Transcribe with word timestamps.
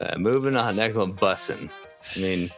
Uh, 0.00 0.16
moving 0.18 0.56
on. 0.56 0.76
Next 0.76 0.94
one, 0.94 1.12
bussing. 1.14 1.70
I 2.16 2.18
mean, 2.18 2.50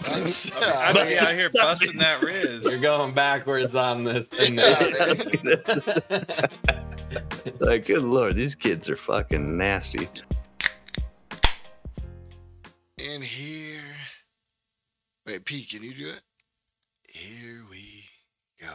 That's, 0.00 0.52
I 0.52 0.92
yeah, 0.92 0.92
be 0.92 1.18
out 1.18 1.34
here 1.34 1.50
busting 1.50 1.98
that 1.98 2.22
Riz. 2.22 2.70
You're 2.70 2.80
going 2.80 3.14
backwards 3.14 3.74
on 3.74 4.04
this 4.04 4.28
thing. 4.28 4.58
Yeah, 4.58 4.76
like, 7.58 7.86
good 7.86 8.02
lord, 8.02 8.36
these 8.36 8.54
kids 8.54 8.88
are 8.88 8.96
fucking 8.96 9.56
nasty. 9.56 10.08
and 13.00 13.22
here. 13.22 13.80
Wait, 15.26 15.44
Pete, 15.44 15.68
can 15.70 15.82
you 15.82 15.94
do 15.94 16.08
it? 16.08 16.22
Here 17.08 17.62
we 17.70 18.04
go. 18.60 18.74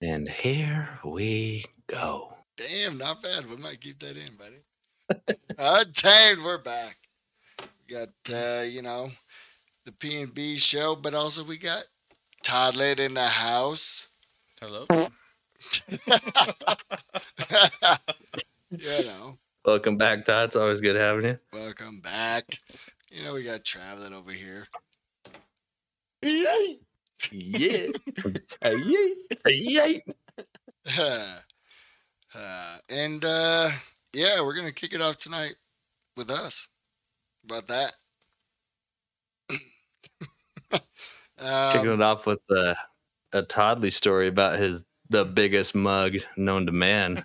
And 0.00 0.28
here 0.28 0.98
we 1.04 1.64
go. 1.86 2.36
Damn, 2.56 2.98
not 2.98 3.22
bad. 3.22 3.48
We 3.48 3.56
might 3.56 3.80
keep 3.80 3.98
that 4.00 4.16
in, 4.16 4.34
buddy. 4.36 4.62
Untamed, 5.58 6.42
we're 6.44 6.58
back. 6.58 6.96
We 7.60 7.94
got 7.94 8.08
uh, 8.32 8.62
you 8.62 8.82
know, 8.82 9.08
the 9.84 9.92
P 9.92 10.22
and 10.22 10.34
B 10.34 10.56
show, 10.58 10.96
but 10.96 11.14
also 11.14 11.44
we 11.44 11.58
got 11.58 11.84
Todd 12.42 12.74
Toddlet 12.74 13.00
in 13.00 13.14
the 13.14 13.26
house. 13.26 14.08
Hello. 14.60 14.86
you 18.70 19.04
know, 19.04 19.38
Welcome 19.64 19.96
back, 19.96 20.24
Todd. 20.24 20.46
It's 20.46 20.56
always 20.56 20.80
good 20.80 20.96
having 20.96 21.24
you. 21.24 21.38
welcome 21.52 22.00
back. 22.00 22.58
You 23.10 23.22
know, 23.24 23.34
we 23.34 23.44
got 23.44 23.64
traveling 23.64 24.14
over 24.14 24.32
here. 24.32 24.66
Yeah. 26.22 26.56
Yeah. 27.30 27.88
yeah. 28.64 29.08
Yay! 29.46 30.02
uh, 31.00 32.78
and 32.88 33.24
uh, 33.24 33.68
yeah, 34.14 34.42
we're 34.42 34.54
gonna 34.54 34.72
kick 34.72 34.94
it 34.94 35.00
off 35.00 35.16
tonight 35.16 35.54
with 36.16 36.30
us. 36.30 36.68
About 37.44 37.66
that. 37.68 37.96
Kicking 41.72 41.90
um, 41.90 42.00
it 42.00 42.02
off 42.02 42.26
with 42.26 42.40
uh, 42.50 42.74
a 43.32 43.42
Toddley 43.42 43.92
story 43.92 44.28
about 44.28 44.58
his 44.58 44.86
the 45.10 45.24
biggest 45.24 45.74
mug 45.74 46.16
known 46.36 46.66
to 46.66 46.72
man, 46.72 47.24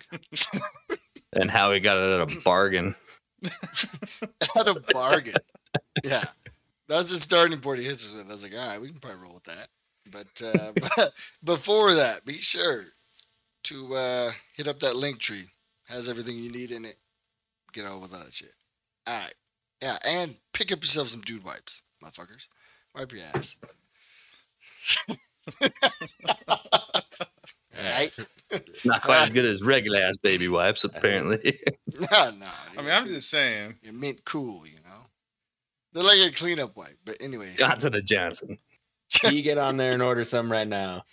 and 1.33 1.49
how 1.49 1.71
he 1.71 1.79
got 1.79 1.97
it 1.97 2.19
at 2.19 2.31
a 2.31 2.41
bargain. 2.41 2.95
at 4.57 4.67
a 4.67 4.81
bargain. 4.91 5.35
yeah, 6.03 6.25
that's 6.88 7.11
the 7.11 7.17
starting 7.17 7.59
point 7.59 7.79
he 7.79 7.85
hits 7.85 8.11
us 8.11 8.17
with. 8.17 8.27
I 8.27 8.31
was 8.31 8.44
like, 8.44 8.59
all 8.59 8.67
right, 8.67 8.81
we 8.81 8.89
can 8.89 8.99
probably 8.99 9.23
roll 9.23 9.35
with 9.35 9.44
that. 9.44 9.67
But, 10.11 10.41
uh, 10.44 10.72
but 10.95 11.13
before 11.44 11.94
that, 11.95 12.25
be 12.25 12.33
sure 12.33 12.85
to 13.63 13.95
uh, 13.95 14.31
hit 14.53 14.67
up 14.67 14.79
that 14.79 14.94
Linktree. 14.94 15.47
Has 15.89 16.09
everything 16.09 16.38
you 16.38 16.52
need 16.52 16.71
in 16.71 16.85
it. 16.85 16.97
Get 17.73 17.85
on 17.85 18.02
with 18.02 18.13
all 18.13 18.23
that 18.23 18.33
shit. 18.33 18.53
All 19.05 19.19
right, 19.19 19.33
yeah, 19.81 19.97
and 20.05 20.35
pick 20.53 20.71
up 20.71 20.79
yourself 20.79 21.07
some 21.07 21.21
dude 21.21 21.44
wipes, 21.44 21.83
motherfuckers. 22.03 22.47
Wipe 22.95 23.11
your 23.13 23.23
ass. 23.33 23.57
all 26.47 27.83
right. 27.83 28.11
Not 28.85 29.03
quite 29.03 29.21
as 29.21 29.29
good 29.29 29.45
as 29.45 29.61
regular 29.61 29.99
ass 29.99 30.17
baby 30.17 30.47
wipes, 30.47 30.83
apparently. 30.83 31.59
No, 31.99 32.29
no. 32.29 32.45
I 32.77 32.81
mean, 32.81 32.91
I'm 32.91 33.07
just 33.07 33.29
saying. 33.31 33.75
You're 33.81 33.94
mint 33.94 34.23
cool, 34.23 34.67
you 34.67 34.75
know. 34.85 35.07
They're 35.94 36.03
like 36.03 36.19
a 36.19 36.31
cleanup 36.31 36.77
wipe, 36.77 36.97
but 37.03 37.16
anyway. 37.19 37.53
Johnson 37.57 37.95
and 37.95 38.05
Johnson. 38.05 38.59
you 39.31 39.41
get 39.41 39.57
on 39.57 39.77
there 39.77 39.91
and 39.91 40.03
order 40.03 40.23
some 40.23 40.51
right 40.51 40.67
now. 40.67 41.03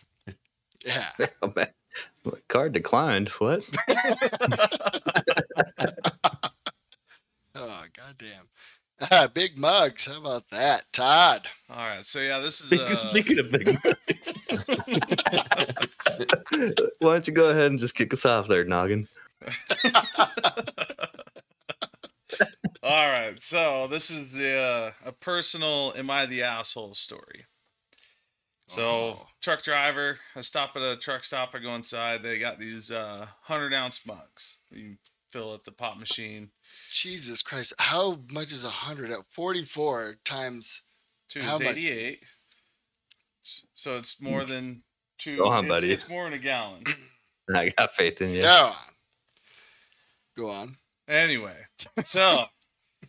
Yeah. 0.84 1.08
Oh, 1.40 1.52
man. 1.56 1.68
What, 2.24 2.46
Card 2.48 2.72
declined. 2.72 3.28
What? 3.30 3.68
Oh, 7.56 7.84
goddamn. 7.96 8.48
Ah, 9.12 9.28
big 9.32 9.56
mugs. 9.56 10.06
How 10.06 10.18
about 10.20 10.48
that? 10.50 10.82
Todd. 10.92 11.42
All 11.70 11.76
right. 11.76 12.04
So 12.04 12.18
yeah, 12.20 12.40
this 12.40 12.60
is 12.60 12.72
uh, 12.80 12.94
Speaking 12.96 13.38
of 13.38 13.50
big 13.52 13.66
mugs, 13.84 14.44
why 16.98 17.12
don't 17.12 17.26
you 17.28 17.32
go 17.32 17.50
ahead 17.50 17.66
and 17.66 17.78
just 17.78 17.94
kick 17.94 18.12
us 18.12 18.26
off 18.26 18.48
there, 18.48 18.64
Noggin? 18.64 19.06
All 22.82 23.06
right. 23.08 23.40
So 23.40 23.86
this 23.88 24.10
is 24.10 24.32
the 24.32 24.56
uh, 24.58 24.90
a 25.04 25.12
personal 25.12 25.92
"Am 25.96 26.10
I 26.10 26.26
the 26.26 26.42
asshole?" 26.42 26.94
story. 26.94 27.46
So 28.66 28.82
Oh. 28.88 29.26
truck 29.42 29.62
driver, 29.62 30.18
I 30.34 30.40
stop 30.40 30.74
at 30.76 30.82
a 30.82 30.96
truck 30.96 31.24
stop. 31.24 31.54
I 31.54 31.58
go 31.58 31.74
inside. 31.74 32.22
They 32.22 32.38
got 32.38 32.58
these 32.58 32.90
uh, 32.90 33.26
hundred 33.42 33.74
ounce 33.74 34.06
mugs. 34.06 34.58
You 34.70 34.96
fill 35.30 35.54
at 35.54 35.64
the 35.64 35.72
pop 35.72 35.98
machine. 35.98 36.50
Jesus 36.90 37.42
Christ. 37.42 37.74
How 37.78 38.20
much 38.32 38.52
is 38.52 38.64
a 38.64 38.68
100 38.68 39.10
at 39.10 39.26
44 39.26 40.16
times? 40.24 40.82
Two 41.28 41.40
How 41.40 41.56
is 41.56 41.62
much? 41.64 41.76
eighty 41.76 41.90
eight. 41.90 42.24
So 43.42 43.96
it's 43.98 44.20
more 44.22 44.44
than 44.44 44.82
two. 45.18 45.36
Go 45.36 45.48
on, 45.48 45.64
it's, 45.64 45.72
buddy. 45.72 45.92
It's 45.92 46.08
more 46.08 46.24
than 46.24 46.32
a 46.34 46.38
gallon. 46.38 46.84
I 47.54 47.70
got 47.70 47.92
faith 47.94 48.22
in 48.22 48.30
you. 48.30 48.42
Go 48.42 48.48
on. 48.48 48.74
Go 50.36 50.50
on. 50.50 50.76
Anyway, 51.06 51.56
so, 52.02 52.44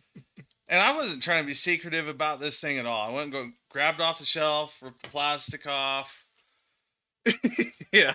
and 0.68 0.80
I 0.80 0.94
wasn't 0.94 1.22
trying 1.22 1.42
to 1.42 1.46
be 1.46 1.54
secretive 1.54 2.08
about 2.08 2.40
this 2.40 2.60
thing 2.60 2.76
at 2.78 2.84
all. 2.84 3.08
I 3.08 3.12
went 3.14 3.24
and 3.24 3.32
go 3.32 3.50
grabbed 3.76 4.00
off 4.00 4.18
the 4.18 4.24
shelf, 4.24 4.82
ripped 4.82 5.02
the 5.02 5.08
plastic 5.08 5.66
off. 5.66 6.28
yeah, 7.92 8.14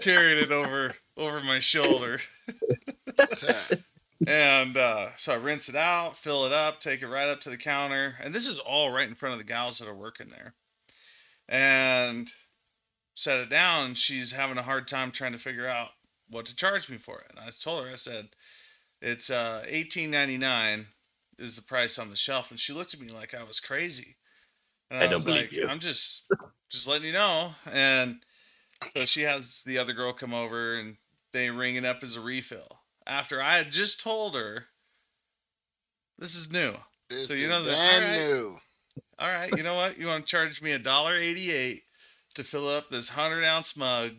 carried 0.00 0.38
it 0.38 0.50
over 0.50 0.94
over 1.18 1.42
my 1.42 1.58
shoulder, 1.58 2.20
and 4.26 4.78
uh, 4.78 5.08
so 5.16 5.34
I 5.34 5.36
rinse 5.36 5.68
it 5.68 5.76
out, 5.76 6.16
fill 6.16 6.46
it 6.46 6.52
up, 6.52 6.80
take 6.80 7.02
it 7.02 7.08
right 7.08 7.28
up 7.28 7.42
to 7.42 7.50
the 7.50 7.58
counter, 7.58 8.14
and 8.22 8.34
this 8.34 8.48
is 8.48 8.58
all 8.58 8.92
right 8.92 9.06
in 9.06 9.14
front 9.14 9.34
of 9.34 9.38
the 9.38 9.44
gals 9.44 9.78
that 9.78 9.88
are 9.88 9.94
working 9.94 10.28
there, 10.28 10.54
and 11.50 12.32
set 13.14 13.40
it 13.40 13.50
down. 13.50 13.88
And 13.88 13.98
she's 13.98 14.32
having 14.32 14.56
a 14.56 14.62
hard 14.62 14.88
time 14.88 15.10
trying 15.10 15.32
to 15.32 15.38
figure 15.38 15.68
out 15.68 15.90
what 16.30 16.46
to 16.46 16.56
charge 16.56 16.88
me 16.88 16.96
for 16.96 17.20
it. 17.20 17.26
And 17.28 17.38
I 17.38 17.50
told 17.50 17.84
her, 17.84 17.92
I 17.92 17.96
said, 17.96 18.30
it's 19.02 19.28
uh, 19.28 19.64
eighteen 19.68 20.10
ninety 20.10 20.38
nine 20.38 20.86
is 21.38 21.56
the 21.56 21.62
price 21.62 21.98
on 21.98 22.08
the 22.08 22.16
shelf, 22.16 22.50
and 22.50 22.58
she 22.58 22.72
looked 22.72 22.94
at 22.94 23.00
me 23.00 23.08
like 23.08 23.34
I 23.34 23.42
was 23.42 23.60
crazy. 23.60 24.16
And 24.94 25.02
I 25.04 25.06
don't 25.08 25.24
believe 25.24 25.40
like, 25.42 25.52
you. 25.52 25.66
I'm 25.68 25.80
just 25.80 26.30
just 26.70 26.86
letting 26.88 27.06
you 27.08 27.12
know. 27.12 27.50
And 27.72 28.22
so 28.96 29.04
she 29.04 29.22
has 29.22 29.62
the 29.66 29.78
other 29.78 29.92
girl 29.92 30.12
come 30.12 30.34
over, 30.34 30.74
and 30.74 30.96
they 31.32 31.50
ring 31.50 31.74
it 31.76 31.84
up 31.84 32.02
as 32.02 32.16
a 32.16 32.20
refill. 32.20 32.80
After 33.06 33.40
I 33.42 33.58
had 33.58 33.70
just 33.72 34.00
told 34.00 34.34
her, 34.34 34.66
this 36.18 36.36
is 36.38 36.50
new. 36.52 36.72
This 37.10 37.28
So 37.28 37.34
you 37.34 37.44
is 37.44 37.50
know 37.50 37.62
that- 37.64 37.76
brand 37.76 38.04
alright. 38.04 38.20
new. 38.28 38.58
All 39.18 39.28
right, 39.30 39.50
you 39.56 39.62
know 39.62 39.74
what? 39.74 39.98
You 39.98 40.06
want 40.06 40.26
to 40.26 40.30
charge 40.30 40.62
me 40.62 40.72
a 40.72 40.78
dollar 40.78 41.16
eighty 41.16 41.50
eight 41.50 41.82
to 42.34 42.44
fill 42.44 42.68
up 42.68 42.88
this 42.88 43.10
hundred 43.10 43.44
ounce 43.44 43.76
mug 43.76 44.12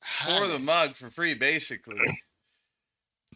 for 0.00 0.46
the 0.46 0.58
mug 0.58 0.96
for 0.96 1.10
free, 1.10 1.34
basically. 1.34 1.98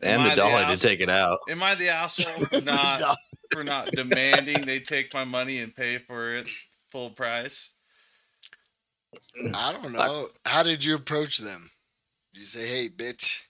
And 0.02 0.12
Am 0.12 0.20
I 0.20 0.28
the 0.30 0.30
the 0.30 0.36
dollar 0.36 0.74
to 0.76 0.82
take 0.82 1.00
it 1.00 1.10
out. 1.10 1.38
Am 1.48 1.62
I 1.62 1.74
the 1.74 1.88
asshole 1.90 2.44
for 2.46 2.60
not 2.64 3.16
for 3.50 3.64
not 3.64 3.90
demanding 3.90 4.66
they 4.66 4.80
take 4.80 5.12
my 5.12 5.24
money 5.24 5.58
and 5.58 5.74
pay 5.74 5.98
for 5.98 6.34
it 6.34 6.48
full 6.88 7.10
price? 7.10 7.74
I 9.54 9.72
don't 9.72 9.92
know. 9.92 10.28
How 10.46 10.62
did 10.62 10.84
you 10.84 10.94
approach 10.94 11.38
them? 11.38 11.70
Did 12.32 12.40
you 12.40 12.46
say, 12.46 12.66
hey, 12.66 12.88
bitch, 12.88 13.42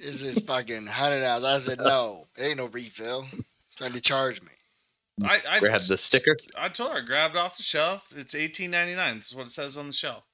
is 0.00 0.24
this 0.24 0.40
fucking 0.40 0.86
hundred 0.86 1.20
dollars? 1.22 1.44
I 1.44 1.58
said, 1.58 1.78
no, 1.78 2.24
it 2.36 2.42
ain't 2.42 2.56
no 2.56 2.66
refill. 2.66 3.26
Trying 3.76 3.92
to 3.92 4.00
charge 4.00 4.42
me. 4.42 4.48
I 5.24 5.40
I 5.48 5.60
Grab 5.60 5.80
the 5.82 5.98
sticker. 5.98 6.36
I 6.56 6.68
told 6.68 6.92
her 6.92 6.98
I 6.98 7.04
grabbed 7.04 7.36
it 7.36 7.38
off 7.38 7.56
the 7.56 7.62
shelf. 7.62 8.12
It's 8.16 8.34
eighteen 8.34 8.70
ninety 8.70 8.94
nine. 8.94 9.16
This 9.16 9.30
is 9.30 9.36
what 9.36 9.46
it 9.46 9.50
says 9.50 9.78
on 9.78 9.86
the 9.86 9.92
shelf. 9.92 10.24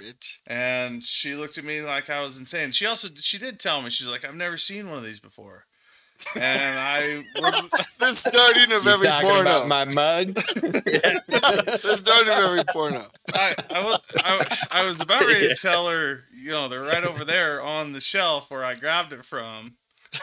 Bitch. 0.00 0.38
And 0.46 1.02
she 1.02 1.34
looked 1.34 1.58
at 1.58 1.64
me 1.64 1.82
like 1.82 2.10
I 2.10 2.22
was 2.22 2.38
insane. 2.38 2.70
She 2.70 2.86
also 2.86 3.08
she 3.16 3.38
did 3.38 3.60
tell 3.60 3.82
me 3.82 3.90
she's 3.90 4.08
like 4.08 4.24
I've 4.24 4.34
never 4.34 4.56
seen 4.56 4.88
one 4.88 4.98
of 4.98 5.04
these 5.04 5.20
before. 5.20 5.66
And 6.36 6.78
I 6.78 7.24
was, 7.40 7.86
The 7.98 8.12
starting 8.12 8.72
of 8.72 8.84
You 8.84 8.90
every 8.90 9.06
talking 9.06 9.28
porno. 9.28 9.40
about 9.42 9.68
my 9.68 9.84
mug? 9.86 10.34
the 10.34 11.92
starting 11.94 12.28
of 12.32 12.38
every 12.38 12.64
porno. 12.72 13.04
I, 13.34 13.54
I, 13.74 13.82
was, 13.84 14.00
I, 14.24 14.56
I 14.70 14.84
was 14.86 15.00
about 15.00 15.22
ready 15.26 15.40
Yeah. 15.48 15.54
to 15.54 15.54
tell 15.56 15.88
her, 15.88 16.20
you 16.34 16.50
know, 16.50 16.68
they're 16.68 16.82
right 16.82 17.04
over 17.04 17.24
there 17.24 17.62
on 17.62 17.92
the 17.92 18.00
shelf 18.00 18.50
where 18.50 18.64
I 18.64 18.74
grabbed 18.74 19.12
it 19.12 19.24
from. 19.24 19.76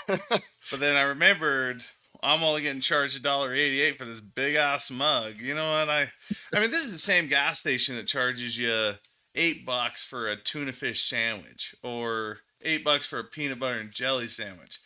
but 0.07 0.79
then 0.79 0.95
I 0.95 1.03
remembered 1.03 1.83
I'm 2.23 2.41
only 2.41 2.61
getting 2.61 2.81
charged 2.81 3.19
a 3.19 3.21
dollar 3.21 3.53
eighty 3.53 3.81
eight 3.81 3.97
for 3.97 4.05
this 4.05 4.21
big 4.21 4.55
ass 4.55 4.89
mug. 4.89 5.33
You 5.37 5.53
know 5.53 5.69
what? 5.71 5.89
I 5.89 6.11
I 6.53 6.59
mean 6.61 6.71
this 6.71 6.85
is 6.85 6.91
the 6.91 6.97
same 6.97 7.27
gas 7.27 7.59
station 7.59 7.95
that 7.97 8.07
charges 8.07 8.57
you 8.57 8.93
eight 9.35 9.65
bucks 9.65 10.03
for 10.05 10.27
a 10.27 10.35
tuna 10.37 10.71
fish 10.71 11.01
sandwich 11.03 11.75
or 11.83 12.39
eight 12.63 12.83
bucks 12.83 13.07
for 13.07 13.19
a 13.19 13.23
peanut 13.23 13.59
butter 13.59 13.79
and 13.79 13.91
jelly 13.91 14.27
sandwich. 14.27 14.79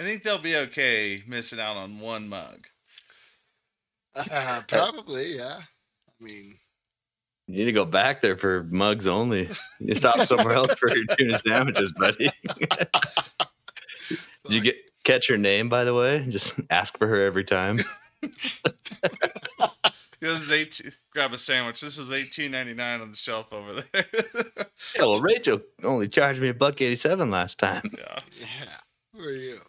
I 0.00 0.02
think 0.02 0.22
they'll 0.22 0.38
be 0.38 0.56
okay 0.56 1.22
missing 1.26 1.60
out 1.60 1.76
on 1.76 2.00
one 2.00 2.26
mug. 2.30 2.66
Uh, 4.16 4.62
probably, 4.68 5.36
yeah. 5.36 5.58
I 5.60 6.24
mean, 6.24 6.56
You 7.46 7.56
need 7.56 7.64
to 7.66 7.72
go 7.72 7.84
back 7.84 8.22
there 8.22 8.36
for 8.38 8.64
mugs 8.70 9.06
only. 9.06 9.50
You 9.78 9.94
stop 9.94 10.22
somewhere 10.22 10.54
else 10.54 10.72
for 10.74 10.88
your 10.88 11.04
tuna 11.18 11.36
sandwiches, 11.38 11.92
buddy. 11.92 12.30
Did 14.44 14.54
you 14.54 14.60
get 14.62 14.76
catch 15.04 15.28
her 15.28 15.36
name, 15.36 15.68
by 15.68 15.84
the 15.84 15.92
way? 15.94 16.24
Just 16.30 16.58
ask 16.70 16.96
for 16.96 17.06
her 17.06 17.22
every 17.22 17.44
time. 17.44 17.76
This 20.20 20.38
is 20.42 20.52
18, 20.52 20.92
grab 21.14 21.32
a 21.32 21.38
sandwich. 21.38 21.80
This 21.80 21.98
is 21.98 22.12
eighteen 22.12 22.50
ninety 22.50 22.74
nine 22.74 23.00
on 23.00 23.08
the 23.08 23.16
shelf 23.16 23.54
over 23.54 23.72
there. 23.72 24.04
Yeah, 24.94 25.04
well, 25.06 25.18
Rachel 25.22 25.62
only 25.82 26.08
charged 26.08 26.42
me 26.42 26.48
a 26.50 26.54
buck 26.54 26.78
eighty-seven 26.82 27.30
last 27.30 27.58
time. 27.58 27.90
yeah. 27.96 28.18
Yeah. 28.38 28.76
Who 29.14 29.22
are 29.26 29.30
you? 29.32 29.60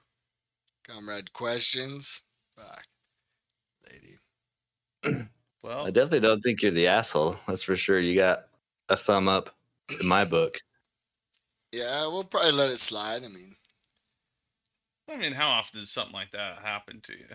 Comrade 0.93 1.31
questions? 1.33 2.21
Fuck. 2.57 2.83
Lady. 3.91 4.17
Well, 5.63 5.85
I 5.85 5.91
definitely 5.91 6.21
don't 6.21 6.41
think 6.41 6.63
you're 6.63 6.71
the 6.71 6.87
asshole. 6.87 7.37
That's 7.47 7.61
for 7.61 7.75
sure. 7.75 7.99
You 7.99 8.17
got 8.17 8.47
a 8.89 8.97
thumb 8.97 9.27
up 9.27 9.55
in 10.01 10.07
my 10.07 10.25
book. 10.25 10.57
Yeah, 11.71 12.07
we'll 12.07 12.23
probably 12.23 12.53
let 12.53 12.71
it 12.71 12.79
slide. 12.79 13.23
I 13.23 13.27
mean, 13.27 13.55
I 15.07 15.17
mean, 15.17 15.33
how 15.33 15.49
often 15.49 15.79
does 15.79 15.91
something 15.91 16.15
like 16.15 16.31
that 16.31 16.57
happen 16.63 16.99
to 17.03 17.13
you? 17.13 17.27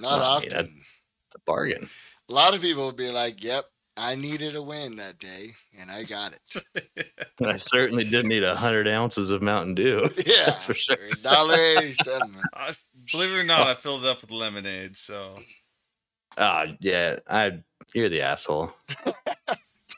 not 0.00 0.20
Well, 0.20 0.22
often. 0.22 0.48
that- 0.48 0.64
It's 0.64 1.36
a 1.36 1.40
bargain. 1.44 1.90
A 2.30 2.32
lot 2.32 2.54
of 2.54 2.62
people 2.62 2.84
will 2.86 2.92
be 2.92 3.10
like, 3.10 3.44
yep, 3.44 3.66
I 3.98 4.14
needed 4.14 4.54
a 4.54 4.62
win 4.62 4.96
that 4.96 5.18
day, 5.18 5.46
and 5.80 5.90
I 5.90 6.04
got 6.04 6.32
it. 6.32 7.06
I 7.44 7.56
certainly 7.56 8.04
didn't 8.04 8.28
need 8.28 8.44
a 8.44 8.54
hundred 8.54 8.86
ounces 8.86 9.30
of 9.30 9.42
Mountain 9.42 9.74
Dew. 9.74 10.08
Yeah. 10.26 10.34
That's 10.46 10.64
for 10.66 10.74
sure. 10.74 10.96
Dollar 11.22 11.54
eighty-seven. 11.56 12.34
I, 12.54 12.74
believe 13.10 13.32
it 13.32 13.40
or 13.40 13.44
not, 13.44 13.66
I 13.66 13.74
filled 13.74 14.04
it 14.04 14.08
up 14.08 14.20
with 14.20 14.30
lemonade. 14.30 14.96
So 14.96 15.34
Ah, 16.36 16.66
yeah. 16.80 17.18
I 17.28 17.58
you're 17.94 18.08
the 18.08 18.22
asshole. 18.22 18.72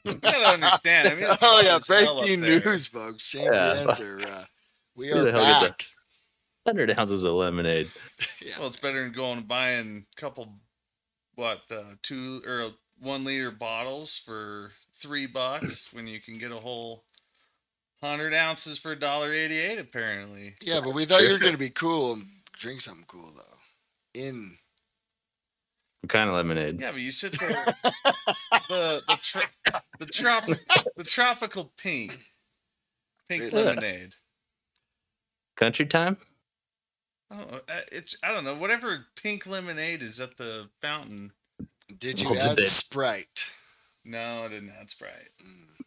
you 0.04 0.14
gotta 0.14 0.48
understand. 0.54 1.08
I 1.08 1.14
mean, 1.14 1.24
it's 1.24 1.42
oh 1.42 1.56
hot 1.56 1.64
yeah, 1.64 1.76
as 1.76 1.86
hell 1.88 2.18
up 2.18 2.24
breaking 2.24 2.40
news, 2.42 2.88
folks. 2.88 3.30
Change 3.30 3.50
Yeah. 3.52 3.74
the 3.74 3.80
answer. 3.80 4.20
Uh, 4.26 4.44
we 4.96 5.08
Who 5.08 5.18
are 5.18 5.24
the 5.24 5.32
hell 5.32 5.60
gets 5.60 5.70
back. 5.70 5.80
Hundred 6.66 6.98
ounces 7.00 7.24
of 7.24 7.34
lemonade. 7.34 7.90
Yeah. 8.44 8.52
Well, 8.58 8.68
it's 8.68 8.78
better 8.80 9.02
than 9.02 9.12
going 9.12 9.38
and 9.38 9.48
buying 9.48 10.06
a 10.16 10.20
couple, 10.20 10.54
what, 11.34 11.62
uh, 11.70 11.94
two 12.02 12.42
or 12.46 12.70
one 13.00 13.24
liter 13.24 13.50
bottles 13.50 14.16
for 14.18 14.72
three 14.92 15.26
bucks 15.26 15.88
when 15.92 16.06
you 16.06 16.20
can 16.20 16.34
get 16.34 16.52
a 16.52 16.56
whole 16.56 17.04
hundred 18.02 18.32
ounces 18.34 18.78
for 18.78 18.92
a 18.92 18.96
dollar 18.96 19.32
eighty-eight. 19.32 19.78
Apparently, 19.78 20.54
Yeah, 20.62 20.80
but 20.84 20.94
we 20.94 21.04
thought 21.04 21.22
you 21.22 21.32
were 21.32 21.38
gonna 21.38 21.56
be 21.58 21.70
cool 21.70 22.14
and 22.14 22.24
drink 22.52 22.80
something 22.80 23.04
cool 23.06 23.32
though. 23.36 24.20
In 24.20 24.56
What 26.02 26.10
kind 26.10 26.28
of 26.28 26.34
lemonade? 26.36 26.80
yeah, 26.80 26.92
but 26.92 27.00
you 27.00 27.10
sit 27.10 27.32
there, 27.38 27.50
the 28.68 29.02
the 29.08 29.18
tro- 29.22 29.42
the 29.98 30.06
trop 30.06 30.44
the 30.96 31.04
tropical 31.04 31.72
pink, 31.76 32.18
pink 33.28 33.44
Yeah. 33.52 33.58
lemonade. 33.60 34.14
Country 35.56 35.84
time? 35.86 36.16
I 37.32 37.36
don't 37.36 37.50
know. 37.52 37.60
uh, 37.68 37.80
It's 37.92 38.16
I 38.24 38.32
don't 38.32 38.44
know. 38.44 38.54
Whatever 38.56 39.06
pink 39.14 39.46
lemonade 39.46 40.02
is 40.02 40.20
at 40.20 40.36
the 40.38 40.70
fountain. 40.80 41.32
Did 41.98 42.20
you 42.20 42.30
Well, 42.30 42.40
did 42.40 42.50
add 42.52 42.56
they- 42.56 42.64
Sprite? 42.64 43.50
No, 44.04 44.44
I 44.44 44.48
didn't 44.48 44.72
add 44.80 44.90
Sprite. 44.90 45.12
Mm. 45.44 45.84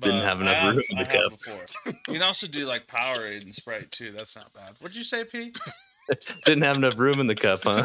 Didn't 0.00 0.22
have 0.22 0.38
I 0.38 0.42
enough 0.42 0.64
room 0.74 0.82
in 0.90 0.96
the 0.98 1.04
have 1.04 1.12
cup. 1.12 1.30
Before. 1.32 1.92
You 2.08 2.14
can 2.14 2.22
also 2.22 2.46
do 2.46 2.64
like 2.66 2.86
Powerade 2.86 3.42
and 3.42 3.54
Sprite 3.54 3.90
too. 3.90 4.10
That's 4.10 4.34
not 4.36 4.52
bad. 4.52 4.72
What'd 4.80 4.96
you 4.96 5.04
say, 5.04 5.24
Pete? 5.24 5.58
Didn't 6.46 6.64
have 6.64 6.78
enough 6.78 6.98
room 6.98 7.20
in 7.20 7.26
the 7.26 7.34
cup, 7.34 7.60
huh? 7.62 7.84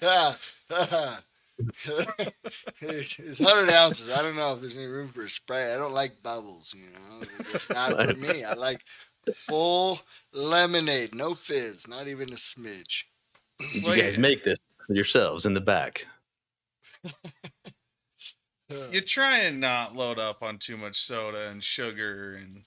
Yeah. 0.00 0.34
it's 2.80 3.40
hundred 3.40 3.70
ounces. 3.72 4.10
I 4.10 4.22
don't 4.22 4.36
know 4.36 4.52
if 4.54 4.60
there's 4.60 4.76
any 4.76 4.86
room 4.86 5.08
for 5.08 5.22
a 5.24 5.28
Sprite. 5.28 5.70
I 5.72 5.76
don't 5.76 5.92
like 5.92 6.22
bubbles. 6.22 6.74
You 6.76 6.86
know, 6.92 7.26
it's 7.52 7.70
not 7.70 8.00
for 8.00 8.14
me. 8.14 8.44
I 8.44 8.54
like 8.54 8.84
full 9.34 10.00
lemonade, 10.32 11.14
no 11.14 11.34
fizz, 11.34 11.88
not 11.88 12.06
even 12.08 12.28
a 12.28 12.36
smidge. 12.36 13.04
Well, 13.82 13.96
you 13.96 14.02
guys 14.02 14.16
you- 14.16 14.22
make 14.22 14.44
this 14.44 14.58
yourselves 14.88 15.46
in 15.46 15.54
the 15.54 15.60
back. 15.60 16.06
You 18.92 19.00
try 19.00 19.38
and 19.38 19.60
not 19.60 19.96
load 19.96 20.18
up 20.18 20.42
on 20.42 20.58
too 20.58 20.76
much 20.76 20.96
soda 20.96 21.48
and 21.48 21.62
sugar 21.62 22.34
and. 22.36 22.64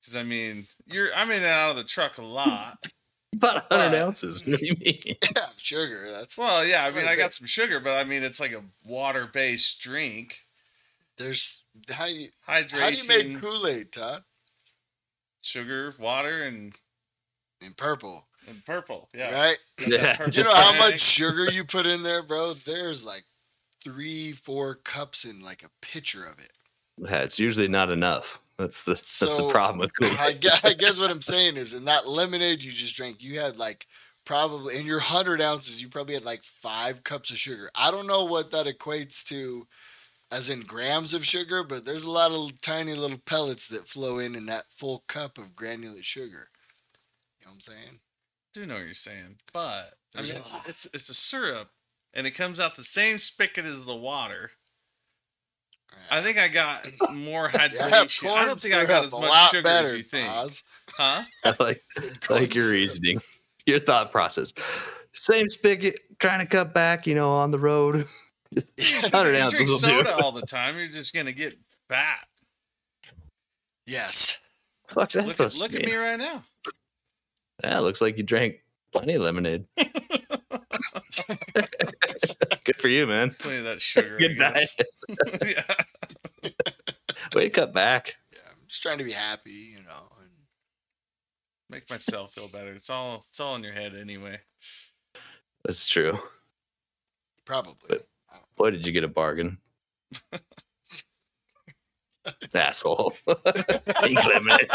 Because 0.00 0.14
I 0.16 0.22
mean, 0.22 0.66
you're 0.86 1.08
I'm 1.16 1.30
in 1.30 1.38
and 1.38 1.46
out 1.46 1.70
of 1.70 1.76
the 1.76 1.82
truck 1.84 2.18
a 2.18 2.22
lot. 2.22 2.78
About 3.36 3.56
a 3.56 3.74
hundred 3.74 3.90
But- 3.90 4.02
ounces. 4.02 4.46
What 4.46 4.60
do 4.60 4.66
you 4.66 4.76
mean? 4.78 5.00
Yeah, 5.36 5.46
sugar. 5.56 6.06
That's 6.12 6.38
Well, 6.38 6.64
yeah, 6.64 6.84
I 6.86 6.92
mean, 6.92 7.06
I 7.08 7.16
got 7.16 7.32
some 7.32 7.48
sugar, 7.48 7.80
but 7.80 7.94
I 7.98 8.04
mean, 8.04 8.22
it's 8.22 8.38
like 8.38 8.52
a 8.52 8.62
water-based 8.86 9.80
drink. 9.80 10.44
there's 11.18 11.64
how 11.90 12.04
you 12.06 12.28
Hydration, 12.48 12.78
how 12.78 12.90
do 12.90 12.96
you 12.96 13.08
make 13.08 13.40
Kool 13.40 13.66
Aid, 13.66 13.90
Todd? 13.90 14.22
sugar, 15.40 15.92
water, 15.98 16.44
and, 16.44 16.72
In 17.60 17.72
purple, 17.72 18.28
and 18.48 18.64
purple. 18.64 19.08
Yeah. 19.14 19.34
right? 19.34 19.58
Yeah, 19.86 20.16
purple 20.16 20.34
You 20.34 20.44
know 20.44 20.54
how 20.54 20.78
much 20.78 21.00
sugar 21.00 21.50
you 21.50 21.64
put 21.64 21.86
in 21.86 22.02
there, 22.02 22.22
bro? 22.22 22.52
There's 22.52 23.06
like 23.06 23.24
three, 23.82 24.32
four 24.32 24.76
cups 24.76 25.24
in 25.24 25.42
like 25.42 25.62
a 25.62 25.70
pitcher 25.80 26.24
of 26.26 26.38
it. 26.38 26.52
yeah, 26.98 27.18
it's 27.18 27.38
usually 27.38 27.68
not 27.68 27.90
enough. 27.90 28.40
That's 28.56 28.84
the 28.84 28.94
that's 28.94 29.36
the 29.36 29.48
problem 29.50 29.78
with 29.78 29.92
Kool 30.00 30.10
I 30.18 30.32
guess, 30.32 30.64
I 30.64 30.74
guess 30.74 30.98
what 30.98 31.10
I'm 31.10 31.22
saying 31.22 31.56
is, 31.56 31.74
in 31.74 31.84
that 31.86 32.08
lemonade 32.08 32.62
you 32.62 32.70
just 32.70 32.96
drank, 32.96 33.22
you 33.22 33.40
had 33.40 33.58
like 33.58 33.86
probably 34.24 34.78
in 34.78 34.86
your 34.86 35.00
hundred 35.00 35.40
ounces, 35.40 35.82
you 35.82 35.88
probably 35.88 36.14
had 36.14 36.24
like 36.24 36.42
five 36.42 37.04
cups 37.04 37.30
of 37.30 37.38
sugar. 37.38 37.70
I 37.74 37.90
don't 37.90 38.06
know 38.06 38.24
what 38.24 38.50
that 38.52 38.66
equates 38.66 39.24
to, 39.24 39.66
as 40.30 40.50
in 40.50 40.60
grams 40.60 41.14
of 41.14 41.26
sugar, 41.26 41.64
but 41.64 41.84
there's 41.84 42.04
a 42.04 42.10
lot 42.10 42.30
of 42.30 42.60
tiny 42.60 42.94
little 42.94 43.18
pellets 43.18 43.68
that 43.68 43.88
flow 43.88 44.18
in 44.18 44.36
in 44.36 44.46
that 44.46 44.64
full 44.70 45.02
cup 45.08 45.36
of 45.36 45.56
granulate 45.56 46.04
sugar. 46.04 46.48
You 47.40 47.46
know 47.46 47.50
what 47.50 47.54
I'm 47.54 47.60
saying? 47.60 47.98
Do 48.54 48.64
know 48.64 48.74
what 48.74 48.84
you're 48.84 48.94
saying, 48.94 49.36
but 49.52 49.94
I 50.16 50.22
mean, 50.22 50.36
it's, 50.36 50.54
it's 50.66 50.86
it's 50.94 51.10
a 51.10 51.14
syrup, 51.14 51.68
and 52.14 52.26
it 52.26 52.30
comes 52.30 52.60
out 52.60 52.76
the 52.76 52.82
same 52.82 53.18
spigot 53.18 53.64
as 53.64 53.84
the 53.84 53.96
water. 53.96 54.52
I 56.10 56.22
think 56.22 56.38
I 56.38 56.48
got 56.48 56.86
more 57.12 57.48
hydration. 57.50 58.30
I 58.30 58.46
don't 58.46 58.58
think 58.58 58.74
I 58.74 58.84
got 58.84 59.04
as 59.04 59.12
much 59.12 59.50
sugar 59.50 59.62
better. 59.62 59.88
as 59.88 59.96
you 59.98 60.02
think, 60.02 60.28
Oz. 60.30 60.62
huh? 60.96 61.22
I 61.44 61.54
like 61.60 61.80
I 62.30 62.32
like 62.32 62.54
your 62.54 62.70
reasoning, 62.70 63.20
your 63.66 63.80
thought 63.80 64.12
process. 64.12 64.52
Same 65.12 65.48
spigot, 65.48 65.96
trying 66.18 66.40
to 66.40 66.46
cut 66.46 66.74
back, 66.74 67.06
you 67.06 67.14
know, 67.14 67.32
on 67.32 67.50
the 67.50 67.58
road. 67.58 68.06
Hundred 69.12 69.36
you 69.36 69.42
ounces 69.42 69.58
drink 69.58 69.70
will 69.70 69.78
do. 69.78 70.04
soda 70.06 70.16
all 70.22 70.32
the 70.32 70.42
time, 70.42 70.78
you're 70.78 70.88
just 70.88 71.14
gonna 71.14 71.32
get 71.32 71.58
fat. 71.88 72.26
Yes. 73.86 74.40
Fuck's 74.88 75.16
Look 75.16 75.40
at 75.40 75.54
look 75.56 75.74
at 75.74 75.84
me 75.84 75.94
right 75.94 76.18
now. 76.18 76.44
Yeah, 77.62 77.78
looks 77.80 78.00
like 78.00 78.16
you 78.16 78.22
drank 78.22 78.56
plenty 78.92 79.14
of 79.14 79.22
lemonade. 79.22 79.66
Good 82.64 82.76
for 82.78 82.88
you, 82.88 83.06
man. 83.06 83.30
Plenty 83.30 83.58
of 83.58 83.64
that 83.64 83.80
sugar. 83.80 84.16
Good 84.18 84.36
diet. 84.36 84.58
yeah. 86.44 86.50
To 87.30 87.50
cut 87.50 87.72
back. 87.74 88.16
Yeah. 88.32 88.40
I'm 88.50 88.56
just 88.66 88.82
trying 88.82 88.98
to 88.98 89.04
be 89.04 89.12
happy, 89.12 89.50
you 89.50 89.82
know. 89.82 90.08
And 90.20 90.30
Make 91.70 91.88
myself 91.90 92.32
feel 92.32 92.48
better. 92.48 92.72
It's 92.72 92.90
all 92.90 93.16
it's 93.18 93.38
all 93.40 93.56
in 93.56 93.62
your 93.62 93.72
head 93.72 93.94
anyway. 93.94 94.40
That's 95.64 95.88
true. 95.88 96.18
probably. 97.44 97.74
But- 97.88 98.08
Boy, 98.56 98.70
did 98.70 98.86
you 98.86 98.92
get 98.92 99.02
a 99.04 99.08
bargain. 99.08 99.58
Asshole. 102.54 103.14
Pink 103.26 104.24
lemonade. 104.24 104.70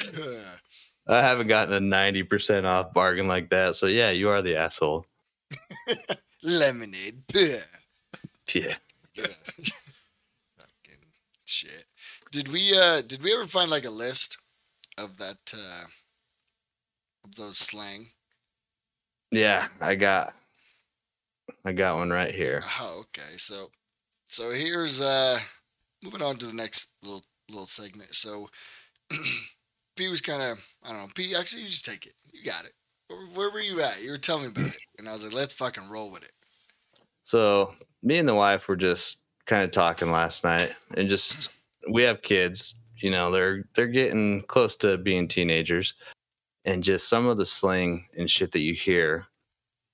I 1.08 1.22
haven't 1.22 1.46
gotten 1.46 1.74
a 1.74 1.96
90% 1.96 2.64
off 2.64 2.92
bargain 2.92 3.28
like 3.28 3.50
that. 3.50 3.76
So, 3.76 3.86
yeah, 3.86 4.10
you 4.10 4.28
are 4.28 4.42
the 4.42 4.56
asshole. 4.56 5.06
Lemonade. 6.42 7.24
Yeah. 8.54 8.76
Yeah. 9.14 9.26
Fucking 10.56 11.02
shit. 11.44 11.84
Did 12.30 12.48
we 12.52 12.72
uh 12.78 13.00
did 13.00 13.22
we 13.22 13.34
ever 13.34 13.44
find 13.44 13.70
like 13.70 13.84
a 13.84 13.90
list 13.90 14.38
of 14.98 15.16
that 15.18 15.38
uh 15.52 15.86
of 17.24 17.34
those 17.34 17.58
slang? 17.58 18.06
Yeah, 19.32 19.66
I 19.80 19.96
got 19.96 20.34
I 21.64 21.72
got 21.72 21.96
one 21.96 22.10
right 22.10 22.32
here. 22.32 22.62
Oh, 22.80 23.00
okay. 23.00 23.36
So 23.36 23.70
so 24.26 24.50
here's 24.52 25.00
uh 25.00 25.38
moving 26.04 26.22
on 26.22 26.36
to 26.36 26.46
the 26.46 26.54
next 26.54 26.92
little 27.02 27.22
little 27.50 27.66
segment. 27.66 28.14
So 28.14 28.48
P 29.96 30.08
was 30.08 30.20
kind 30.20 30.42
of 30.42 30.66
I 30.84 30.90
don't 30.90 30.98
know. 30.98 31.08
P 31.14 31.34
actually 31.38 31.62
you 31.62 31.68
just 31.68 31.84
take 31.84 32.06
it. 32.06 32.14
You 32.32 32.44
got 32.44 32.64
it. 32.64 32.72
Where, 33.08 33.26
where 33.34 33.50
were 33.50 33.60
you 33.60 33.80
at? 33.80 34.02
You 34.02 34.10
were 34.10 34.18
telling 34.18 34.44
me 34.44 34.48
about 34.48 34.74
it, 34.74 34.80
and 34.98 35.08
I 35.08 35.12
was 35.12 35.24
like, 35.24 35.34
let's 35.34 35.54
fucking 35.54 35.88
roll 35.88 36.10
with 36.10 36.22
it. 36.22 36.32
So, 37.22 37.74
me 38.02 38.18
and 38.18 38.28
the 38.28 38.34
wife 38.34 38.68
were 38.68 38.76
just 38.76 39.18
kind 39.46 39.64
of 39.64 39.70
talking 39.70 40.10
last 40.10 40.44
night 40.44 40.72
and 40.94 41.08
just 41.08 41.50
we 41.90 42.02
have 42.02 42.22
kids, 42.22 42.76
you 42.96 43.10
know, 43.10 43.30
they're 43.30 43.64
they're 43.74 43.86
getting 43.86 44.42
close 44.42 44.76
to 44.76 44.98
being 44.98 45.28
teenagers 45.28 45.94
and 46.64 46.82
just 46.82 47.08
some 47.08 47.26
of 47.26 47.36
the 47.36 47.46
slang 47.46 48.06
and 48.16 48.30
shit 48.30 48.52
that 48.52 48.60
you 48.60 48.74
hear, 48.74 49.26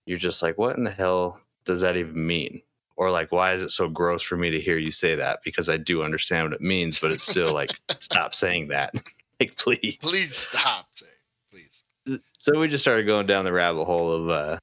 you're 0.06 0.18
just 0.18 0.42
like 0.42 0.58
what 0.58 0.76
in 0.76 0.84
the 0.84 0.90
hell 0.90 1.40
does 1.64 1.80
that 1.80 1.96
even 1.96 2.26
mean? 2.26 2.62
or 2.96 3.10
like 3.10 3.32
why 3.32 3.52
is 3.52 3.62
it 3.62 3.70
so 3.70 3.88
gross 3.88 4.22
for 4.22 4.36
me 4.36 4.50
to 4.50 4.60
hear 4.60 4.76
you 4.76 4.90
say 4.90 5.14
that 5.14 5.40
because 5.44 5.68
i 5.68 5.76
do 5.76 6.02
understand 6.02 6.44
what 6.44 6.52
it 6.52 6.60
means 6.60 7.00
but 7.00 7.10
it's 7.10 7.28
still 7.28 7.52
like 7.52 7.70
stop 7.98 8.34
saying 8.34 8.68
that 8.68 8.94
like 9.42 9.56
please 9.56 9.96
Please 10.00 10.34
stop 10.36 10.86
saying. 10.92 11.10
Please. 11.50 11.84
so 12.38 12.58
we 12.58 12.68
just 12.68 12.82
started 12.84 13.06
going 13.06 13.26
down 13.26 13.44
the 13.44 13.52
rabbit 13.52 13.84
hole 13.84 14.10
of 14.12 14.28
uh 14.30 14.58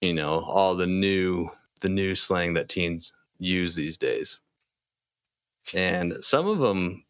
you 0.00 0.12
know 0.12 0.40
all 0.40 0.74
the 0.74 0.86
new 0.86 1.48
the 1.80 1.88
new 1.88 2.14
slang 2.14 2.54
that 2.54 2.68
teens 2.68 3.12
use 3.38 3.74
these 3.74 3.96
days 3.98 4.38
and 5.74 6.14
some 6.20 6.46
of 6.46 6.58
them 6.58 7.04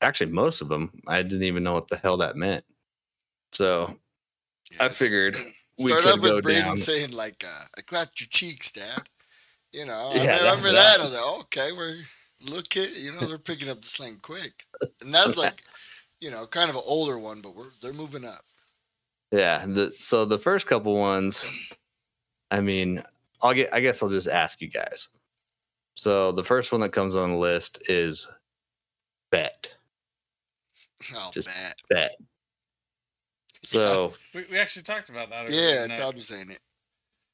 actually 0.00 0.30
most 0.30 0.60
of 0.60 0.68
them 0.68 0.90
i 1.06 1.22
didn't 1.22 1.42
even 1.44 1.62
know 1.62 1.72
what 1.74 1.88
the 1.88 1.96
hell 1.96 2.16
that 2.18 2.36
meant 2.36 2.64
so 3.52 3.96
Yeah, 4.72 4.84
i 4.84 4.88
figured 4.88 5.36
we 5.84 5.90
Start 5.90 6.02
could 6.04 6.12
off 6.14 6.20
with 6.20 6.30
go 6.32 6.40
Braden 6.42 6.62
down 6.64 6.76
saying 6.76 7.12
like, 7.12 7.44
uh, 7.46 7.64
"I 7.76 7.80
clapped 7.82 8.20
your 8.20 8.26
cheeks, 8.30 8.72
Dad." 8.72 9.02
You 9.72 9.86
know, 9.86 10.10
Yeah, 10.12 10.22
I 10.22 10.26
that- 10.26 10.40
remember 10.42 10.72
that. 10.72 10.96
that 10.96 10.98
I 10.98 11.02
was 11.02 11.14
like, 11.14 11.40
"Okay, 11.42 11.70
we're 11.72 11.94
look 12.50 12.68
kid." 12.68 12.96
You 12.96 13.12
know, 13.12 13.20
they're 13.28 13.38
picking 13.38 13.70
up 13.70 13.80
the 13.82 13.86
slang 13.86 14.18
quick, 14.20 14.66
and 15.00 15.14
that's 15.14 15.38
like, 15.44 15.62
you 16.20 16.30
know, 16.30 16.46
kind 16.46 16.68
of 16.70 16.76
an 16.76 16.82
older 16.84 17.18
one, 17.18 17.40
but 17.40 17.54
we're 17.54 17.70
they're 17.82 17.92
moving 17.92 18.24
up. 18.24 18.44
Yeah. 19.30 19.64
The, 19.66 19.92
so 19.98 20.24
the 20.24 20.38
first 20.38 20.66
couple 20.66 20.96
ones, 20.96 21.50
I 22.50 22.60
mean, 22.60 23.02
I'll 23.42 23.54
get. 23.54 23.72
I 23.72 23.80
guess 23.80 24.02
I'll 24.02 24.08
just 24.08 24.28
ask 24.28 24.60
you 24.60 24.68
guys. 24.68 25.08
So 25.94 26.32
the 26.32 26.44
first 26.44 26.70
one 26.72 26.80
that 26.82 26.92
comes 26.92 27.16
on 27.16 27.32
the 27.32 27.36
list 27.38 27.82
is 27.90 28.28
bet. 29.30 29.72
I'll 31.16 31.30
Just- 31.32 31.48
bet. 31.48 31.82
Bet. 31.88 32.16
So 33.64 34.14
We, 34.34 34.44
we 34.50 34.58
actually 34.58 34.82
talked 34.82 35.08
about 35.08 35.30
that. 35.30 35.50
Yeah, 35.50 35.82
tonight. 35.82 35.96
Todd 35.98 36.14
was 36.14 36.28
saying 36.28 36.50
it. 36.50 36.60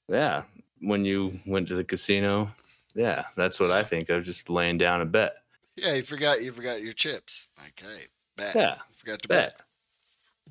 yeah, 0.08 0.44
when 0.80 1.04
you 1.04 1.38
went 1.46 1.68
to 1.68 1.74
the 1.74 1.84
casino, 1.84 2.50
yeah, 2.94 3.24
that's 3.36 3.60
what 3.60 3.70
I 3.70 3.82
think 3.84 4.08
of. 4.08 4.24
Just 4.24 4.48
laying 4.48 4.78
down 4.78 5.00
a 5.00 5.06
bet. 5.06 5.36
Yeah, 5.76 5.94
you 5.94 6.02
forgot 6.02 6.42
you 6.42 6.52
forgot 6.52 6.82
your 6.82 6.92
chips. 6.94 7.48
Like, 7.58 7.78
hey, 7.80 8.06
bet. 8.36 8.54
Yeah, 8.54 8.74
You 8.88 8.94
forgot 8.94 9.22
to 9.22 9.28
bet. 9.28 9.56
bet. 9.56 9.60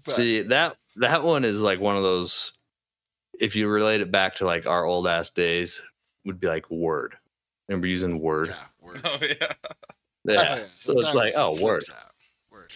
Bet. 0.05 0.15
See 0.15 0.41
that 0.41 0.77
that 0.97 1.23
one 1.23 1.45
is 1.45 1.61
like 1.61 1.79
one 1.79 1.97
of 1.97 2.03
those. 2.03 2.53
If 3.39 3.55
you 3.55 3.67
relate 3.67 4.01
it 4.01 4.11
back 4.11 4.35
to 4.35 4.45
like 4.45 4.65
our 4.67 4.85
old 4.85 5.07
ass 5.07 5.29
days, 5.29 5.81
would 6.25 6.39
be 6.39 6.47
like 6.47 6.69
word. 6.69 7.15
Remember 7.67 7.87
using 7.87 8.19
word? 8.19 8.49
Yeah, 8.49 8.65
word. 8.81 9.01
Oh 9.03 9.17
yeah. 9.21 9.53
Yeah. 10.25 10.55
Oh, 10.61 10.65
So 10.75 10.93
it's 10.93 11.11
Sometimes 11.11 11.15
like, 11.15 11.27
it 11.27 11.33
oh, 11.37 11.65
word. 11.65 11.83
Word. 12.49 12.71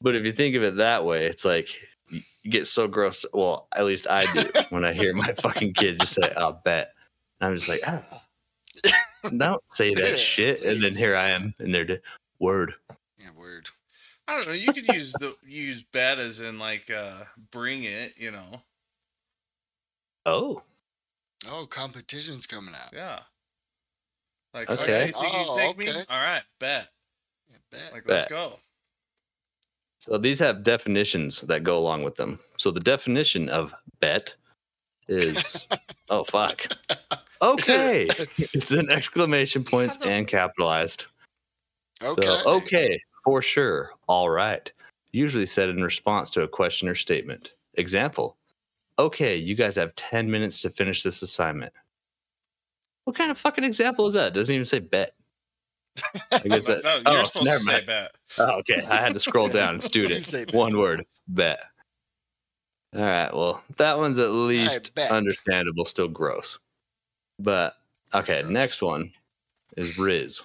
But 0.00 0.16
if 0.16 0.24
you 0.24 0.32
think 0.32 0.56
of 0.56 0.64
it 0.64 0.76
that 0.78 1.04
way, 1.04 1.26
it's 1.26 1.44
like 1.44 1.68
you 2.10 2.22
you 2.42 2.50
get 2.50 2.66
so 2.66 2.88
gross. 2.88 3.24
Well, 3.32 3.68
at 3.76 3.84
least 3.84 4.08
I 4.10 4.24
do 4.32 4.50
when 4.70 4.84
I 4.84 4.92
hear 4.92 5.14
my 5.14 5.32
fucking 5.34 5.74
kid 5.74 6.00
just 6.00 6.14
say, 6.14 6.32
"I'll 6.36 6.60
bet." 6.64 6.92
And 7.40 7.48
I'm 7.48 7.54
just 7.54 7.68
like, 7.68 7.82
ah, 7.86 8.02
don't 9.36 9.62
say 9.68 9.94
that 9.94 10.16
shit. 10.16 10.62
And 10.64 10.82
then 10.82 10.94
here 10.96 11.16
I 11.16 11.28
am, 11.28 11.54
and 11.60 11.72
they're 11.72 11.84
de- 11.84 12.00
word. 12.40 12.74
Yeah, 13.18 13.30
word. 13.38 13.68
I 14.28 14.36
don't 14.36 14.46
know. 14.46 14.52
You 14.52 14.72
could 14.72 14.86
use 14.86 15.12
the 15.12 15.34
use 15.46 15.82
bet 15.82 16.18
as 16.18 16.40
in 16.40 16.58
like 16.58 16.90
uh 16.90 17.24
bring 17.50 17.84
it. 17.84 18.14
You 18.18 18.30
know. 18.32 18.62
Oh, 20.24 20.62
Oh, 21.50 21.66
competition's 21.66 22.46
coming 22.46 22.74
out. 22.74 22.92
Yeah. 22.92 23.20
Like 24.54 24.70
Okay. 24.70 25.10
okay, 25.10 25.12
Oh, 25.14 25.56
you 25.56 25.60
take 25.62 25.78
me? 25.78 25.88
okay. 25.88 26.04
All 26.08 26.20
right, 26.20 26.42
bet. 26.60 26.88
Yeah, 27.50 27.56
bet. 27.70 27.90
Like 27.92 28.08
let's 28.08 28.26
go. 28.26 28.58
so 29.98 30.18
these 30.18 30.38
have 30.38 30.62
definitions 30.62 31.40
that 31.42 31.64
go 31.64 31.76
along 31.78 32.04
with 32.04 32.16
them. 32.16 32.38
So 32.58 32.70
the 32.70 32.80
definition 32.80 33.48
of 33.48 33.74
bet 34.00 34.34
is, 35.08 35.66
oh 36.10 36.24
fuck. 36.24 36.68
Okay, 37.42 38.06
it's 38.18 38.70
an 38.70 38.88
exclamation 38.88 39.64
points 39.64 39.98
and 40.06 40.28
capitalized. 40.28 41.06
okay. 42.04 42.22
So, 42.22 42.38
okay, 42.46 43.02
for 43.24 43.42
sure. 43.42 43.90
All 44.08 44.30
right. 44.30 44.70
Usually 45.12 45.46
said 45.46 45.68
in 45.68 45.82
response 45.82 46.30
to 46.30 46.42
a 46.42 46.48
question 46.48 46.88
or 46.88 46.94
statement. 46.94 47.52
Example 47.74 48.36
Okay, 48.98 49.36
you 49.36 49.54
guys 49.54 49.76
have 49.76 49.94
10 49.96 50.30
minutes 50.30 50.60
to 50.62 50.70
finish 50.70 51.02
this 51.02 51.22
assignment. 51.22 51.72
What 53.04 53.16
kind 53.16 53.30
of 53.30 53.38
fucking 53.38 53.64
example 53.64 54.06
is 54.06 54.14
that? 54.14 54.34
Doesn't 54.34 54.54
even 54.54 54.64
say 54.64 54.78
bet. 54.80 55.14
I 56.30 56.38
guess 56.44 56.66
that. 56.68 56.84
no, 56.84 57.02
oh, 57.06 57.12
you're 57.12 57.20
oh, 57.20 57.24
supposed 57.24 57.46
never 57.46 57.58
to 57.58 57.64
say 57.64 57.72
mind. 57.72 57.86
bet. 57.86 58.10
Oh, 58.38 58.58
okay. 58.60 58.86
I 58.86 58.96
had 58.96 59.14
to 59.14 59.20
scroll 59.20 59.48
down. 59.60 59.80
Student. 59.80 60.54
One 60.54 60.78
word. 60.78 61.04
Bet. 61.26 61.60
All 62.94 63.02
right. 63.02 63.34
Well, 63.34 63.64
that 63.78 63.98
one's 63.98 64.18
at 64.18 64.30
least 64.30 64.98
understandable. 65.10 65.84
Still 65.86 66.08
gross. 66.08 66.58
But 67.38 67.74
okay, 68.14 68.42
Gross. 68.42 68.52
next 68.52 68.82
one 68.82 69.10
is 69.76 69.98
Riz. 69.98 70.42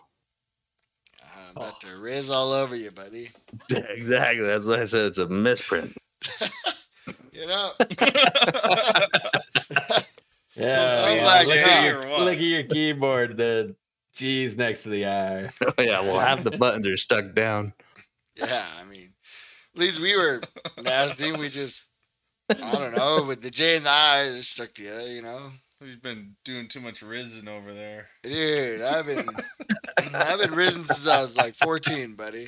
I'm 1.58 1.68
about 1.68 1.84
oh. 1.86 1.90
to 1.90 2.00
riz 2.00 2.30
all 2.30 2.54
over 2.54 2.76
you, 2.76 2.92
buddy. 2.92 3.30
exactly. 3.70 4.46
That's 4.46 4.66
what 4.66 4.80
I 4.80 4.86
said. 4.86 5.06
It's 5.06 5.18
a 5.18 5.28
misprint. 5.28 5.98
You 7.32 7.46
know, 7.46 7.72
Yeah, 10.56 10.88
So 10.88 11.14
yeah, 11.14 11.24
like, 11.24 11.46
look, 11.46 11.58
at 11.58 11.86
your, 11.86 12.20
look 12.20 12.34
at 12.34 12.42
your 12.42 12.64
keyboard. 12.64 13.38
The 13.38 13.76
G's 14.16 14.58
next 14.58 14.82
to 14.84 14.90
the 14.90 15.06
R. 15.06 15.54
Oh, 15.64 15.74
yeah, 15.78 16.02
well, 16.02 16.20
half 16.20 16.44
the 16.44 16.58
buttons 16.58 16.88
are 16.88 16.98
stuck 16.98 17.36
down. 17.36 17.74
yeah. 18.36 18.66
I 18.82 18.86
mean, 18.86 19.14
at 19.76 19.80
least 19.80 20.02
we 20.02 20.18
were 20.18 20.42
nasty. 20.82 21.32
We 21.32 21.50
just, 21.50 21.86
I 22.50 22.72
don't 22.72 22.98
know, 22.98 23.24
with 23.28 23.44
the 23.44 23.52
J 23.52 23.78
and 23.78 23.86
the 23.86 23.92
I 23.92 24.32
just 24.36 24.54
stuck 24.54 24.74
together. 24.74 25.08
You 25.08 25.22
know, 25.22 25.52
We've 25.80 26.02
been 26.02 26.36
doing 26.44 26.68
too 26.68 26.80
much 26.80 27.04
risen 27.04 27.48
over 27.48 27.72
there. 27.72 28.08
dude. 28.24 28.82
I've 28.82 29.06
been, 29.06 29.28
I've 30.14 30.40
been 30.40 30.56
risen 30.56 30.82
since 30.84 31.08
I 31.08 31.22
was 31.22 31.38
like 31.38 31.54
14, 31.54 32.16
buddy. 32.16 32.48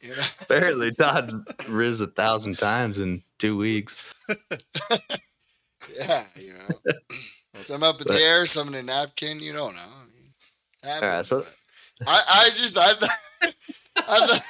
You 0.00 0.16
know, 0.16 0.22
Apparently, 0.40 0.92
Todd 0.94 1.30
riz 1.68 2.00
a 2.00 2.06
thousand 2.06 2.56
times 2.56 2.98
in 2.98 3.22
two 3.38 3.58
weeks. 3.58 4.14
yeah. 5.94 6.24
You 6.36 6.54
know, 6.54 6.94
some 7.64 7.82
up 7.82 8.00
in 8.00 8.06
the 8.06 8.18
air, 8.18 8.46
some 8.46 8.68
in 8.68 8.74
a 8.76 8.82
napkin. 8.82 9.40
You 9.40 9.52
don't 9.52 9.74
know. 9.74 9.82
I 9.82 10.06
mean, 10.14 10.32
happens, 11.02 11.28
so- 11.28 11.44
I, 12.06 12.22
I 12.46 12.50
just, 12.54 12.78
I, 12.78 12.94
thought, 12.94 13.10
I 13.42 14.26
thought, 14.26 14.40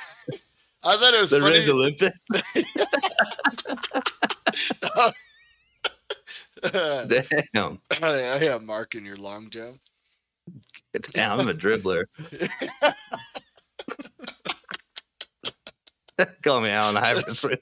I 0.84 0.96
thought 0.96 1.14
it 1.14 1.20
was 1.20 1.30
The 1.30 1.40
funny. 1.40 1.54
Riz 1.56 1.68
Olympics? 1.68 2.26
Damn. 6.72 7.78
I 8.02 8.38
have 8.42 8.62
Mark 8.62 8.94
in 8.94 9.04
your 9.04 9.16
long 9.16 9.50
jump. 9.50 9.78
Damn, 11.12 11.40
I'm 11.40 11.48
a 11.48 11.52
dribbler. 11.52 12.04
Call 16.42 16.60
me 16.60 16.70
Allen 16.70 16.96
Iverson. 16.96 17.56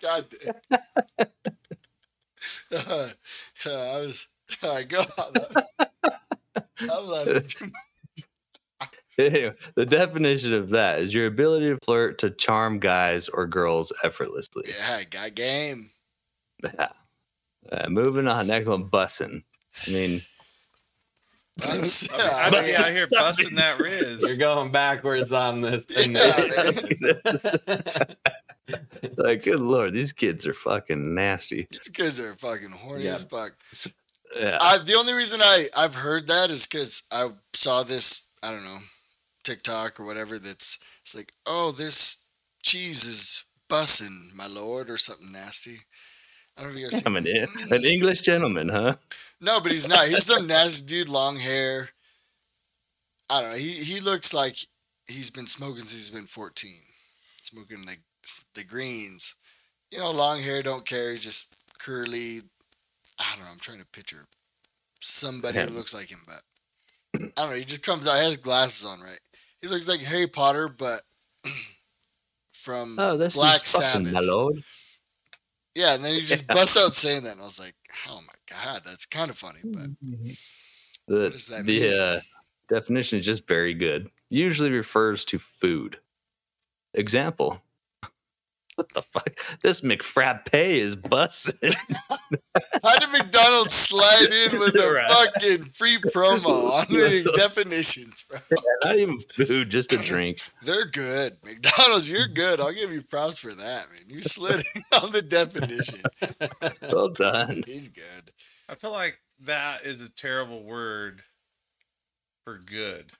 God 0.00 0.24
damn. 0.30 0.54
Uh, 2.72 3.08
I 3.66 3.98
was, 3.98 4.28
I 4.62 4.82
go. 4.84 5.02
I'm 6.80 7.08
laughing 7.08 7.42
too 7.46 7.64
much. 7.64 7.72
Anyway, 9.18 9.54
the 9.74 9.86
definition 9.86 10.54
of 10.54 10.70
that 10.70 11.00
is 11.00 11.12
your 11.12 11.26
ability 11.26 11.70
to 11.70 11.78
flirt 11.84 12.18
to 12.18 12.30
charm 12.30 12.78
guys 12.78 13.28
or 13.28 13.46
girls 13.46 13.92
effortlessly. 14.04 14.64
Yeah, 14.68 14.98
I 14.98 15.04
got 15.04 15.34
game. 15.34 15.90
Yeah. 16.62 16.88
Uh, 17.70 17.86
moving 17.90 18.26
on, 18.26 18.46
next 18.46 18.66
one, 18.66 18.88
bussing. 18.88 19.42
I 19.86 19.90
mean, 19.90 20.22
That's, 21.58 22.08
I 22.10 22.16
mean, 22.16 22.30
I 22.30 22.46
I 22.46 22.50
be 22.50 22.56
mean, 22.68 22.74
out 22.76 22.90
here 22.92 23.06
busting 23.10 23.56
that 23.56 23.78
riz. 23.78 24.24
You're 24.26 24.38
going 24.38 24.72
backwards 24.72 25.32
on 25.32 25.60
this 25.60 25.84
thing. 25.84 26.14
like, 29.18 29.42
good 29.42 29.60
lord, 29.60 29.92
these 29.92 30.14
kids 30.14 30.46
are 30.46 30.54
fucking 30.54 31.14
nasty. 31.14 31.66
these 31.70 31.90
kids 31.92 32.18
are 32.20 32.34
fucking 32.36 32.70
horny 32.70 33.04
Yeah. 33.04 33.14
as 33.14 33.24
fuck. 33.24 33.52
Yeah. 34.34 34.56
I, 34.60 34.78
the 34.78 34.94
only 34.94 35.12
reason 35.12 35.40
I, 35.42 35.66
I've 35.76 35.96
heard 35.96 36.26
that 36.28 36.48
is 36.48 36.66
because 36.66 37.02
I 37.12 37.28
saw 37.52 37.82
this, 37.82 38.22
I 38.42 38.50
don't 38.50 38.64
know, 38.64 38.78
TikTok 39.42 40.00
or 40.00 40.06
whatever 40.06 40.38
that's 40.38 40.78
it's 41.02 41.14
like, 41.14 41.32
oh, 41.46 41.70
this 41.72 42.24
cheese 42.62 43.04
is 43.04 43.44
bussing, 43.68 44.32
my 44.34 44.46
lord, 44.46 44.88
or 44.88 44.96
something 44.96 45.32
nasty. 45.32 45.76
I 46.58 46.62
don't 46.62 46.70
know 46.72 46.76
if 46.76 46.82
you 46.82 46.90
guys 46.90 47.02
I'm 47.06 47.16
an, 47.16 47.26
an 47.70 47.84
English 47.84 48.22
gentleman, 48.22 48.68
huh? 48.68 48.96
No, 49.40 49.60
but 49.60 49.70
he's 49.72 49.86
not. 49.88 50.06
He's 50.08 50.26
some 50.26 50.46
nasty 50.46 50.86
dude, 50.86 51.08
long 51.08 51.36
hair. 51.38 51.90
I 53.30 53.40
don't 53.40 53.50
know. 53.52 53.56
He 53.56 53.70
he 53.72 54.00
looks 54.00 54.34
like 54.34 54.56
he's 55.06 55.30
been 55.30 55.46
smoking 55.46 55.80
since 55.86 55.92
he's 55.92 56.10
been 56.10 56.26
14. 56.26 56.70
Smoking 57.42 57.84
like 57.86 58.00
the 58.54 58.64
greens. 58.64 59.34
You 59.90 59.98
know, 60.00 60.10
long 60.10 60.40
hair, 60.42 60.62
don't 60.62 60.84
care, 60.84 61.14
just 61.14 61.54
curly. 61.78 62.40
I 63.18 63.34
don't 63.36 63.44
know. 63.44 63.50
I'm 63.52 63.58
trying 63.58 63.78
to 63.78 63.86
picture 63.86 64.26
somebody 65.00 65.58
who 65.58 65.66
Him. 65.66 65.74
looks 65.74 65.94
like 65.94 66.08
him, 66.10 66.20
but 66.26 66.42
I 67.14 67.42
don't 67.42 67.50
know. 67.50 67.56
He 67.56 67.64
just 67.64 67.82
comes 67.82 68.06
out. 68.08 68.16
He 68.18 68.24
has 68.24 68.36
glasses 68.36 68.84
on, 68.86 69.00
right? 69.00 69.20
He 69.62 69.68
looks 69.68 69.88
like 69.88 70.00
Harry 70.00 70.26
Potter, 70.26 70.68
but 70.68 71.00
from 72.52 72.96
Oh, 72.98 73.16
this 73.16 73.34
Black 73.34 73.56
is 73.56 73.62
bussin', 73.62 74.04
Sabbath. 74.06 74.12
my 74.12 74.20
lord. 74.20 74.62
Yeah, 75.74 75.94
and 75.94 76.04
then 76.04 76.14
he 76.14 76.20
just 76.20 76.46
busts 76.46 76.76
out 76.76 76.94
saying 76.94 77.22
that, 77.22 77.32
and 77.32 77.40
I 77.40 77.44
was 77.44 77.60
like, 77.60 77.74
"Oh 78.08 78.20
my 78.20 78.56
god, 78.64 78.82
that's 78.84 79.06
kind 79.06 79.30
of 79.30 79.36
funny." 79.36 79.60
But 79.64 79.90
The, 81.06 81.30
does 81.30 81.46
that 81.46 81.64
the 81.64 81.80
mean? 81.80 82.00
uh, 82.00 82.20
definition 82.68 83.18
is 83.18 83.24
just 83.24 83.46
very 83.48 83.72
good. 83.72 84.10
Usually 84.28 84.70
refers 84.70 85.24
to 85.26 85.38
food. 85.38 85.98
Example. 86.94 87.62
What 88.78 88.94
the 88.94 89.02
fuck? 89.02 89.36
This 89.60 89.80
McFrappe 89.80 90.48
is 90.54 90.94
busted. 90.94 91.74
how 92.08 92.98
did 93.00 93.10
McDonald's 93.10 93.74
slide 93.74 94.26
in 94.30 94.60
with 94.60 94.76
a 94.76 94.88
Right. 94.92 95.10
fucking 95.10 95.64
free 95.74 95.96
promo 95.98 96.70
on 96.70 96.86
the 96.88 97.32
definitions, 97.36 98.24
bro? 98.30 98.38
Not 98.84 98.96
even 99.00 99.18
food, 99.34 99.68
just 99.68 99.92
a 99.92 99.96
drink. 99.96 100.38
They're 100.62 100.86
good. 100.86 101.38
McDonald's, 101.44 102.08
you're 102.08 102.28
good. 102.28 102.60
I'll 102.60 102.72
give 102.72 102.92
you 102.92 103.02
props 103.02 103.40
for 103.40 103.50
that, 103.52 103.86
man. 103.90 104.02
You 104.06 104.22
slid 104.22 104.62
in 104.76 104.82
on 105.02 105.10
the 105.10 105.22
definition. 105.22 106.02
Well 106.92 107.08
done. 107.08 107.64
He's 107.66 107.88
good. 107.88 108.30
I 108.68 108.76
feel 108.76 108.92
like 108.92 109.18
that 109.40 109.84
is 109.84 110.02
a 110.02 110.08
terrible 110.08 110.62
word 110.62 111.22
for 112.44 112.58
good. 112.58 113.12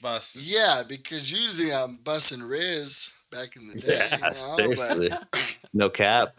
Busted. 0.00 0.42
Yeah, 0.42 0.82
because 0.88 1.32
usually 1.32 1.72
I'm 1.72 1.98
bussing 1.98 2.48
Riz 2.48 3.12
back 3.30 3.56
in 3.56 3.68
the 3.68 3.80
day. 3.80 3.98
Yeah, 3.98 4.14
you 4.16 4.22
know, 4.22 4.28
but 4.28 4.56
seriously. 4.56 5.10
No 5.74 5.90
cap. 5.90 6.34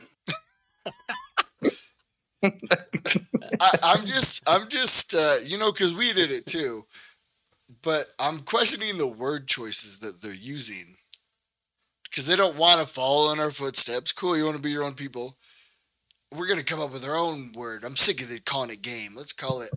I, 2.43 3.77
I'm 3.83 4.05
just, 4.05 4.47
I'm 4.47 4.67
just, 4.69 5.13
uh, 5.13 5.35
you 5.45 5.57
know, 5.57 5.71
because 5.71 5.93
we 5.93 6.13
did 6.13 6.31
it 6.31 6.45
too. 6.45 6.85
But 7.83 8.05
I'm 8.17 8.39
questioning 8.39 8.97
the 8.97 9.07
word 9.07 9.47
choices 9.47 9.99
that 9.99 10.21
they're 10.21 10.33
using 10.33 10.95
because 12.03 12.25
they 12.25 12.35
don't 12.35 12.57
want 12.57 12.79
to 12.79 12.87
follow 12.87 13.31
in 13.31 13.39
our 13.39 13.51
footsteps. 13.51 14.11
Cool, 14.11 14.35
you 14.35 14.45
want 14.45 14.55
to 14.57 14.61
be 14.61 14.71
your 14.71 14.83
own 14.83 14.95
people. 14.95 15.37
We're 16.35 16.47
gonna 16.47 16.63
come 16.63 16.81
up 16.81 16.91
with 16.91 17.07
our 17.07 17.15
own 17.15 17.51
word. 17.55 17.83
I'm 17.83 17.95
sick 17.95 18.21
of 18.21 18.31
it 18.31 18.45
calling 18.45 18.71
it 18.71 18.81
game. 18.81 19.11
Let's 19.15 19.33
call 19.33 19.61
it. 19.61 19.71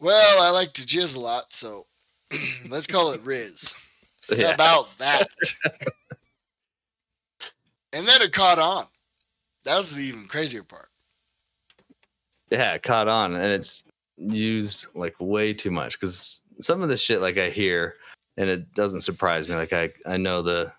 Well, 0.00 0.42
I 0.42 0.50
like 0.50 0.72
to 0.74 0.82
jizz 0.82 1.16
a 1.16 1.20
lot, 1.20 1.52
so 1.52 1.86
Mm, 2.30 2.70
let's 2.70 2.86
call 2.86 3.12
it 3.12 3.20
Riz. 3.22 3.74
Yeah. 4.36 4.54
about 4.54 4.96
that? 4.98 5.22
and 7.92 8.04
then 8.08 8.20
it 8.22 8.32
caught 8.32 8.58
on. 8.58 8.84
That 9.64 9.76
was 9.76 9.94
the 9.94 10.02
even 10.02 10.26
crazier 10.26 10.64
part. 10.64 10.88
yeah, 12.50 12.72
it 12.74 12.82
caught 12.82 13.06
on 13.06 13.34
and 13.34 13.44
it's 13.52 13.84
used 14.16 14.86
like 14.94 15.14
way 15.20 15.52
too 15.54 15.70
much 15.70 16.00
because 16.00 16.42
some 16.60 16.82
of 16.82 16.88
the 16.88 16.96
shit 16.96 17.20
like 17.20 17.38
I 17.38 17.50
hear 17.50 17.94
and 18.36 18.50
it 18.50 18.74
doesn't 18.74 19.02
surprise 19.02 19.48
me. 19.48 19.54
Like 19.54 19.72
I, 19.72 19.90
I 20.06 20.16
know 20.16 20.42
the 20.42 20.72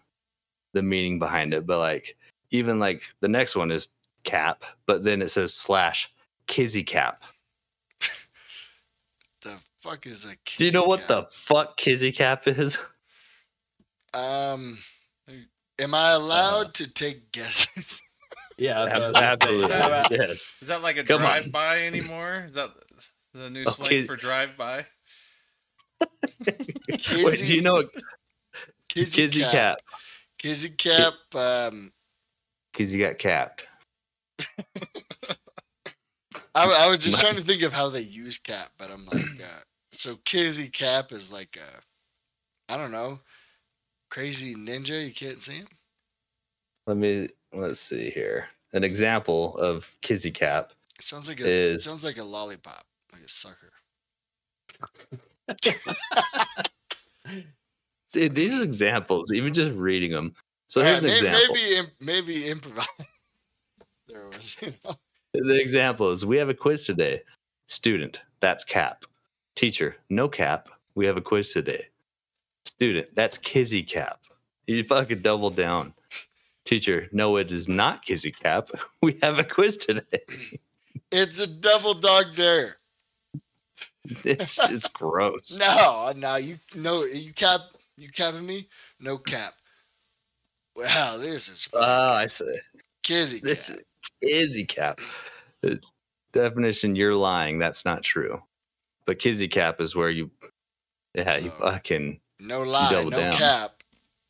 the 0.73 0.81
meaning 0.81 1.17
behind 1.19 1.53
it, 1.53 1.65
but 1.65 1.79
like 1.79 2.17
even 2.51 2.79
like 2.79 3.03
the 3.21 3.29
next 3.29 3.55
one 3.55 3.71
is 3.71 3.87
cap, 4.25 4.65
but 4.87 5.05
then 5.05 5.21
it 5.21 5.29
says 5.29 5.53
slash 5.53 6.11
kizzy 6.47 6.83
cap. 6.83 7.23
The 9.87 9.93
fuck 9.93 10.05
is 10.05 10.25
a 10.25 10.35
Do 10.57 10.65
you 10.65 10.71
know 10.73 10.83
kissy 10.83 10.87
what 10.87 10.99
cat? 10.99 11.07
the 11.07 11.23
fuck 11.31 11.77
kizzy 11.77 12.11
cap 12.11 12.47
is? 12.47 12.77
Um, 14.13 14.75
am 15.79 15.93
I 15.93 16.11
allowed 16.13 16.73
to 16.75 16.91
take 16.91 17.31
guesses? 17.31 18.01
Yeah, 18.57 18.85
that's 18.85 18.99
what 18.99 19.03
I 19.23 19.29
was 19.35 19.37
gonna 19.45 19.67
say. 19.67 19.73
Absolutely. 19.91 20.17
Yes. 20.17 20.57
Is 20.63 20.67
that 20.69 20.81
like 20.81 20.97
a 20.97 21.03
Come 21.03 21.17
on. 21.21 21.27
drive 21.27 21.51
by 21.51 21.83
anymore? 21.85 22.41
Is 22.45 22.55
that 22.55 22.71
is 22.97 23.13
that 23.35 23.45
a 23.45 23.49
new 23.51 23.63
Oh, 23.67 23.69
slang 23.69 23.89
kid- 23.89 24.07
for 24.07 24.15
drive 24.15 24.57
by? 24.57 24.87
Wait, 26.47 27.43
do 27.45 27.53
you 27.55 27.61
know 27.61 27.73
what 27.75 27.89
Kizzy, 28.89 29.21
kizzy 29.21 29.41
cap? 29.41 29.51
cap? 29.51 29.77
Kizzy 30.39 30.69
cap. 30.69 31.13
Um, 31.35 31.91
Kizzy 32.73 32.97
got 32.97 33.19
capped. 33.19 33.67
I, 36.55 36.85
I 36.85 36.89
was 36.89 36.97
just 36.97 37.19
trying 37.19 37.35
to 37.35 37.43
think 37.43 37.61
of 37.61 37.73
how 37.73 37.89
they 37.89 38.01
use 38.01 38.39
cap, 38.39 38.71
but 38.79 38.89
I'm 38.89 39.05
like, 39.05 39.41
uh, 39.43 39.61
so 39.97 40.15
kizzy 40.25 40.69
cap 40.69 41.11
is 41.11 41.31
like 41.31 41.57
a, 41.57 42.73
I 42.73 42.77
don't 42.77 42.91
know, 42.91 43.19
crazy 44.09 44.55
ninja. 44.55 45.05
You 45.05 45.13
can't 45.13 45.41
see 45.41 45.57
him. 45.59 45.67
Let 46.85 46.97
me 46.97 47.29
let's 47.53 47.79
see 47.79 48.09
here. 48.09 48.47
An 48.73 48.83
example 48.83 49.57
of 49.57 49.89
kizzy 50.01 50.31
cap. 50.31 50.71
It 50.99 51.03
sounds 51.03 51.27
like 51.27 51.39
a 51.39 51.43
it 51.43 51.49
Is- 51.49 51.83
sounds 51.83 52.03
like 52.05 52.17
a 52.17 52.23
lollipop, 52.23 52.85
like 53.13 53.21
a 53.23 53.29
sucker. 53.29 53.71
See, 58.05 58.27
these 58.29 58.59
examples, 58.59 59.33
even 59.33 59.53
just 59.53 59.75
reading 59.75 60.11
them. 60.11 60.33
So 60.67 60.81
here's 60.81 60.99
an 60.99 61.05
may- 61.05 61.17
example. 61.17 61.55
maybe 61.55 61.89
maybe 61.99 62.49
improvise. 62.49 62.87
there 64.07 64.27
was, 64.27 64.61
you 64.61 64.73
know. 64.85 64.95
The 65.33 65.59
example 65.59 66.11
is 66.11 66.25
we 66.25 66.37
have 66.37 66.49
a 66.49 66.53
quiz 66.53 66.85
today. 66.85 67.21
Student, 67.67 68.21
that's 68.39 68.63
cap. 68.63 69.03
Teacher, 69.57 69.95
no 70.11 70.29
cap. 70.29 70.69
We 70.93 71.07
have 71.07 71.17
a 71.17 71.21
quiz 71.21 71.51
today. 71.51 71.87
Student, 72.65 73.07
that's 73.15 73.39
kizzy 73.39 73.81
cap. 73.81 74.19
You 74.67 74.83
fucking 74.83 75.23
double 75.23 75.49
down. 75.49 75.95
Teacher, 76.63 77.07
no, 77.11 77.37
it 77.37 77.51
is 77.51 77.67
not 77.67 78.03
kizzy 78.05 78.31
cap. 78.31 78.69
We 79.01 79.17
have 79.23 79.39
a 79.39 79.43
quiz 79.43 79.77
today. 79.77 80.19
It's 81.11 81.41
a 81.41 81.49
double 81.49 81.95
dog 81.95 82.35
dare. 82.35 82.75
It's, 84.23 84.57
it's 84.71 84.87
gross. 84.89 85.57
No, 85.59 86.13
no, 86.15 86.35
you 86.35 86.57
no, 86.77 87.03
you 87.03 87.33
cap, 87.33 87.61
you 87.97 88.09
capping 88.09 88.45
me? 88.45 88.67
No 89.01 89.17
cap. 89.17 89.53
Wow, 90.75 91.17
this 91.19 91.49
is 91.49 91.67
Oh, 91.73 92.13
I 92.13 92.27
see. 92.27 92.59
kizzy 93.01 93.39
This 93.39 93.69
cap. 93.71 93.79
kizzy 94.21 94.65
cap. 94.65 94.99
Definition, 96.31 96.95
you're 96.95 97.15
lying. 97.15 97.57
That's 97.57 97.83
not 97.85 98.03
true. 98.03 98.39
But 99.07 99.17
kizzy 99.19 99.47
cap 99.47 99.81
is 99.81 99.95
where 99.95 100.09
you, 100.11 100.29
yeah, 101.15 101.37
you 101.37 101.49
fucking, 101.49 102.19
No 102.41 102.61
lie, 102.63 102.91
double 102.91 103.09
no 103.09 103.17
down. 103.17 103.33
cap, 103.33 103.71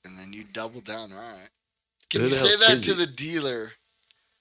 and 0.05 0.17
then 0.17 0.31
you 0.31 0.43
double 0.53 0.79
down. 0.81 1.11
All 1.11 1.17
right. 1.19 1.49
Can 2.09 2.21
Who 2.21 2.27
you 2.27 2.33
say 2.33 2.55
that 2.65 2.75
kizzy? 2.77 2.93
to 2.93 2.97
the 2.99 3.07
dealer? 3.07 3.71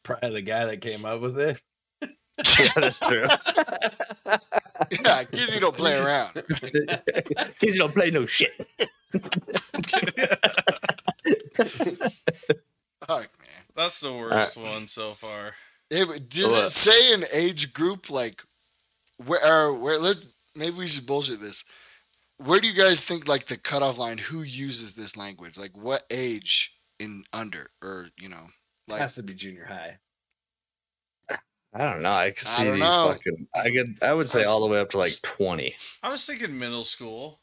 Probably 0.04 0.30
the 0.34 0.42
guy 0.42 0.66
that 0.66 0.80
came 0.82 1.04
up 1.04 1.20
with 1.22 1.40
it. 1.40 1.60
yeah, 2.02 2.68
that's 2.76 3.00
true. 3.00 3.26
Yeah, 5.04 5.24
kizzy 5.24 5.58
don't 5.58 5.74
play 5.74 5.96
around. 5.98 6.34
Kizzy 7.60 7.78
don't 7.78 7.94
play 7.94 8.10
no 8.10 8.26
shit. 8.26 8.50
Fuck, 13.06 13.28
man. 13.40 13.64
That's 13.74 14.00
the 14.00 14.12
worst 14.12 14.56
one 14.58 14.86
so 14.86 15.12
far. 15.12 15.54
Hey, 15.90 16.04
but 16.04 16.28
does 16.28 16.52
What? 16.52 16.66
it 16.66 16.70
say 16.72 17.14
an 17.14 17.24
age 17.32 17.72
group 17.72 18.10
like 18.10 18.42
where? 19.24 19.40
Or 19.44 19.74
where? 19.74 19.98
Let's 19.98 20.26
maybe 20.54 20.76
we 20.76 20.86
should 20.86 21.06
bullshit 21.06 21.40
this. 21.40 21.64
Where 22.38 22.60
do 22.60 22.68
you 22.68 22.74
guys 22.74 23.04
think 23.04 23.26
like 23.28 23.46
the 23.46 23.56
cutoff 23.56 23.98
line? 23.98 24.18
Who 24.18 24.42
uses 24.42 24.94
this 24.94 25.16
language? 25.16 25.56
Like 25.58 25.76
what 25.76 26.02
age 26.10 26.72
in 27.00 27.24
under, 27.32 27.70
or 27.82 28.08
you 28.20 28.28
know, 28.28 28.46
like 28.88 29.00
Has 29.00 29.14
to 29.16 29.22
be 29.22 29.34
junior 29.34 29.64
high. 29.66 29.98
I 31.74 31.84
don't 31.84 32.02
know. 32.02 32.10
I 32.10 32.30
could 32.30 32.46
see 32.46 32.64
don't 32.64 32.74
these 32.74 32.82
know. 32.82 33.12
fucking. 33.12 33.46
I 33.54 33.70
could. 33.70 33.98
I 34.02 34.12
would 34.14 34.28
say 34.28 34.44
all 34.44 34.66
the 34.66 34.72
way 34.72 34.80
up 34.80 34.90
to 34.90 34.98
like 34.98 35.12
twenty. 35.22 35.74
I 36.02 36.10
was 36.10 36.24
thinking 36.24 36.58
middle 36.58 36.84
school. 36.84 37.40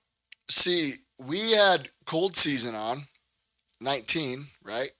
see, 0.49 0.95
we 1.19 1.51
had 1.51 1.89
cold 2.05 2.36
season 2.36 2.73
on, 2.73 3.03
nineteen, 3.79 4.45
right? 4.63 4.91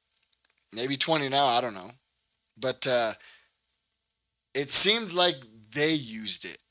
Maybe 0.72 0.96
twenty 0.98 1.30
now. 1.30 1.48
I 1.48 1.62
don't 1.62 1.74
know, 1.74 1.92
but 2.58 2.86
uh 2.88 3.14
it 4.54 4.70
seemed 4.70 5.14
like 5.14 5.36
they 5.74 5.94
used 5.94 6.46
it. 6.46 6.63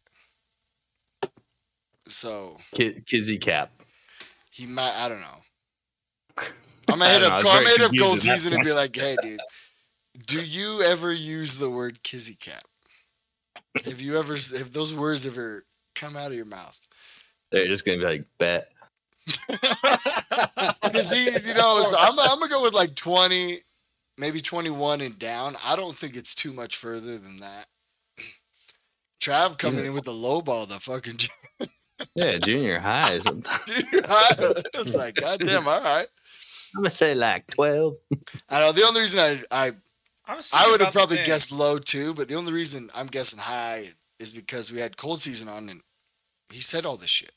So 2.12 2.56
Ki- 2.74 3.02
Kizzy 3.06 3.38
cap. 3.38 3.72
he 4.52 4.66
might. 4.66 4.92
I 4.96 5.08
don't 5.08 5.20
know. 5.20 6.44
I'm 6.88 6.98
gonna 6.98 7.10
hit 7.10 7.22
know, 7.22 7.28
up. 7.28 7.44
was 7.44 7.52
I'm 7.52 7.64
gonna 7.64 7.68
hit 7.70 7.80
up 7.80 7.90
cold 7.98 8.12
confused 8.12 8.28
at 8.28 8.32
that 8.32 8.38
season 8.38 8.54
and 8.54 8.64
be 8.64 8.72
like, 8.72 8.94
"Hey, 8.94 9.16
dude, 9.22 9.40
do 10.26 10.44
you 10.44 10.82
ever 10.82 11.12
use 11.12 11.58
the 11.58 11.70
word 11.70 12.02
kizzy 12.02 12.34
cap? 12.34 12.64
Have 13.84 14.00
you 14.00 14.18
ever? 14.18 14.34
Have 14.34 14.72
those 14.72 14.94
words 14.94 15.26
ever 15.26 15.64
come 15.94 16.16
out 16.16 16.28
of 16.28 16.34
your 16.34 16.44
mouth? 16.44 16.78
They're 17.50 17.68
just 17.68 17.84
gonna 17.84 17.98
be 17.98 18.04
like 18.04 18.24
bet. 18.38 18.68
Because 20.82 21.10
he, 21.12 21.48
you 21.48 21.54
know, 21.54 21.84
I'm, 21.98 22.18
I'm 22.18 22.38
gonna 22.38 22.50
go 22.50 22.62
with 22.62 22.74
like 22.74 22.94
20, 22.94 23.58
maybe 24.18 24.40
21 24.40 25.00
and 25.00 25.18
down. 25.18 25.54
I 25.64 25.76
don't 25.76 25.94
think 25.94 26.16
it's 26.16 26.34
too 26.34 26.52
much 26.52 26.76
further 26.76 27.18
than 27.18 27.36
that. 27.36 27.66
Trav 29.20 29.56
coming 29.56 29.84
in 29.84 29.94
with 29.94 30.04
the 30.04 30.12
low 30.12 30.42
ball, 30.42 30.66
the 30.66 30.80
fucking 30.80 31.16
Yeah, 32.14 32.38
junior 32.38 32.78
high. 32.78 33.14
is- 33.14 33.26
I'm 33.26 33.40
dude. 33.40 33.84
I 34.08 34.62
was 34.78 34.94
like, 34.94 35.14
goddamn, 35.16 35.66
all 35.68 35.80
right. 35.80 36.06
I'm 36.74 36.82
gonna 36.82 36.90
say 36.90 37.14
like 37.14 37.46
twelve. 37.48 37.96
I 38.48 38.60
know 38.60 38.72
the 38.72 38.84
only 38.84 39.00
reason 39.02 39.20
I 39.20 39.42
I 39.50 39.72
I. 40.26 40.40
I 40.54 40.70
would 40.70 40.80
have 40.80 40.92
probably 40.92 41.18
guessed 41.24 41.52
low 41.52 41.78
too, 41.78 42.14
but 42.14 42.28
the 42.28 42.34
only 42.36 42.52
reason 42.52 42.90
I'm 42.94 43.08
guessing 43.08 43.40
high 43.40 43.92
is 44.18 44.32
because 44.32 44.72
we 44.72 44.80
had 44.80 44.96
cold 44.96 45.20
season 45.20 45.48
on 45.48 45.68
and 45.68 45.80
he 46.50 46.60
said 46.60 46.86
all 46.86 46.96
this 46.96 47.10
shit. 47.10 47.32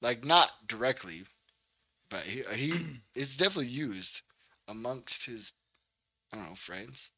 Like 0.00 0.24
not 0.24 0.50
directly, 0.66 1.22
but 2.08 2.20
he 2.20 2.42
he 2.54 2.72
it's 3.14 3.36
definitely 3.36 3.66
used 3.70 4.22
amongst 4.68 5.26
his 5.26 5.52
I 6.32 6.36
don't 6.38 6.48
know, 6.48 6.54
friends. 6.54 7.10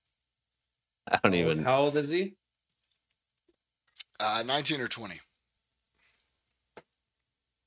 I 1.11 1.19
don't 1.23 1.35
even. 1.35 1.63
How 1.63 1.83
old 1.83 1.97
is 1.97 2.11
he? 2.11 2.35
Uh, 4.19 4.43
19 4.47 4.81
or 4.81 4.89
20. 4.89 5.21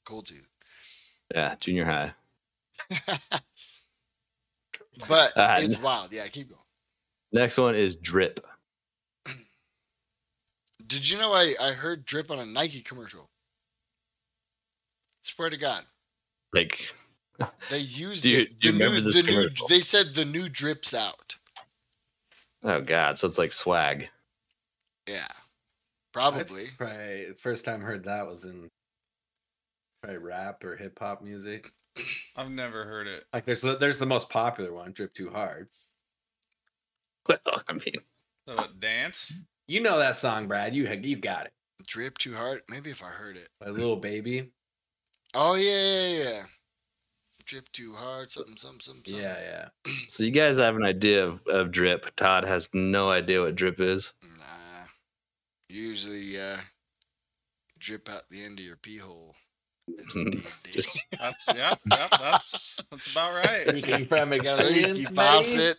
Cold 0.07 0.27
season. 0.27 0.45
Yeah, 1.35 1.55
junior 1.59 1.83
high. 1.85 2.13
But 5.07 5.37
Uh, 5.37 5.55
it's 5.59 5.77
wild. 5.77 6.11
Yeah, 6.13 6.25
keep 6.27 6.49
going. 6.49 6.61
Next 7.31 7.57
one 7.57 7.75
is 7.75 7.95
drip. 7.95 8.43
Did 10.87 11.09
you 11.09 11.17
know 11.19 11.33
I, 11.33 11.53
I 11.61 11.71
heard 11.73 12.03
drip 12.05 12.31
on 12.31 12.39
a 12.39 12.45
Nike 12.45 12.81
commercial? 12.81 13.29
Swear 15.21 15.49
to 15.51 15.57
God. 15.57 15.83
Like, 16.53 16.79
They 17.69 17.77
used 17.79 18.23
Do 18.23 18.29
you- 18.29 18.39
it. 18.39 18.59
do 18.59 18.69
you 18.69 18.73
the 18.73 18.79
new, 18.79 18.85
remember 18.85 19.11
this 19.11 19.21
the 19.21 19.27
new, 19.29 19.37
commercial? 19.43 19.67
they 19.67 19.79
said 19.81 20.07
the 20.15 20.25
new 20.25 20.49
drips 20.49 20.93
out. 20.95 21.35
oh 22.63 22.81
god, 22.81 23.17
so 23.19 23.27
it's 23.27 23.37
like 23.37 23.53
swag. 23.53 24.09
Yeah. 25.07 25.27
Probably. 26.13 26.63
I've 26.63 26.77
Probably 26.77 27.33
first 27.37 27.65
time 27.65 27.81
heard 27.81 28.05
that 28.05 28.25
was 28.25 28.45
in 28.45 28.67
probably 30.01 30.19
rap 30.19 30.63
or 30.63 30.75
hip 30.75 30.97
hop 30.99 31.21
music. 31.21 31.67
I've 32.35 32.51
never 32.51 32.85
heard 32.85 33.07
it. 33.07 33.25
Like 33.33 33.45
there's 33.45 33.61
the, 33.61 33.77
there's 33.77 33.99
the 33.99 34.05
most 34.05 34.29
popular 34.29 34.73
one, 34.73 34.91
"Drip 34.91 35.13
Too 35.13 35.29
Hard." 35.29 35.69
Well, 37.27 37.39
I 37.67 37.73
mean, 37.73 37.95
So 38.47 38.65
dance? 38.79 39.33
You 39.67 39.81
know 39.81 39.99
that 39.99 40.15
song, 40.15 40.47
Brad. 40.47 40.75
You 40.75 40.87
you 40.87 41.17
got 41.17 41.45
it. 41.45 41.53
Drip 41.85 42.17
too 42.17 42.33
hard. 42.33 42.61
Maybe 42.69 42.89
if 42.89 43.03
I 43.03 43.07
heard 43.07 43.37
it. 43.37 43.49
By 43.59 43.69
Lil 43.69 43.97
Baby. 43.97 44.51
Oh 45.33 45.55
yeah, 45.55 46.23
yeah, 46.23 46.23
yeah. 46.23 46.41
Drip 47.45 47.69
too 47.71 47.93
hard. 47.93 48.31
Something, 48.31 48.55
something, 48.57 48.79
something. 48.79 49.03
something. 49.05 49.23
Yeah, 49.23 49.69
yeah. 49.85 49.93
so 50.07 50.23
you 50.23 50.31
guys 50.31 50.57
have 50.57 50.75
an 50.75 50.83
idea 50.83 51.25
of, 51.25 51.45
of 51.47 51.71
drip. 51.71 52.15
Todd 52.15 52.43
has 52.43 52.69
no 52.73 53.09
idea 53.09 53.41
what 53.41 53.55
drip 53.55 53.79
is. 53.79 54.13
Nah. 54.37 54.85
Usually, 55.69 56.37
uh, 56.37 56.57
drip 57.79 58.09
out 58.09 58.23
the 58.29 58.43
end 58.43 58.59
of 58.59 58.65
your 58.65 58.77
pee 58.77 58.97
hole. 58.97 59.35
It's 59.87 60.15
deep, 60.15 60.43
deep. 60.73 60.85
That's 61.19 61.49
yeah, 61.55 61.75
yeah, 61.89 62.07
that's 62.11 62.83
that's 62.91 63.11
about 63.11 63.33
right. 63.33 63.67
Speaking 63.69 64.05
from 64.05 64.29
Got 64.29 64.33
a 64.33 64.35
experience, 64.35 64.99
leaky 64.99 65.15
faucet. 65.15 65.77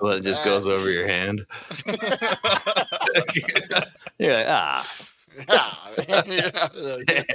Well, 0.00 0.12
it 0.14 0.22
just 0.22 0.44
goes 0.44 0.66
over 0.66 0.90
your 0.90 1.06
hand. 1.06 1.44
You're 4.18 4.34
like, 4.34 4.46
ah, 4.48 4.86
Ah, 5.48 5.90
man, 6.08 6.24
you 6.26 6.32
little 6.74 7.02
drip, 7.06 7.26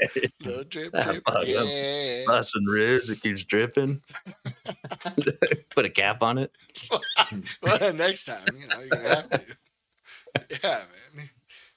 little 0.46 0.64
drip, 0.66 0.92
Ah, 0.94 1.02
drip. 1.02 1.24
fuck 1.26 1.48
'em. 1.48 1.66
Yeah. 1.68 2.24
busting 2.28 2.66
ribs. 2.66 3.10
It 3.10 3.22
keeps 3.22 3.44
dripping. 3.44 4.02
Put 5.72 5.86
a 5.86 5.90
cap 5.90 6.22
on 6.22 6.38
it. 6.38 6.52
Well, 7.62 7.94
next 7.94 8.26
time, 8.26 8.46
you 8.60 8.68
know, 8.68 8.80
you're 8.80 8.90
gonna 8.90 9.16
have 9.16 9.30
to. 9.32 9.42
Yeah, 10.64 10.82
man. 11.16 11.30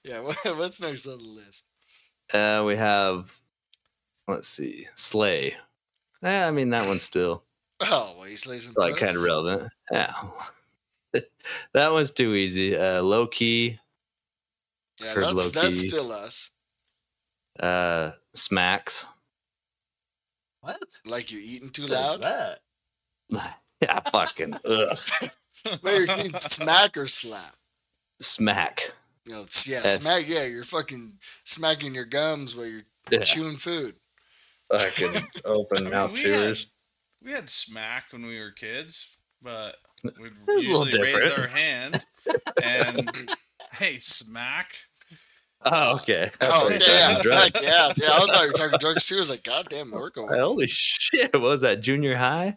Yeah. 0.05 0.21
What, 0.21 0.37
what's 0.57 0.81
next 0.81 1.07
on 1.07 1.19
the 1.19 1.25
list? 1.25 1.67
Uh, 2.35 2.65
we 2.67 2.77
have, 2.77 3.33
let's 4.29 4.49
see, 4.49 4.87
Slay. 4.95 5.55
Yeah, 6.23 6.47
I 6.47 6.51
mean 6.51 6.71
that 6.71 6.87
one's 6.87 7.03
still 7.03 7.45
Oh, 7.83 8.15
well, 8.19 8.27
he 8.27 8.37
slays 8.37 8.65
some 8.67 8.75
like 8.77 8.97
kind 8.97 9.17
of 9.17 9.23
relevant. 9.23 9.73
Yeah, 9.91 10.15
that 11.73 11.93
one's 11.93 12.11
too 12.13 12.35
easy. 12.35 12.77
Uh, 12.77 13.03
low 13.03 13.27
key, 13.27 13.79
Yeah, 15.03 15.15
that's 15.15 15.51
that's 15.51 15.55
low-key. 15.65 15.89
still 15.89 16.13
us. 16.13 16.51
uh, 17.59 18.13
smacks. 18.35 19.05
What? 20.61 20.79
Like 21.07 21.33
you're 21.33 21.41
eating 21.41 21.71
too 21.71 21.83
Says 21.83 21.91
loud. 21.99 22.23
That? 22.23 22.61
Yeah, 23.83 24.01
fucking 24.13 24.59
ugh. 24.67 24.99
Wait, 25.83 25.95
you're 25.97 26.07
saying 26.07 26.35
smack 26.35 26.99
or 26.99 27.07
slap? 27.07 27.55
smack. 28.21 28.93
You 29.25 29.33
know, 29.33 29.39
yeah, 29.41 29.81
Yes. 29.83 30.03
smack. 30.03 30.25
Yeah, 30.29 30.45
you're 30.45 30.65
fucking 30.65 31.15
smacking 31.45 31.95
your 31.95 32.05
gums 32.05 32.55
while 32.55 32.67
you're 32.67 32.83
Yeah, 33.11 33.21
chewing 33.25 33.57
food. 33.57 33.95
Fucking 34.71 35.23
open 35.45 35.79
I 35.79 35.81
mean, 35.83 35.91
mouth 35.91 36.13
we 36.13 36.23
chewers. 36.23 36.67
We 37.23 37.33
had 37.33 37.51
smack 37.51 38.07
when 38.13 38.25
we 38.25 38.39
were 38.39 38.51
kids, 38.53 39.17
but 39.43 39.77
we'd 40.03 40.33
usually 40.49 41.01
raise 41.01 41.33
our 41.33 41.47
hand 41.47 42.05
and 42.63 43.11
hey, 43.73 43.99
smack. 43.99 44.75
Oh, 45.67 45.97
okay. 45.97 46.31
I 46.41 46.47
Oh, 46.47 46.71
thought 46.71 46.89
yeah, 46.89 47.11
yeah, 47.11 47.15
talking 47.19 47.63
yeah, 47.63 47.93
yeah. 47.97 48.13
I 48.15 48.19
thought 48.21 48.41
you 48.43 48.49
were 48.49 48.53
talking 48.55 48.79
drugs 48.79 49.05
too. 49.05 49.17
I 49.17 49.19
was 49.19 49.31
like, 49.31 49.43
God 49.43 49.69
damn, 49.69 49.91
we're 49.91 50.09
going. 50.11 50.29
Holy 50.39 50.67
shit! 50.67 51.35
What 51.35 51.43
was 51.43 51.61
that 51.61 51.83
junior 51.83 52.17
high? 52.17 52.57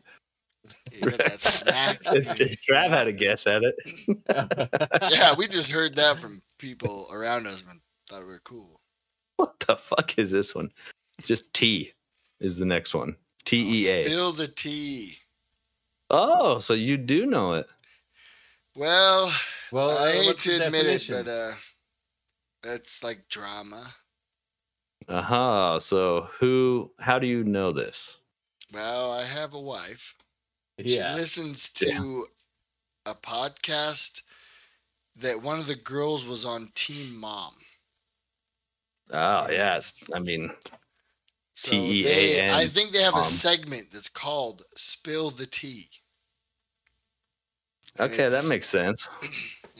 You 0.93 1.09
that 1.09 1.39
smack. 1.39 2.01
Trav 2.03 2.89
had 2.89 3.07
a 3.07 3.11
guess 3.11 3.45
at 3.47 3.63
it. 3.63 3.75
Yeah, 5.11 5.35
we 5.35 5.47
just 5.47 5.71
heard 5.71 5.95
that 5.95 6.17
from 6.17 6.41
people 6.57 7.09
around 7.11 7.45
us 7.47 7.63
and 7.69 7.81
thought 8.09 8.21
we 8.21 8.27
were 8.27 8.41
cool. 8.45 8.79
What 9.35 9.59
the 9.59 9.75
fuck 9.75 10.17
is 10.17 10.31
this 10.31 10.55
one? 10.55 10.71
Just 11.21 11.53
T 11.53 11.91
is 12.43 12.57
the 12.59 12.65
next 12.65 12.93
one. 12.93 13.15
T 13.45 13.87
E 13.87 13.91
A. 13.91 14.03
Spill 14.05 14.31
the 14.33 14.47
tea. 14.47 15.17
Oh, 16.09 16.59
so 16.59 16.73
you 16.73 16.97
do 16.97 17.25
know 17.25 17.53
it. 17.53 17.67
Well, 18.75 19.31
Well, 19.71 19.89
I 19.89 20.09
uh, 20.09 20.11
hate 20.11 20.37
to 20.39 20.59
the 20.59 20.65
admit 20.67 20.85
it, 20.85 21.07
but 21.09 21.27
uh, 21.27 21.51
it's 22.75 23.03
like 23.03 23.27
drama. 23.29 23.87
Uh 25.07 25.21
huh. 25.21 25.79
So 25.79 26.29
who? 26.39 26.91
How 26.99 27.19
do 27.19 27.27
you 27.27 27.43
know 27.43 27.71
this? 27.71 28.19
Well, 28.71 29.11
I 29.11 29.25
have 29.25 29.53
a 29.53 29.59
wife. 29.59 30.15
Yeah. 30.77 31.13
She 31.13 31.19
listens 31.19 31.69
to 31.71 32.25
a 33.05 33.13
podcast 33.13 34.23
that 35.15 35.41
one 35.43 35.59
of 35.59 35.67
the 35.67 35.75
girls 35.75 36.27
was 36.27 36.45
on 36.45 36.69
Teen 36.73 37.17
Mom. 37.17 37.53
Oh 39.11 39.47
yes. 39.49 39.93
I 40.15 40.19
mean, 40.19 40.51
So 41.55 41.71
T-E-A-N 41.71 42.47
they- 42.47 42.53
I 42.53 42.65
think 42.65 42.91
they 42.91 43.01
have 43.01 43.13
a 43.13 43.17
um, 43.17 43.23
segment 43.23 43.91
that's 43.91 44.09
called 44.09 44.63
"Spill 44.75 45.29
the 45.29 45.45
Tea." 45.45 45.85
Okay, 47.99 48.27
that 48.27 48.45
makes 48.49 48.67
sense. 48.67 49.07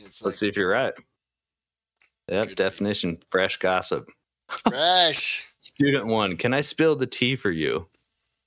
Let's 0.02 0.24
like 0.24 0.34
see 0.34 0.48
if 0.48 0.56
you're 0.56 0.70
right. 0.70 0.94
Yep. 2.28 2.54
Definition: 2.54 3.18
fresh 3.30 3.58
gossip. 3.58 4.08
fresh. 4.48 5.50
Student 5.58 6.06
one, 6.06 6.36
can 6.36 6.54
I 6.54 6.60
spill 6.60 6.94
the 6.94 7.06
tea 7.06 7.36
for 7.36 7.50
you? 7.50 7.88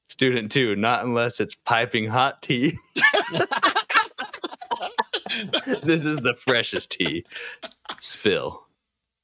Student 0.08 0.52
two, 0.52 0.76
not 0.78 1.04
unless 1.04 1.42
it's 1.42 1.56
piping 1.56 2.08
hot 2.08 2.42
tea. 2.42 2.78
this 5.84 6.06
is 6.06 6.22
the 6.22 6.36
freshest 6.40 6.92
tea. 6.92 7.26
Spill. 8.00 8.64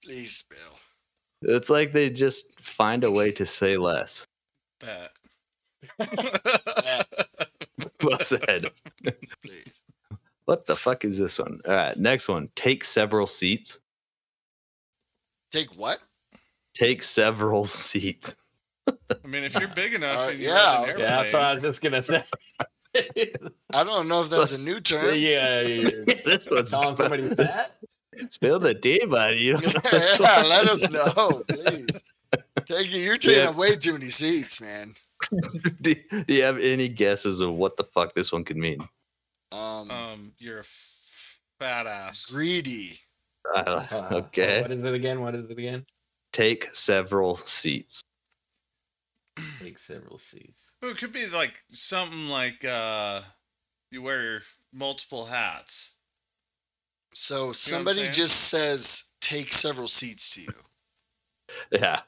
Please 0.03 0.35
spill. 0.35 0.72
It's 1.45 1.69
like 1.69 1.93
they 1.93 2.09
just 2.09 2.59
find 2.59 3.03
a 3.03 3.11
way 3.11 3.31
to 3.33 3.45
say 3.45 3.77
less. 3.77 4.25
Bet. 4.79 5.11
Well 8.03 8.19
said. 8.19 8.67
Please. 9.45 9.81
What 10.45 10.65
the 10.65 10.75
fuck 10.75 11.05
is 11.05 11.17
this 11.17 11.39
one? 11.39 11.61
All 11.67 11.73
right, 11.73 11.97
next 11.97 12.27
one. 12.27 12.49
Take 12.55 12.83
several 12.83 13.27
seats. 13.27 13.79
Take 15.51 15.73
what? 15.75 15.99
Take 16.73 17.01
several 17.03 17.65
seats. 17.65 18.35
I 18.87 18.93
mean, 19.27 19.43
if 19.45 19.57
you're 19.57 19.69
big 19.69 19.93
enough, 19.99 20.17
Uh, 20.19 20.29
and 20.31 20.39
you 20.39 20.47
yeah, 20.49 20.83
an 20.83 20.99
Yeah, 20.99 21.21
that's 21.21 21.33
what 21.33 21.41
I 21.41 21.51
airplane- 21.53 21.63
was 21.63 21.79
just 21.79 21.81
gonna 21.83 22.03
say. 22.03 22.23
I 23.73 23.83
don't 23.83 24.07
know 24.09 24.21
if 24.23 24.29
that's 24.29 24.51
a 24.51 24.57
new 24.57 24.79
term. 24.81 25.15
yeah, 25.15 25.61
you're 25.61 26.03
this 26.05 26.47
one's 26.49 26.71
calling 26.71 26.95
somebody 26.95 27.33
fat. 27.35 27.75
Spill 28.29 28.59
the 28.59 28.73
tea, 28.73 29.05
buddy. 29.05 29.37
You 29.37 29.57
don't 29.57 29.83
know 29.93 29.99
yeah, 30.19 30.41
let 30.43 30.67
us 30.69 30.89
know, 30.89 31.43
please. 31.49 32.03
Take 32.65 32.87
it. 32.93 32.97
You're 33.03 33.17
taking 33.17 33.43
Yeah. 33.43 33.51
way 33.51 33.75
too 33.75 33.93
many 33.93 34.05
seats, 34.09 34.61
man. 34.61 34.95
do, 35.81 35.95
do 36.25 36.33
you 36.33 36.43
have 36.43 36.57
any 36.59 36.87
guesses 36.89 37.41
of 37.41 37.53
what 37.53 37.77
the 37.77 37.83
fuck 37.83 38.13
this 38.13 38.31
one 38.31 38.43
could 38.43 38.57
mean? 38.57 38.79
Um, 39.51 39.89
Um, 39.91 40.33
you're 40.37 40.57
a 40.57 40.61
f- 40.61 41.39
fat 41.59 41.87
ass. 41.87 42.31
greedy. 42.31 42.99
Uh, 43.55 43.85
okay. 44.11 44.61
What 44.61 44.71
is 44.71 44.83
it 44.83 44.93
again? 44.93 45.21
What 45.21 45.35
is 45.35 45.43
it 45.43 45.51
again? 45.51 45.85
Take 46.31 46.73
several 46.73 47.37
seats. 47.37 48.01
Take 49.61 49.77
several 49.79 50.17
seats. 50.17 50.61
Well, 50.81 50.91
it 50.91 50.97
could 50.97 51.11
be 51.13 51.27
like 51.27 51.59
something 51.69 52.27
like 52.27 52.65
uh, 52.65 53.21
you 53.91 54.01
wear 54.01 54.41
multiple 54.73 55.25
hats. 55.25 55.95
So 57.13 57.47
I'm 57.47 57.53
somebody 57.53 58.07
just 58.09 58.49
says 58.49 59.11
take 59.21 59.53
several 59.53 59.87
seats 59.87 60.35
to 60.35 60.41
you. 60.41 60.53
Yeah. 61.71 62.01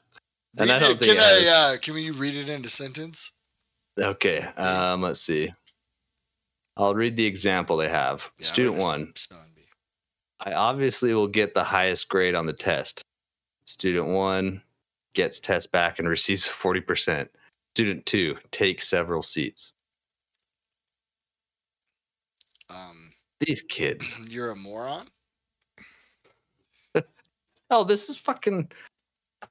And 0.58 0.70
I 0.70 0.74
Read 0.74 0.80
don't 0.80 0.90
it- 0.92 0.98
think 1.00 1.18
can 1.18 1.22
I- 1.22 1.46
I, 1.46 1.74
uh, 1.74 1.78
can 1.78 1.94
we 1.94 2.10
read 2.10 2.34
it 2.34 2.48
into 2.48 2.68
sentence? 2.68 3.32
Okay. 3.98 4.40
Um, 4.56 5.02
let's 5.02 5.20
see. 5.20 5.52
I'll 6.76 6.94
read 6.94 7.16
the 7.16 7.24
example 7.24 7.76
they 7.78 7.88
have. 7.88 8.30
Yeah, 8.38 8.46
Student 8.46 8.76
one. 8.78 9.14
I 10.40 10.52
obviously 10.52 11.14
will 11.14 11.26
get 11.28 11.54
the 11.54 11.64
highest 11.64 12.08
grade 12.08 12.34
on 12.34 12.44
the 12.44 12.52
test. 12.52 13.02
Student 13.66 14.08
one 14.08 14.62
gets 15.14 15.40
test 15.40 15.72
back 15.72 15.98
and 15.98 16.08
receives 16.08 16.46
40%. 16.46 17.28
Student 17.74 18.04
two 18.06 18.36
takes 18.50 18.86
several 18.88 19.22
seats. 19.22 19.72
Um, 22.68 23.05
These 23.40 23.62
kids. 23.62 24.26
You're 24.30 24.50
a 24.50 24.56
moron. 24.56 25.06
Oh, 27.68 27.82
this 27.82 28.08
is 28.08 28.16
fucking. 28.16 28.70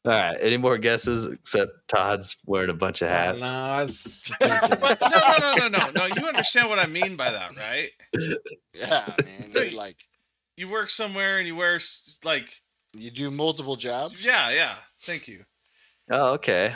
All 0.05 0.11
right. 0.13 0.37
Any 0.39 0.55
more 0.55 0.77
guesses 0.77 1.25
except 1.25 1.71
Todd's 1.89 2.37
wearing 2.45 2.69
a 2.69 2.73
bunch 2.73 3.01
of 3.01 3.09
uh, 3.09 3.11
hats? 3.11 3.39
don't. 3.39 3.49
I 3.49 3.83
was 3.83 4.31
But 4.39 5.01
no, 5.01 5.09
no, 5.09 5.37
no, 5.37 5.67
no, 5.67 5.67
no, 5.67 5.91
no. 5.91 6.05
You 6.15 6.25
understand 6.25 6.69
what 6.69 6.79
I 6.79 6.85
mean 6.85 7.17
by 7.17 7.31
that, 7.31 7.55
right? 7.57 7.91
Yeah, 8.73 9.13
man. 9.23 9.51
You're 9.53 9.71
like 9.71 9.97
You 10.55 10.69
work 10.69 10.89
somewhere 10.89 11.39
and 11.39 11.47
you 11.47 11.55
wear 11.57 11.77
like, 12.23 12.61
you 12.97 13.11
do 13.11 13.31
multiple 13.31 13.75
jobs. 13.75 14.25
yeah, 14.25 14.49
yeah. 14.51 14.75
Thank 15.01 15.27
you. 15.27 15.43
Oh, 16.09 16.33
okay. 16.35 16.73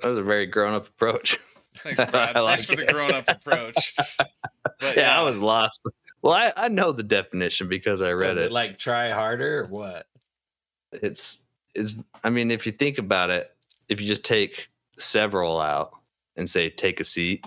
That 0.00 0.08
was 0.08 0.18
a 0.18 0.22
very 0.22 0.46
grown 0.46 0.74
up 0.74 0.88
approach. 0.88 1.38
Thanks, 1.76 2.04
Brad. 2.10 2.36
I 2.36 2.40
like 2.40 2.58
Thanks 2.60 2.66
for 2.66 2.80
it. 2.80 2.86
the 2.88 2.92
grown-up 2.92 3.24
approach. 3.28 3.94
But 4.80 4.96
yeah, 4.96 5.18
I 5.18 5.22
was 5.22 5.38
lost. 5.38 5.80
Well, 6.22 6.34
I, 6.34 6.52
I 6.56 6.68
know 6.68 6.92
the 6.92 7.02
definition 7.02 7.68
because 7.68 8.02
I 8.02 8.12
read 8.12 8.36
Was 8.36 8.44
it. 8.44 8.52
Like 8.52 8.78
try 8.78 9.10
harder 9.10 9.60
or 9.60 9.66
what? 9.66 10.06
It's 10.92 11.42
it's. 11.74 11.94
I 12.24 12.30
mean, 12.30 12.50
if 12.50 12.66
you 12.66 12.72
think 12.72 12.98
about 12.98 13.30
it, 13.30 13.50
if 13.88 14.00
you 14.00 14.06
just 14.06 14.24
take 14.24 14.68
several 14.98 15.60
out 15.60 15.92
and 16.36 16.48
say 16.48 16.68
take 16.68 17.00
a 17.00 17.04
seat, 17.04 17.44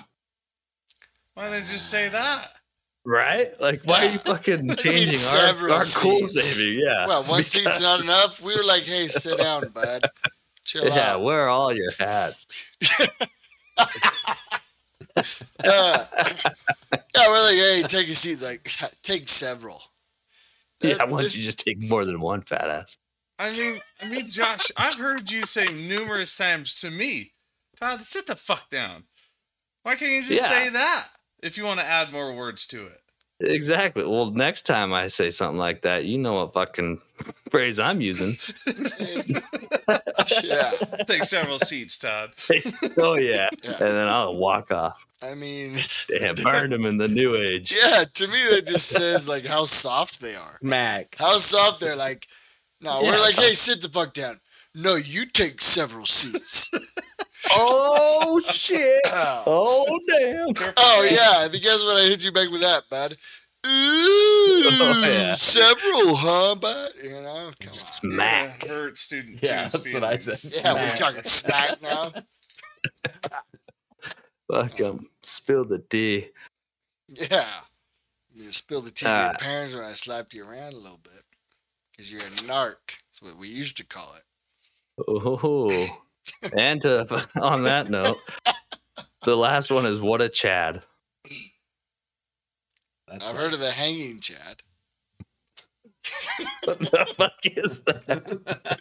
Why 1.35 1.49
didn't 1.49 1.65
they 1.65 1.71
just 1.71 1.89
say 1.89 2.09
that? 2.09 2.59
right? 3.05 3.59
Like, 3.59 3.81
why 3.83 4.07
are 4.07 4.11
you 4.11 4.17
fucking 4.25 4.59
I 4.59 4.61
mean, 4.61 4.75
changing 4.77 5.09
our, 5.09 5.13
several 5.13 5.73
our 5.73 5.79
cool 5.79 6.19
seats. 6.25 6.41
saving? 6.55 6.79
Yeah. 6.85 7.05
Well, 7.07 7.23
one 7.23 7.45
seat's 7.45 7.81
not 7.81 7.99
enough. 8.01 8.41
We 8.41 8.55
were 8.55 8.63
like, 8.63 8.85
"Hey, 8.85 9.07
sit 9.09 9.37
down, 9.37 9.67
bud. 9.69 10.03
Chill 10.65 10.85
Yeah, 10.87 11.13
out." 11.15 11.21
where 11.23 11.41
are 11.41 11.49
all 11.49 11.73
your 11.73 11.91
hats? 11.99 12.47
Uh, 15.63 16.05
yeah, 17.15 17.27
we're 17.27 17.43
like, 17.45 17.55
"Hey, 17.55 17.83
take 17.87 18.09
a 18.09 18.15
seat." 18.15 18.41
Like, 18.41 18.63
take 19.03 19.29
several. 19.29 19.81
Yeah, 20.81 20.95
That- 20.95 21.09
once 21.09 21.35
you 21.35 21.43
just 21.43 21.59
take 21.59 21.79
more 21.87 22.03
than 22.05 22.19
one 22.19 22.41
fat 22.41 22.67
ass. 22.69 22.97
I 23.39 23.51
mean, 23.51 23.79
I 24.01 24.07
mean, 24.07 24.29
Josh, 24.29 24.71
I've 24.77 24.95
heard 24.95 25.31
you 25.31 25.45
say 25.45 25.65
numerous 25.67 26.35
times 26.37 26.73
to 26.81 26.91
me, 26.91 27.33
Todd, 27.79 28.01
sit 28.03 28.27
the 28.27 28.35
fuck 28.35 28.69
down. 28.69 29.03
Why 29.83 29.95
can't 29.95 30.11
you 30.11 30.23
just 30.23 30.49
Yeah. 30.49 30.57
say 30.65 30.69
that 30.69 31.07
if 31.41 31.57
you 31.57 31.63
want 31.65 31.79
to 31.79 31.85
add 31.85 32.11
more 32.11 32.33
words 32.35 32.67
to 32.67 32.85
it? 32.85 32.99
Exactly. 33.39 34.05
Well, 34.05 34.31
next 34.31 34.61
time 34.63 34.93
I 34.93 35.07
say 35.07 35.29
something 35.31 35.57
like 35.57 35.81
that, 35.81 36.05
you 36.05 36.17
know 36.17 36.33
what 36.33 36.53
fucking 36.53 37.01
phrase 37.51 37.79
I'm 37.79 37.99
using. 37.99 38.37
yeah, 40.43 40.71
Take 41.07 41.23
several 41.23 41.59
seats, 41.59 41.97
Todd. 41.97 42.31
oh 42.97 43.15
yeah. 43.15 43.49
Yeah. 43.63 43.71
and 43.79 43.95
then 43.95 44.07
I'll 44.07 44.35
walk 44.37 44.71
off. 44.71 45.02
I 45.23 45.35
mean, 45.35 45.77
Damn, 46.07 46.35
burned 46.43 46.73
them 46.73 46.85
in 46.85 46.97
the 46.97 47.07
new 47.07 47.35
age. 47.35 47.73
yeah. 47.73 48.03
To 48.13 48.27
me, 48.27 48.37
that 48.51 48.67
just 48.67 48.89
says 48.89 49.27
like 49.27 49.45
how 49.45 49.65
soft 49.65 50.19
they 50.21 50.35
are. 50.35 50.57
Mac. 50.61 51.15
How 51.17 51.37
soft 51.37 51.79
they're 51.79 51.95
like. 51.95 52.27
No, 52.81 53.01
we're 53.01 53.11
like, 53.19 53.35
"Hey, 53.35 53.53
sit 53.53 53.81
the 53.81 53.87
fuck 53.89 54.13
down." 54.13 54.41
No, 54.75 54.95
you 54.95 55.25
take 55.25 55.61
several 55.61 56.05
seats. 56.05 56.69
Oh 57.55 58.39
shit! 58.45 59.01
Oh, 59.07 59.85
Oh 59.87 59.99
damn! 60.07 60.73
Oh 60.77 61.07
yeah, 61.11 61.43
and 61.43 61.51
guess 61.61 61.83
what? 61.83 61.97
I 61.97 62.05
hit 62.05 62.23
you 62.23 62.31
back 62.31 62.49
with 62.49 62.61
that, 62.61 62.83
bud. 62.89 63.11
Ooh, 63.67 63.69
Oh, 63.69 65.03
yeah. 65.05 65.35
several, 65.35 66.15
huh, 66.15 66.55
bud? 66.55 66.89
You 67.03 67.11
know, 67.11 67.51
come 67.59 67.67
on. 67.67 67.73
Smack. 67.73 68.65
You're 68.65 68.73
Hurt 68.75 68.97
student 68.97 69.39
Yeah, 69.43 69.63
two's 69.67 69.83
that's 69.83 69.93
what 69.93 70.03
I 70.05 70.17
said. 70.17 70.61
Yeah, 70.63 70.73
we're 70.73 70.95
talking 70.95 71.23
smack 71.25 71.81
now. 71.81 72.13
Fuck 74.51 74.79
'em. 74.79 75.07
Spill 75.23 75.65
the 75.65 75.79
tea. 75.79 76.29
Yeah, 77.07 77.49
you 78.33 78.51
spilled 78.51 78.85
the 78.85 78.91
tea 78.91 79.05
to 79.05 79.11
Ah. 79.11 79.25
your 79.29 79.33
parents 79.35 79.75
when 79.75 79.85
I 79.85 79.93
slapped 79.93 80.33
you 80.33 80.45
around 80.45 80.73
a 80.73 80.77
little 80.77 80.99
bit 81.03 81.23
because 81.91 82.11
you're 82.11 82.21
a 82.21 82.29
narc. 82.47 82.97
That's 83.07 83.21
what 83.21 83.37
we 83.37 83.47
used 83.47 83.77
to 83.77 83.85
call 83.85 84.15
it. 84.15 84.23
Oh. 85.07 85.87
and 86.57 86.81
to, 86.81 87.27
on 87.41 87.63
that 87.63 87.89
note, 87.89 88.17
the 89.23 89.35
last 89.35 89.71
one 89.71 89.85
is 89.85 89.99
what 89.99 90.21
a 90.21 90.29
Chad. 90.29 90.81
That's 93.07 93.23
I've 93.25 93.35
right. 93.35 93.43
heard 93.43 93.53
of 93.53 93.59
the 93.59 93.71
hanging 93.71 94.19
Chad. 94.19 94.61
What 96.65 96.79
the 96.79 97.05
fuck 97.17 97.33
is 97.43 97.81
that? 97.81 98.79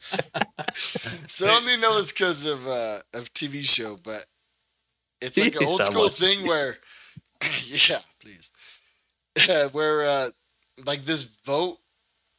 So 1.28 1.48
I 1.48 1.55
only 1.57 1.76
know 1.76 1.98
it's 1.98 2.12
because 2.12 2.46
of 2.46 2.66
uh, 2.66 2.98
of 3.14 3.33
TV 3.35 3.62
show, 3.64 3.96
but 4.02 4.24
it's 5.22 5.38
like 5.38 5.56
an 5.56 5.66
old 5.66 5.80
sound 5.82 5.94
school 5.94 6.04
like 6.04 6.12
thing 6.12 6.46
where, 6.46 6.76
yeah, 7.66 8.00
please, 8.20 8.50
Yeah, 9.48 9.66
where 9.72 10.02
uh, 10.02 10.28
like 10.85 11.02
this 11.02 11.24
vote, 11.44 11.78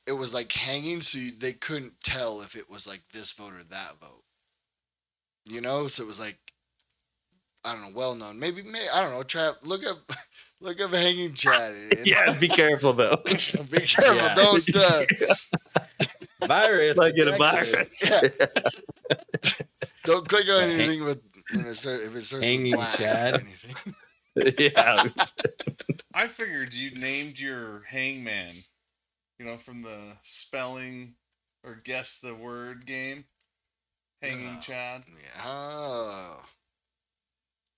it 0.05 0.13
was 0.13 0.33
like 0.33 0.51
hanging, 0.51 1.01
so 1.01 1.17
you, 1.17 1.31
they 1.39 1.53
couldn't 1.53 1.93
tell 2.03 2.41
if 2.41 2.55
it 2.55 2.69
was 2.69 2.87
like 2.87 3.01
this 3.13 3.31
vote 3.31 3.53
or 3.53 3.63
that 3.63 3.93
vote. 4.01 4.23
You 5.49 5.61
know, 5.61 5.87
so 5.87 6.03
it 6.03 6.07
was 6.07 6.19
like, 6.19 6.37
I 7.65 7.73
don't 7.73 7.81
know, 7.81 7.97
well 7.97 8.15
known. 8.15 8.39
Maybe, 8.39 8.63
may 8.63 8.85
I 8.93 9.01
don't 9.01 9.13
know. 9.13 9.23
Trap, 9.23 9.55
look 9.63 9.81
up, 9.87 9.97
look 10.61 10.81
up 10.81 10.93
hanging 10.93 11.33
Chad. 11.33 11.73
Yeah, 12.03 12.37
be 12.37 12.49
careful 12.49 12.93
though. 12.93 13.21
be 13.25 13.35
careful. 13.35 14.15
Yeah. 14.15 14.35
Don't. 14.35 14.75
Uh, 14.75 15.03
virus. 16.45 16.97
like 16.97 17.17
in 17.17 17.29
a 17.29 17.37
virus. 17.37 18.09
Yeah. 18.09 18.45
Don't 20.03 20.27
click 20.27 20.47
on 20.49 20.63
anything 20.63 21.05
with 21.05 21.21
when 21.55 21.65
it 21.65 21.85
if 21.85 22.15
it 22.15 22.21
starts 22.21 22.45
Hanging 22.45 22.73
black 22.73 22.97
Chad. 22.97 23.33
or 23.35 23.39
anything. 23.41 23.93
yeah. 24.75 25.03
I 26.13 26.27
figured 26.27 26.73
you 26.73 26.91
named 26.91 27.39
your 27.39 27.83
hangman, 27.87 28.55
you 29.39 29.45
know, 29.45 29.57
from 29.57 29.81
the 29.81 30.17
spelling 30.21 31.15
or 31.63 31.79
guess 31.83 32.19
the 32.19 32.33
word 32.33 32.85
game. 32.85 33.25
Hanging 34.21 34.55
Oh. 34.57 34.61
Chad. 34.61 35.03
Yeah. 35.07 35.41
Oh, 35.45 36.41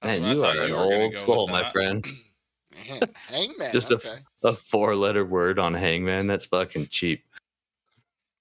That's 0.01 0.19
Man, 0.21 0.37
you 0.37 0.43
are 0.45 0.61
an 0.61 0.69
you 0.69 0.75
old 0.75 1.13
go 1.13 1.19
soul, 1.19 1.47
my 1.47 1.63
friend. 1.71 2.05
man, 2.89 3.01
hangman. 3.15 3.71
Just 3.73 3.91
a- 3.91 3.95
okay. 3.95 4.15
A 4.43 4.53
four 4.53 4.95
letter 4.95 5.25
word 5.25 5.57
on 5.59 5.73
hangman, 5.73 6.27
that's 6.27 6.45
fucking 6.45 6.87
cheap. 6.89 7.23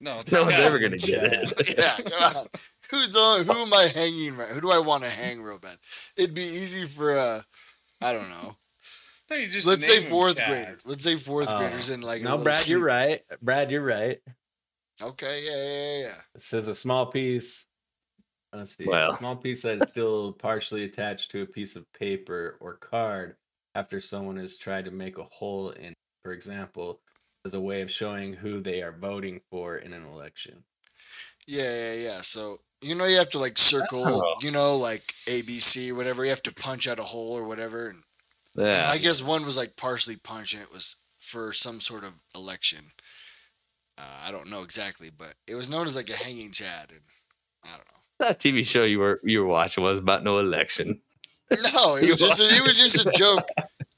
No, 0.00 0.20
No 0.30 0.44
one's 0.44 0.58
ever 0.58 0.78
gonna 0.78 0.98
get 0.98 1.24
it. 1.24 1.74
yeah, 1.78 1.96
come 1.96 2.36
on. 2.36 2.46
Who's 2.90 3.16
on? 3.16 3.44
Who 3.44 3.52
am 3.52 3.72
I 3.72 3.90
hanging? 3.94 4.36
Right? 4.36 4.48
Who 4.48 4.60
do 4.60 4.70
I 4.70 4.78
want 4.78 5.04
to 5.04 5.10
hang 5.10 5.42
real 5.42 5.58
bad? 5.58 5.76
It'd 6.16 6.34
be 6.34 6.42
easy 6.42 6.86
for 6.86 7.16
uh, 7.16 7.40
I 8.02 8.12
don't 8.12 8.28
know. 8.30 8.56
No, 9.30 9.36
you 9.36 9.48
just 9.48 9.66
Let's 9.66 9.86
say 9.86 10.04
fourth 10.04 10.36
Chad. 10.36 10.48
grader. 10.50 10.78
Let's 10.84 11.02
say 11.02 11.16
fourth 11.16 11.48
Oh. 11.50 11.56
graders 11.58 11.88
in 11.88 12.02
like 12.02 12.20
No, 12.20 12.32
little 12.32 12.44
Brad, 12.44 12.68
you're 12.68 12.84
right. 12.84 13.22
Brad, 13.40 13.70
you're 13.70 13.82
right. 13.82 14.20
Okay, 15.02 15.40
yeah, 15.46 15.56
yeah, 15.56 15.72
yeah, 16.02 16.08
yeah. 16.08 16.20
It 16.34 16.42
says 16.42 16.68
a 16.68 16.74
small 16.74 17.06
piece. 17.06 17.66
Let's 18.52 18.76
see. 18.76 18.86
Well. 18.86 19.12
A 19.14 19.18
small 19.18 19.34
piece 19.36 19.62
that 19.62 19.82
is 19.82 19.90
still 19.92 20.32
partially 20.38 20.84
attached 20.84 21.30
to 21.30 21.40
a 21.40 21.46
piece 21.46 21.74
of 21.74 21.90
paper 21.94 22.58
or 22.60 22.74
card 22.74 23.36
after 23.74 23.98
someone 23.98 24.36
has 24.36 24.58
tried 24.58 24.84
to 24.84 24.90
make 24.90 25.16
a 25.16 25.24
hole 25.24 25.70
in, 25.70 25.94
for 26.22 26.32
example, 26.32 27.00
as 27.46 27.54
a 27.54 27.60
way 27.60 27.80
of 27.80 27.90
showing 27.90 28.34
who 28.34 28.60
they 28.60 28.82
are 28.82 28.92
voting 28.92 29.40
for 29.50 29.78
in 29.78 29.94
an 29.94 30.04
election. 30.04 30.62
Yeah, 31.46 31.62
yeah, 31.74 31.94
yeah. 31.94 32.20
So 32.20 32.58
you 32.84 32.94
know 32.94 33.04
you 33.06 33.16
have 33.18 33.30
to 33.30 33.38
like 33.38 33.58
circle, 33.58 34.04
Oh. 34.06 34.34
you 34.40 34.50
know, 34.50 34.76
like 34.76 35.14
ABC, 35.26 35.92
whatever. 35.92 36.24
You 36.24 36.30
have 36.30 36.42
to 36.44 36.52
punch 36.54 36.86
out 36.88 36.98
a 36.98 37.02
hole 37.02 37.32
or 37.32 37.46
whatever. 37.46 37.88
And 37.88 38.02
Yeah. 38.54 38.88
I 38.90 38.98
guess 38.98 39.22
one 39.22 39.44
was 39.44 39.56
like 39.56 39.76
partially 39.76 40.16
punched, 40.16 40.54
and 40.54 40.62
it 40.62 40.72
was 40.72 40.96
for 41.18 41.52
some 41.52 41.80
sort 41.80 42.04
of 42.04 42.12
election. 42.34 42.92
Uh, 43.96 44.02
I 44.26 44.30
don't 44.32 44.50
know 44.50 44.62
exactly, 44.62 45.10
but 45.16 45.34
it 45.46 45.54
was 45.54 45.70
known 45.70 45.86
as 45.86 45.96
like 45.96 46.10
a 46.10 46.16
hanging 46.16 46.50
Chad, 46.52 46.90
and 46.90 47.00
I 47.64 47.68
don't 47.68 47.78
know. 47.78 48.00
That 48.20 48.38
TV 48.38 48.64
show 48.64 48.84
you 48.84 48.98
were 49.00 49.20
you 49.24 49.40
were 49.40 49.46
watching 49.46 49.82
was 49.84 49.98
about 49.98 50.22
no 50.24 50.38
election. 50.38 51.00
No, 51.74 51.96
it 51.96 52.08
was 52.08 52.20
just 52.20 52.40
a, 52.40 52.44
it 52.48 52.62
was 52.62 52.78
just 52.78 53.04
a 53.04 53.10
joke. 53.12 53.46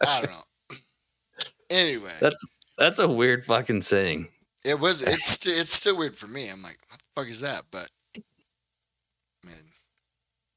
I 0.06 0.20
don't 0.22 0.30
know. 0.30 0.44
Anyway, 1.70 2.12
That's 2.20 2.40
that's 2.78 2.98
a 3.00 3.08
weird 3.08 3.44
fucking 3.44 3.82
saying. 3.82 4.28
it 4.64 4.78
was 4.78 5.02
it's 5.02 5.26
st- 5.26 5.56
it's 5.58 5.72
still 5.72 5.96
weird 5.98 6.14
for 6.16 6.28
me. 6.28 6.48
I'm 6.48 6.62
like, 6.62 6.78
what 6.88 7.00
the 7.00 7.08
fuck 7.20 7.26
is 7.28 7.40
that? 7.40 7.62
But 7.72 7.90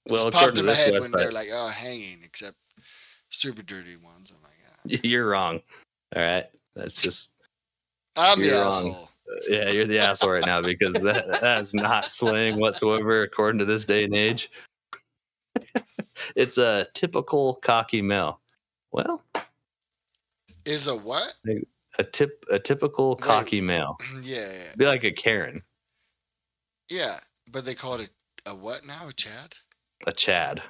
Well, 0.09 0.31
just 0.31 0.37
popped 0.37 0.57
in 0.57 0.65
my 0.65 0.73
head 0.73 0.99
when 0.99 1.11
they're 1.11 1.31
like, 1.31 1.49
oh, 1.51 1.67
hanging, 1.67 2.19
except 2.23 2.57
super 3.29 3.61
dirty 3.61 3.95
ones. 3.95 4.31
Oh 4.33 4.37
I'm 4.37 4.91
like, 4.91 5.03
you're 5.05 5.29
wrong. 5.29 5.61
All 6.15 6.21
right, 6.21 6.45
that's 6.75 7.01
just. 7.01 7.29
I'm 8.17 8.41
the 8.41 8.49
wrong. 8.49 8.67
asshole. 8.67 8.91
Uh, 8.93 9.35
yeah, 9.47 9.69
you're 9.69 9.85
the 9.85 9.99
asshole 9.99 10.31
right 10.31 10.45
now 10.45 10.61
because 10.61 10.93
that 10.95 11.27
that's 11.41 11.73
not 11.73 12.11
slang 12.11 12.59
whatsoever 12.59 13.21
according 13.21 13.59
to 13.59 13.65
this 13.65 13.85
day 13.85 14.03
and 14.03 14.13
age. 14.15 14.49
it's 16.35 16.57
a 16.57 16.87
typical 16.93 17.55
cocky 17.55 18.01
male. 18.01 18.39
Well, 18.91 19.23
Is 20.65 20.87
a 20.87 20.95
what? 20.95 21.35
a 21.99 22.03
tip 22.03 22.43
a 22.49 22.57
typical 22.57 23.11
Wait. 23.11 23.21
cocky 23.21 23.61
male. 23.61 23.97
Yeah, 24.23 24.47
yeah, 24.51 24.75
Be 24.77 24.85
like 24.85 25.03
a 25.03 25.11
Karen, 25.11 25.61
yeah. 26.89 27.17
But 27.51 27.65
they 27.65 27.73
call 27.73 27.95
it 27.95 28.09
a, 28.45 28.51
a 28.51 28.55
what 28.55 28.85
now? 28.85 29.07
A 29.07 29.13
Chad? 29.13 29.55
A 30.07 30.11
Chad. 30.11 30.61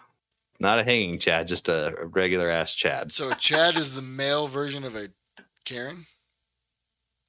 Not 0.59 0.79
a 0.79 0.83
hanging 0.83 1.19
Chad, 1.19 1.47
just 1.47 1.69
a, 1.69 1.95
regular 2.01 2.49
ass 2.49 2.73
Chad. 2.73 3.11
So 3.11 3.31
a 3.31 3.35
Chad 3.35 3.75
is 3.75 3.95
the 3.95 4.01
male 4.01 4.47
version 4.47 4.83
of 4.83 4.95
a 4.95 5.07
Karen. 5.65 6.05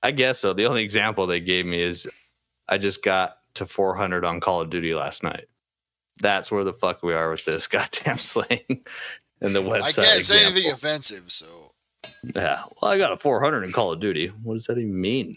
I 0.03 0.11
guess 0.11 0.39
so. 0.39 0.53
The 0.53 0.67
only 0.67 0.83
example 0.83 1.27
they 1.27 1.41
gave 1.41 1.67
me 1.67 1.81
is 1.81 2.09
I 2.69 2.79
just 2.79 3.05
got 3.05 3.37
to 3.55 3.67
400 3.67 4.25
on 4.25 4.41
Call 4.41 4.63
of 4.63 4.71
Duty 4.71 4.95
last 4.95 5.23
night. 5.23 5.45
That's 6.21 6.51
where 6.51 6.65
the 6.65 6.73
fuck 6.73 7.03
we 7.03 7.13
are 7.15 7.31
with 7.31 7.45
this 7.45 7.67
goddamn 7.69 8.19
slang 8.19 8.85
and 9.41 9.55
the 9.55 9.63
website. 9.63 9.81
I 9.83 9.93
can't 9.93 9.95
say 9.95 10.17
example. 10.17 10.53
anything 10.53 10.73
offensive, 10.73 11.31
so 11.31 11.73
Yeah. 12.35 12.63
Well, 12.81 12.91
I 12.91 12.99
got 12.99 13.13
a 13.13 13.17
400 13.17 13.65
in 13.65 13.73
Call 13.73 13.93
of 13.93 14.01
Duty. 14.01 14.29
What 14.43 14.55
does 14.55 14.67
that 14.67 14.79
even 14.79 15.01
mean? 15.01 15.37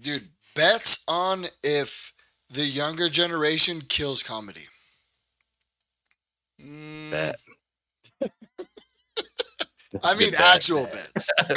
dude, 0.00 0.28
bets 0.54 1.04
on 1.08 1.46
if 1.62 2.12
the 2.50 2.64
younger 2.64 3.08
generation 3.08 3.80
kills 3.88 4.22
comedy. 4.22 4.66
Mm, 6.64 7.10
Bet. 7.10 7.36
That's 8.20 8.32
I 10.04 10.12
a 10.12 10.16
mean, 10.16 10.30
bet. 10.32 10.40
actual 10.40 10.84
bets, 10.86 11.30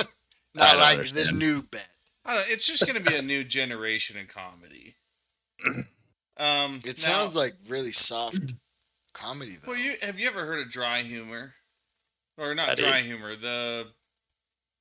not 0.00 0.06
don't 0.54 0.80
like 0.80 1.06
this 1.08 1.32
new 1.32 1.62
bet. 1.70 1.88
I 2.24 2.34
don't 2.34 2.48
it's 2.50 2.66
just 2.66 2.86
going 2.86 3.02
to 3.02 3.10
be 3.10 3.16
a 3.16 3.22
new 3.22 3.44
generation 3.44 4.16
in 4.16 4.26
comedy. 4.26 4.96
Um, 6.38 6.80
It 6.84 6.88
now- 6.88 6.92
sounds 7.14 7.34
like 7.34 7.54
really 7.66 7.92
soft 7.92 8.52
comedy, 9.14 9.52
though. 9.52 9.70
Well, 9.72 9.80
you 9.80 9.94
have 10.02 10.18
you 10.20 10.28
ever 10.28 10.44
heard 10.44 10.60
of 10.60 10.70
dry 10.70 11.00
humor, 11.00 11.54
or 12.36 12.54
not 12.54 12.68
I 12.68 12.74
did. 12.74 12.82
dry 12.84 13.00
humor? 13.00 13.36
The 13.36 13.86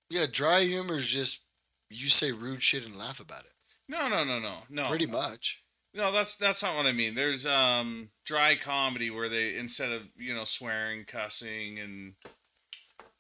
yeah, 0.10 0.26
dry 0.30 0.63
humor 0.63 0.95
is 0.95 1.08
just 1.08 1.43
you 1.89 2.10
say 2.10 2.34
rude 2.34 2.62
shit 2.62 2.86
and 2.86 2.98
laugh 2.98 3.21
about 3.21 3.45
it. 3.45 3.54
no, 3.88 4.10
no, 4.10 4.26
no, 4.26 4.38
no, 4.38 4.56
no. 4.69 4.84
Pretty 4.84 5.06
much. 5.06 5.63
No, 5.95 6.12
that's 6.12 6.36
that's 6.36 6.62
not 6.62 6.75
what 6.75 6.86
I 6.86 6.91
mean. 6.91 7.15
There's 7.15 7.45
um 7.45 8.10
dry 8.25 8.55
comedy 8.58 9.10
where 9.10 9.29
they 9.29 9.58
instead 9.58 9.91
of 9.91 10.03
you 10.17 10.34
know 10.34 10.43
swearing, 10.43 11.05
cussing, 11.05 11.79
and 11.79 12.13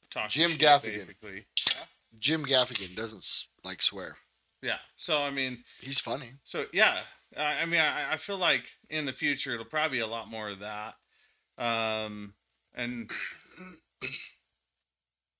talking. 0.09 0.29
Jim 0.29 0.51
shit, 0.51 0.59
Gaffigan. 0.59 1.07
basically. 1.07 1.45
Jim 2.19 2.43
Gaffigan 2.45 2.95
doesn't 2.95 3.25
like 3.63 3.81
swear. 3.81 4.17
Yeah. 4.61 4.77
So 4.95 5.21
I 5.21 5.31
mean, 5.31 5.63
He's 5.79 5.99
funny. 6.01 6.31
so 6.43 6.65
yeah. 6.73 6.97
I 7.37 7.61
I 7.61 7.65
mean, 7.65 7.79
I, 7.79 8.13
I 8.13 8.17
feel 8.17 8.37
like 8.37 8.65
in 8.89 9.05
the 9.05 9.13
future 9.13 9.53
it'll 9.53 9.65
probably 9.65 9.97
be 9.99 10.01
a 10.01 10.07
lot 10.07 10.29
more 10.29 10.49
of 10.49 10.59
that. 10.59 10.95
Um, 11.57 12.33
and 12.73 13.09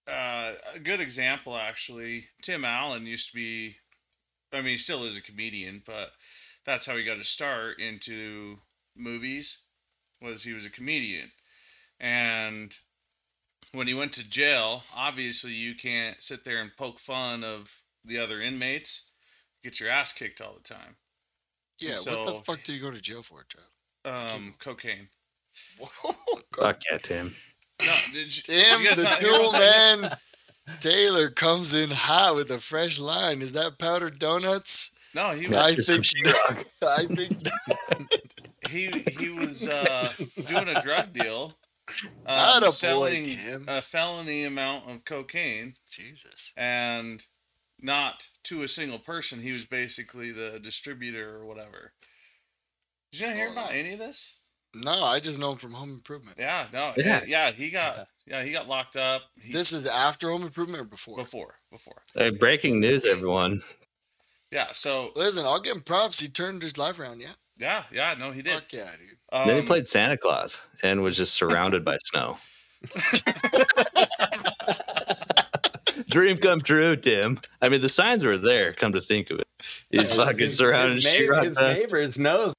uh, 0.08 0.54
a 0.74 0.80
good 0.80 1.02
example 1.02 1.58
actually, 1.58 2.28
Tim 2.41 2.63
Allen 2.63 3.06
used 3.06 3.30
to 3.32 3.36
be. 3.36 3.76
I 4.54 4.58
mean, 4.58 4.71
he 4.71 4.78
still 4.78 5.04
is 5.04 5.17
a 5.17 5.21
comedian, 5.21 5.82
but 5.86 6.12
that's 6.65 6.86
how 6.86 6.95
he 6.95 7.04
got 7.04 7.17
his 7.17 7.30
start 7.30 7.80
into 7.80 8.58
movies. 8.95 9.60
Was 10.21 10.43
he 10.43 10.54
was 10.54 10.65
a 10.65 10.69
comedian, 10.69 11.32
and 11.99 12.75
when 13.73 13.88
he 13.88 13.93
went 13.93 14.13
to 14.13 14.28
jail, 14.28 14.84
obviously 14.95 15.51
you 15.51 15.75
can't 15.75 16.21
sit 16.21 16.43
there 16.45 16.62
and 16.62 16.75
poke 16.75 16.99
fun 16.99 17.43
of 17.43 17.82
the 18.04 18.17
other 18.17 18.39
inmates. 18.39 19.12
Get 19.63 19.80
your 19.80 19.89
ass 19.89 20.13
kicked 20.13 20.41
all 20.41 20.54
the 20.54 20.73
time. 20.73 20.95
Yeah, 21.80 21.91
what 21.91 21.97
So- 22.04 22.23
the 22.25 22.41
fuck 22.45 22.63
did 22.63 22.73
you 22.75 22.82
go 22.82 22.91
to 22.91 23.01
jail 23.01 23.21
for, 23.21 23.43
Trev? 23.49 23.65
Um, 24.06 24.54
cocaine. 24.60 25.10
Fuck 26.58 26.82
yeah, 26.91 26.97
Tim. 26.97 27.36
No, 27.82 27.93
did 28.13 28.36
you, 28.36 28.43
Tim, 28.43 28.82
you 28.82 28.95
the 28.95 29.04
not 29.04 29.19
hear 29.19 29.30
tool 29.30 29.51
man 29.54 30.17
Taylor 30.80 31.30
comes 31.30 31.73
in 31.73 31.91
hot 31.91 32.36
with 32.36 32.49
a 32.49 32.60
fresh 32.60 32.99
line. 32.99 33.41
Is 33.41 33.54
that 33.54 33.78
powdered 33.80 34.19
donuts? 34.19 34.91
No, 35.15 35.32
he 35.32 35.47
was 35.47 35.56
That's 35.58 35.88
just 35.88 35.89
think 35.89 36.06
some 36.06 36.65
I 36.88 37.06
think 37.06 37.38
he 38.69 38.88
he 39.17 39.30
was 39.30 39.67
uh, 39.67 40.12
doing 40.45 40.67
a 40.67 40.82
drug 40.82 41.13
deal, 41.13 41.54
Atta 42.28 42.60
boy, 42.62 42.67
um, 42.67 42.71
selling 42.73 43.23
Tim. 43.23 43.65
a 43.67 43.82
felony 43.82 44.43
amount 44.43 44.89
of 44.89 45.06
cocaine, 45.06 45.73
Jesus. 45.89 46.51
and 46.58 47.25
not 47.82 48.28
to 48.43 48.63
a 48.63 48.67
single 48.67 48.99
person. 48.99 49.39
He 49.39 49.51
was 49.54 49.65
basically 49.65 50.32
the 50.32 50.60
distributor 50.62 51.38
or 51.38 51.45
whatever. 51.45 51.93
Did 53.12 53.21
you 53.21 53.28
not 53.28 53.36
hear 53.38 53.47
Oh, 53.49 53.54
about 53.54 53.73
any 53.73 53.93
of 53.93 53.99
this? 53.99 54.39
No, 54.75 55.06
I 55.06 55.21
just 55.21 55.39
know 55.39 55.54
him 55.54 55.58
from 55.58 55.71
Home 55.73 55.91
Improvement. 55.91 56.36
Yeah, 56.38 56.67
no, 56.73 56.93
Yeah. 56.97 57.21
yeah, 57.21 57.23
yeah. 57.25 57.51
He 57.51 57.69
got 57.69 58.08
yeah 58.28 58.43
he 58.43 58.51
got 58.51 58.67
locked 58.67 58.97
up. 58.97 59.21
He, 59.41 59.54
This 59.54 59.71
is 59.71 59.86
after 59.86 60.30
Home 60.30 60.41
Improvement 60.43 60.82
or 60.82 60.86
before? 60.86 61.15
before 61.15 61.56
before. 61.71 62.01
Hey, 62.13 62.32
breaking 62.32 62.82
news, 62.82 63.06
everyone. 63.06 63.63
Yeah, 64.56 64.68
so 64.72 65.12
Listen, 65.18 65.46
I'll 65.46 65.60
give 65.60 65.76
him 65.76 65.82
props. 65.82 66.22
He 66.22 66.30
turned 66.30 66.63
his 66.63 66.78
life 66.78 66.98
around. 66.98 67.20
Yeah. 67.20 67.32
yeah, 67.60 67.84
yeah, 67.91 68.15
no, 68.18 68.32
he 68.32 68.41
did. 68.41 68.54
Fuck 68.54 68.72
yeah, 68.72 68.89
dude. 68.98 69.18
Um, 69.34 69.48
then 69.50 69.62
he 69.62 69.68
played 69.68 69.89
Santa 69.89 70.15
Claus 70.15 70.65
and 70.82 71.04
was 71.04 71.18
just 71.18 71.34
surrounded 71.34 71.84
by 71.84 71.98
snow. 72.06 72.38
Dream 76.10 76.38
come 76.38 76.62
true, 76.62 76.96
Tim. 76.96 77.38
I 77.62 77.68
mean, 77.68 77.82
the 77.82 77.89
signs 77.89 78.24
were 78.24 78.38
there. 78.38 78.72
Come 78.72 78.94
to 78.94 79.02
think 79.02 79.30
of 79.30 79.39
it, 79.39 79.48
he's 79.89 80.15
fucking 80.15 80.39
His- 80.39 80.58
surrounded. 80.58 81.04
His, 81.04 81.06
in 81.06 81.12
neighbor, 81.20 81.44
his 81.44 81.58
neighbor's 81.58 82.18
nose 82.18 82.54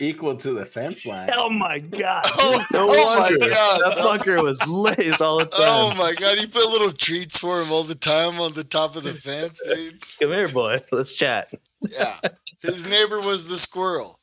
equal 0.00 0.34
to 0.36 0.52
the 0.52 0.66
fence 0.66 1.06
line. 1.06 1.30
Oh 1.34 1.48
my 1.48 1.78
god! 1.78 2.22
Oh, 2.42 2.64
no 2.72 2.86
oh 2.90 3.18
my 3.18 3.30
God. 3.48 3.80
that 3.84 3.98
fucker 3.98 4.42
was 4.42 4.64
laced 4.66 5.20
all 5.20 5.38
the 5.38 5.48
oh 5.52 5.58
time. 5.58 5.58
Oh 5.60 5.94
my 5.96 6.14
god, 6.14 6.38
he 6.38 6.46
put 6.46 6.66
little 6.70 6.92
treats 6.92 7.38
for 7.38 7.60
him 7.62 7.70
all 7.70 7.82
the 7.84 7.94
time 7.94 8.40
on 8.40 8.52
the 8.52 8.64
top 8.64 8.96
of 8.96 9.02
the 9.02 9.12
fence, 9.12 9.60
dude. 9.64 9.94
Come 10.20 10.30
here, 10.30 10.48
boy. 10.48 10.80
Let's 10.90 11.12
chat. 11.12 11.52
Yeah. 11.82 12.18
His 12.62 12.86
neighbor 12.88 13.16
was 13.16 13.48
the 13.48 13.56
squirrel. 13.56 14.18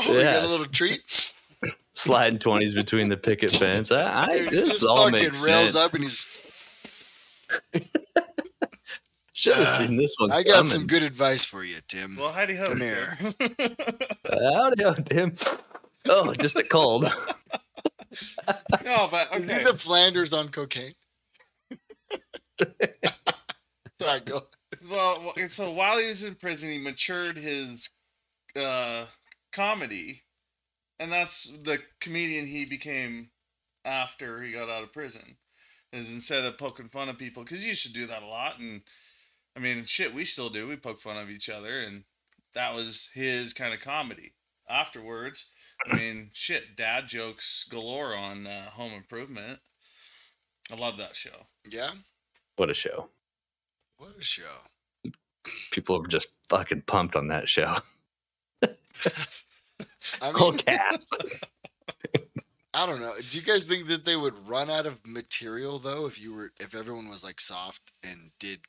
Oh, 0.00 0.12
you 0.12 0.22
got 0.22 0.44
a 0.44 0.48
little 0.48 0.66
treat? 0.66 1.00
Sliding 1.94 2.38
twenties 2.38 2.74
between 2.74 3.08
the 3.08 3.16
picket 3.16 3.50
fence. 3.50 3.90
I, 3.90 4.22
I 4.22 4.38
Dude, 4.38 4.50
this 4.50 4.68
just 4.68 4.86
all 4.86 5.06
fucking 5.06 5.18
makes 5.18 5.42
rails 5.44 5.72
sense. 5.72 5.76
up 5.76 5.94
and 5.94 6.02
he's 6.04 6.38
Should 9.38 9.54
have 9.54 9.68
seen 9.68 9.96
this 9.96 10.16
one. 10.18 10.32
I 10.32 10.42
got 10.42 10.66
some 10.66 10.88
good 10.88 11.04
advice 11.04 11.44
for 11.44 11.62
you, 11.62 11.76
Tim. 11.86 12.16
Well, 12.18 12.32
howdy 12.32 12.56
ho. 12.56 12.70
Come 12.70 12.80
here. 12.80 13.16
Howdy, 14.28 14.82
ho, 14.82 14.94
Tim. 14.94 15.36
Oh, 16.08 16.34
just 16.34 16.58
a 16.58 16.64
cold. 16.64 17.04
no, 18.84 19.08
but 19.08 19.28
Is 19.36 19.46
he 19.46 19.52
okay. 19.52 19.62
the 19.62 19.74
Flanders 19.74 20.34
on 20.34 20.48
cocaine? 20.48 20.94
Sorry, 23.92 24.20
go. 24.24 24.42
Well, 24.90 25.32
well, 25.36 25.46
so 25.46 25.70
while 25.70 25.98
he 25.98 26.08
was 26.08 26.24
in 26.24 26.34
prison, 26.34 26.70
he 26.70 26.78
matured 26.78 27.36
his 27.36 27.90
uh, 28.60 29.04
comedy, 29.52 30.24
and 30.98 31.12
that's 31.12 31.56
the 31.62 31.78
comedian 32.00 32.44
he 32.44 32.64
became 32.64 33.30
after 33.84 34.42
he 34.42 34.50
got 34.50 34.68
out 34.68 34.82
of 34.82 34.92
prison. 34.92 35.36
Is 35.92 36.10
instead 36.10 36.44
of 36.44 36.58
poking 36.58 36.88
fun 36.88 37.08
of 37.08 37.18
people, 37.18 37.44
because 37.44 37.62
you 37.62 37.68
used 37.68 37.86
to 37.86 37.92
do 37.92 38.08
that 38.08 38.24
a 38.24 38.26
lot, 38.26 38.58
and 38.58 38.82
I 39.58 39.60
mean, 39.60 39.82
shit, 39.84 40.14
we 40.14 40.22
still 40.22 40.50
do. 40.50 40.68
We 40.68 40.76
poke 40.76 41.00
fun 41.00 41.16
of 41.16 41.28
each 41.28 41.48
other, 41.48 41.80
and 41.80 42.04
that 42.54 42.74
was 42.74 43.10
his 43.12 43.52
kind 43.52 43.74
of 43.74 43.80
comedy. 43.80 44.34
Afterwards, 44.70 45.50
I 45.90 45.96
mean, 45.96 46.30
shit, 46.32 46.76
dad 46.76 47.08
jokes 47.08 47.66
galore 47.68 48.14
on 48.14 48.46
uh, 48.46 48.70
Home 48.70 48.92
Improvement. 48.92 49.58
I 50.72 50.76
love 50.76 50.96
that 50.98 51.16
show. 51.16 51.46
Yeah? 51.68 51.90
What 52.54 52.70
a 52.70 52.74
show. 52.74 53.08
What 53.96 54.12
a 54.16 54.22
show. 54.22 55.10
People 55.72 55.98
were 55.98 56.06
just 56.06 56.28
fucking 56.48 56.82
pumped 56.82 57.16
on 57.16 57.26
that 57.28 57.48
show. 57.48 57.78
I 58.62 60.30
Whole 60.30 60.52
mean, 60.52 60.58
cast. 60.58 61.12
I 62.74 62.86
don't 62.86 63.00
know. 63.00 63.14
Do 63.28 63.38
you 63.38 63.44
guys 63.44 63.64
think 63.64 63.88
that 63.88 64.04
they 64.04 64.14
would 64.14 64.48
run 64.48 64.70
out 64.70 64.86
of 64.86 65.00
material 65.04 65.78
though 65.78 66.06
if 66.06 66.20
you 66.20 66.34
were 66.34 66.52
if 66.60 66.76
everyone 66.76 67.08
was 67.08 67.24
like 67.24 67.40
soft 67.40 67.92
and 68.04 68.30
did 68.38 68.60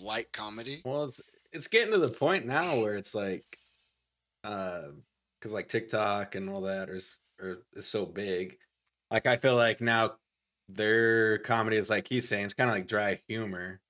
light 0.00 0.32
comedy? 0.32 0.82
Well, 0.84 1.04
it's 1.04 1.20
it's 1.52 1.68
getting 1.68 1.92
to 1.92 1.98
the 1.98 2.12
point 2.12 2.46
now 2.46 2.80
where 2.80 2.96
it's 2.96 3.14
like, 3.14 3.58
uh, 4.44 4.88
because 5.38 5.52
like 5.52 5.68
TikTok 5.68 6.34
and 6.34 6.50
all 6.50 6.62
that 6.62 6.88
is 6.88 7.20
are, 7.40 7.62
is 7.74 7.86
so 7.86 8.06
big. 8.06 8.58
Like 9.10 9.26
I 9.26 9.36
feel 9.36 9.56
like 9.56 9.80
now 9.80 10.16
their 10.68 11.38
comedy 11.38 11.76
is 11.76 11.90
like 11.90 12.06
he's 12.08 12.28
saying 12.28 12.44
it's 12.44 12.54
kind 12.54 12.68
of 12.68 12.76
like 12.76 12.86
dry 12.86 13.18
humor, 13.26 13.80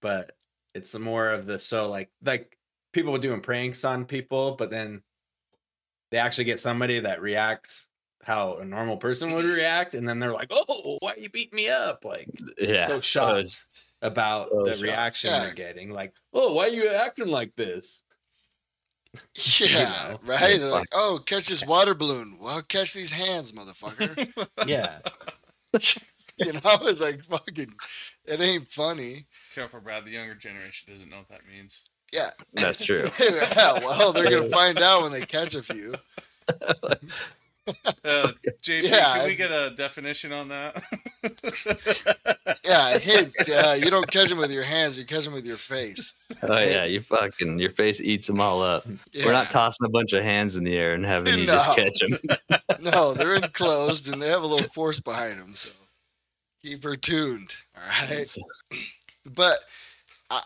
but 0.00 0.36
it's 0.74 0.96
more 0.98 1.30
of 1.30 1.46
the 1.46 1.58
so 1.58 1.88
like 1.88 2.10
like 2.24 2.58
people 2.92 3.16
doing 3.18 3.40
pranks 3.40 3.84
on 3.84 4.04
people, 4.04 4.56
but 4.56 4.70
then 4.70 5.02
they 6.10 6.18
actually 6.18 6.44
get 6.44 6.60
somebody 6.60 7.00
that 7.00 7.22
reacts 7.22 7.88
how 8.22 8.56
a 8.58 8.64
normal 8.64 8.96
person 8.96 9.32
would 9.32 9.44
react, 9.46 9.94
and 9.94 10.06
then 10.08 10.18
they're 10.18 10.32
like, 10.32 10.50
"Oh, 10.50 10.98
why 11.00 11.14
you 11.16 11.30
beat 11.30 11.52
me 11.52 11.68
up?" 11.68 12.04
Like 12.04 12.28
Yeah. 12.58 12.88
so 12.88 12.96
Uh, 12.96 13.00
shocked 13.00 13.66
about 14.02 14.48
so 14.50 14.64
the 14.64 14.72
shocked. 14.72 14.82
reaction 14.82 15.30
Yeah. 15.32 15.44
they're 15.44 15.54
getting. 15.54 15.90
Like, 15.90 16.12
oh, 16.34 16.52
why 16.54 16.66
are 16.66 16.72
you 16.72 16.88
acting 16.88 17.28
like 17.28 17.54
this? 17.56 18.02
Yeah, 19.60 19.84
know, 19.84 20.16
right? 20.24 20.58
They're 20.58 20.70
like, 20.70 20.88
oh, 20.94 21.20
catch 21.26 21.48
this 21.48 21.66
water 21.66 21.94
balloon. 21.94 22.38
Well, 22.40 22.62
catch 22.62 22.94
these 22.94 23.12
hands, 23.12 23.52
motherfucker. 23.52 24.28
Yeah, 24.66 24.98
you 26.38 26.52
know, 26.54 26.60
it's 26.82 27.00
like 27.00 27.22
fucking, 27.24 27.72
it 28.26 28.40
ain't 28.40 28.68
funny. 28.68 29.26
Careful, 29.54 29.80
Brad. 29.80 30.04
The 30.06 30.10
younger 30.12 30.34
generation 30.34 30.92
doesn't 30.92 31.10
know 31.10 31.18
what 31.18 31.28
that 31.28 31.40
means. 31.50 31.84
Yeah. 32.12 32.30
That's 32.54 32.84
true. 32.84 33.04
yeah, 33.20 33.74
well, 33.80 34.12
they're 34.12 34.30
gonna 34.30 34.48
find 34.50 34.78
out 34.78 35.02
when 35.02 35.12
they 35.12 35.22
catch 35.22 35.54
a 35.54 35.62
few. 35.62 35.94
Uh, 37.68 38.32
JP, 38.62 38.82
Yeah, 38.90 39.18
can 39.18 39.26
we 39.26 39.34
get 39.36 39.50
a 39.50 39.72
definition 39.76 40.32
on 40.32 40.48
that? 40.48 40.82
Yeah, 42.64 42.98
hint. 42.98 43.34
Uh, 43.52 43.74
you 43.78 43.90
don't 43.90 44.08
catch 44.10 44.28
them 44.28 44.38
with 44.38 44.50
your 44.50 44.62
hands. 44.62 44.98
You 44.98 45.04
catch 45.04 45.24
them 45.24 45.34
with 45.34 45.44
your 45.44 45.56
face. 45.56 46.14
Oh 46.42 46.58
yeah, 46.58 46.84
you 46.84 47.00
fucking 47.00 47.58
your 47.58 47.70
face 47.70 48.00
eats 48.00 48.28
them 48.28 48.40
all 48.40 48.62
up. 48.62 48.86
Yeah. 49.12 49.26
We're 49.26 49.32
not 49.32 49.50
tossing 49.50 49.84
a 49.84 49.90
bunch 49.90 50.12
of 50.12 50.22
hands 50.22 50.56
in 50.56 50.64
the 50.64 50.76
air 50.76 50.94
and 50.94 51.04
having 51.04 51.38
you 51.38 51.46
just 51.46 51.76
catch 51.76 51.98
them. 51.98 52.18
no, 52.80 53.14
they're 53.14 53.34
enclosed 53.34 54.12
and 54.12 54.22
they 54.22 54.28
have 54.28 54.42
a 54.42 54.46
little 54.46 54.68
force 54.68 55.00
behind 55.00 55.40
them. 55.40 55.54
So 55.54 55.70
keep 56.62 56.84
her 56.84 56.94
tuned. 56.94 57.56
All 57.76 57.82
right. 58.08 58.36
But 59.24 59.56
I. 60.30 60.42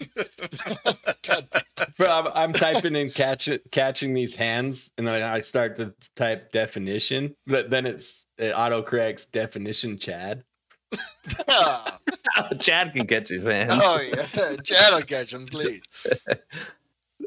Bro, 1.96 2.10
I'm, 2.10 2.26
I'm 2.34 2.52
typing 2.52 2.96
in 2.96 3.10
catch 3.10 3.46
it, 3.46 3.62
catching 3.70 4.12
these 4.12 4.34
hands, 4.34 4.92
and 4.98 5.06
then 5.06 5.22
I 5.22 5.40
start 5.40 5.76
to 5.76 5.94
type 6.16 6.50
definition, 6.50 7.36
but 7.46 7.70
then 7.70 7.86
it's 7.86 8.26
it 8.38 8.52
auto 8.56 8.82
corrects 8.82 9.26
definition 9.26 9.98
Chad. 9.98 10.42
Chad 12.60 12.92
can 12.92 13.06
catch 13.06 13.28
his 13.28 13.44
hands. 13.44 13.72
oh 13.74 14.00
yeah, 14.00 14.56
Chad 14.64 14.92
will 14.94 15.02
catch 15.02 15.32
him, 15.32 15.46
please. 15.46 15.82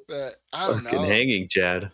But 0.07 0.35
I 0.53 0.67
don't 0.67 0.79
Fucking 0.81 1.01
know. 1.01 1.07
hanging 1.07 1.47
Chad. 1.47 1.91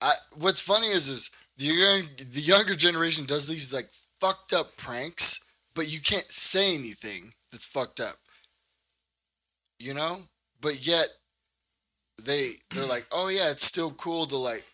I, 0.00 0.12
what's 0.38 0.60
funny 0.60 0.88
is 0.88 1.08
is 1.08 1.30
the 1.56 1.66
young, 1.66 2.02
the 2.32 2.40
younger 2.40 2.74
generation 2.74 3.24
does 3.24 3.48
these 3.48 3.72
like 3.72 3.90
fucked 4.20 4.52
up 4.52 4.76
pranks, 4.76 5.44
but 5.74 5.92
you 5.92 6.00
can't 6.00 6.30
say 6.30 6.74
anything 6.74 7.30
that's 7.50 7.66
fucked 7.66 8.00
up. 8.00 8.16
You 9.78 9.94
know, 9.94 10.22
but 10.60 10.86
yet 10.86 11.08
they 12.24 12.50
they're 12.70 12.86
like, 12.86 13.06
oh 13.12 13.28
yeah, 13.28 13.50
it's 13.50 13.64
still 13.64 13.90
cool 13.92 14.26
to 14.26 14.36
like. 14.36 14.64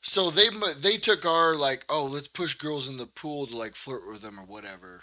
So 0.00 0.30
they 0.30 0.48
they 0.80 0.96
took 0.96 1.24
our 1.24 1.56
like, 1.56 1.84
oh 1.88 2.08
let's 2.12 2.28
push 2.28 2.54
girls 2.54 2.88
in 2.88 2.96
the 2.98 3.06
pool 3.06 3.46
to 3.46 3.56
like 3.56 3.74
flirt 3.74 4.02
with 4.08 4.22
them 4.22 4.38
or 4.38 4.44
whatever, 4.46 5.02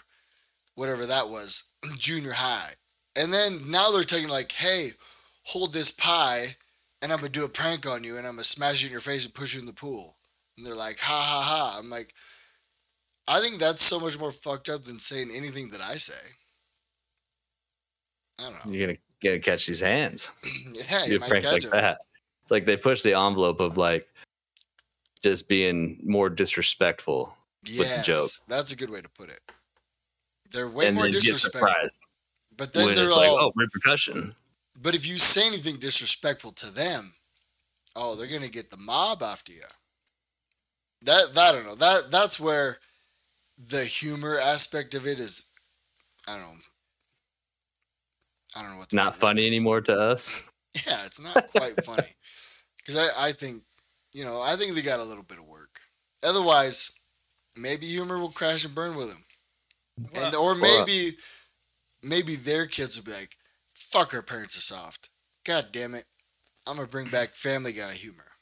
whatever 0.74 1.06
that 1.06 1.28
was, 1.28 1.64
junior 1.98 2.32
high, 2.32 2.72
and 3.16 3.32
then 3.32 3.70
now 3.70 3.90
they're 3.90 4.02
taking 4.02 4.28
like, 4.28 4.52
hey, 4.52 4.90
hold 5.44 5.72
this 5.72 5.90
pie 5.90 6.56
and 7.02 7.12
I'm 7.12 7.18
gonna 7.18 7.30
do 7.30 7.44
a 7.44 7.48
prank 7.48 7.86
on 7.86 8.04
you 8.04 8.16
and 8.16 8.26
I'm 8.26 8.34
gonna 8.34 8.44
smash 8.44 8.82
you 8.82 8.86
in 8.86 8.92
your 8.92 9.00
face 9.00 9.24
and 9.24 9.34
push 9.34 9.54
you 9.54 9.60
in 9.60 9.66
the 9.66 9.72
pool. 9.72 10.16
And 10.56 10.64
they're 10.64 10.74
like, 10.74 10.98
ha 11.00 11.20
ha 11.20 11.42
ha. 11.42 11.78
I'm 11.78 11.90
like, 11.90 12.14
I 13.26 13.40
think 13.40 13.58
that's 13.58 13.82
so 13.82 13.98
much 13.98 14.18
more 14.18 14.30
fucked 14.30 14.68
up 14.68 14.82
than 14.82 14.98
saying 14.98 15.30
anything 15.34 15.70
that 15.70 15.80
I 15.80 15.94
say. 15.94 16.14
I 18.40 18.44
don't 18.50 18.64
know. 18.66 18.72
You're 18.72 18.86
gonna 18.86 18.98
gonna 19.22 19.38
catch 19.40 19.66
these 19.66 19.80
hands. 19.80 20.30
yeah, 20.90 21.04
You 21.04 21.14
you 21.14 21.18
prank 21.18 21.44
catch 21.44 21.52
like 21.52 21.64
him. 21.64 21.70
that. 21.72 21.98
It's 22.42 22.50
like 22.50 22.66
they 22.66 22.76
push 22.76 23.02
the 23.02 23.14
envelope 23.14 23.60
of 23.60 23.76
like 23.76 24.08
just 25.22 25.48
being 25.48 26.00
more 26.04 26.28
disrespectful, 26.30 27.36
with 27.64 27.76
the 27.76 27.84
Yes, 27.84 28.06
joke. 28.06 28.46
that's 28.48 28.72
a 28.72 28.76
good 28.76 28.90
way 28.90 29.00
to 29.00 29.08
put 29.08 29.28
it. 29.28 29.40
They're 30.52 30.68
way 30.68 30.88
and 30.88 30.96
more 30.96 31.08
disrespectful. 31.08 31.88
But 32.56 32.72
then 32.72 32.94
they're 32.94 33.10
all. 33.10 33.16
like, 33.16 33.30
oh, 33.30 33.52
repercussion. 33.56 34.34
But 34.80 34.94
if 34.94 35.06
you 35.06 35.18
say 35.18 35.46
anything 35.46 35.76
disrespectful 35.76 36.52
to 36.52 36.72
them, 36.72 37.12
oh, 37.96 38.14
they're 38.14 38.26
gonna 38.26 38.48
get 38.48 38.70
the 38.70 38.76
mob 38.76 39.22
after 39.22 39.52
you. 39.52 39.62
That, 41.04 41.34
that 41.34 41.54
I 41.54 41.56
don't 41.56 41.66
know. 41.66 41.74
That 41.74 42.10
that's 42.10 42.38
where 42.38 42.78
the 43.68 43.84
humor 43.84 44.38
aspect 44.38 44.94
of 44.94 45.06
it 45.06 45.18
is. 45.18 45.44
I 46.28 46.32
don't 46.34 46.42
know. 46.42 46.58
I 48.56 48.62
don't 48.62 48.72
know 48.72 48.78
what. 48.78 48.90
the 48.90 48.96
Not 48.96 49.16
funny 49.16 49.46
anymore 49.46 49.80
to 49.82 49.94
us. 49.94 50.44
Yeah, 50.86 51.04
it's 51.04 51.20
not 51.20 51.48
quite 51.48 51.84
funny. 51.84 52.08
Because 52.78 53.12
I, 53.14 53.28
I 53.28 53.32
think, 53.32 53.62
you 54.12 54.24
know, 54.24 54.40
I 54.40 54.56
think 54.56 54.74
they 54.74 54.80
got 54.80 55.00
a 55.00 55.04
little 55.04 55.22
bit 55.22 55.38
of 55.38 55.44
work. 55.44 55.80
Otherwise, 56.24 56.98
maybe 57.54 57.86
humor 57.86 58.18
will 58.18 58.30
crash 58.30 58.64
and 58.64 58.74
burn 58.74 58.96
with 58.96 59.10
them, 59.10 59.22
and 59.96 60.34
or 60.34 60.54
Well- 60.54 60.84
maybe, 60.86 61.16
maybe 62.02 62.36
their 62.36 62.66
kids 62.66 62.96
will 62.96 63.04
be 63.04 63.12
like, 63.12 63.36
"Fuck, 63.74 64.14
our 64.14 64.22
parents 64.22 64.56
are 64.56 64.60
soft." 64.62 65.10
God 65.44 65.72
damn 65.72 65.94
it, 65.94 66.06
I'm 66.66 66.76
gonna 66.76 66.88
bring 66.88 67.08
back 67.08 67.34
Family 67.34 67.72
Guy 67.72 67.94
humor. 67.94 68.32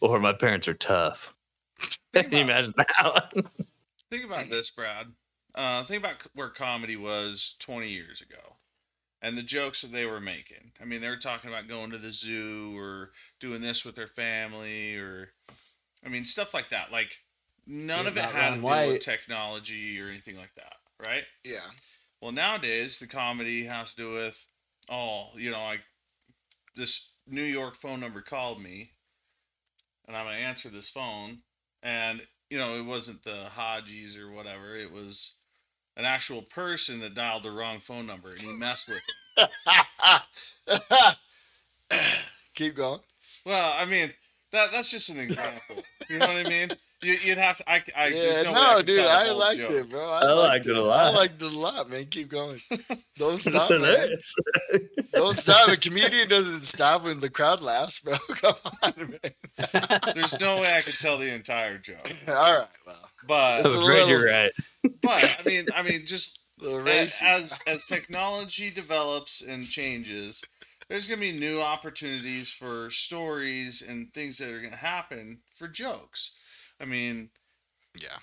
Or 0.00 0.18
my 0.18 0.32
parents 0.32 0.68
are 0.68 0.74
tough. 0.74 1.34
Can 2.12 2.30
you 2.30 2.38
imagine 2.38 2.74
that 2.76 3.30
one? 3.32 3.66
Think 4.10 4.24
about 4.24 4.48
this, 4.50 4.70
Brad. 4.70 5.12
Uh, 5.54 5.84
think 5.84 6.02
about 6.04 6.16
where 6.34 6.48
comedy 6.48 6.96
was 6.96 7.56
20 7.60 7.88
years 7.88 8.20
ago 8.20 8.56
and 9.22 9.38
the 9.38 9.42
jokes 9.42 9.82
that 9.82 9.92
they 9.92 10.04
were 10.04 10.20
making. 10.20 10.72
I 10.80 10.84
mean, 10.84 11.00
they 11.00 11.08
were 11.08 11.16
talking 11.16 11.48
about 11.48 11.68
going 11.68 11.90
to 11.92 11.98
the 11.98 12.12
zoo 12.12 12.76
or 12.76 13.12
doing 13.40 13.62
this 13.62 13.84
with 13.84 13.94
their 13.94 14.06
family 14.06 14.96
or, 14.96 15.32
I 16.04 16.08
mean, 16.08 16.24
stuff 16.24 16.52
like 16.52 16.68
that. 16.68 16.92
Like, 16.92 17.20
none 17.66 18.06
of 18.06 18.16
it 18.16 18.22
not 18.22 18.32
had 18.32 18.50
to 18.50 18.56
do 18.56 18.62
White. 18.62 18.92
with 18.92 19.00
technology 19.00 20.00
or 20.00 20.08
anything 20.08 20.36
like 20.36 20.54
that, 20.56 20.74
right? 21.06 21.24
Yeah, 21.44 21.60
Well, 22.20 22.32
nowadays, 22.32 22.98
the 22.98 23.06
comedy 23.06 23.64
has 23.64 23.94
to 23.94 24.02
do 24.02 24.12
with, 24.14 24.46
oh, 24.90 25.28
you 25.34 25.50
know, 25.50 25.62
like 25.62 25.80
this 26.76 27.12
New 27.26 27.42
York 27.42 27.76
phone 27.76 28.00
number 28.00 28.20
called 28.20 28.60
me 28.60 28.92
and 30.06 30.16
I'm 30.16 30.26
going 30.26 30.36
to 30.36 30.42
answer 30.42 30.68
this 30.68 30.88
phone. 30.88 31.38
And, 31.82 32.26
you 32.50 32.58
know, 32.58 32.74
it 32.76 32.84
wasn't 32.84 33.24
the 33.24 33.46
Hodges 33.50 34.18
or 34.18 34.30
whatever. 34.30 34.74
It 34.74 34.92
was 34.92 35.36
an 35.96 36.04
actual 36.04 36.42
person 36.42 37.00
that 37.00 37.14
dialed 37.14 37.44
the 37.44 37.50
wrong 37.50 37.78
phone 37.78 38.06
number 38.06 38.30
and 38.30 38.40
he 38.40 38.52
messed 38.52 38.88
with 38.88 39.02
it. 39.38 41.16
keep 42.54 42.74
going. 42.74 43.00
Well, 43.46 43.74
I 43.76 43.84
mean, 43.84 44.10
that 44.54 44.72
that's 44.72 44.90
just 44.90 45.10
an 45.10 45.18
example. 45.20 45.76
You 46.08 46.18
know 46.18 46.26
what 46.28 46.46
I 46.46 46.48
mean? 46.48 46.68
You, 47.02 47.12
you'd 47.22 47.38
have 47.38 47.58
to. 47.58 47.70
I, 47.70 47.82
I, 47.96 48.06
yeah, 48.08 48.12
there's 48.14 48.44
no, 48.44 48.52
no, 48.54 48.60
way 48.60 48.66
I 48.78 48.82
dude, 48.82 48.98
I 49.00 49.32
liked 49.32 49.58
joke. 49.60 49.70
it, 49.72 49.90
bro. 49.90 50.00
I 50.10 50.32
liked 50.32 50.66
it 50.66 50.76
a 50.76 50.82
lot. 50.82 51.00
I 51.04 51.10
liked 51.14 51.42
it 51.42 51.52
a 51.52 51.58
lot, 51.58 51.90
man. 51.90 52.06
Keep 52.06 52.28
going. 52.28 52.58
Don't 53.18 53.34
It's 53.34 53.44
stop, 53.50 53.68
man. 53.70 53.80
hilarious. 53.80 54.34
Don't 55.12 55.36
stop. 55.36 55.68
A 55.68 55.76
comedian 55.76 56.28
doesn't 56.28 56.62
stop 56.62 57.04
when 57.04 57.20
the 57.20 57.28
crowd 57.28 57.60
laughs, 57.62 58.00
bro. 58.00 58.14
Come 58.36 58.54
on, 58.82 58.92
man. 58.96 60.02
There's 60.14 60.40
no 60.40 60.60
way 60.62 60.72
I 60.76 60.80
could 60.80 60.98
tell 60.98 61.18
the 61.18 61.32
entire 61.34 61.76
joke. 61.78 62.10
All 62.26 62.34
right, 62.34 62.66
well, 62.86 63.08
But 63.28 63.66
It's 63.66 63.74
I'm 63.74 63.80
oh, 63.80 63.82
a 63.82 63.90
afraid 63.90 63.98
little- 64.06 64.08
you're 64.20 64.30
right. 64.32 64.52
but 65.02 65.36
I 65.44 65.48
mean, 65.48 65.66
I 65.76 65.82
mean, 65.82 66.06
just 66.06 66.40
the 66.58 66.76
as 66.88 67.54
as 67.66 67.84
technology 67.84 68.70
develops 68.70 69.42
and 69.42 69.66
changes, 69.66 70.42
there's 70.88 71.06
gonna 71.06 71.20
be 71.20 71.32
new 71.32 71.60
opportunities 71.60 72.50
for 72.52 72.90
stories 72.90 73.82
and 73.82 74.12
things 74.12 74.38
that 74.38 74.50
are 74.50 74.60
gonna 74.60 74.76
happen 74.76 75.40
for 75.54 75.68
jokes. 75.68 76.34
I 76.80 76.84
mean, 76.84 77.30
yeah, 78.00 78.18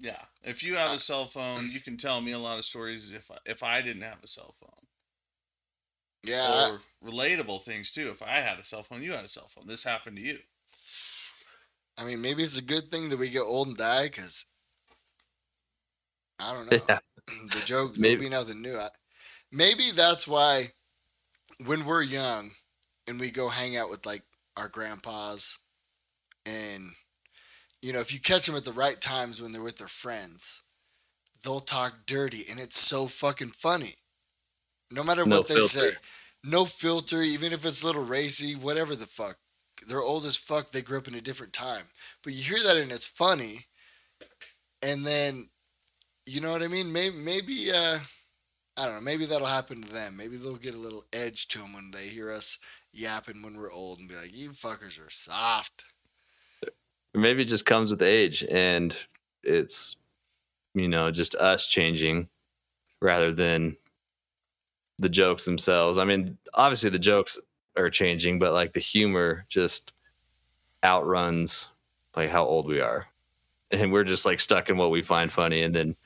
yeah. 0.00 0.22
If 0.42 0.62
you 0.62 0.76
have 0.76 0.90
uh, 0.90 0.94
a 0.94 0.98
cell 0.98 1.26
phone, 1.26 1.68
mm. 1.68 1.72
you 1.72 1.80
can 1.80 1.96
tell 1.96 2.20
me 2.20 2.32
a 2.32 2.38
lot 2.38 2.58
of 2.58 2.64
stories. 2.64 3.12
If 3.12 3.30
I, 3.30 3.36
if 3.46 3.62
I 3.62 3.80
didn't 3.80 4.02
have 4.02 4.22
a 4.22 4.28
cell 4.28 4.54
phone, 4.60 4.84
yeah. 6.26 6.70
Or 6.70 6.80
relatable 7.04 7.62
things 7.62 7.90
too. 7.90 8.08
If 8.10 8.22
I 8.22 8.36
had 8.36 8.58
a 8.58 8.64
cell 8.64 8.82
phone, 8.82 9.02
you 9.02 9.12
had 9.12 9.24
a 9.24 9.28
cell 9.28 9.48
phone. 9.48 9.66
This 9.66 9.84
happened 9.84 10.16
to 10.16 10.22
you. 10.22 10.38
I 11.96 12.04
mean, 12.04 12.20
maybe 12.20 12.42
it's 12.42 12.58
a 12.58 12.62
good 12.62 12.90
thing 12.90 13.08
that 13.10 13.18
we 13.18 13.30
get 13.30 13.42
old 13.42 13.68
and 13.68 13.76
die 13.76 14.04
because 14.04 14.46
I 16.38 16.52
don't 16.52 16.70
know. 16.70 16.78
Yeah. 16.88 16.98
the 17.54 17.62
joke 17.64 17.96
Maybe- 17.96 18.28
there'll 18.28 18.30
be 18.30 18.50
nothing 18.50 18.60
new. 18.60 18.76
I, 18.76 18.88
maybe 19.54 19.90
that's 19.94 20.26
why 20.26 20.64
when 21.66 21.84
we're 21.84 22.02
young 22.02 22.50
and 23.08 23.20
we 23.20 23.30
go 23.30 23.48
hang 23.48 23.76
out 23.76 23.88
with 23.90 24.04
like 24.04 24.22
our 24.56 24.68
grandpas 24.68 25.58
and 26.46 26.90
you 27.80 27.92
know 27.92 28.00
if 28.00 28.12
you 28.12 28.20
catch 28.20 28.46
them 28.46 28.56
at 28.56 28.64
the 28.64 28.72
right 28.72 29.00
times 29.00 29.40
when 29.40 29.52
they're 29.52 29.62
with 29.62 29.78
their 29.78 29.86
friends 29.86 30.62
they'll 31.44 31.60
talk 31.60 31.94
dirty 32.06 32.42
and 32.50 32.58
it's 32.60 32.78
so 32.78 33.06
fucking 33.06 33.48
funny 33.48 33.94
no 34.90 35.02
matter 35.04 35.24
No 35.24 35.38
what 35.38 35.48
they 35.48 35.54
filter. 35.54 35.68
say 35.68 35.90
no 36.42 36.64
filter 36.64 37.22
even 37.22 37.52
if 37.52 37.64
it's 37.64 37.82
a 37.82 37.86
little 37.86 38.04
racy 38.04 38.54
whatever 38.54 38.94
the 38.94 39.06
fuck 39.06 39.36
they're 39.88 40.02
old 40.02 40.24
as 40.24 40.36
fuck 40.36 40.70
they 40.70 40.82
grew 40.82 40.98
up 40.98 41.08
in 41.08 41.14
a 41.14 41.20
different 41.20 41.52
time 41.52 41.84
but 42.22 42.32
you 42.32 42.42
hear 42.42 42.58
that 42.66 42.80
and 42.80 42.92
it's 42.92 43.06
funny 43.06 43.66
and 44.82 45.04
then 45.06 45.46
you 46.26 46.40
know 46.40 46.50
what 46.52 46.62
I 46.62 46.68
mean? 46.68 46.90
Maybe, 46.92 47.14
maybe, 47.16 47.70
uh, 47.74 47.98
I 48.76 48.86
don't 48.86 48.94
know. 48.96 49.00
Maybe 49.00 49.24
that'll 49.24 49.46
happen 49.46 49.82
to 49.82 49.92
them. 49.92 50.16
Maybe 50.16 50.36
they'll 50.36 50.56
get 50.56 50.74
a 50.74 50.80
little 50.80 51.04
edge 51.12 51.46
to 51.48 51.58
them 51.58 51.74
when 51.74 51.90
they 51.92 52.08
hear 52.08 52.30
us 52.30 52.58
yapping 52.92 53.42
when 53.42 53.56
we're 53.56 53.72
old 53.72 53.98
and 53.98 54.08
be 54.08 54.16
like, 54.16 54.34
"You 54.34 54.50
fuckers 54.50 55.04
are 55.04 55.10
soft." 55.10 55.84
Maybe 57.12 57.42
it 57.42 57.48
just 57.48 57.66
comes 57.66 57.92
with 57.92 58.02
age 58.02 58.44
and 58.50 58.96
it's 59.44 59.96
you 60.74 60.88
know 60.88 61.10
just 61.10 61.34
us 61.36 61.66
changing 61.66 62.28
rather 63.00 63.32
than 63.32 63.76
the 64.98 65.08
jokes 65.08 65.44
themselves 65.44 65.98
i 65.98 66.04
mean 66.04 66.36
obviously 66.54 66.90
the 66.90 66.98
jokes 66.98 67.38
are 67.76 67.90
changing 67.90 68.38
but 68.38 68.52
like 68.52 68.72
the 68.72 68.80
humor 68.80 69.44
just 69.48 69.92
outruns 70.84 71.68
like 72.16 72.30
how 72.30 72.44
old 72.44 72.66
we 72.66 72.80
are 72.80 73.06
and 73.70 73.92
we're 73.92 74.04
just 74.04 74.26
like 74.26 74.40
stuck 74.40 74.68
in 74.68 74.76
what 74.76 74.90
we 74.90 75.02
find 75.02 75.32
funny 75.32 75.62
and 75.62 75.74
then 75.74 75.96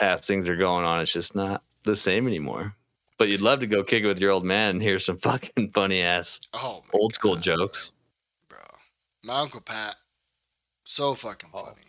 as 0.00 0.26
things 0.26 0.46
are 0.48 0.56
going 0.56 0.84
on 0.84 1.00
it's 1.00 1.12
just 1.12 1.34
not 1.34 1.62
the 1.84 1.96
same 1.96 2.26
anymore 2.26 2.74
but 3.18 3.28
you'd 3.28 3.40
love 3.40 3.60
to 3.60 3.66
go 3.66 3.82
kick 3.82 4.02
it 4.04 4.06
with 4.06 4.18
your 4.18 4.30
old 4.30 4.44
man 4.44 4.70
and 4.76 4.82
hear 4.82 4.98
some 4.98 5.16
fucking 5.28 5.70
funny 5.72 6.00
ass 6.02 6.40
Oh, 6.52 6.82
my 6.92 6.98
old 6.98 7.12
school 7.14 7.36
jokes 7.36 7.92
bro. 8.48 8.58
My 9.24 9.40
uncle 9.40 9.60
Pat, 9.60 9.96
so 10.84 11.14
fucking 11.14 11.50
Oh. 11.54 11.58
funny. 11.64 11.82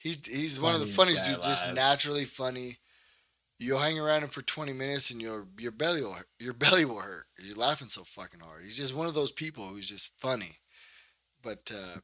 He 0.00 0.16
he's 0.24 0.58
one 0.58 0.74
of 0.74 0.80
the 0.80 0.86
Funniest 0.86 1.26
funniest 1.26 1.42
dudes, 1.42 1.46
just 1.46 1.64
alive. 1.64 1.74
naturally 1.76 2.24
funny. 2.24 2.76
You'll 3.58 3.78
hang 3.80 4.00
around 4.00 4.22
him 4.22 4.30
for 4.30 4.40
twenty 4.40 4.72
minutes 4.72 5.10
and 5.10 5.20
your 5.20 5.46
your 5.58 5.72
belly 5.72 6.00
will 6.02 6.14
hurt. 6.14 6.26
your 6.38 6.54
belly 6.64 6.86
will 6.86 7.00
hurt. 7.00 7.26
You're 7.38 7.56
laughing 7.56 7.88
so 7.88 8.02
fucking 8.04 8.40
hard. 8.40 8.64
He's 8.64 8.78
just 8.78 8.94
one 8.94 9.06
of 9.06 9.12
those 9.14 9.30
people 9.30 9.64
who's 9.64 9.86
just 9.88 10.18
funny. 10.18 10.52
But 11.42 11.70
uh 11.74 11.98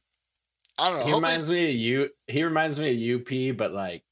I 0.77 0.89
don't 0.91 0.99
know. 0.99 1.05
He 1.07 1.13
reminds 1.15 1.49
me 1.49 1.63
of 1.69 1.75
you. 1.75 2.09
He 2.27 2.43
reminds 2.43 2.77
me 2.79 3.15
of 3.15 3.21
UP, 3.21 3.57
but 3.57 3.73
like, 3.73 4.03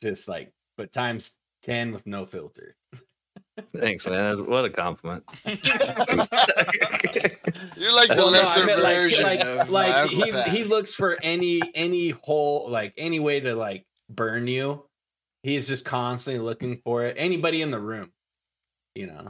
just 0.00 0.26
like, 0.26 0.50
but 0.76 0.92
times 0.92 1.38
ten 1.62 1.92
with 1.92 2.06
no 2.06 2.24
filter. 2.26 2.76
Thanks, 3.76 4.06
man. 4.06 4.14
That's- 4.36 4.46
What 4.46 4.64
a 4.64 4.70
compliment. 4.70 5.24
You're 7.76 7.94
like 7.94 8.08
the 8.08 8.14
Well, 8.16 8.30
lesser 8.30 8.64
meant, 8.66 8.82
like- 8.82 8.96
version 8.96 9.24
like, 9.24 9.40
of 9.40 9.70
like 9.70 9.88
my 9.90 10.06
he 10.06 10.32
Pat. 10.32 10.48
he 10.48 10.64
looks 10.64 10.94
for 10.94 11.18
any 11.22 11.60
any 11.74 12.10
hole 12.10 12.68
like 12.70 12.94
any 12.96 13.20
way 13.20 13.40
to 13.40 13.54
like 13.54 13.84
burn 14.08 14.46
you. 14.48 14.84
He's 15.42 15.66
just 15.68 15.84
constantly 15.84 16.42
looking 16.44 16.78
for 16.84 17.04
it. 17.04 17.16
Anybody 17.18 17.62
in 17.62 17.70
the 17.70 17.80
room, 17.80 18.12
you 18.94 19.06
know, 19.08 19.28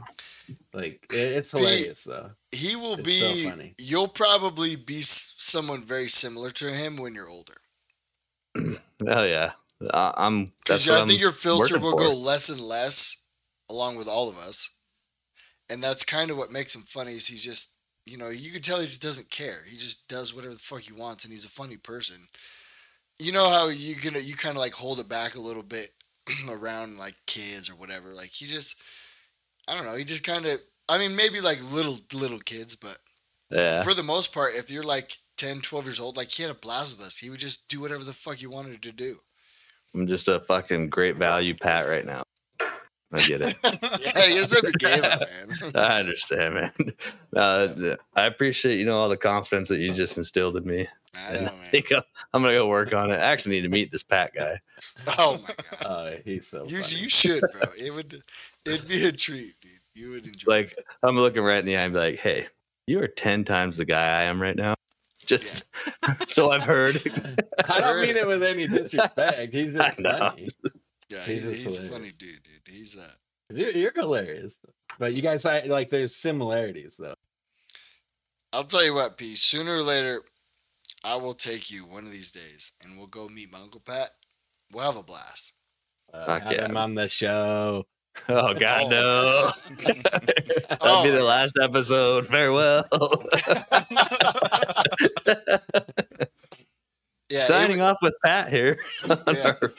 like 0.73 1.05
it, 1.11 1.15
it's 1.17 1.51
Pete, 1.51 1.61
hilarious 1.61 2.03
though. 2.03 2.31
he 2.51 2.75
will 2.75 2.93
It's 2.95 3.03
be. 3.03 3.19
so 3.19 3.49
funny. 3.49 3.73
You'll 3.79 4.07
probably 4.07 4.75
be 4.75 5.01
someone 5.01 5.81
very 5.83 6.07
similar 6.07 6.49
to 6.51 6.69
him 6.71 6.97
when 6.97 7.15
you're 7.15 7.29
older. 7.29 7.55
Hell 8.55 8.75
oh, 9.07 9.23
yeah. 9.23 9.51
I, 9.93 10.13
I'm. 10.17 10.45
Because 10.45 10.85
That's 10.85 11.01
I 11.01 11.05
think 11.05 11.19
I'm 11.19 11.21
your 11.21 11.31
filter 11.31 11.79
will 11.79 11.91
for. 11.91 11.97
go 11.97 12.13
less 12.13 12.49
and 12.49 12.59
less, 12.59 13.17
along 13.69 13.97
with 13.97 14.07
all 14.07 14.29
of 14.29 14.37
us. 14.37 14.69
And 15.69 15.81
that's 15.81 16.05
kind 16.05 16.29
of 16.29 16.37
what 16.37 16.51
makes 16.51 16.75
him 16.75 16.81
funny. 16.83 17.13
Is 17.13 17.27
he 17.27 17.37
just, 17.37 17.71
you 18.05 18.17
know, 18.17 18.29
you 18.29 18.51
can 18.51 18.61
tell 18.61 18.79
he 18.79 18.85
just 18.85 19.01
doesn't 19.01 19.29
care. 19.31 19.59
He 19.67 19.75
just 19.77 20.07
does 20.07 20.33
whatever 20.33 20.53
the 20.53 20.59
fuck 20.59 20.81
he 20.81 20.93
wants, 20.93 21.23
and 21.23 21.31
he's 21.31 21.45
a 21.45 21.49
funny 21.49 21.77
person. 21.77 22.17
You 23.19 23.31
know 23.31 23.49
how 23.49 23.69
you 23.69 23.95
gonna 23.95 24.19
you 24.19 24.35
kind 24.35 24.55
of 24.57 24.61
like 24.61 24.73
hold 24.73 24.99
it 24.99 25.07
back 25.09 25.35
a 25.35 25.39
little 25.41 25.63
bit 25.63 25.89
around 26.49 26.97
like 26.97 27.15
kids 27.25 27.69
or 27.69 27.75
whatever. 27.75 28.09
Like 28.13 28.29
he 28.29 28.45
just, 28.45 28.81
I 29.67 29.75
don't 29.75 29.85
know. 29.85 29.95
He 29.95 30.03
just 30.03 30.23
kind 30.23 30.45
of. 30.45 30.59
I 30.89 30.97
mean, 30.97 31.15
maybe 31.15 31.39
like 31.39 31.59
little 31.73 31.97
little 32.13 32.39
kids, 32.39 32.75
but 32.75 32.97
Yeah. 33.49 33.83
for 33.83 33.93
the 33.93 34.03
most 34.03 34.33
part, 34.33 34.51
if 34.55 34.69
you're 34.69 34.83
like 34.83 35.17
10, 35.37 35.61
12 35.61 35.85
years 35.85 35.99
old, 35.99 36.17
like 36.17 36.29
he 36.29 36.43
had 36.43 36.51
a 36.51 36.55
blast 36.55 36.97
with 36.97 37.07
us. 37.07 37.19
He 37.19 37.29
would 37.29 37.39
just 37.39 37.69
do 37.69 37.79
whatever 37.79 38.03
the 38.03 38.11
fuck 38.13 38.35
he 38.35 38.47
wanted 38.47 38.81
to 38.83 38.91
do. 38.91 39.19
I'm 39.93 40.07
just 40.07 40.27
a 40.27 40.39
fucking 40.41 40.89
great 40.89 41.17
value 41.17 41.55
pat 41.55 41.87
right 41.87 42.05
now. 42.05 42.23
I 43.15 43.19
get 43.27 43.41
it. 43.41 43.55
Yeah, 43.63 44.41
doesn't 44.41 44.65
have 44.65 44.73
a 44.73 44.77
game, 44.77 45.01
man. 45.01 45.71
I 45.75 45.99
understand, 45.99 46.55
man. 46.55 46.71
Uh, 47.35 47.95
I 48.15 48.25
appreciate 48.25 48.77
you 48.77 48.85
know 48.85 48.97
all 48.97 49.09
the 49.09 49.17
confidence 49.17 49.67
that 49.69 49.79
you 49.79 49.91
just 49.91 50.17
instilled 50.17 50.55
in 50.57 50.65
me. 50.65 50.87
I 51.15 51.33
know, 51.39 51.45
I 51.45 51.67
think 51.69 51.91
I'm, 51.91 52.03
I'm 52.31 52.41
gonna 52.43 52.53
go 52.55 52.67
work 52.67 52.93
on 52.93 53.09
it. 53.11 53.15
I 53.15 53.21
actually 53.25 53.55
need 53.55 53.61
to 53.61 53.69
meet 53.69 53.91
this 53.91 54.03
Pat 54.03 54.33
guy. 54.35 54.59
Oh 55.17 55.39
my 55.41 55.53
god, 55.79 55.85
Uh, 55.85 56.11
he's 56.23 56.47
so 56.47 56.65
you 56.65 56.81
funny. 56.83 56.95
you 57.01 57.09
should, 57.09 57.41
bro. 57.41 57.61
It 57.79 57.91
would 57.91 58.21
it'd 58.65 58.87
be 58.87 59.05
a 59.07 59.11
treat, 59.11 59.55
dude. 59.61 59.71
You 59.95 60.11
would 60.11 60.25
enjoy. 60.27 60.51
Like 60.51 60.77
I'm 61.01 61.15
looking 61.15 61.41
right 61.43 61.57
in 61.59 61.65
the 61.65 61.75
eye 61.77 61.81
and 61.81 61.93
be 61.93 61.99
like, 61.99 62.19
"Hey, 62.19 62.47
you 62.87 63.01
are 63.01 63.07
ten 63.07 63.43
times 63.43 63.77
the 63.77 63.85
guy 63.85 64.19
I 64.19 64.23
am 64.23 64.39
right 64.41 64.55
now." 64.55 64.75
Just 65.25 65.65
so 66.27 66.51
I've 66.51 66.63
heard. 66.63 66.95
I 67.69 67.79
don't 67.81 68.01
mean 68.01 68.15
it 68.17 68.27
with 68.27 68.43
any 68.43 68.67
disrespect. 68.67 69.53
He's 69.53 69.73
just 69.73 70.01
funny. 70.01 70.47
Yeah, 71.09 71.19
he's 71.25 71.43
he's, 71.43 71.63
he's 71.63 71.79
a 71.79 71.89
funny 71.89 72.09
dude, 72.17 72.43
dude. 72.43 72.61
He's 72.73 72.97
uh. 72.97 73.07
'Cause 73.49 73.57
You're, 73.57 73.71
you're 73.71 73.91
hilarious, 73.93 74.59
but 74.99 75.13
you 75.13 75.21
guys 75.21 75.43
like 75.45 75.89
there's 75.89 76.15
similarities 76.15 76.95
though. 76.97 77.15
I'll 78.53 78.63
tell 78.63 78.85
you 78.85 78.93
what, 78.93 79.17
P. 79.17 79.35
Sooner 79.35 79.77
or 79.77 79.81
later, 79.81 80.21
I 81.03 81.15
will 81.17 81.33
take 81.33 81.69
you 81.71 81.81
one 81.85 82.05
of 82.05 82.11
these 82.11 82.31
days, 82.31 82.73
and 82.83 82.97
we'll 82.97 83.07
go 83.07 83.27
meet 83.27 83.51
my 83.51 83.59
uncle 83.59 83.81
Pat. 83.85 84.09
We'll 84.71 84.85
have 84.85 84.97
a 84.97 85.03
blast. 85.03 85.53
Uh, 86.13 86.25
Fuck 86.25 86.41
have 86.43 86.51
yeah. 86.53 86.65
him 86.65 86.77
on 86.77 86.95
the 86.95 87.07
show. 87.09 87.85
Oh 88.29 88.53
God, 88.53 88.83
Oh, 88.85 88.89
no! 88.89 89.51
That'll 90.69 90.77
Oh, 90.81 91.03
be 91.03 91.09
the 91.09 91.23
last 91.23 91.57
episode. 91.61 92.27
Farewell. 92.27 92.85
Yeah, 97.29 97.39
Signing 97.39 97.77
would, 97.77 97.85
off 97.85 97.97
with 98.01 98.13
Pat 98.23 98.49
here 98.49 98.77
on 99.09 99.17
Yeah. 99.35 99.53
our 99.61 99.73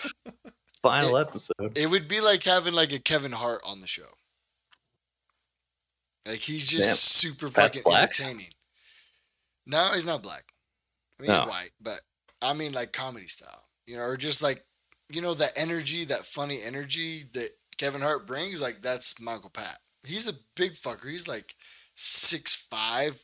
final 0.83 1.17
episode. 1.17 1.77
it 1.79 1.89
would 1.89 2.09
be 2.09 2.21
like 2.21 2.43
having 2.43 2.75
like 2.75 2.93
a 2.93 2.99
Kevin 2.99 3.33
Hart 3.33 3.61
on 3.65 3.81
the 3.81 3.87
show. 3.87 4.03
Like 6.27 6.41
he's 6.41 6.69
just 6.71 6.89
Damn. 6.89 7.31
super 7.33 7.47
Pat's 7.47 7.57
fucking 7.57 7.83
black? 7.85 8.03
entertaining. 8.19 8.49
No, 9.67 9.91
he's 9.95 10.07
not 10.07 10.23
black. 10.23 10.45
I 11.19 11.23
mean, 11.23 11.31
Oh. 11.31 11.41
he's 11.43 11.49
white, 11.51 11.71
but 11.81 12.01
I 12.43 12.55
mean 12.55 12.73
like 12.73 12.93
comedy 12.93 13.27
style, 13.27 13.65
you 13.87 13.97
know, 13.97 14.03
or 14.03 14.17
just 14.17 14.43
like 14.43 14.63
you 15.11 15.21
know 15.21 15.35
that 15.35 15.53
energy, 15.57 16.05
that 16.07 16.25
funny 16.25 16.61
energy 16.65 17.23
that 17.35 17.51
Kevin 17.77 18.01
Hart 18.01 18.27
brings. 18.27 18.61
Like 18.63 18.81
that's 18.81 19.21
Michael 19.21 19.51
Pat. 19.51 19.79
He's 20.05 20.29
a 20.29 20.35
big 20.57 20.73
fucker. 20.73 21.09
He's 21.11 21.29
like 21.29 21.55
six 21.95 22.55
five. 22.55 23.21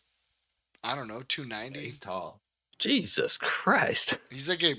I 0.83 0.95
don't 0.95 1.09
know, 1.09 1.22
290. 1.26 1.78
Yeah, 1.78 1.85
he's 1.85 2.01
tall. 2.01 2.41
Jesus 2.78 3.37
Christ. 3.37 4.18
He's 4.31 4.49
like 4.49 4.64
a, 4.64 4.74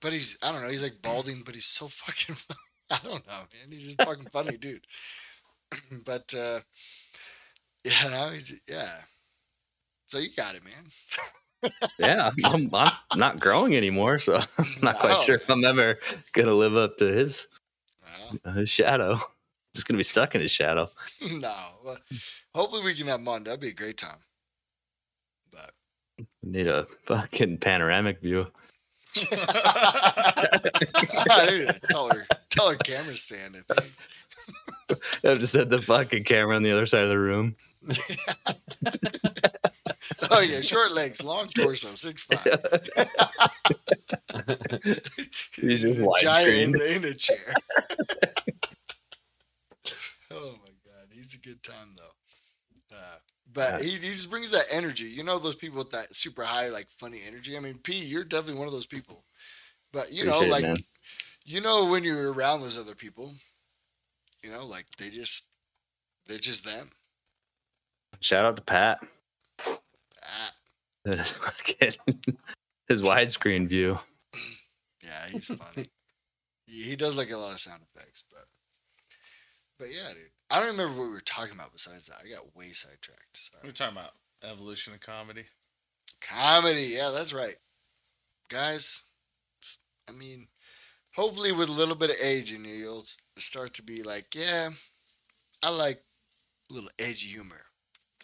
but 0.00 0.12
he's 0.12 0.38
I 0.42 0.52
don't 0.52 0.62
know. 0.62 0.68
He's 0.68 0.84
like 0.84 1.02
balding, 1.02 1.42
but 1.44 1.54
he's 1.54 1.64
so 1.66 1.86
fucking. 1.88 2.36
Funny. 2.36 2.58
I 2.90 2.98
don't 3.02 3.26
know, 3.26 3.32
man. 3.38 3.70
He's 3.70 3.94
a 3.98 4.04
fucking 4.04 4.28
funny 4.30 4.56
dude. 4.58 4.86
but 6.04 6.32
uh 6.38 6.60
yeah, 7.82 8.08
now 8.08 8.28
he's 8.28 8.60
yeah. 8.68 9.00
So 10.06 10.18
you 10.18 10.28
got 10.36 10.54
it, 10.54 10.62
man. 10.64 11.72
Yeah, 11.98 12.30
I'm, 12.44 12.68
I'm 12.74 12.90
not 13.16 13.40
growing 13.40 13.74
anymore, 13.74 14.18
so 14.18 14.36
I'm 14.36 14.66
not 14.82 14.98
quite 14.98 15.18
sure 15.22 15.34
if 15.34 15.48
I'm 15.50 15.64
ever 15.64 15.98
gonna 16.32 16.52
live 16.52 16.76
up 16.76 16.98
to 16.98 17.06
his 17.06 17.48
Well, 18.02 18.38
uh, 18.44 18.52
his 18.52 18.70
shadow. 18.70 19.18
Just 19.74 19.88
gonna 19.88 19.98
be 19.98 20.04
stuck 20.04 20.34
in 20.34 20.42
his 20.42 20.50
shadow. 20.50 20.88
no, 21.32 21.54
well, 21.84 21.98
hopefully 22.54 22.84
we 22.84 22.94
can 22.94 23.08
have 23.08 23.20
him 23.20 23.28
on. 23.28 23.42
That'd 23.44 23.60
be 23.60 23.68
a 23.68 23.72
great 23.72 23.96
time. 23.96 24.18
Need 26.44 26.66
a 26.68 26.84
fucking 27.06 27.58
panoramic 27.58 28.20
view. 28.20 28.46
I 29.32 30.60
need 31.50 31.68
a 31.68 31.78
taller, 31.90 32.26
taller 32.50 32.76
camera 32.76 33.16
stand. 33.16 33.56
I 33.56 33.60
think. 33.74 33.92
I've 35.24 35.38
just 35.38 35.54
had 35.56 35.70
the 35.70 35.78
fucking 35.80 36.24
camera 36.24 36.54
on 36.56 36.62
the 36.62 36.72
other 36.72 36.84
side 36.86 37.04
of 37.04 37.08
the 37.08 37.18
room. 37.18 37.56
Oh 40.30 40.40
yeah, 40.40 40.60
short 40.60 40.92
legs, 40.92 41.22
long 41.22 41.48
torso, 41.48 41.94
six 41.94 42.24
five. 42.24 42.44
He's 45.54 45.82
just 45.82 45.98
a 45.98 46.12
giant 46.20 46.58
in, 46.58 46.72
the- 46.72 46.94
in 46.96 47.04
a 47.04 47.14
chair. 47.14 47.54
oh 50.32 50.56
my 50.62 50.70
god, 50.84 51.08
he's 51.12 51.34
a 51.34 51.38
good 51.38 51.62
time 51.62 51.94
though. 51.96 52.96
Uh, 52.96 53.16
but 53.54 53.80
he, 53.82 53.90
he 53.90 53.98
just 54.10 54.30
brings 54.30 54.50
that 54.50 54.64
energy. 54.72 55.06
You 55.06 55.22
know 55.22 55.38
those 55.38 55.56
people 55.56 55.78
with 55.78 55.90
that 55.90 56.14
super 56.14 56.42
high, 56.44 56.68
like 56.68 56.88
funny 56.88 57.20
energy. 57.26 57.56
I 57.56 57.60
mean, 57.60 57.78
P, 57.78 57.92
you're 58.04 58.24
definitely 58.24 58.58
one 58.58 58.66
of 58.66 58.72
those 58.74 58.86
people. 58.86 59.24
But 59.92 60.12
you 60.12 60.24
know, 60.24 60.36
Appreciate 60.38 60.48
it, 60.48 60.52
like 60.52 60.64
man. 60.64 60.76
you 61.46 61.60
know 61.60 61.86
when 61.88 62.02
you're 62.04 62.32
around 62.32 62.60
those 62.60 62.78
other 62.78 62.94
people, 62.96 63.32
you 64.42 64.50
know, 64.50 64.66
like 64.66 64.86
they 64.98 65.08
just 65.08 65.48
they're 66.26 66.38
just 66.38 66.64
them. 66.64 66.90
Shout 68.20 68.44
out 68.44 68.56
to 68.56 68.62
Pat. 68.62 68.98
Ah, 69.66 70.50
That 71.04 71.18
is 71.18 71.32
fucking 71.32 71.92
his 72.88 73.02
widescreen 73.02 73.68
view. 73.68 73.98
yeah, 75.04 75.26
he's 75.30 75.48
funny. 75.48 75.86
he, 76.66 76.82
he 76.82 76.96
does 76.96 77.16
like 77.16 77.30
a 77.30 77.36
lot 77.36 77.52
of 77.52 77.58
sound 77.60 77.82
effects, 77.94 78.24
but 78.30 78.46
but 79.78 79.88
yeah, 79.88 80.12
dude. 80.14 80.30
I 80.54 80.60
don't 80.60 80.70
remember 80.70 80.96
what 80.96 81.08
we 81.08 81.14
were 81.14 81.20
talking 81.20 81.56
about 81.56 81.72
besides 81.72 82.06
that. 82.06 82.18
I 82.24 82.32
got 82.32 82.54
way 82.56 82.66
sidetracked. 82.66 83.36
Sorry. 83.36 83.60
We're 83.64 83.72
talking 83.72 83.96
about 83.96 84.12
evolution 84.48 84.94
of 84.94 85.00
comedy. 85.00 85.46
Comedy, 86.20 86.92
yeah, 86.94 87.10
that's 87.12 87.34
right. 87.34 87.56
Guys, 88.48 89.02
I 90.08 90.12
mean, 90.12 90.46
hopefully 91.16 91.50
with 91.50 91.70
a 91.70 91.72
little 91.72 91.96
bit 91.96 92.10
of 92.10 92.16
age 92.22 92.54
in 92.54 92.64
you, 92.64 92.74
you'll 92.74 93.04
start 93.34 93.74
to 93.74 93.82
be 93.82 94.04
like, 94.04 94.26
yeah, 94.32 94.68
I 95.64 95.70
like 95.70 96.00
a 96.70 96.72
little 96.72 96.90
edgy 97.00 97.30
humor. 97.30 97.62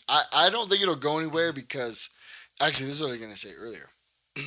I, 0.09 0.22
I 0.33 0.51
don't 0.51 0.70
think 0.70 0.83
it'll 0.83 0.95
go 0.95 1.18
anywhere 1.18 1.53
because, 1.53 2.11
actually, 2.61 2.87
this 2.87 2.95
is 2.95 3.01
what 3.01 3.09
I 3.09 3.12
was 3.14 3.20
going 3.20 3.33
to 3.33 3.37
say 3.37 3.55
earlier. 3.59 3.89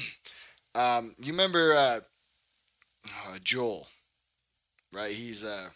um, 0.76 1.14
you 1.18 1.34
remember 1.34 1.74
uh, 1.74 2.00
uh, 3.28 3.38
Joel, 3.44 3.88
right? 4.94 5.12
He's 5.12 5.44
uh, 5.44 5.68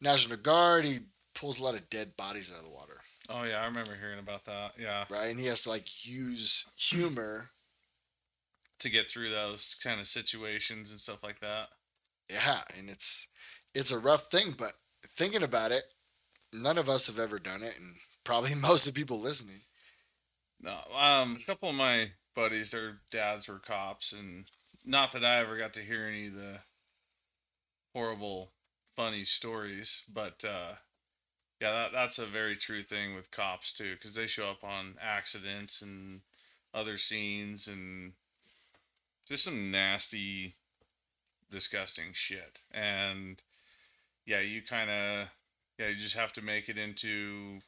National 0.00 0.38
Guard. 0.38 0.86
He 0.86 1.00
pulls 1.36 1.60
a 1.60 1.64
lot 1.64 1.74
of 1.74 1.88
dead 1.90 2.16
bodies 2.16 2.50
out 2.50 2.58
of 2.58 2.64
the 2.64 2.70
water, 2.70 3.00
Oh 3.28 3.42
yeah, 3.42 3.60
I 3.60 3.66
remember 3.66 3.96
hearing 4.00 4.18
about 4.18 4.44
that. 4.44 4.72
Yeah, 4.78 5.04
right? 5.10 5.30
And 5.30 5.40
he 5.40 5.46
has 5.46 5.62
to 5.62 5.70
like 5.70 6.06
use 6.06 6.66
humor 6.76 7.50
to 8.78 8.90
get 8.90 9.10
through 9.10 9.30
those 9.30 9.74
kind 9.82 9.98
of 9.98 10.06
situations 10.06 10.90
and 10.90 11.00
stuff 11.00 11.22
like 11.22 11.40
that. 11.40 11.68
Yeah, 12.30 12.60
and 12.78 12.88
it's 12.88 13.28
it's 13.74 13.90
a 13.90 13.98
rough 13.98 14.24
thing, 14.24 14.54
but 14.56 14.74
thinking 15.02 15.42
about 15.42 15.72
it, 15.72 15.84
none 16.52 16.78
of 16.78 16.88
us 16.88 17.08
have 17.08 17.18
ever 17.18 17.38
done 17.38 17.62
it, 17.62 17.76
and 17.78 17.96
probably 18.24 18.54
most 18.60 18.86
of 18.86 18.94
the 18.94 19.00
people 19.00 19.20
listening. 19.20 19.60
No, 20.60 20.78
um, 20.96 21.36
a 21.40 21.44
couple 21.44 21.68
of 21.68 21.74
my 21.74 22.10
buddies, 22.34 22.70
their 22.70 22.98
dads 23.10 23.48
were 23.48 23.58
cops, 23.58 24.12
and 24.12 24.46
not 24.84 25.12
that 25.12 25.24
I 25.24 25.38
ever 25.38 25.56
got 25.58 25.74
to 25.74 25.80
hear 25.80 26.06
any 26.06 26.28
of 26.28 26.34
the 26.34 26.58
horrible, 27.92 28.52
funny 28.94 29.24
stories, 29.24 30.04
but 30.12 30.44
uh, 30.48 30.74
yeah, 31.60 31.72
that, 31.72 31.92
that's 31.92 32.18
a 32.18 32.26
very 32.26 32.54
true 32.54 32.82
thing 32.82 33.14
with 33.14 33.30
cops 33.30 33.72
too, 33.72 33.94
because 33.94 34.14
they 34.14 34.26
show 34.26 34.50
up 34.50 34.62
on 34.62 34.94
accidents 35.00 35.80
and 35.80 36.20
other 36.74 36.96
scenes 36.96 37.66
and 37.66 38.12
just 39.26 39.44
some 39.44 39.70
nasty, 39.70 40.56
disgusting 41.50 42.12
shit. 42.12 42.60
And 42.70 43.42
yeah, 44.26 44.40
you 44.40 44.62
kind 44.62 44.90
of 44.90 45.28
yeah, 45.78 45.88
you 45.88 45.94
just 45.94 46.16
have 46.16 46.32
to 46.34 46.42
make 46.42 46.68
it 46.68 46.78
into 46.78 47.60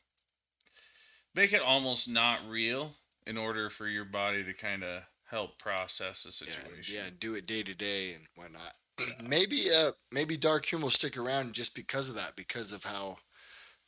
make 1.35 1.53
it 1.53 1.63
almost 1.63 2.11
not 2.11 2.41
real 2.49 2.93
in 3.27 3.37
order 3.39 3.71
for 3.71 3.87
your 3.87 4.05
body 4.05 4.45
to 4.45 4.53
kind 4.53 4.83
of 4.83 5.03
help 5.31 5.59
process 5.59 6.25
the 6.25 6.33
situation. 6.33 6.95
yeah, 6.95 7.11
do 7.19 7.35
it 7.35 7.47
day 7.47 7.63
to 7.63 7.75
day 7.75 8.15
and 8.15 8.25
whatnot. 8.35 8.75
maybe 9.29 9.63
uh 9.75 9.93
maybe 10.11 10.37
dark 10.37 10.67
humor 10.67 10.85
will 10.85 10.91
stick 10.91 11.17
around 11.17 11.53
just 11.53 11.75
because 11.75 12.09
of 12.11 12.17
that, 12.17 12.37
because 12.37 12.73
of 12.73 12.85
how 12.85 13.17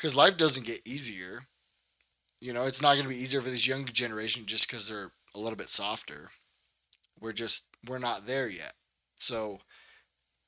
because 0.01 0.17
life 0.17 0.39
doesn't 0.39 0.67
get 0.67 0.89
easier. 0.89 1.41
You 2.41 2.55
know, 2.55 2.65
it's 2.65 2.81
not 2.81 2.95
going 2.95 3.03
to 3.03 3.09
be 3.09 3.17
easier 3.17 3.43
for 3.43 3.51
this 3.51 3.69
younger 3.69 3.93
generation 3.93 4.47
just 4.47 4.67
because 4.67 4.89
they're 4.89 5.11
a 5.35 5.39
little 5.39 5.59
bit 5.59 5.69
softer. 5.69 6.31
We're 7.21 7.35
just 7.35 7.67
we're 7.87 7.99
not 7.99 8.27
there 8.27 8.49
yet. 8.49 8.73
So 9.17 9.61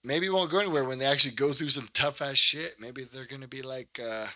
maybe 0.02 0.26
it 0.26 0.32
won't 0.32 0.50
go 0.50 0.60
anywhere 0.60 0.84
when 0.84 0.98
they 0.98 1.04
actually 1.04 1.34
go 1.34 1.52
through 1.52 1.68
some 1.68 1.88
tough 1.92 2.22
ass 2.22 2.38
shit. 2.38 2.76
Maybe 2.80 3.04
they're 3.04 3.26
going 3.26 3.42
to 3.42 3.48
be 3.48 3.60
like, 3.60 4.00
uh, 4.02 4.28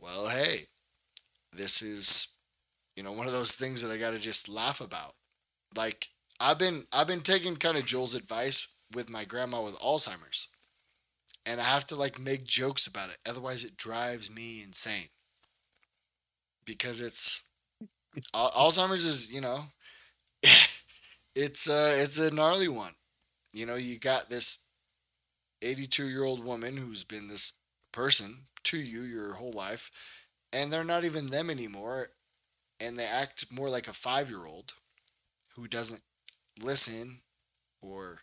well, 0.00 0.26
hey, 0.26 0.66
this 1.52 1.80
is 1.80 2.34
you 2.96 3.04
know 3.04 3.12
one 3.12 3.28
of 3.28 3.32
those 3.32 3.52
things 3.52 3.82
that 3.82 3.92
I 3.92 3.98
got 3.98 4.10
to 4.10 4.18
just 4.18 4.48
laugh 4.48 4.80
about. 4.80 5.14
Like 5.76 6.08
I've 6.40 6.58
been 6.58 6.86
I've 6.92 7.06
been 7.06 7.20
taking 7.20 7.54
kind 7.54 7.76
of 7.78 7.86
Joel's 7.86 8.16
advice 8.16 8.76
with 8.92 9.08
my 9.08 9.24
grandma 9.24 9.62
with 9.62 9.78
Alzheimer's. 9.78 10.48
And 11.46 11.60
I 11.60 11.64
have 11.64 11.86
to 11.86 11.96
like 11.96 12.18
make 12.18 12.44
jokes 12.44 12.86
about 12.86 13.10
it. 13.10 13.18
Otherwise 13.28 13.64
it 13.64 13.76
drives 13.76 14.30
me 14.30 14.62
insane. 14.62 15.08
Because 16.64 17.00
it's 17.00 17.42
Al- 18.34 18.52
Alzheimer's 18.52 19.06
is, 19.06 19.32
you 19.32 19.40
know, 19.40 19.60
it's 21.34 21.68
uh 21.68 21.94
it's 21.98 22.18
a 22.18 22.34
gnarly 22.34 22.68
one. 22.68 22.92
You 23.52 23.66
know, 23.66 23.76
you 23.76 23.98
got 23.98 24.28
this 24.28 24.58
82-year-old 25.62 26.44
woman 26.44 26.76
who's 26.76 27.04
been 27.04 27.28
this 27.28 27.54
person 27.92 28.46
to 28.64 28.78
you 28.78 29.02
your 29.02 29.34
whole 29.34 29.52
life 29.52 29.90
and 30.52 30.72
they're 30.72 30.84
not 30.84 31.04
even 31.04 31.30
them 31.30 31.50
anymore 31.50 32.08
and 32.80 32.96
they 32.98 33.04
act 33.06 33.46
more 33.52 33.68
like 33.70 33.88
a 33.88 33.92
5-year-old 33.92 34.74
who 35.56 35.68
doesn't 35.68 36.02
listen 36.62 37.20
or 37.82 38.20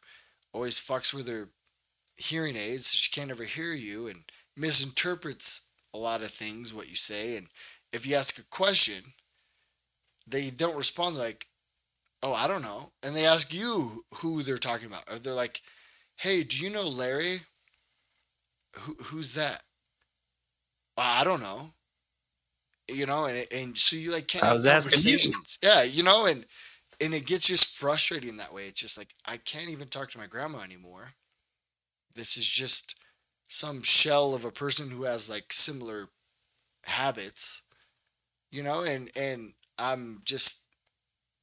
always 0.53 0.80
fucks 0.80 1.13
with 1.13 1.28
her 1.28 1.49
hearing 2.22 2.55
aids 2.55 2.88
so 2.88 2.95
she 2.97 3.11
can't 3.11 3.32
ever 3.32 3.43
hear 3.43 3.74
you 3.74 4.07
and 4.07 4.24
misinterprets 4.57 5.69
a 5.93 5.97
lot 5.97 6.22
of 6.22 6.30
things 6.30 6.74
what 6.74 6.89
you 6.89 6.95
say 6.95 7.38
and 7.38 7.47
if 7.91 8.05
you 8.05 8.15
ask 8.15 8.39
a 8.39 8.43
question 8.49 9.13
they 10.28 10.49
don't 10.49 10.78
respond 10.78 11.15
like 11.15 11.47
oh 12.24 12.34
i 12.34 12.47
don't 12.47 12.61
know 12.61 12.91
and 13.03 13.15
they 13.15 13.26
ask 13.26 13.53
you 13.53 14.03
who 14.22 14.41
they're 14.41 14.57
talking 14.57 14.88
about 14.88 15.03
or 15.11 15.17
they're 15.17 15.34
like 15.34 15.61
hey 16.17 16.43
do 16.43 16.63
you 16.63 16.69
know 16.69 16.88
larry 16.88 17.38
who, 18.80 18.95
who's 19.05 19.34
that 19.34 19.63
"Uh, 20.97 21.17
i 21.19 21.24
don't 21.24 21.41
know 21.41 21.72
you 22.89 23.05
know 23.05 23.26
and, 23.26 23.45
and 23.55 23.78
so 23.78 23.95
you 23.95 24.11
like 24.11 24.28
can't 24.28 24.43
have 24.43 24.53
was 24.57 24.65
asking 24.65 25.11
you. 25.11 25.17
conversations 25.17 25.57
yeah 25.63 25.84
you 25.84 26.03
know 26.03 26.26
and 26.26 26.45
and 27.01 27.13
it 27.13 27.26
gets 27.26 27.47
just 27.47 27.78
frustrating 27.78 28.38
that 28.38 28.53
way. 28.53 28.67
It's 28.67 28.80
just 28.80 28.97
like 28.97 29.09
I 29.26 29.38
can't 29.38 29.69
even 29.69 29.88
talk 29.88 30.11
to 30.11 30.19
my 30.19 30.28
grandma 30.28 30.59
anymore. 30.59 31.13
This 32.16 32.38
is 32.38 32.49
just 32.49 32.99
some 33.49 33.84
shell 33.84 34.34
of 34.36 34.45
a 34.45 34.51
person 34.51 34.89
who 34.91 35.03
has 35.03 35.30
like 35.30 35.53
similar 35.53 36.09
habits, 36.86 37.64
you 38.51 38.64
know, 38.64 38.84
and 38.84 39.12
and 39.16 39.53
I'm 39.78 40.22
just 40.26 40.66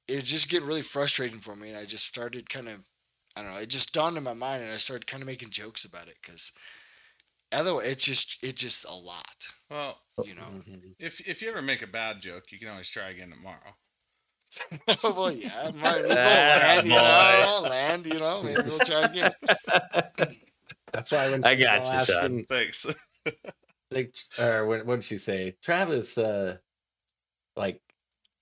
it's 0.09 0.31
just 0.31 0.51
getting 0.51 0.69
really 0.69 0.83
frustrating 0.83 1.39
for 1.41 1.57
me, 1.57 1.69
and 1.71 1.79
I 1.79 1.85
just 1.85 2.07
started 2.07 2.51
kind 2.51 2.69
of 2.69 2.87
I 3.37 3.43
don't 3.43 3.55
know, 3.55 3.61
it 3.61 3.69
just 3.71 3.93
dawned 3.95 4.17
in 4.17 4.25
my 4.25 4.35
mind, 4.35 4.63
and 4.63 4.73
I 4.73 4.77
started 4.79 5.07
kind 5.07 5.23
of 5.23 5.29
making 5.29 5.51
jokes 5.51 5.85
about 5.85 6.09
it 6.09 6.19
because 6.23 6.53
otherwise 7.53 7.93
it's 7.93 8.05
just 8.05 8.45
it's 8.45 8.61
just 8.61 8.85
a 8.89 8.95
lot, 8.95 9.47
Well, 9.71 9.99
you 10.23 10.35
know. 10.35 10.43
Mhm. 10.43 10.95
if 10.99 11.27
if 11.29 11.43
you 11.43 11.51
ever 11.51 11.63
make 11.63 11.83
a 11.83 11.87
bad 11.87 12.21
joke, 12.21 12.51
you 12.53 12.59
can 12.59 12.69
always 12.69 12.91
try 12.91 13.11
again 13.11 13.31
tomorrow. 13.31 13.77
well, 15.05 15.33
yeah, 15.33 15.71
might, 15.75 16.03
we'll 16.05 16.17
Ah, 16.17 16.17
land, 16.17 16.87
you 16.87 16.93
know, 16.95 17.45
we'll 17.61 17.69
land, 17.69 18.07
you 18.07 18.19
know, 18.19 18.43
maybe 18.43 18.63
we'll 18.65 18.81
try 18.81 19.03
again. 19.03 19.33
That's 20.93 21.13
why 21.13 21.31
when 21.31 21.45
I 21.45 21.55
she's 21.55 21.65
got 21.65 21.81
all 21.81 21.99
you, 21.99 22.05
Sean. 22.05 22.17
asking, 22.17 22.45
Thanks. 22.45 22.87
like, 23.91 24.15
or 24.39 24.67
what 24.67 24.87
what 24.87 24.95
did 24.97 25.05
she 25.05 25.17
say? 25.17 25.57
Travis, 25.63 26.19
uh, 26.19 26.57
like, 27.57 27.81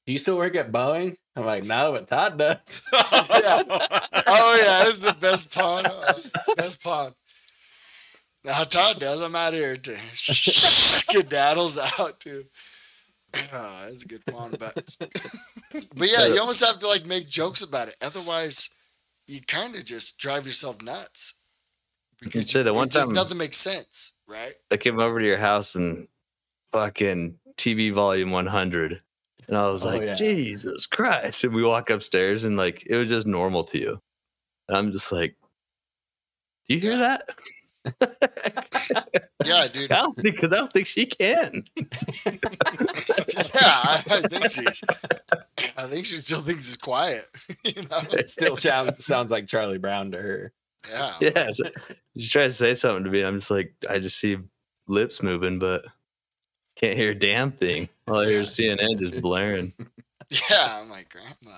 do 0.07 0.13
you 0.13 0.19
still 0.19 0.37
work 0.37 0.55
at 0.57 0.73
Boeing? 0.73 1.17
I'm 1.35 1.45
like, 1.45 1.65
no, 1.65 1.93
but 1.93 2.07
Todd 2.07 2.39
does. 2.39 2.83
Yeah. 3.31 3.63
Oh 4.29 4.61
yeah, 4.61 4.83
this 4.85 4.97
is 4.97 5.03
the 5.05 5.15
best 5.21 5.55
pawn. 5.55 5.87
uh, 5.87 6.13
best 6.57 6.83
pawn. 6.83 7.15
Now 8.45 8.65
Todd 8.65 8.99
does. 8.99 9.23
I'm 9.23 9.37
out 9.37 9.53
here 9.53 9.77
to 9.77 9.93
skedaddles 10.15 11.79
out 12.01 12.19
too. 12.19 12.43
Oh, 13.53 13.81
that's 13.85 14.03
a 14.03 14.09
good 14.09 14.25
pawn, 14.27 14.57
but 14.59 14.75
but 15.95 16.11
yeah, 16.11 16.27
you 16.27 16.41
almost 16.41 16.65
have 16.65 16.81
to 16.81 16.89
like 16.89 17.07
make 17.07 17.29
jokes 17.29 17.63
about 17.63 17.87
it. 17.89 17.95
Otherwise, 18.03 18.71
you 19.29 19.41
kind 19.47 19.77
of 19.77 19.85
just 19.85 20.19
drive 20.19 20.45
yourself 20.47 20.83
nuts 20.83 21.35
because 22.23 22.51
say 22.51 22.61
you, 22.61 22.65
that 22.65 22.75
one 22.75 22.89
it 22.89 22.93
just 22.93 23.07
time- 23.07 23.15
nothing 23.15 23.39
makes 23.39 23.57
sense, 23.59 24.13
right? 24.29 24.55
I 24.71 24.77
came 24.77 24.99
over 25.01 25.19
to 25.21 25.27
your 25.27 25.39
house 25.39 25.75
and 25.75 26.09
fucking 26.73 27.39
TV 27.57 27.93
volume 27.93 28.31
100. 28.31 29.01
And 29.49 29.57
I 29.57 29.69
was 29.69 29.85
Oh, 29.85 29.89
like, 29.91 30.03
yeah. 30.03 30.15
Jesus 30.15 30.87
Christ. 30.87 31.45
And 31.45 31.55
we 31.55 31.63
walk 31.65 31.89
upstairs 31.91 32.45
and 32.45 32.57
like, 32.57 32.85
it 32.87 32.97
was 32.97 33.09
just 33.09 33.27
normal 33.27 33.65
to 33.65 33.79
you. 33.79 34.01
And 34.69 34.77
I'm 34.77 34.91
just 34.93 35.13
like, 35.13 35.37
do 36.69 36.75
you 36.75 36.81
hear 36.81 36.99
that? 36.99 37.29
Yeah, 39.45 39.67
dude. 39.73 39.93
I 39.93 40.01
don't 40.01 40.15
think, 40.15 40.35
because 40.35 40.53
I 40.53 40.57
don't 40.57 40.73
think 40.73 40.89
she 40.89 41.07
can. 41.07 41.65
yeah, 41.77 41.85
I, 43.55 44.03
I 44.09 44.21
think 44.23 44.51
she's. 44.51 44.83
I 45.77 45.87
think 45.87 46.05
she 46.07 46.21
still 46.21 46.41
thinks 46.41 46.67
it's 46.67 46.77
quiet. 46.77 47.29
you 47.63 47.83
know? 47.83 48.01
It 48.13 48.29
still 48.29 48.57
sounds 48.57 49.05
sounds 49.05 49.31
like 49.31 49.47
Charlie 49.47 49.79
Brown 49.79 50.11
to 50.13 50.19
her. 50.19 50.53
Yeah. 50.91 51.13
Yeah. 51.21 51.49
So 51.53 51.65
she 52.17 52.29
tries 52.29 52.53
to 52.53 52.65
say 52.65 52.75
something 52.75 53.05
to 53.05 53.11
me. 53.11 53.23
I'm 53.23 53.39
just 53.39 53.51
like, 53.51 53.75
I 53.89 53.99
just 53.99 54.19
see 54.19 54.37
lips 54.89 55.23
moving, 55.23 55.59
but 55.59 55.85
can't 56.77 56.97
hear 56.97 57.11
a 57.13 57.15
damn 57.15 57.53
thing. 57.53 57.89
All 58.09 58.21
I 58.21 58.27
hear 58.27 58.41
is 58.43 58.51
CNN 58.51 58.99
just 58.99 59.21
blaring. 59.21 59.73
Yeah, 60.51 60.81
I'm 60.81 60.91
like, 60.91 61.09
Grandma, 61.09 61.57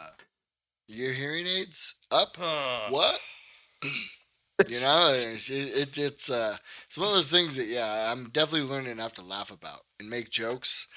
your 0.88 1.12
hearing 1.12 1.46
aids 1.46 1.96
up? 2.10 2.36
Uh, 2.40 2.88
What? 2.90 3.18
you 4.68 4.80
know, 4.80 5.12
it's, 5.16 5.50
it, 5.50 5.76
it, 5.76 5.98
it's 5.98 6.30
uh, 6.30 6.56
it's 6.86 6.98
one 6.98 7.08
of 7.08 7.14
those 7.14 7.30
things 7.30 7.56
that 7.56 7.66
yeah, 7.68 8.12
I'm 8.12 8.28
definitely 8.30 8.68
learning 8.68 8.92
enough 8.92 9.14
to 9.14 9.22
laugh 9.22 9.50
about 9.50 9.80
and 10.00 10.10
make 10.10 10.30
jokes, 10.30 10.88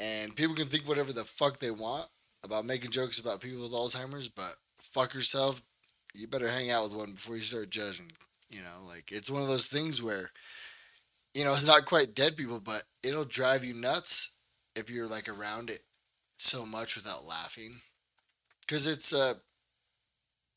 and 0.00 0.34
people 0.34 0.54
can 0.54 0.66
think 0.66 0.88
whatever 0.88 1.12
the 1.12 1.24
fuck 1.24 1.58
they 1.58 1.70
want 1.70 2.06
about 2.44 2.64
making 2.64 2.90
jokes 2.90 3.18
about 3.18 3.40
people 3.40 3.62
with 3.62 3.72
Alzheimer's, 3.72 4.28
but 4.28 4.54
fuck 4.78 5.14
yourself. 5.14 5.62
You 6.14 6.26
better 6.26 6.48
hang 6.48 6.70
out 6.70 6.84
with 6.84 6.96
one 6.96 7.12
before 7.12 7.36
you 7.36 7.42
start 7.42 7.70
judging. 7.70 8.10
You 8.50 8.60
know, 8.60 8.86
like 8.86 9.10
it's 9.10 9.30
one 9.30 9.42
of 9.42 9.48
those 9.48 9.66
things 9.66 10.02
where, 10.02 10.30
you 11.34 11.44
know, 11.44 11.52
it's 11.52 11.64
not 11.64 11.86
quite 11.86 12.14
dead 12.14 12.36
people, 12.36 12.60
but 12.60 12.82
it'll 13.02 13.24
drive 13.24 13.64
you 13.64 13.72
nuts 13.74 14.32
if 14.76 14.90
you're 14.90 15.06
like 15.06 15.28
around 15.28 15.70
it 15.70 15.80
so 16.36 16.66
much 16.66 16.96
without 16.96 17.24
laughing, 17.24 17.76
because 18.60 18.86
it's 18.86 19.14
uh, 19.14 19.34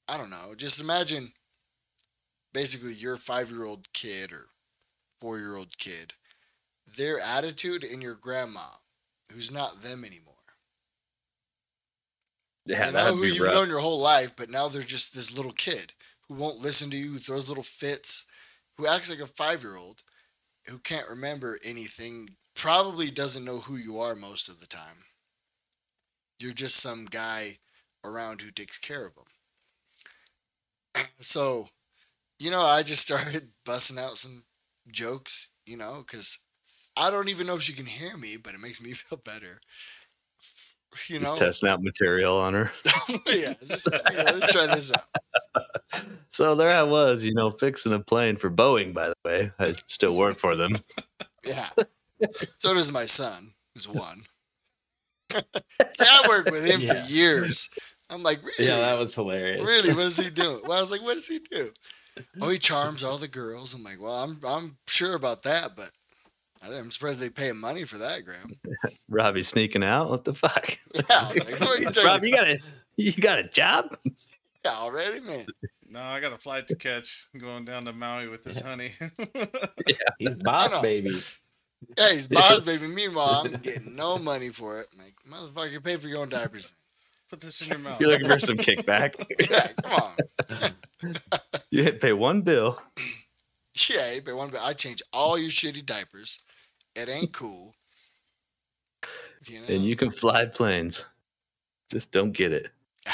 I 0.10 0.18
don't 0.18 0.30
know. 0.30 0.56
Just 0.58 0.82
imagine 0.82 1.32
basically 2.54 2.94
your 2.94 3.16
five 3.16 3.50
year 3.50 3.66
old 3.66 3.92
kid 3.94 4.34
or 4.34 4.48
four 5.20 5.38
year 5.38 5.56
old 5.56 5.78
kid, 5.78 6.14
their 6.98 7.20
attitude 7.20 7.84
and 7.84 8.02
your 8.02 8.16
grandma, 8.16 8.68
who's 9.32 9.52
not 9.52 9.82
them 9.82 10.04
anymore. 10.04 10.25
Yeah, 12.66 12.88
you 12.88 12.92
know, 12.92 13.16
who 13.16 13.26
you've 13.26 13.46
rough. 13.46 13.54
known 13.54 13.70
your 13.70 13.80
whole 13.80 14.02
life, 14.02 14.36
but 14.36 14.50
now 14.50 14.68
they're 14.68 14.82
just 14.82 15.14
this 15.14 15.36
little 15.36 15.52
kid 15.52 15.94
who 16.28 16.36
won't 16.36 16.60
listen 16.60 16.90
to 16.92 16.98
you, 16.98 17.14
who 17.14 17.18
throws 17.20 17.48
little 17.50 17.64
fits, 17.64 18.26
who 18.78 18.88
acts 18.88 19.10
like 19.10 19.20
a 19.20 19.28
five 19.28 19.64
year 19.64 19.78
old, 19.78 20.04
who 20.68 20.80
can't 20.80 21.10
remember 21.10 21.60
anything, 21.64 22.38
probably 22.56 23.12
doesn't 23.12 23.46
know 23.46 23.60
who 23.60 23.76
you 23.78 24.00
are 24.00 24.16
most 24.16 24.50
of 24.50 24.60
the 24.60 24.68
time. 24.68 25.06
You're 26.40 26.54
just 26.54 26.78
some 26.78 27.06
guy 27.06 27.60
around 28.04 28.42
who 28.42 28.52
takes 28.52 28.78
care 28.78 29.06
of 29.06 29.16
them. 29.16 29.26
so, 31.18 31.70
you 32.40 32.52
know, 32.52 32.62
I 32.62 32.84
just 32.84 33.02
started 33.08 33.50
busting 33.66 34.00
out 34.00 34.18
some 34.18 34.44
jokes, 34.92 35.52
you 35.66 35.78
know, 35.78 36.04
because 36.06 36.40
I 36.98 37.12
don't 37.12 37.30
even 37.30 37.48
know 37.48 37.56
if 37.56 37.64
she 37.64 37.74
can 37.74 37.86
hear 37.86 38.18
me, 38.18 38.38
but 38.38 38.54
it 38.54 38.62
makes 38.62 38.82
me 38.82 38.92
feel 38.94 39.20
better. 39.24 39.62
You 41.08 41.20
He's 41.20 41.32
testing 41.32 41.70
out 41.70 41.82
material 41.84 42.38
on 42.38 42.54
her. 42.54 42.72
yeah, 43.34 43.54
let's 43.62 43.84
try 44.52 44.68
this 44.76 44.92
out. 44.92 45.04
So 46.30 46.54
there 46.56 46.70
I 46.70 46.84
was, 46.84 47.24
you 47.24 47.34
know, 47.34 47.50
fixing 47.50 47.94
a 47.94 48.00
plane 48.00 48.36
for 48.36 48.50
Boeing. 48.50 48.94
By 48.94 49.08
the 49.08 49.16
way, 49.24 49.52
I 49.58 49.74
still 49.88 50.18
work 50.18 50.38
for 50.38 50.54
them. 50.58 50.76
Yeah. 51.46 51.70
So 52.58 52.74
does 52.74 52.92
my 52.92 53.06
son, 53.06 53.54
who's 53.74 53.88
one. 53.88 54.24
See, 55.32 55.42
I 56.02 56.26
worked 56.28 56.52
with 56.52 56.66
him 56.70 56.82
Yeah. 56.82 57.02
for 57.02 57.10
years. 57.10 57.70
I'm 58.10 58.22
like, 58.22 58.40
really? 58.44 58.70
Yeah, 58.70 58.80
that 58.80 59.00
was 59.00 59.16
hilarious. 59.16 59.66
really? 59.66 59.94
What 59.94 60.08
is 60.08 60.18
he 60.20 60.30
doing? 60.30 60.60
Well, 60.64 60.78
I 60.78 60.82
was 60.82 60.92
like, 60.92 61.02
what 61.02 61.14
does 61.14 61.28
he 61.28 61.40
do? 61.40 61.72
Oh, 62.42 62.50
he 62.50 62.58
charms 62.58 63.02
all 63.04 63.18
the 63.18 63.28
girls. 63.30 63.74
I'm 63.74 63.84
like, 63.84 64.02
well, 64.02 64.24
I'm 64.24 64.40
I'm 64.46 64.78
sure 64.88 65.16
about 65.16 65.44
that, 65.44 65.72
but 65.78 65.92
I'm 66.72 66.92
surprised 66.92 67.20
they 67.20 67.30
pay 67.30 67.50
him 67.50 67.60
money 67.60 67.84
for 67.86 67.98
that, 67.98 68.26
Graham. 68.26 68.52
Robbie 69.10 69.44
sneaking 69.44 69.84
out. 69.84 70.10
What 70.10 70.26
the 70.26 70.34
fuck? 70.34 70.76
Yeah, 70.96 71.28
like, 71.28 71.60
what 71.60 71.80
are 71.80 71.82
you 71.82 71.90
Rob, 72.06 72.24
you 72.24 72.32
got 72.32 72.48
a 72.48 72.60
you 72.96 73.12
got 73.14 73.40
a 73.40 73.44
job? 73.44 73.98
about 74.62 74.82
already, 74.82 75.20
man? 75.20 75.46
No, 75.90 76.02
I 76.02 76.20
got 76.20 76.34
a 76.34 76.38
flight 76.38 76.68
to 76.68 76.76
catch 76.76 77.28
going 77.38 77.66
down 77.66 77.86
to 77.86 77.94
Maui 77.94 78.28
with 78.28 78.44
this 78.44 78.62
honey. 78.62 78.92
He's 80.18 80.36
boss 80.38 80.82
baby. 80.82 81.12
Yeah, 81.98 82.12
he's 82.14 82.28
boss 82.28 82.62
baby. 82.62 82.88
Meanwhile, 82.88 83.44
I'm 83.46 83.52
getting 83.62 83.96
no 83.96 84.18
money 84.18 84.50
for 84.50 84.80
it. 84.80 84.88
Like, 84.98 85.14
motherfucker, 85.30 85.84
pay 85.84 85.98
for 85.98 86.08
your 86.08 86.22
own 86.22 86.30
diapers. 86.30 86.74
Put 87.30 87.42
this 87.42 87.62
in 87.62 87.70
your 87.70 87.80
mouth. 87.80 88.00
You're 88.00 88.12
looking 88.12 88.30
for 88.30 88.40
some 88.40 88.58
kickback. 88.58 89.16
Yeah, 89.50 89.68
come 89.84 90.02
on. 90.02 91.12
You 91.72 91.84
didn't 91.84 92.02
pay 92.02 92.14
one 92.14 92.42
bill. 92.42 92.82
Yeah, 93.90 94.08
hey, 94.08 94.20
but 94.22 94.38
one, 94.38 94.50
but 94.50 94.62
I 94.62 94.72
change 94.72 95.02
all 95.12 95.38
your 95.38 95.50
shitty 95.50 95.86
diapers. 95.86 96.40
It 96.96 97.10
ain't 97.10 97.34
cool. 97.34 97.74
You 99.48 99.60
know, 99.60 99.66
and 99.68 99.84
you 99.84 99.96
can 99.96 100.10
fly 100.10 100.46
planes. 100.46 101.06
Just 101.92 102.12
don't 102.12 102.32
get 102.32 102.52
it. 102.52 102.70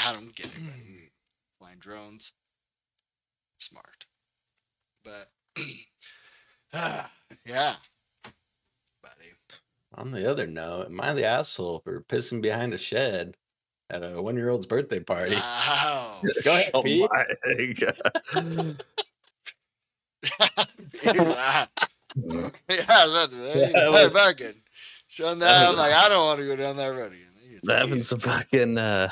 I 0.06 0.12
don't 0.12 0.34
get 0.34 0.46
it. 0.46 0.52
but 0.54 1.58
Flying 1.58 1.78
drones, 1.78 2.32
smart. 3.58 4.06
But 5.04 5.28
ah, 6.74 7.10
yeah, 7.44 7.74
buddy. 9.02 9.32
On 9.94 10.10
the 10.10 10.30
other 10.30 10.46
note, 10.46 10.86
am 10.86 11.00
I 11.00 11.12
the 11.12 11.26
asshole 11.26 11.80
for 11.80 12.00
pissing 12.02 12.40
behind 12.40 12.72
a 12.72 12.78
shed 12.78 13.36
at 13.90 14.02
a 14.02 14.22
one 14.22 14.36
year 14.36 14.48
old's 14.48 14.66
birthday 14.66 15.00
party? 15.00 15.34
Wow. 15.34 16.22
Go 16.44 16.54
ahead, 16.54 16.70
Oh 16.74 16.82
Pete. 16.82 17.10
my 17.10 17.26
god. 21.04 21.68
yeah, 22.16 22.50
I 22.88 23.06
was 23.06 23.12
about 23.14 23.30
to 23.30 23.36
say, 23.36 23.60
Yeah, 23.60 23.66
hey, 23.80 23.88
was- 23.88 24.12
fucking. 24.12 24.54
Showing 25.08 25.38
that, 25.40 25.68
I'm 25.68 25.76
like, 25.76 25.92
I 25.92 26.08
don't 26.08 26.24
want 26.24 26.40
to 26.40 26.46
go 26.46 26.56
down 26.56 26.76
that 26.76 26.88
road 26.88 27.12
again. 27.12 27.28
It's 27.50 27.68
having 27.68 27.90
weird. 27.92 28.04
some 28.04 28.18
fucking 28.20 28.78
uh, 28.78 29.10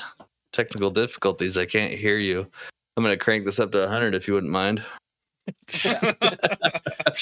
technical 0.53 0.91
difficulties. 0.91 1.59
I 1.59 1.67
can't 1.67 1.93
hear 1.93 2.17
you. 2.17 2.47
I'm 2.97 3.03
gonna 3.05 3.19
crank 3.19 3.45
this 3.45 3.61
up 3.61 3.71
to 3.73 3.81
100 3.81 4.15
if 4.15 4.27
you 4.27 4.33
wouldn't 4.35 4.51
mind. 4.53 4.83
Yeah, 5.85 6.13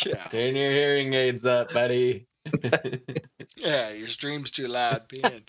yeah, 0.07 0.25
Turn 0.31 0.55
your 0.57 0.71
hearing 0.73 1.13
aids 1.15 1.45
up, 1.45 1.73
buddy. 1.73 2.27
yeah, 3.57 3.93
your 3.93 4.07
stream's 4.07 4.51
too 4.51 4.69
loud, 4.69 5.09
peeing. 5.09 5.43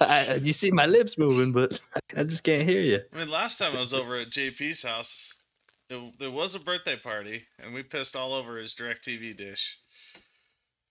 I, 0.00 0.34
you 0.42 0.52
see 0.52 0.70
my 0.70 0.86
lips 0.86 1.16
moving, 1.16 1.52
but 1.52 1.80
I 2.16 2.24
just 2.24 2.42
can't 2.44 2.68
hear 2.68 2.80
you. 2.80 3.00
I 3.14 3.18
mean, 3.18 3.30
last 3.30 3.58
time 3.58 3.76
I 3.76 3.80
was 3.80 3.94
over 3.94 4.16
at 4.16 4.30
JP's 4.30 4.82
house, 4.82 5.42
it, 5.88 6.18
there 6.18 6.30
was 6.30 6.54
a 6.54 6.60
birthday 6.60 6.96
party, 6.96 7.44
and 7.58 7.74
we 7.74 7.82
pissed 7.82 8.16
all 8.16 8.32
over 8.32 8.56
his 8.56 8.74
DirecTV 8.74 9.36
dish. 9.36 9.78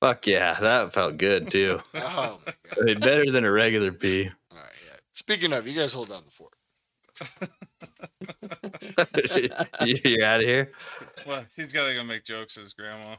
Fuck 0.02 0.28
yeah, 0.28 0.56
that 0.60 0.94
felt 0.94 1.18
good 1.18 1.50
too. 1.50 1.80
Oh, 1.96 2.40
my 2.46 2.54
God. 2.64 2.80
I 2.82 2.84
mean, 2.86 3.00
better 3.00 3.32
than 3.32 3.44
a 3.46 3.52
regular 3.52 3.92
pee. 3.92 4.30
All 4.52 4.58
right, 4.58 4.66
yeah. 4.88 4.98
Speaking 5.14 5.54
of, 5.54 5.68
you 5.68 5.78
guys 5.78 5.94
hold 5.94 6.10
down 6.10 6.24
the 6.26 6.32
fort. 6.32 6.54
You're 9.82 10.26
out 10.26 10.42
of 10.42 10.46
here. 10.46 10.72
Well, 11.26 11.46
he's 11.56 11.74
got 11.74 11.88
to 11.88 11.96
go 11.96 12.04
make 12.04 12.24
jokes 12.24 12.58
at 12.58 12.64
his 12.64 12.74
grandma. 12.74 13.16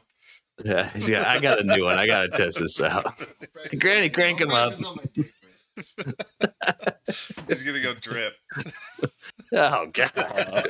Yeah, 0.63 0.89
he's 0.91 1.09
got, 1.09 1.27
I 1.27 1.39
got 1.39 1.59
a 1.59 1.63
new 1.63 1.85
one. 1.85 1.99
I 1.99 2.07
gotta 2.07 2.29
test 2.29 2.59
this 2.59 2.81
out. 2.81 3.21
Granny, 3.79 4.09
crank 4.09 4.41
him 4.41 4.49
up. 4.51 4.73
Practice 5.77 5.95
on 5.99 6.05
my 6.07 6.45
dick, 6.47 7.37
man. 7.37 7.45
He's 7.47 7.61
gonna 7.63 7.81
go 7.81 7.93
drip. 7.95 8.33
Oh 9.53 9.85
god, 9.93 10.67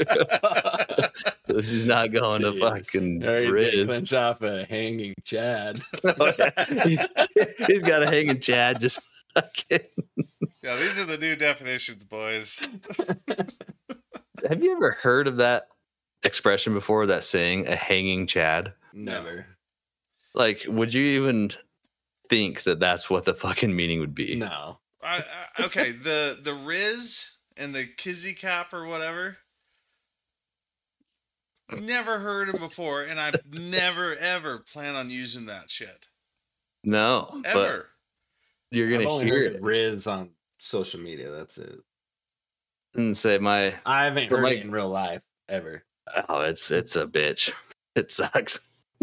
this 1.47 1.71
is 1.71 1.87
not 1.87 2.11
going 2.11 2.41
to 2.43 2.53
fucking 2.59 3.23
Or 3.23 3.37
he's 3.39 3.45
gonna 3.47 3.59
Rizz. 3.59 3.85
clinch 3.85 4.13
off 4.13 4.41
a 4.41 4.65
hanging 4.65 5.13
Chad. 5.23 5.79
Oh, 6.03 6.31
yeah. 6.37 6.65
He- 6.85 7.65
He's 7.65 7.83
got 7.83 8.03
a 8.03 8.07
hanging 8.07 8.39
Chad. 8.39 8.79
Just 8.79 8.99
fucking. 9.33 9.79
Yeah, 10.63 10.75
these 10.75 10.99
are 10.99 11.05
the 11.05 11.17
new 11.17 11.35
definitions, 11.35 12.03
boys. 12.03 12.59
Have 14.47 14.63
you 14.63 14.75
ever 14.75 14.91
heard 15.01 15.27
of 15.27 15.37
that 15.37 15.67
expression 16.23 16.73
before? 16.73 17.07
That 17.07 17.23
saying, 17.23 17.67
a 17.67 17.75
hanging 17.75 18.27
Chad. 18.27 18.73
Never. 18.93 19.47
Like, 20.35 20.65
would 20.67 20.93
you 20.93 21.03
even 21.03 21.51
think 22.29 22.63
that 22.63 22.79
that's 22.79 23.09
what 23.09 23.25
the 23.25 23.33
fucking 23.33 23.75
meaning 23.75 23.99
would 24.01 24.13
be? 24.15 24.35
No. 24.35 24.79
I, 25.07 25.23
I, 25.57 25.65
okay, 25.65 25.91
the 25.91 26.37
the 26.41 26.51
Rizz 26.51 27.37
and 27.55 27.73
the 27.73 27.85
Kizzy 27.85 28.33
Cap 28.33 28.73
or 28.73 28.85
whatever. 28.85 29.37
Never 31.81 32.19
heard 32.19 32.47
him 32.47 32.55
before, 32.61 33.01
and 33.03 33.19
I 33.19 33.31
never 33.51 34.15
ever 34.15 34.59
plan 34.59 34.95
on 34.95 35.09
using 35.09 35.47
that 35.47 35.69
shit 35.69 36.07
No, 36.85 37.27
but 37.43 37.45
ever. 37.57 37.89
you're 38.71 38.87
I've 38.87 38.93
gonna 38.99 39.09
only 39.09 39.25
hear 39.25 39.43
heard 39.49 39.55
it 39.55 39.61
Rizz 39.61 40.09
on 40.09 40.29
social 40.59 41.01
media. 41.01 41.29
That's 41.29 41.57
it. 41.57 41.79
and 42.95 43.15
say, 43.17 43.37
"My 43.37 43.75
I 43.85 44.05
haven't 44.05 44.29
heard 44.31 44.43
like- 44.43 44.59
it 44.59 44.63
in 44.65 44.71
real 44.71 44.87
life 44.89 45.21
ever. 45.49 45.83
oh, 46.29 46.39
it's 46.41 46.71
it's 46.71 46.95
a 46.95 47.05
bitch. 47.05 47.51
It 47.95 48.11
sucks." 48.13 48.65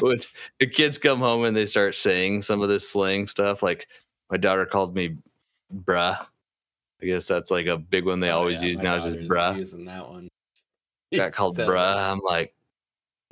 when 0.00 0.18
the 0.60 0.66
kids 0.66 0.96
come 0.98 1.18
home 1.20 1.44
and 1.44 1.54
they 1.56 1.66
start 1.66 1.94
saying 1.94 2.40
some 2.42 2.62
of 2.62 2.68
this 2.70 2.88
slang 2.88 3.26
stuff, 3.26 3.62
like 3.62 3.86
my 4.30 4.36
daughter 4.36 4.66
called 4.66 4.94
me 4.94 5.16
bruh. 5.74 6.26
I 7.00 7.06
guess 7.06 7.28
that's 7.28 7.50
like 7.50 7.66
a 7.66 7.78
big 7.78 8.04
one 8.06 8.20
they 8.20 8.30
Oh, 8.30 8.38
always 8.38 8.60
yeah, 8.60 8.68
use 8.68 8.78
now, 8.80 8.98
just 8.98 9.28
bruh. 9.28 9.56
Using 9.58 9.84
that 9.84 10.08
one. 10.08 10.28
Got 11.14 11.32
called 11.32 11.56
So- 11.56 11.66
bruh. 11.68 12.10
I'm 12.10 12.20
like, 12.20 12.54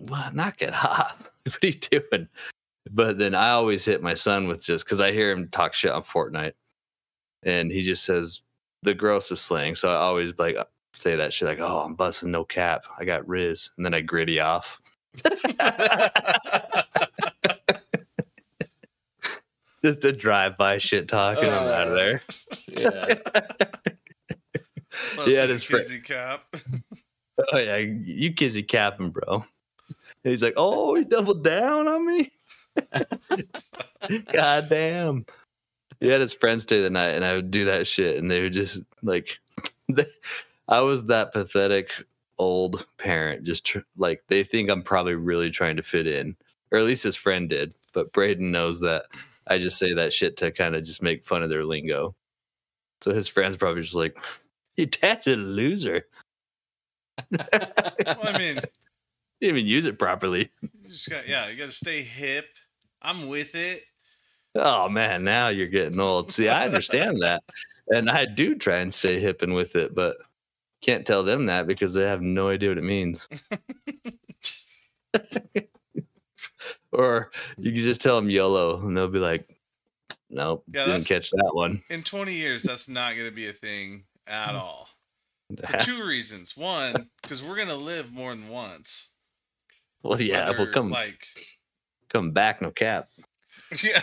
what? 0.09 0.35
Knock 0.35 0.63
it 0.63 0.73
off. 0.75 1.31
what 1.45 1.59
are 1.63 1.67
you 1.67 1.73
doing? 1.73 2.29
But 2.91 3.19
then 3.19 3.35
I 3.35 3.51
always 3.51 3.85
hit 3.85 4.03
my 4.03 4.15
son 4.15 4.47
with 4.47 4.63
just 4.65 4.85
because 4.85 5.01
I 5.01 5.11
hear 5.13 5.31
him 5.33 5.49
talk 5.49 5.75
shit 5.75 5.91
on 5.91 6.03
Fortnite, 6.05 6.53
and 7.43 7.71
he 7.73 7.83
just 7.83 8.05
says 8.05 8.43
the 8.83 8.95
grossest 8.95 9.45
slang. 9.45 9.75
So 9.75 9.89
I 9.89 9.97
always 9.97 10.33
like 10.39 10.57
say 10.95 11.17
that 11.17 11.33
shit 11.33 11.49
like, 11.49 11.59
"Oh, 11.59 11.81
I'm 11.81 11.95
busting 11.97 12.31
no 12.31 12.45
cap. 12.45 12.85
I 12.97 13.05
got 13.05 13.25
Rizz," 13.27 13.71
and 13.77 13.85
then 13.85 13.93
I 13.95 14.03
gritty 14.03 14.39
off. 14.39 14.81
Just 19.87 20.05
a 20.05 20.11
drive 20.13 20.57
by 20.59 20.79
shit 20.79 21.07
talk, 21.07 21.39
and 21.39 21.47
I'm 21.47 21.63
out 21.69 21.87
of 21.87 21.93
Uh, 21.93 21.95
there. 21.95 22.23
Yeah. 22.67 23.15
Plus 25.15 25.29
Yeah, 25.33 25.47
the 25.47 25.53
his 25.53 25.63
friend- 25.63 26.05
Cap. 26.05 26.57
Oh 27.53 27.59
yeah, 27.59 27.77
you 27.77 28.33
kizzy 28.33 28.63
capping, 28.63 29.11
bro. 29.11 29.45
And 30.25 30.31
he's 30.33 30.43
like, 30.43 30.55
"Oh, 30.57 30.95
he 30.95 31.05
doubled 31.05 31.45
down 31.45 31.87
on 31.87 32.07
me." 32.07 32.31
God 34.33 34.69
damn. 34.71 35.27
He 36.01 36.09
had 36.09 36.23
his 36.23 36.33
friends 36.35 36.63
stay 36.65 36.81
the 36.81 36.89
night, 36.91 37.11
and 37.11 37.25
I 37.27 37.35
would 37.35 37.51
do 37.51 37.67
that 37.67 37.87
shit, 37.87 38.17
and 38.17 38.31
they 38.31 38.41
would 38.41 38.55
just 38.55 38.81
like, 39.03 39.39
I 40.67 40.81
was 40.81 41.07
that 41.07 41.33
pathetic 41.35 41.91
old 42.39 42.87
parent. 42.97 43.45
Just 43.45 43.67
tr- 43.67 43.79
like 43.99 44.23
they 44.29 44.43
think 44.43 44.71
I'm 44.71 44.83
probably 44.83 45.15
really 45.15 45.51
trying 45.51 45.77
to 45.77 45.83
fit 45.83 46.07
in, 46.07 46.37
or 46.73 46.79
at 46.79 46.85
least 46.87 47.05
his 47.05 47.17
friend 47.17 47.49
did. 47.51 47.75
But 47.93 48.13
Braden 48.15 48.51
knows 48.51 48.81
that 48.81 49.05
I 49.47 49.59
just 49.59 49.79
say 49.79 49.93
that 49.95 50.13
shit 50.13 50.37
to 50.39 50.51
kind 50.51 50.75
of 50.75 50.85
just 50.85 51.03
make 51.03 51.25
fun 51.25 51.43
of 51.43 51.51
their 51.51 51.65
lingo. 51.65 52.15
So 53.01 53.15
his 53.15 53.29
friends 53.29 53.57
probably 53.57 53.83
just 53.83 53.95
like, 53.95 54.19
"Your 54.77 54.87
dad's 54.87 55.27
a 55.27 55.37
loser." 55.37 56.07
Well, 57.31 57.47
I 57.53 58.39
mean, 58.39 58.57
didn't 59.41 59.57
even 59.57 59.67
use 59.67 59.87
it 59.87 59.99
properly. 59.99 60.51
you 60.63 60.71
just 60.89 61.11
got 61.11 61.29
yeah, 61.29 61.49
you 61.49 61.57
got 61.57 61.67
to 61.67 61.71
stay 61.71 62.03
hip. 62.03 62.47
I'm 63.03 63.29
with 63.29 63.55
it. 63.55 63.83
Oh 64.55 64.89
man, 64.89 65.25
now 65.25 65.49
you're 65.49 65.67
getting 65.67 66.01
old. 66.01 66.33
See, 66.33 66.49
I 66.49 66.67
understand 66.67 67.23
that. 67.23 67.43
And 67.89 68.11
I 68.11 68.25
do 68.25 68.57
try 68.57 68.79
and 68.79 68.93
stay 68.93 69.21
hip 69.21 69.43
and 69.43 69.55
with 69.55 69.77
it, 69.77 69.95
but 69.95 70.17
can't 70.83 71.07
tell 71.07 71.23
them 71.23 71.47
that 71.47 71.67
because 71.67 71.95
they 71.95 72.05
have 72.05 72.23
no 72.23 72.49
idea 72.49 72.71
what 72.71 72.79
it 72.79 72.85
means. 72.85 73.29
or 76.93 77.31
you 77.59 77.73
can 77.73 77.83
just 77.83 78.01
tell 78.01 78.17
them 78.17 78.31
YOLO 78.31 78.81
and 78.81 78.97
they'll 78.97 79.09
be 79.09 79.19
like, 79.19 79.49
nope, 80.31 80.65
Yeah, 80.73 80.87
didn't 80.87 81.07
catch 81.07 81.31
that 81.31 81.51
one. 81.53 81.83
In 81.91 82.03
20 82.03 82.33
years, 82.33 82.63
that's 82.63 82.89
not 82.89 83.15
going 83.15 83.29
to 83.29 83.35
be 83.35 83.49
a 83.49 83.53
thing 83.53 84.05
at 84.27 84.51
mm. 84.51 84.61
all. 84.61 84.89
For 85.65 85.79
two 85.79 86.05
reasons. 86.05 86.57
One, 86.57 87.09
because 87.23 87.45
we're 87.45 87.57
going 87.57 87.69
to 87.69 87.77
live 87.77 88.13
more 88.13 88.31
than 88.31 88.49
once. 88.49 89.13
well, 90.03 90.21
yeah, 90.21 90.51
we'll 90.51 90.73
come 90.73 90.91
like, 90.91 91.27
come 92.09 92.33
back, 92.33 92.61
no 92.61 92.71
cap. 92.71 93.09
yeah. 93.83 94.03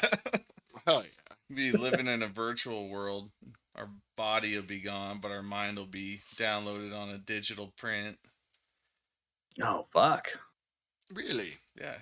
Oh, 0.88 1.04
yeah. 1.04 1.56
be 1.56 1.72
living 1.72 2.08
in 2.08 2.24
a 2.24 2.28
virtual 2.28 2.90
world. 2.90 3.30
Our 3.76 3.90
body 4.16 4.56
will 4.56 4.64
be 4.64 4.80
gone, 4.80 5.20
but 5.22 5.32
our 5.32 5.44
mind 5.44 5.78
will 5.78 5.86
be 5.86 6.22
downloaded 6.36 6.98
on 6.98 7.10
a 7.10 7.18
digital 7.18 7.74
print. 7.78 8.18
Oh 9.62 9.86
fuck. 9.92 10.30
Really? 11.14 11.58
Yeah, 11.80 11.96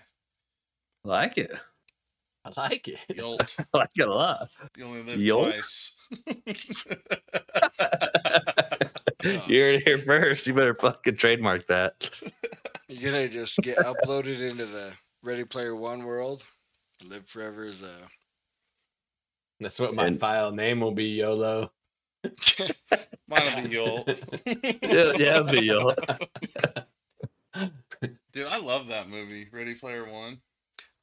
I 1.06 1.08
like 1.08 1.38
it. 1.38 1.52
I 2.44 2.52
like 2.58 2.88
it. 2.88 2.98
Yolt. 3.16 3.56
I 3.74 3.78
like 3.78 3.90
it 3.96 4.08
a 4.08 4.14
lot. 4.14 4.50
You 4.78 4.86
only 4.86 5.04
live 5.04 5.22
Yolt? 5.22 5.50
twice. 5.54 5.98
you 9.24 9.62
heard 9.62 9.76
it 9.76 9.84
here 9.88 9.98
first. 10.00 10.48
You 10.48 10.54
better 10.54 10.76
fucking 10.76 11.18
trademark 11.18 11.68
that. 11.68 12.10
You're 12.90 13.12
gonna 13.12 13.30
just 13.30 13.58
get 13.60 13.78
uploaded 13.78 14.42
into 14.50 14.66
the 14.66 14.94
Ready 15.24 15.46
Player 15.46 15.76
One 15.76 16.04
world. 16.04 16.44
Live 17.08 17.28
forever 17.28 17.66
as 17.66 17.84
a. 17.84 17.94
That's 19.60 19.80
what 19.80 19.94
my 19.96 20.08
And- 20.08 20.20
file 20.20 20.52
name 20.52 20.80
will 20.82 20.92
be, 20.92 21.06
YOLO. 21.20 21.72
Mine'll 23.28 23.64
be 23.64 23.70
Yolt. 23.70 24.08
Yeah, 24.84 25.14
yeah, 25.18 25.42
but 25.42 25.64
yo. 25.64 25.94
Dude, 28.34 28.48
I 28.48 28.60
love 28.60 28.88
that 28.88 29.10
movie, 29.10 29.48
Ready 29.52 29.76
Player 29.76 30.10
One. 30.10 30.40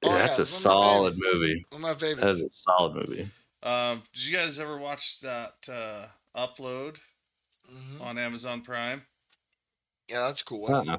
Oh, 0.02 0.14
yeah, 0.14 0.20
that's 0.20 0.38
a 0.38 0.42
it's 0.42 0.52
one 0.52 0.62
of 0.62 0.68
my 0.68 0.76
solid 0.78 1.14
movie. 1.18 1.66
One 1.70 1.84
of 1.84 2.00
my 2.02 2.14
That 2.14 2.28
is 2.28 2.42
a 2.42 2.48
solid 2.48 2.94
movie. 2.94 3.30
Um, 3.62 4.02
did 4.12 4.26
you 4.26 4.36
guys 4.36 4.58
ever 4.58 4.76
watch 4.78 5.20
that 5.20 5.68
uh, 5.70 6.06
upload 6.36 6.98
Mhm. 7.70 8.00
on 8.00 8.18
Amazon 8.18 8.62
Prime? 8.62 9.06
Yeah, 10.08 10.20
that's 10.26 10.42
cool. 10.42 10.62
One. 10.62 10.74
Uh-uh. 10.74 10.96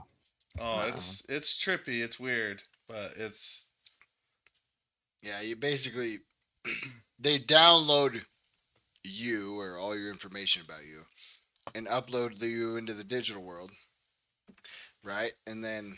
Oh, 0.60 0.78
Nuh-uh. 0.78 0.90
it's 0.90 1.24
it's 1.30 1.54
trippy, 1.64 2.02
it's 2.04 2.20
weird, 2.20 2.64
but 2.88 3.14
it's 3.18 3.70
Yeah, 5.22 5.42
you 5.42 5.56
basically 5.56 6.18
they 7.20 7.38
download 7.40 8.26
you 9.04 9.60
or 9.60 9.78
all 9.78 9.98
your 9.98 10.10
information 10.12 10.64
about 10.64 10.84
you 10.86 11.04
and 11.76 11.88
upload 11.88 12.42
you 12.42 12.78
into 12.78 12.94
the 12.94 13.04
digital 13.04 13.44
world, 13.44 13.72
right? 15.04 15.32
And 15.48 15.64
then 15.64 15.98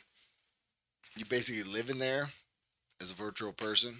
you 1.16 1.26
basically 1.26 1.64
live 1.64 1.90
in 1.90 1.98
there 1.98 2.28
as 3.02 3.12
a 3.12 3.16
virtual 3.16 3.54
person. 3.54 3.96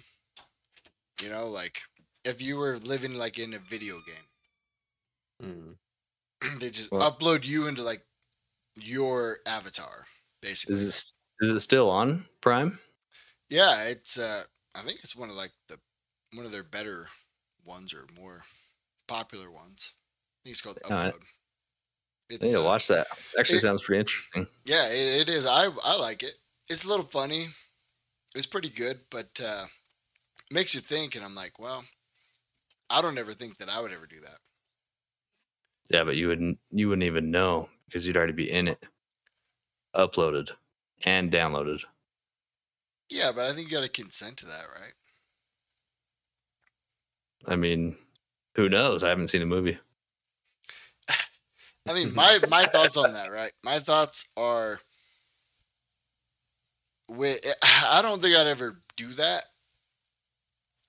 You 1.20 1.30
know, 1.30 1.46
like 1.48 1.82
if 2.24 2.40
you 2.42 2.56
were 2.56 2.76
living 2.78 3.16
like 3.18 3.38
in 3.38 3.54
a 3.54 3.58
video 3.58 3.96
game, 4.06 4.26
Mm. 5.42 5.76
they 6.60 6.70
just 6.70 6.92
Well- 6.92 7.10
upload 7.10 7.44
you 7.46 7.66
into 7.66 7.82
like 7.82 8.02
your 8.76 9.38
avatar, 9.46 10.06
basically. 10.40 10.76
Is 10.76 10.86
it 11.40 11.44
is 11.44 11.50
it 11.50 11.60
still 11.60 11.90
on 11.90 12.26
Prime? 12.40 12.78
Yeah, 13.50 13.84
it's 13.88 14.18
uh 14.18 14.44
I 14.74 14.80
think 14.80 15.00
it's 15.00 15.16
one 15.16 15.30
of 15.30 15.36
like 15.36 15.52
the 15.68 15.78
one 16.34 16.46
of 16.46 16.52
their 16.52 16.62
better 16.62 17.08
ones 17.64 17.92
or 17.92 18.06
more 18.18 18.44
popular 19.08 19.50
ones. 19.50 19.94
I 19.94 20.38
think 20.44 20.52
it's 20.54 20.62
called 20.62 20.78
I- 20.84 20.88
Upload. 20.88 21.14
I 21.22 22.34
It's 22.34 22.42
need 22.44 22.52
to 22.52 22.60
uh, 22.60 22.64
watch 22.64 22.86
that. 22.88 23.06
Actually, 23.38 23.58
it- 23.58 23.62
sounds 23.62 23.82
pretty 23.82 24.00
interesting. 24.00 24.46
yeah, 24.64 24.88
it, 24.88 25.22
it 25.22 25.28
is. 25.28 25.44
I 25.46 25.68
I 25.84 25.96
like 25.98 26.22
it. 26.22 26.34
It's 26.70 26.84
a 26.84 26.88
little 26.88 27.04
funny. 27.04 27.46
It's 28.34 28.46
pretty 28.46 28.70
good, 28.70 29.00
but 29.10 29.40
uh 29.44 29.66
makes 30.50 30.74
you 30.74 30.80
think 30.80 31.14
and 31.14 31.24
I'm 31.24 31.34
like, 31.34 31.58
well, 31.58 31.84
I 32.90 33.00
don't 33.00 33.18
ever 33.18 33.32
think 33.32 33.58
that 33.58 33.68
I 33.68 33.80
would 33.80 33.92
ever 33.92 34.06
do 34.06 34.20
that. 34.20 34.38
Yeah, 35.90 36.04
but 36.04 36.16
you 36.16 36.28
wouldn't 36.28 36.58
you 36.70 36.88
wouldn't 36.88 37.04
even 37.04 37.30
know 37.30 37.68
because 37.86 38.06
you'd 38.06 38.16
already 38.16 38.32
be 38.32 38.50
in 38.50 38.68
it, 38.68 38.82
uploaded 39.94 40.50
and 41.04 41.30
downloaded. 41.30 41.82
Yeah, 43.10 43.30
but 43.34 43.44
I 43.44 43.52
think 43.52 43.70
you 43.70 43.76
got 43.76 43.84
to 43.84 43.90
consent 43.90 44.38
to 44.38 44.46
that, 44.46 44.64
right? 44.74 44.94
I 47.46 47.56
mean, 47.56 47.96
who 48.54 48.68
knows? 48.68 49.04
I 49.04 49.08
haven't 49.08 49.28
seen 49.28 49.40
the 49.40 49.46
movie. 49.46 49.78
I 51.88 51.92
mean, 51.92 52.14
my 52.14 52.38
my 52.48 52.64
thoughts 52.64 52.96
on 52.96 53.12
that, 53.14 53.30
right? 53.30 53.52
My 53.64 53.78
thoughts 53.80 54.30
are, 54.36 54.80
with 57.16 57.40
I 57.64 58.00
don't 58.02 58.20
think 58.20 58.36
I'd 58.36 58.46
ever 58.46 58.80
do 58.96 59.08
that 59.08 59.44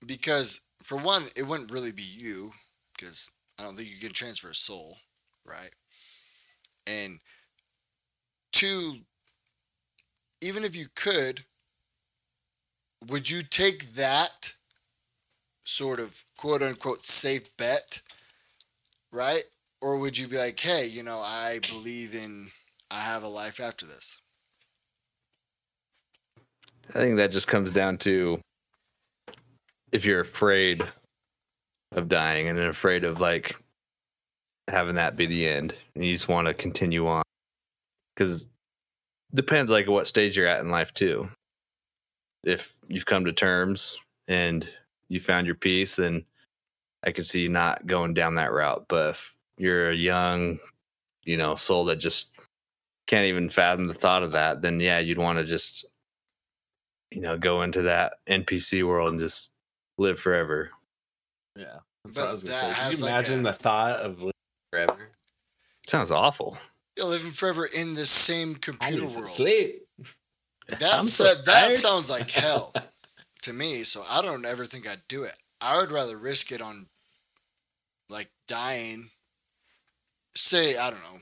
because, 0.04 0.62
for 0.82 0.96
one, 0.98 1.24
it 1.36 1.46
wouldn't 1.46 1.72
really 1.72 1.92
be 1.92 2.02
you 2.02 2.52
because 2.96 3.30
I 3.58 3.64
don't 3.64 3.76
think 3.76 3.90
you 3.90 3.98
can 3.98 4.12
transfer 4.12 4.50
a 4.50 4.54
soul, 4.54 4.98
right? 5.44 5.70
And 6.86 7.20
two, 8.52 8.96
even 10.40 10.64
if 10.64 10.76
you 10.76 10.86
could, 10.94 11.44
would 13.08 13.30
you 13.30 13.42
take 13.42 13.94
that 13.94 14.54
sort 15.64 15.98
of 15.98 16.24
quote 16.36 16.62
unquote 16.62 17.04
safe 17.04 17.56
bet, 17.56 18.02
right? 19.10 19.44
or 19.84 19.98
would 19.98 20.16
you 20.16 20.26
be 20.26 20.38
like, 20.38 20.58
hey, 20.58 20.86
you 20.86 21.02
know, 21.02 21.18
I 21.18 21.58
believe 21.70 22.14
in, 22.14 22.48
I 22.90 23.00
have 23.00 23.22
a 23.22 23.28
life 23.28 23.60
after 23.60 23.84
this? 23.84 24.16
I 26.90 26.98
think 26.98 27.16
that 27.16 27.30
just 27.30 27.48
comes 27.48 27.72
down 27.72 27.98
to 27.98 28.40
if 29.92 30.04
you're 30.04 30.20
afraid 30.20 30.82
of 31.92 32.08
dying 32.08 32.48
and 32.48 32.58
afraid 32.58 33.04
of 33.04 33.20
like 33.20 33.56
having 34.68 34.96
that 34.96 35.16
be 35.16 35.26
the 35.26 35.46
end 35.46 35.74
and 35.94 36.04
you 36.04 36.12
just 36.12 36.28
want 36.28 36.48
to 36.48 36.54
continue 36.54 37.06
on. 37.06 37.22
Because 38.14 38.48
depends 39.32 39.70
like 39.70 39.88
what 39.88 40.06
stage 40.06 40.36
you're 40.36 40.46
at 40.46 40.60
in 40.60 40.70
life 40.70 40.92
too. 40.92 41.28
If 42.44 42.74
you've 42.88 43.06
come 43.06 43.24
to 43.24 43.32
terms 43.32 43.98
and 44.28 44.68
you 45.08 45.20
found 45.20 45.46
your 45.46 45.54
peace 45.54 45.96
then 45.96 46.24
i 47.04 47.12
can 47.12 47.24
see 47.24 47.42
you 47.42 47.48
not 47.48 47.86
going 47.86 48.14
down 48.14 48.34
that 48.34 48.52
route. 48.52 48.86
But 48.88 49.10
if 49.10 49.36
you're 49.58 49.90
a 49.90 49.94
young 49.94 50.58
you 51.24 51.36
know 51.36 51.54
soul 51.56 51.84
that 51.86 51.96
just 51.96 52.34
can't 53.06 53.26
even 53.26 53.48
fathom 53.48 53.86
the 53.86 53.94
thought 53.94 54.22
of 54.22 54.32
that 54.32 54.62
then 54.62 54.80
yeah 54.80 54.98
you'd 54.98 55.18
want 55.18 55.38
to 55.38 55.44
just 55.44 55.84
you 57.14 57.20
know, 57.20 57.38
go 57.38 57.62
into 57.62 57.82
that 57.82 58.14
NPC 58.26 58.86
world 58.86 59.10
and 59.12 59.20
just 59.20 59.50
live 59.98 60.18
forever. 60.18 60.70
Yeah. 61.56 61.78
That's 62.04 62.16
But 62.16 62.20
what 62.22 62.28
I 62.28 62.32
was 62.32 62.42
gonna 62.44 62.56
say. 62.56 62.74
Can 62.74 62.90
you 62.92 62.96
like, 62.98 63.10
imagine 63.10 63.40
a- 63.40 63.42
the 63.44 63.52
thought 63.52 64.00
of 64.00 64.18
living 64.18 64.32
forever? 64.72 65.08
Sounds 65.86 66.10
awful. 66.10 66.58
You're 66.96 67.06
living 67.06 67.32
forever 67.32 67.66
in 67.76 67.94
the 67.94 68.06
same 68.06 68.54
I 68.56 68.58
computer 68.60 69.02
need 69.06 69.16
world. 69.16 69.28
sleep. 69.28 69.82
That's 70.68 70.84
I'm 70.98 71.06
so 71.06 71.24
that, 71.24 71.44
that 71.46 71.72
sounds 71.74 72.10
like 72.10 72.30
hell 72.32 72.72
to 73.42 73.52
me. 73.52 73.82
So 73.84 74.02
I 74.08 74.22
don't 74.22 74.44
ever 74.46 74.64
think 74.64 74.88
I'd 74.88 75.02
do 75.08 75.22
it. 75.24 75.36
I 75.60 75.78
would 75.78 75.90
rather 75.92 76.16
risk 76.16 76.52
it 76.52 76.60
on 76.62 76.86
like 78.10 78.30
dying. 78.48 79.10
Say 80.34 80.76
I 80.76 80.90
don't 80.90 81.02
know. 81.02 81.20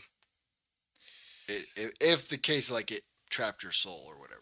It, 1.48 1.66
if, 1.76 1.92
if 2.00 2.28
the 2.28 2.38
case 2.38 2.70
like 2.70 2.90
it 2.90 3.02
trapped 3.30 3.62
your 3.62 3.72
soul 3.72 4.04
or 4.06 4.18
whatever, 4.20 4.40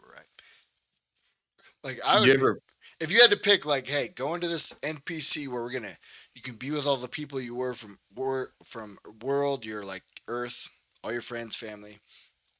Like 1.83 1.99
I 2.05 2.19
would 2.19 2.33
you 2.33 2.33
ever 2.33 2.59
if 2.99 3.11
you 3.11 3.21
had 3.21 3.31
to 3.31 3.37
pick 3.37 3.65
like 3.65 3.87
hey 3.87 4.09
go 4.13 4.33
into 4.33 4.47
this 4.47 4.73
npc 4.81 5.47
where 5.47 5.61
we're 5.61 5.71
gonna 5.71 5.97
you 6.35 6.41
can 6.41 6.55
be 6.55 6.71
with 6.71 6.85
all 6.85 6.97
the 6.97 7.07
people 7.07 7.39
you 7.41 7.55
were 7.55 7.73
from 7.73 7.99
wor- 8.15 8.53
from 8.63 8.97
world 9.21 9.65
your 9.65 9.83
like 9.83 10.03
earth 10.27 10.69
all 11.03 11.11
your 11.11 11.21
friends 11.21 11.55
family 11.55 11.99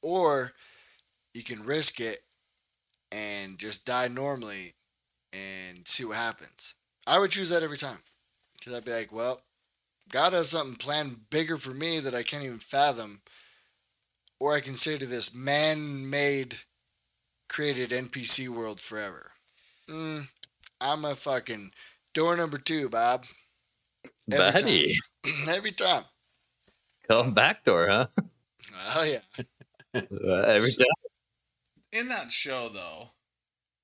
or 0.02 0.52
you 1.34 1.42
can 1.42 1.62
risk 1.62 2.00
it 2.00 2.20
and 3.12 3.58
just 3.58 3.86
die 3.86 4.08
normally 4.08 4.74
and 5.32 5.86
see 5.86 6.04
what 6.04 6.16
happens. 6.16 6.74
I 7.06 7.18
would 7.18 7.30
choose 7.30 7.50
that 7.50 7.62
every 7.62 7.76
time 7.78 7.98
because 8.58 8.74
i'd 8.74 8.84
be 8.84 8.92
like 8.92 9.12
well 9.12 9.42
god 10.10 10.32
has 10.32 10.50
something 10.50 10.76
planned 10.76 11.30
bigger 11.30 11.56
for 11.56 11.72
me 11.72 11.98
that 12.00 12.14
i 12.14 12.22
can't 12.22 12.44
even 12.44 12.58
fathom 12.58 13.20
or 14.40 14.54
i 14.54 14.60
can 14.60 14.74
say 14.74 14.98
to 14.98 15.06
this 15.06 15.34
man-made 15.34 16.56
created 17.52 17.90
npc 17.90 18.48
world 18.48 18.80
forever 18.80 19.32
Mm, 19.90 20.22
I'm 20.80 21.04
a 21.04 21.14
fucking 21.14 21.72
door 22.14 22.36
number 22.36 22.56
two, 22.56 22.88
Bob. 22.88 23.24
Every 24.32 24.52
buddy? 24.52 24.94
Every 25.48 25.72
time. 25.72 26.04
Going 27.08 27.32
back 27.34 27.64
door, 27.64 27.88
huh? 27.88 28.06
Oh 28.94 29.02
yeah. 29.04 29.18
Uh, 29.94 30.32
every 30.46 30.72
time. 30.72 30.86
in 31.92 32.08
that 32.08 32.30
show 32.32 32.68
though. 32.68 33.08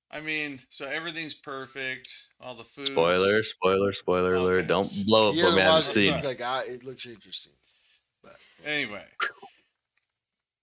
I 0.09 0.21
mean, 0.21 0.59
so 0.69 0.87
everything's 0.87 1.35
perfect. 1.35 2.09
All 2.41 2.55
the 2.55 2.63
food. 2.63 2.87
Spoiler, 2.87 3.43
spoiler, 3.43 3.91
spoiler 3.93 4.35
Okay. 4.35 4.41
alert. 4.43 4.67
Don't 4.67 4.89
blow 5.05 5.29
up 5.29 5.35
You 5.35 5.43
what 5.43 5.55
we 5.55 5.61
ever 5.61 5.69
haven't 5.69 5.75
watch 5.75 5.83
it, 5.89 5.91
seen. 5.91 6.13
it's 6.13 6.25
like 6.25 6.41
ah, 6.41 6.63
it 6.65 6.83
looks 6.85 7.05
interesting. 7.05 7.53
Anyway, 8.65 9.05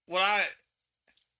what 0.07 0.21
I 0.23 0.39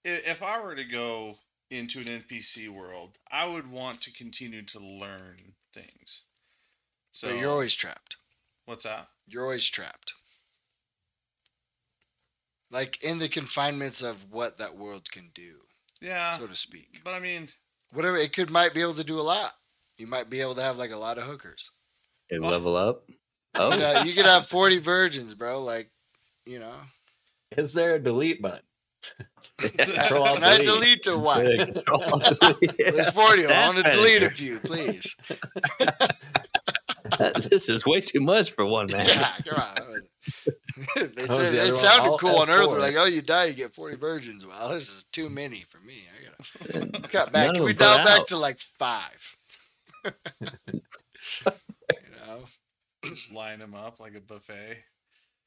i- 0.05 0.23
if 0.33 0.41
I 0.43 0.61
were 0.61 0.75
to 0.75 0.85
go 0.85 1.37
into 1.69 1.99
an 1.99 2.05
NPC 2.05 2.69
world, 2.69 3.17
I 3.31 3.45
would 3.45 3.69
want 3.69 4.01
to 4.01 4.13
continue 4.13 4.61
to 4.63 4.79
learn 4.79 5.53
things. 5.73 6.23
So 7.11 7.27
So 7.27 7.35
you're 7.35 7.51
always 7.51 7.75
trapped. 7.75 8.17
what's 8.65 8.83
that? 8.85 9.07
You're 9.27 9.43
always 9.43 9.69
trapped. 9.69 10.13
Like 12.69 13.01
in 13.03 13.19
the 13.19 13.29
confinements 13.29 14.01
of 14.01 14.29
what 14.31 14.57
that 14.57 14.75
world 14.75 15.09
can 15.11 15.31
do, 15.33 15.59
Yeah, 16.01 16.33
so 16.33 16.47
to 16.47 16.55
speak. 16.55 17.01
but 17.03 17.13
I 17.13 17.19
mean, 17.19 17.47
Whatever 17.93 18.17
it 18.17 18.33
could 18.33 18.49
might 18.51 18.73
be 18.73 18.81
able 18.81 18.93
to 18.93 19.03
do 19.05 19.17
a 19.17 19.21
lot. 19.23 19.53
You 19.97 20.07
might 20.07 20.29
be 20.29 20.41
able 20.41 20.55
to 20.55 20.61
have 20.61 20.77
like 20.77 20.91
a 20.91 20.97
lot 20.97 21.17
of 21.17 21.23
hookers. 21.23 21.71
You 22.29 22.41
level 22.41 22.75
up. 22.75 23.03
Oh, 23.55 23.73
You, 23.73 23.79
know, 23.79 24.01
you 24.03 24.13
could 24.13 24.25
have 24.25 24.45
40 24.45 24.79
virgins, 24.79 25.33
bro. 25.33 25.63
Like, 25.63 25.89
you 26.45 26.59
know. 26.59 26.75
Is 27.55 27.73
there 27.73 27.95
a 27.95 27.99
delete 27.99 28.41
button? 28.41 28.59
Yeah. 29.59 29.85
Control 29.85 30.23
Alt 30.23 30.35
Can 30.35 30.43
I 30.43 30.57
delete. 30.57 30.67
delete 30.67 31.03
to 31.03 31.17
what? 31.17 31.43
Yeah. 31.57 31.65
Control 31.65 32.19
delete. 32.19 32.77
There's 32.77 33.09
40. 33.09 33.45
I 33.47 33.61
want 33.67 33.77
to 33.77 33.91
delete 33.91 34.21
a 34.21 34.29
few, 34.29 34.59
please. 34.59 35.15
this 37.49 37.67
is 37.67 37.83
way 37.83 38.01
too 38.01 38.19
much 38.19 38.51
for 38.51 38.65
one 38.67 38.85
man. 38.91 39.07
Yeah, 39.07 39.31
come 39.47 39.59
on. 39.59 39.75
they 40.95 41.25
said 41.25 41.53
the 41.53 41.57
other 41.57 41.57
one? 41.57 41.67
it 41.69 41.75
sounded 41.75 42.09
All 42.11 42.17
cool 42.19 42.35
on 42.37 42.49
Earth. 42.51 42.67
F4. 42.67 42.71
They're 42.71 42.79
like, 42.81 42.95
oh, 42.97 43.05
you 43.05 43.21
die, 43.23 43.45
you 43.45 43.53
get 43.53 43.73
40 43.73 43.95
virgins. 43.95 44.45
Well, 44.45 44.69
this 44.69 44.89
is 44.89 45.03
too 45.05 45.27
many 45.27 45.61
for 45.61 45.79
me. 45.79 46.03
I 46.07 46.77
gotta 46.83 47.01
cut 47.09 47.31
back. 47.31 47.47
None 47.47 47.55
Can 47.55 47.63
we 47.63 47.73
them 47.73 47.77
dial 47.87 47.97
put 47.97 48.05
back 48.05 48.19
out. 48.21 48.27
to 48.27 48.37
like 48.37 48.59
five? 48.59 49.37
you 50.05 50.11
know, 52.27 52.39
Just 53.03 53.33
line 53.33 53.57
them 53.57 53.73
up 53.73 53.99
like 53.99 54.13
a 54.15 54.21
buffet. 54.21 54.83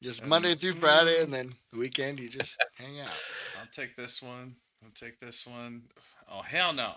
Just 0.01 0.23
Um, 0.23 0.29
Monday 0.29 0.55
through 0.55 0.73
Friday, 0.73 1.21
and 1.21 1.33
then 1.33 1.53
the 1.71 1.79
weekend 1.79 2.19
you 2.19 2.29
just 2.29 2.61
hang 2.75 2.99
out. 2.99 3.23
I'll 3.59 3.67
take 3.71 3.95
this 3.95 4.21
one. 4.21 4.55
I'll 4.83 4.91
take 4.93 5.19
this 5.19 5.45
one. 5.47 5.83
Oh 6.29 6.41
hell 6.41 6.73
no. 6.73 6.93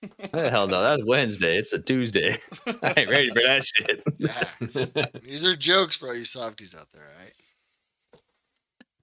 Hell 0.32 0.68
no, 0.68 0.80
that's 0.80 1.02
Wednesday. 1.04 1.58
It's 1.58 1.72
a 1.72 1.78
Tuesday. 1.80 2.38
I 2.84 2.94
ain't 2.96 3.10
ready 3.10 3.30
for 3.30 3.42
that 3.42 3.64
shit. 3.64 4.00
Yeah, 4.16 5.06
these 5.24 5.44
are 5.44 5.56
jokes 5.56 5.96
for 5.96 6.06
all 6.06 6.14
you 6.16 6.24
softies 6.24 6.76
out 6.76 6.86
there, 6.92 7.02
right? 7.18 7.32
Have 8.12 8.20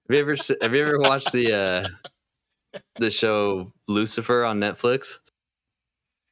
you 0.08 0.18
ever 0.20 0.36
have 0.62 0.74
you 0.74 0.82
ever 0.82 0.98
watched 0.98 1.32
the 1.32 1.52
uh 1.52 2.80
the 2.94 3.10
show 3.10 3.70
Lucifer 3.88 4.42
on 4.42 4.58
Netflix? 4.58 5.18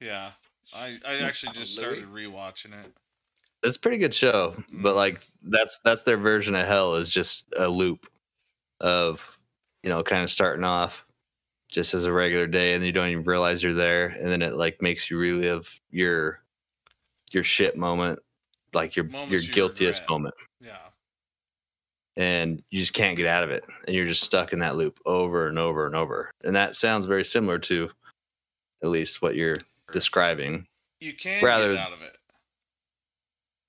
Yeah. 0.00 0.30
I, 0.74 0.98
I 1.06 1.16
actually 1.18 1.52
just 1.52 1.74
started 1.74 2.06
rewatching 2.06 2.72
it. 2.72 2.92
It's 3.64 3.76
a 3.76 3.80
pretty 3.80 3.98
good 3.98 4.14
show, 4.14 4.54
but 4.70 4.90
mm-hmm. 4.90 4.96
like 4.96 5.20
that's 5.42 5.78
that's 5.78 6.02
their 6.02 6.16
version 6.18 6.54
of 6.54 6.66
hell 6.66 6.94
is 6.94 7.08
just 7.10 7.52
a 7.58 7.66
loop 7.68 8.06
of 8.80 9.38
you 9.82 9.90
know 9.90 10.02
kind 10.02 10.22
of 10.22 10.30
starting 10.30 10.64
off 10.64 11.06
just 11.68 11.94
as 11.94 12.04
a 12.04 12.12
regular 12.12 12.46
day 12.46 12.74
and 12.74 12.84
you 12.84 12.92
don't 12.92 13.08
even 13.08 13.24
realize 13.24 13.62
you're 13.62 13.72
there 13.72 14.06
and 14.06 14.28
then 14.28 14.42
it 14.42 14.54
like 14.54 14.80
makes 14.82 15.10
you 15.10 15.18
relive 15.18 15.80
your 15.90 16.40
your 17.32 17.42
shit 17.42 17.76
moment 17.76 18.18
like 18.74 18.94
your 18.96 19.06
your 19.06 19.12
Moments 19.12 19.48
you 19.48 19.54
guiltiest 19.54 20.00
regret. 20.02 20.10
moment 20.10 20.34
Yeah. 20.60 20.76
and 22.16 22.62
you 22.70 22.80
just 22.80 22.92
can't 22.94 23.16
get 23.16 23.26
out 23.26 23.44
of 23.44 23.50
it 23.50 23.64
and 23.86 23.94
you're 23.96 24.06
just 24.06 24.22
stuck 24.22 24.52
in 24.52 24.58
that 24.60 24.76
loop 24.76 24.98
over 25.06 25.48
and 25.48 25.58
over 25.58 25.86
and 25.86 25.94
over 25.96 26.30
and 26.44 26.54
that 26.54 26.74
sounds 26.76 27.06
very 27.06 27.24
similar 27.24 27.58
to 27.60 27.90
at 28.82 28.88
least 28.90 29.22
what 29.22 29.34
you're 29.34 29.56
describing 29.92 30.66
You 31.00 31.12
can't 31.14 31.42
Rather- 31.42 31.74
get 31.74 31.82
out 31.82 31.92
of 31.92 32.02
it. 32.02 32.16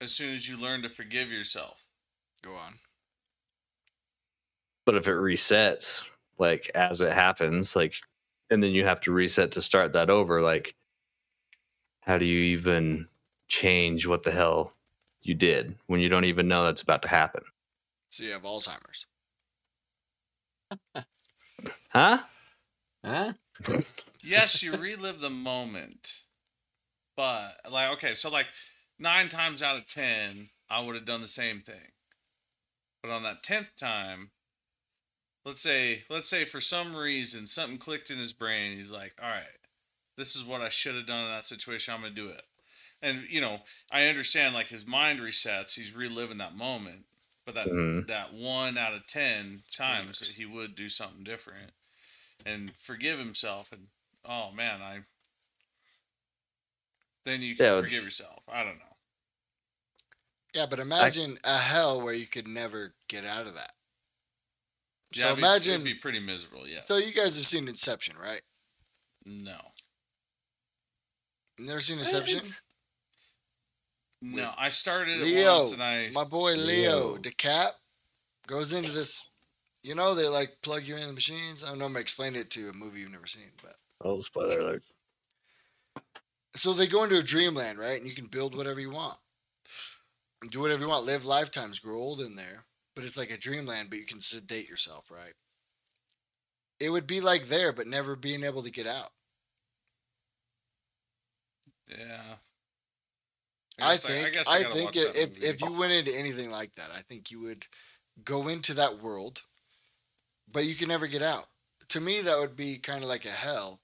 As 0.01 0.11
soon 0.11 0.33
as 0.33 0.47
you 0.47 0.57
learn 0.57 0.81
to 0.83 0.89
forgive 0.89 1.31
yourself. 1.31 1.87
Go 2.41 2.53
on. 2.53 2.75
but 4.85 4.95
if 4.95 5.07
it 5.07 5.15
resets 5.15 6.03
like 6.37 6.69
as 6.75 7.01
it 7.01 7.11
happens 7.11 7.75
like 7.75 7.95
and 8.51 8.63
then 8.63 8.71
you 8.71 8.85
have 8.85 9.01
to 9.01 9.11
reset 9.11 9.51
to 9.51 9.61
start 9.61 9.93
that 9.93 10.09
over 10.11 10.41
like 10.41 10.75
how 12.01 12.17
do 12.17 12.25
you 12.25 12.39
even 12.39 13.07
change 13.47 14.05
what 14.05 14.21
the 14.23 14.31
hell 14.31 14.73
you 15.21 15.33
did 15.33 15.75
when 15.87 15.99
you 15.99 16.07
don't 16.07 16.25
even 16.25 16.47
know 16.47 16.63
that's 16.63 16.83
about 16.83 17.01
to 17.01 17.07
happen 17.07 17.41
So 18.09 18.23
you 18.23 18.31
have 18.33 18.43
Alzheimer's. 18.43 19.07
huh 21.89 22.19
Huh? 23.03 23.33
yes, 24.23 24.63
you 24.63 24.75
relive 24.75 25.19
the 25.19 25.29
moment, 25.29 26.21
but 27.15 27.59
like 27.71 27.91
okay, 27.93 28.15
so 28.15 28.31
like 28.31 28.47
nine 28.99 29.29
times 29.29 29.61
out 29.63 29.77
of 29.77 29.87
ten, 29.87 30.49
I 30.69 30.81
would 30.81 30.95
have 30.95 31.05
done 31.05 31.21
the 31.21 31.27
same 31.27 31.61
thing. 31.61 31.91
But 33.01 33.11
on 33.11 33.23
that 33.23 33.43
tenth 33.43 33.75
time, 33.77 34.31
let's 35.45 35.61
say 35.61 36.03
let's 36.09 36.27
say 36.29 36.45
for 36.45 36.59
some 36.59 36.95
reason 36.95 37.47
something 37.47 37.77
clicked 37.77 38.09
in 38.09 38.17
his 38.17 38.33
brain. 38.33 38.75
He's 38.75 38.91
like, 38.91 39.13
all 39.21 39.29
right, 39.29 39.43
this 40.17 40.35
is 40.35 40.43
what 40.43 40.61
I 40.61 40.69
should 40.69 40.95
have 40.95 41.05
done 41.05 41.25
in 41.25 41.31
that 41.31 41.45
situation. 41.45 41.93
I'm 41.93 42.01
gonna 42.01 42.13
do 42.13 42.29
it. 42.29 42.41
And 43.01 43.25
you 43.29 43.41
know, 43.41 43.59
I 43.91 44.07
understand 44.07 44.55
like 44.55 44.67
his 44.67 44.87
mind 44.87 45.19
resets. 45.19 45.75
He's 45.75 45.95
reliving 45.95 46.39
that 46.39 46.55
moment. 46.55 47.05
But 47.45 47.53
that 47.53 47.67
Mhm. 47.67 48.07
that 48.07 48.33
one 48.33 48.75
out 48.75 48.95
of 48.95 49.05
ten 49.05 49.61
times 49.71 50.19
that 50.19 50.29
he 50.29 50.45
would 50.47 50.75
do 50.75 50.89
something 50.89 51.23
different 51.23 51.73
and 52.43 52.75
forgive 52.75 53.19
himself 53.19 53.71
and 53.71 53.87
oh 54.25 54.51
man 54.51 54.81
i 54.81 55.03
then 57.25 57.41
you 57.41 57.55
can 57.55 57.65
Yeah, 57.65 57.71
it's- 57.73 57.83
forgive 57.85 58.03
yourself 58.03 58.43
i 58.51 58.63
don't 58.63 58.77
know 58.77 58.95
Yeah, 60.53 60.65
but 60.69 60.79
imagine 60.79 61.37
a 61.43 61.57
hell 61.57 62.01
where 62.01 62.13
you 62.13 62.27
could 62.27 62.47
never 62.47 62.93
get 63.09 63.25
out 63.25 63.45
of 63.47 63.55
that. 63.55 63.71
yeah, 65.13 65.21
so 65.23 65.27
it'd 65.29 65.37
be- 65.37 65.41
imagine. 65.43 65.73
it'd 65.73 65.83
be 65.85 65.93
pretty 65.95 66.19
miserable 66.19 66.67
yeah 66.67 66.79
So 66.79 66.97
you 66.97 67.11
guys 67.13 67.35
have 67.35 67.45
seen 67.45 67.67
Inception, 67.67 68.15
right? 68.17 68.41
no 69.25 69.57
Never 71.57 71.79
seen 71.81 71.99
Inception? 71.99 72.41
no 74.21 74.35
With 74.43 74.55
i 74.57 74.69
started 74.69 75.17
it 75.17 75.23
Leo, 75.23 75.57
once 75.59 75.71
and 75.73 75.83
i 75.83 76.09
my 76.13 76.23
boy 76.23 76.53
Leo, 76.53 77.11
Leo. 77.13 77.17
DiCap, 77.17 77.71
goes 78.47 78.73
into 78.73 78.91
this. 78.91 79.29
You 79.83 79.93
know, 79.95 80.15
they 80.15 80.27
like 80.27 80.57
plug 80.63 80.83
you 80.87 80.95
in 80.95 81.05
the 81.07 81.13
machines. 81.13 81.63
I 81.63 81.69
don't 81.69 81.77
know. 81.79 81.85
I'm 81.85 81.91
gonna 81.93 82.01
explain 82.01 82.35
it 82.35 82.49
to 82.51 82.69
a 82.69 82.73
movie 82.73 83.01
you've 83.01 83.11
never 83.11 83.27
seen, 83.27 83.51
but 83.61 83.75
oh 84.01 84.21
spoiler 84.21 84.59
alert 84.59 84.83
so 86.55 86.73
they 86.73 86.87
go 86.87 87.03
into 87.03 87.17
a 87.17 87.23
dreamland, 87.23 87.77
right? 87.77 87.99
And 87.99 88.07
you 88.07 88.15
can 88.15 88.27
build 88.27 88.55
whatever 88.55 88.79
you 88.79 88.91
want, 88.91 89.17
do 90.49 90.59
whatever 90.61 90.81
you 90.83 90.89
want, 90.89 91.05
live 91.05 91.25
lifetimes, 91.25 91.79
grow 91.79 91.97
old 91.97 92.21
in 92.21 92.35
there. 92.35 92.65
But 92.95 93.03
it's 93.03 93.17
like 93.17 93.31
a 93.31 93.37
dreamland, 93.37 93.89
but 93.89 93.99
you 93.99 94.05
can 94.05 94.21
sedate 94.21 94.69
yourself, 94.69 95.11
right? 95.11 95.33
It 96.79 96.89
would 96.89 97.07
be 97.07 97.19
like 97.21 97.47
there, 97.47 97.73
but 97.73 97.87
never 97.87 98.15
being 98.15 98.43
able 98.43 98.63
to 98.63 98.71
get 98.71 98.87
out. 98.87 99.11
yeah 101.87 102.35
I 103.79 103.91
guess 103.91 104.05
think 104.05 104.33
guess 104.33 104.47
I, 104.47 104.63
gotta 104.63 104.73
think 104.73 104.95
if 104.95 105.43
if 105.43 105.61
you 105.61 105.73
went 105.73 105.91
into 105.91 106.17
anything 106.17 106.49
like 106.51 106.73
that, 106.75 106.89
I 106.95 107.01
think 107.01 107.31
you 107.31 107.41
would 107.41 107.67
go 108.23 108.47
into 108.47 108.73
that 108.75 108.99
world, 108.99 109.41
but 110.51 110.65
you 110.65 110.75
can 110.75 110.87
never 110.87 111.07
get 111.07 111.21
out. 111.21 111.47
To 111.89 111.99
me, 111.99 112.21
that 112.21 112.39
would 112.39 112.55
be 112.55 112.77
kind 112.81 113.03
of 113.03 113.09
like 113.09 113.25
a 113.25 113.29
hell 113.29 113.81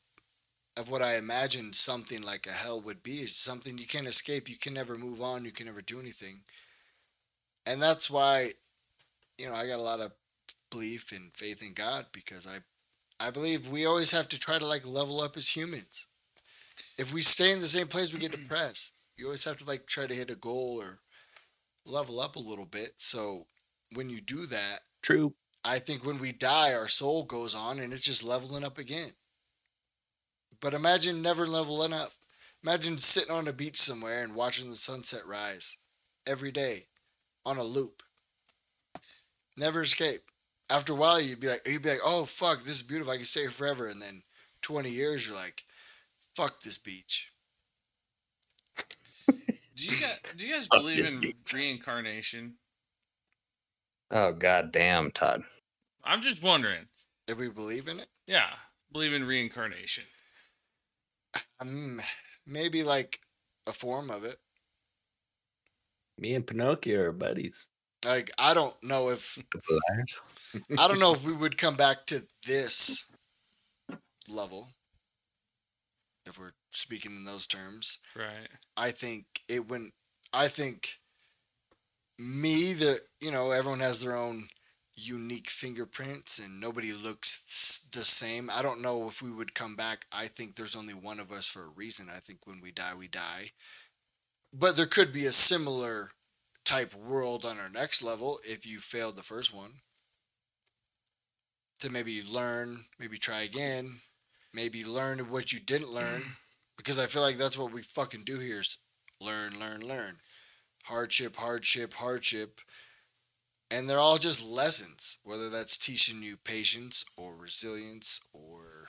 of 0.78 0.90
what 0.90 1.02
I 1.02 1.18
imagined 1.18 1.76
something 1.76 2.22
like 2.22 2.48
a 2.48 2.52
hell 2.52 2.82
would 2.82 3.04
be. 3.04 3.16
Is 3.16 3.36
something 3.36 3.78
you 3.78 3.88
can't 3.88 4.08
escape. 4.08 4.50
You 4.50 4.58
can 4.58 4.74
never 4.74 4.98
move 4.98 5.22
on. 5.22 5.46
You 5.46 5.52
can 5.52 5.66
never 5.66 5.82
do 5.82 6.00
anything, 6.00 6.42
and 7.66 7.82
that's 7.82 8.10
why, 8.10 8.50
you 9.38 9.48
know, 9.48 9.56
I 9.56 9.68
got 9.68 9.80
a 9.80 9.84
lot 9.84 10.00
of 10.00 10.12
belief 10.70 11.12
and 11.12 11.32
faith 11.36 11.66
in 11.66 11.74
God 11.74 12.06
because 12.14 12.48
I, 12.48 12.60
I 13.26 13.32
believe 13.32 13.68
we 13.68 13.86
always 13.86 14.12
have 14.12 14.30
to 14.30 14.40
try 14.40 14.58
to 14.58 14.66
like 14.66 14.88
level 14.88 15.22
up 15.22 15.36
as 15.38 15.56
humans. 15.56 16.08
If 16.98 17.14
we 17.14 17.22
stay 17.22 17.52
in 17.52 17.60
the 17.60 17.66
same 17.66 17.88
place, 17.88 18.14
we 18.14 18.20
get 18.20 18.32
depressed. 18.42 18.96
You 19.18 19.26
always 19.26 19.46
have 19.46 19.58
to 19.58 19.66
like 19.66 19.86
try 19.86 20.08
to 20.08 20.16
hit 20.16 20.32
a 20.32 20.36
goal 20.36 20.82
or 20.82 21.00
level 21.86 22.20
up 22.20 22.36
a 22.36 22.40
little 22.40 22.66
bit. 22.66 22.94
So 22.98 23.48
when 23.94 24.10
you 24.10 24.22
do 24.22 24.46
that, 24.48 24.80
true 25.02 25.34
I 25.64 25.80
think 25.80 26.06
when 26.06 26.20
we 26.20 26.32
die, 26.32 26.74
our 26.74 26.88
soul 26.88 27.24
goes 27.24 27.54
on 27.54 27.80
and 27.80 27.94
it's 27.94 28.02
just 28.02 28.24
leveling 28.24 28.64
up 28.64 28.78
again. 28.78 29.12
But 30.62 30.74
imagine 30.74 31.22
never 31.22 31.48
leveling 31.48 31.94
up. 31.94 32.12
Imagine 32.64 32.98
sitting 33.00 33.32
on 33.32 33.48
a 33.48 33.54
beach 33.54 33.78
somewhere 33.78 34.24
and 34.24 34.36
watching 34.36 34.70
the 34.70 34.76
sunset 34.76 35.22
rise 35.28 35.78
every 36.28 36.52
day 36.52 36.84
on 37.46 37.58
a 37.58 37.64
loop. 37.64 38.04
Never 39.58 39.82
escape. 39.82 40.22
After 40.70 40.94
a 40.94 40.96
while, 40.96 41.20
you'd 41.20 41.40
be 41.40 41.48
like, 41.48 41.62
you'd 41.66 41.82
be 41.82 41.90
like, 41.90 42.00
oh 42.06 42.24
fuck, 42.26 42.60
this 42.60 42.76
is 42.78 42.84
beautiful. 42.84 43.12
I 43.12 43.18
can 43.18 43.26
stay 43.26 43.42
here 43.42 43.50
forever. 43.50 43.88
And 43.88 44.02
then 44.02 44.22
20 44.62 44.90
years, 44.90 45.28
you're 45.28 45.36
like, 45.36 45.64
fuck 46.36 46.62
this 46.62 46.78
beach. 46.78 47.32
do 49.28 49.36
you 49.88 50.00
guys 50.00 50.20
do 50.38 50.46
you 50.46 50.54
guys 50.54 50.68
believe 50.68 51.10
in 51.10 51.20
beach. 51.20 51.36
reincarnation 51.54 52.54
oh 54.12 54.32
god 54.32 54.72
damn 54.72 55.10
todd 55.10 55.42
i'm 56.04 56.22
just 56.22 56.44
wondering 56.44 56.86
If 57.28 57.38
we 57.40 57.50
believe 57.50 57.88
in 57.88 58.00
it, 58.00 58.08
yeah 58.28 58.50
believe 58.92 59.14
in 59.14 59.26
reincarnation 59.26 60.04
um, 61.60 62.02
maybe 62.46 62.84
like 62.84 63.20
a 63.68 63.72
form 63.72 64.10
of 64.10 64.24
it. 64.24 64.38
Me 66.18 66.36
and 66.36 66.46
Pinocchio 66.46 67.02
are 67.02 67.12
buddies. 67.12 67.68
Like 68.06 68.32
I 68.38 68.54
don't 68.54 68.76
know 68.84 69.10
if 69.10 69.38
I 70.78 70.88
don't 70.88 71.00
know 71.00 71.14
if 71.14 71.24
we 71.26 71.34
would 71.34 71.58
come 71.58 71.76
back 71.76 72.06
to 72.08 72.22
this 72.48 73.06
level 74.28 74.70
if 76.26 76.40
we're 76.40 76.54
speaking 76.72 77.12
in 77.12 77.26
those 77.26 77.46
terms. 77.46 78.00
right 78.16 78.50
I 78.78 78.90
think 78.92 79.26
it 79.48 79.68
wouldn't. 79.68 79.94
I 80.34 80.48
think 80.48 81.00
me, 82.18 82.74
the 82.74 83.00
you 83.20 83.32
know, 83.32 83.52
everyone 83.52 83.80
has 83.80 84.02
their 84.02 84.16
own 84.16 84.46
unique 85.08 85.50
fingerprints, 85.50 86.40
and 86.40 86.60
nobody 86.60 86.92
looks 86.92 87.88
the 87.92 88.04
same. 88.04 88.50
I 88.50 88.62
don't 88.62 88.82
know 88.82 89.08
if 89.08 89.22
we 89.22 89.32
would 89.32 89.54
come 89.54 89.76
back. 89.76 90.06
I 90.12 90.26
think 90.26 90.56
there's 90.56 90.76
only 90.76 90.94
one 90.94 91.20
of 91.20 91.32
us 91.32 91.48
for 91.48 91.64
a 91.64 91.70
reason. 91.76 92.08
I 92.10 92.20
think 92.20 92.40
when 92.46 92.62
we 92.62 92.72
die, 92.72 92.94
we 92.98 93.08
die. 93.08 93.52
But 94.54 94.78
there 94.78 94.86
could 94.86 95.14
be 95.14 95.26
a 95.26 95.32
similar 95.32 96.12
type 96.66 96.94
world 96.94 97.46
on 97.46 97.58
our 97.60 97.70
next 97.70 98.04
level 98.04 98.40
if 98.44 98.66
you 98.66 98.80
failed 98.80 99.18
the 99.18 99.24
first 99.24 99.54
one. 99.54 99.76
To 101.82 101.90
maybe 101.90 102.22
learn, 102.22 102.86
maybe 103.00 103.18
try 103.18 103.42
again, 103.42 104.02
maybe 104.54 104.84
learn 104.86 105.20
what 105.32 105.52
you 105.52 105.60
didn't 105.60 105.92
learn. 105.94 106.24
Because 106.78 106.98
I 106.98 107.06
feel 107.06 107.22
like 107.22 107.36
that's 107.36 107.60
what 107.60 107.72
we 107.72 107.84
fucking 107.84 108.24
do 108.24 108.40
here 108.40 108.62
is 108.62 108.78
learn, 109.20 109.60
learn, 109.60 109.82
learn. 109.82 110.16
Hardship, 110.86 111.36
hardship, 111.36 111.94
hardship. 111.94 112.60
And 113.72 113.90
they're 113.90 114.00
all 114.00 114.18
just 114.18 114.46
lessons, 114.46 115.20
whether 115.24 115.50
that's 115.50 115.78
teaching 115.78 116.22
you 116.22 116.36
patience 116.38 117.06
or 117.16 117.36
resilience 117.36 118.20
or 118.34 118.88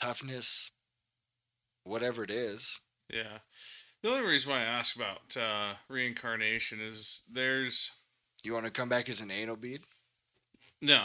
toughness, 0.00 0.72
whatever 1.84 2.22
it 2.22 2.30
is. 2.30 2.80
Yeah. 3.12 3.38
The 4.02 4.10
only 4.10 4.28
reason 4.28 4.52
why 4.52 4.58
I 4.58 4.64
ask 4.64 4.94
about 4.94 5.36
uh, 5.36 5.74
reincarnation 5.88 6.78
is 6.80 7.22
there's 7.32 7.90
You 8.44 8.52
want 8.52 8.66
to 8.66 8.70
come 8.70 8.88
back 8.88 9.08
as 9.08 9.20
an 9.20 9.30
anal 9.30 9.56
bead? 9.56 9.80
no. 10.82 11.04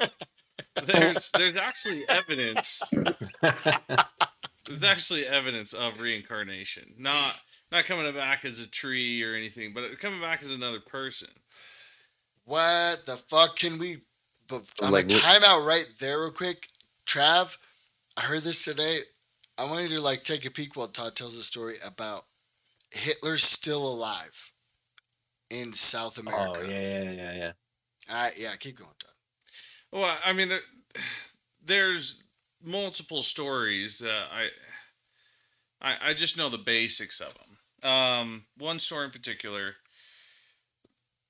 there's 0.86 1.30
there's 1.32 1.56
actually 1.56 2.02
evidence. 2.08 2.82
There's 4.66 4.84
actually 4.84 5.26
evidence 5.26 5.72
of 5.72 6.00
reincarnation. 6.00 6.94
Not 6.98 7.36
not 7.72 7.84
coming 7.86 8.12
back 8.14 8.44
as 8.44 8.60
a 8.62 8.68
tree 8.70 9.22
or 9.24 9.34
anything, 9.34 9.72
but 9.72 9.98
coming 9.98 10.20
back 10.20 10.42
as 10.42 10.54
another 10.54 10.80
person. 10.80 11.28
What 12.44 13.06
the 13.06 13.16
fuck 13.16 13.56
can 13.56 13.78
we? 13.78 13.98
I'm 14.50 14.60
Like, 14.80 14.92
like 14.92 15.04
what- 15.12 15.22
time 15.22 15.42
out 15.44 15.64
right 15.64 15.86
there, 15.98 16.20
real 16.20 16.30
quick. 16.30 16.68
Trav, 17.06 17.56
I 18.16 18.22
heard 18.22 18.42
this 18.42 18.64
today. 18.64 18.98
I 19.58 19.64
want 19.64 19.82
you 19.82 19.96
to 19.96 20.00
like 20.00 20.24
take 20.24 20.44
a 20.44 20.50
peek 20.50 20.76
while 20.76 20.88
Todd 20.88 21.14
tells 21.16 21.36
a 21.36 21.42
story 21.42 21.76
about 21.84 22.26
Hitler's 22.90 23.44
still 23.44 23.86
alive 23.86 24.50
in 25.50 25.72
South 25.72 26.18
America. 26.18 26.60
Oh 26.62 26.68
yeah, 26.68 27.02
yeah, 27.02 27.10
yeah, 27.10 27.32
yeah. 27.32 27.52
All 28.10 28.22
right, 28.24 28.32
yeah, 28.38 28.54
keep 28.58 28.78
going, 28.78 28.90
Todd. 28.98 29.10
Well, 29.92 30.16
I 30.24 30.32
mean, 30.32 30.48
there, 30.48 30.60
there's 31.64 32.24
multiple 32.64 33.22
stories. 33.22 34.02
Uh, 34.02 34.24
I, 34.32 34.48
I 35.80 36.10
I 36.10 36.14
just 36.14 36.36
know 36.36 36.48
the 36.48 36.58
basics 36.58 37.20
of 37.20 37.34
them. 37.34 37.51
Um, 37.82 38.44
one 38.58 38.78
story 38.78 39.06
in 39.06 39.10
particular. 39.10 39.76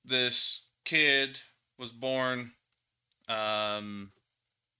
This 0.05 0.67
kid 0.85 1.39
was 1.79 1.91
born, 1.91 2.51
um, 3.29 4.11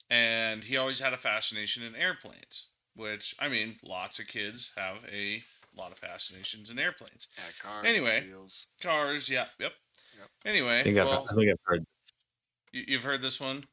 and 0.10 0.64
he 0.64 0.78
always 0.78 1.00
had 1.00 1.14
a 1.14 1.18
fascination 1.18 1.84
in 1.84 1.96
airplanes. 1.96 2.70
Which 2.96 3.36
I 3.40 3.50
mean, 3.50 3.78
lots 3.84 4.20
of 4.20 4.28
kids 4.28 4.74
have 4.78 4.98
a 5.12 5.42
lot 5.76 5.92
of 5.92 5.98
fascinations 5.98 6.70
in 6.70 6.78
airplanes. 6.78 7.28
Yeah, 7.38 7.44
cars. 7.62 7.86
Anyway. 7.88 8.24
wheels. 8.28 8.68
Cars, 8.82 9.30
yeah, 9.30 9.48
yep. 9.60 9.74
Yep. 10.20 10.30
Anyway, 10.46 10.80
I 10.80 10.84
think, 10.84 10.98
I've, 10.98 11.08
well, 11.08 11.26
I 11.30 11.34
think 11.34 11.50
I've 11.50 11.60
heard. 11.64 11.86
you, 12.72 12.84
you've 12.88 13.04
heard 13.04 13.22
this 13.22 13.42
one. 13.42 13.64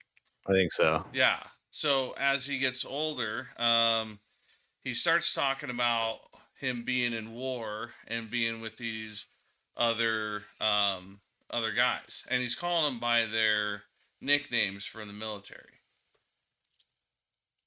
I 0.49 0.53
think 0.53 0.73
so. 0.73 1.05
Yeah. 1.13 1.39
So 1.71 2.15
as 2.19 2.47
he 2.47 2.59
gets 2.59 2.85
older, 2.85 3.49
um, 3.59 4.21
he 4.83 4.95
starts 4.95 5.35
talking 5.35 5.71
about 5.71 6.21
him 6.61 6.83
being 6.85 7.13
in 7.13 7.33
war 7.33 7.91
and 8.07 8.31
being 8.31 8.61
with 8.61 8.77
these 8.77 9.27
other 9.77 10.43
um, 10.61 11.21
other 11.51 11.73
guys, 11.73 12.27
and 12.31 12.41
he's 12.41 12.55
calling 12.55 12.85
them 12.85 13.01
by 13.01 13.25
their 13.25 13.85
nicknames 14.21 14.85
from 14.85 15.09
the 15.09 15.15
military. 15.15 15.81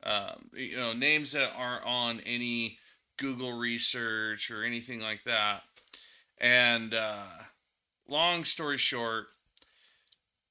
Um, 0.03 0.49
you 0.53 0.75
know, 0.75 0.93
names 0.93 1.31
that 1.31 1.51
aren't 1.57 1.85
on 1.85 2.21
any 2.25 2.77
Google 3.17 3.53
research 3.53 4.51
or 4.51 4.63
anything 4.63 4.99
like 4.99 5.23
that. 5.23 5.63
And 6.39 6.93
uh, 6.93 7.23
long 8.07 8.43
story 8.43 8.77
short, 8.77 9.27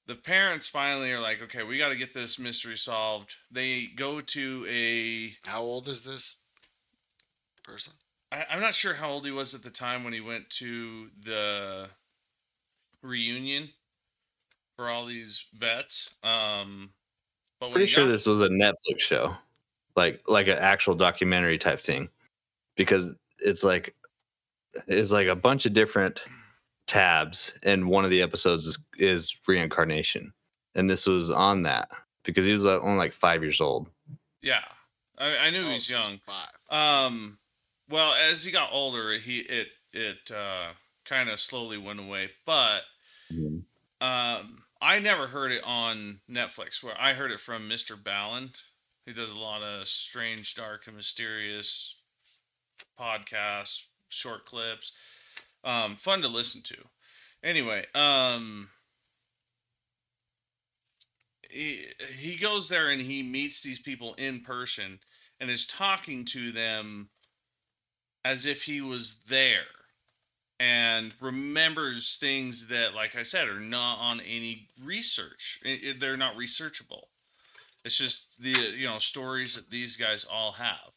the 0.07 0.14
parents 0.14 0.68
finally 0.68 1.12
are 1.12 1.20
like, 1.20 1.43
okay, 1.43 1.62
we 1.62 1.78
got 1.78 1.90
to 1.90 1.97
get 1.97 2.14
this 2.14 2.38
mystery 2.38 2.76
solved. 2.76 3.36
They 3.51 3.88
go 3.95 4.20
to 4.20 4.66
a. 4.68 5.34
How 5.47 5.61
old 5.62 5.86
is 5.88 6.05
this 6.05 6.36
person? 7.62 7.93
I, 8.33 8.47
I'm 8.51 8.61
not 8.61 8.74
sure 8.74 8.95
how 8.95 9.11
old 9.11 9.24
he 9.26 9.30
was 9.30 9.55
at 9.55 9.62
the 9.62 9.70
time 9.70 10.03
when 10.05 10.12
he 10.14 10.20
went 10.20 10.49
to 10.51 11.09
the 11.20 11.91
reunion 13.03 13.68
for 14.76 14.89
all 14.89 15.05
these 15.05 15.47
vets. 15.55 16.16
Um, 16.22 16.91
but 17.61 17.66
when 17.68 17.74
Pretty 17.74 17.87
sure 17.87 18.05
got- 18.07 18.12
this 18.12 18.26
was 18.26 18.41
a 18.41 18.49
Netflix 18.49 18.99
show, 19.01 19.37
like 19.97 20.22
like 20.26 20.49
an 20.49 20.59
actual 20.59 20.95
documentary 20.95 21.59
type 21.59 21.80
thing, 21.80 22.09
because 22.76 23.11
it's 23.39 23.62
like 23.62 23.95
it's 24.87 25.12
like 25.12 25.26
a 25.28 25.37
bunch 25.37 25.66
of 25.66 25.74
different 25.74 26.24
tabs, 26.87 27.53
and 27.62 27.87
one 27.89 28.05
of 28.05 28.11
the 28.11 28.22
episodes 28.22 28.64
is 28.66 28.78
is 28.99 29.37
reincarnation, 29.47 30.33
and 30.74 30.89
this 30.89 31.07
was 31.07 31.30
on 31.30 31.62
that 31.64 31.89
because 32.24 32.45
he 32.47 32.53
was 32.53 32.64
only 32.66 32.97
like 32.97 33.12
five 33.12 33.43
years 33.43 33.61
old. 33.61 33.89
Yeah, 34.41 34.64
I, 35.18 35.37
I 35.37 35.51
knew 35.51 35.61
Oh, 35.61 35.66
he 35.66 35.72
was 35.74 35.91
young. 35.91 36.18
Five. 36.24 36.49
Um, 36.70 37.39
well, 37.93 38.14
as 38.14 38.45
he 38.45 38.51
got 38.51 38.70
older, 38.72 39.12
he 39.12 39.40
it 39.40 39.68
it 39.93 40.30
uh, 40.34 40.70
kind 41.05 41.28
of 41.28 41.38
slowly 41.38 41.76
went 41.76 42.01
away. 42.01 42.30
But 42.47 42.82
um, 44.01 44.64
I 44.80 44.99
never 44.99 45.26
heard 45.26 45.53
it 45.53 45.62
on 45.64 46.20
Netflix. 46.28 46.82
Where 46.82 46.99
I 46.99 47.12
heard 47.12 47.30
it 47.30 47.38
from 47.38 47.68
Mr. 47.68 47.95
Ballen. 47.95 48.57
He 49.05 49.12
does 49.12 49.30
a 49.30 49.38
lot 49.38 49.62
of 49.62 49.88
strange, 49.88 50.55
dark, 50.55 50.86
and 50.86 50.97
mysterious 50.97 52.01
podcasts, 52.99 53.86
short 54.09 54.47
clips. 54.47 54.93
Um, 55.64 55.97
fun 55.97 56.22
to 56.22 56.28
listen 56.28 56.62
to. 56.62 56.76
Anyway, 57.45 57.84
um, 57.95 58.70
he 61.51 61.84
he 62.16 62.36
goes 62.36 62.70
there 62.70 62.88
and 62.88 63.03
he 63.03 63.22
meets 63.22 63.62
these 63.62 63.80
people 63.80 64.14
in 64.14 64.40
person 64.40 65.01
and 65.38 65.51
is 65.51 65.66
talking 65.66 66.24
to 66.24 66.53
them 66.53 67.11
as 68.25 68.47
if 68.47 68.64
he 68.64 68.81
was 68.81 69.20
there 69.29 69.66
and 70.61 71.14
remembers 71.20 72.16
things 72.16 72.68
that 72.68 72.95
like 72.95 73.16
i 73.16 73.23
said 73.23 73.49
are 73.49 73.59
not 73.61 73.99
on 73.99 74.20
any 74.20 74.68
research 74.85 75.61
I- 75.64 75.81
I- 75.89 75.95
they're 75.99 76.16
not 76.16 76.37
researchable 76.37 77.09
it's 77.85 77.99
just 77.99 78.41
the 78.41 78.51
you 78.51 78.87
know 78.87 78.99
stories 78.99 79.57
that 79.57 79.70
these 79.70 79.97
guys 79.97 80.25
all 80.25 80.53
have 80.53 80.93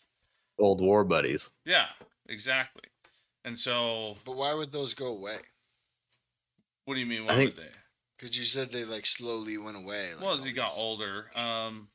Old 0.60 0.80
war 0.82 1.04
buddies. 1.04 1.50
yeah 1.66 1.88
exactly 2.30 2.84
and 3.44 3.58
so 3.58 4.16
But 4.26 4.36
why 4.38 4.54
would 4.54 4.72
those 4.72 4.94
go 4.94 5.08
away? 5.08 5.38
what 6.86 6.94
do 6.96 7.00
you 7.00 7.06
mean 7.08 7.26
why 7.26 7.36
think- 7.36 7.56
would 7.56 7.64
they 7.66 7.72
Because 8.18 8.38
you 8.38 8.44
said 8.46 8.70
they 8.72 8.86
like 8.86 9.06
slowly 9.06 9.58
went 9.58 9.78
away. 9.78 10.12
Like, 10.16 10.24
well 10.24 10.34
as 10.36 10.44
he 10.44 10.52
got 10.52 10.72
older 10.76 11.30
um 11.36 11.90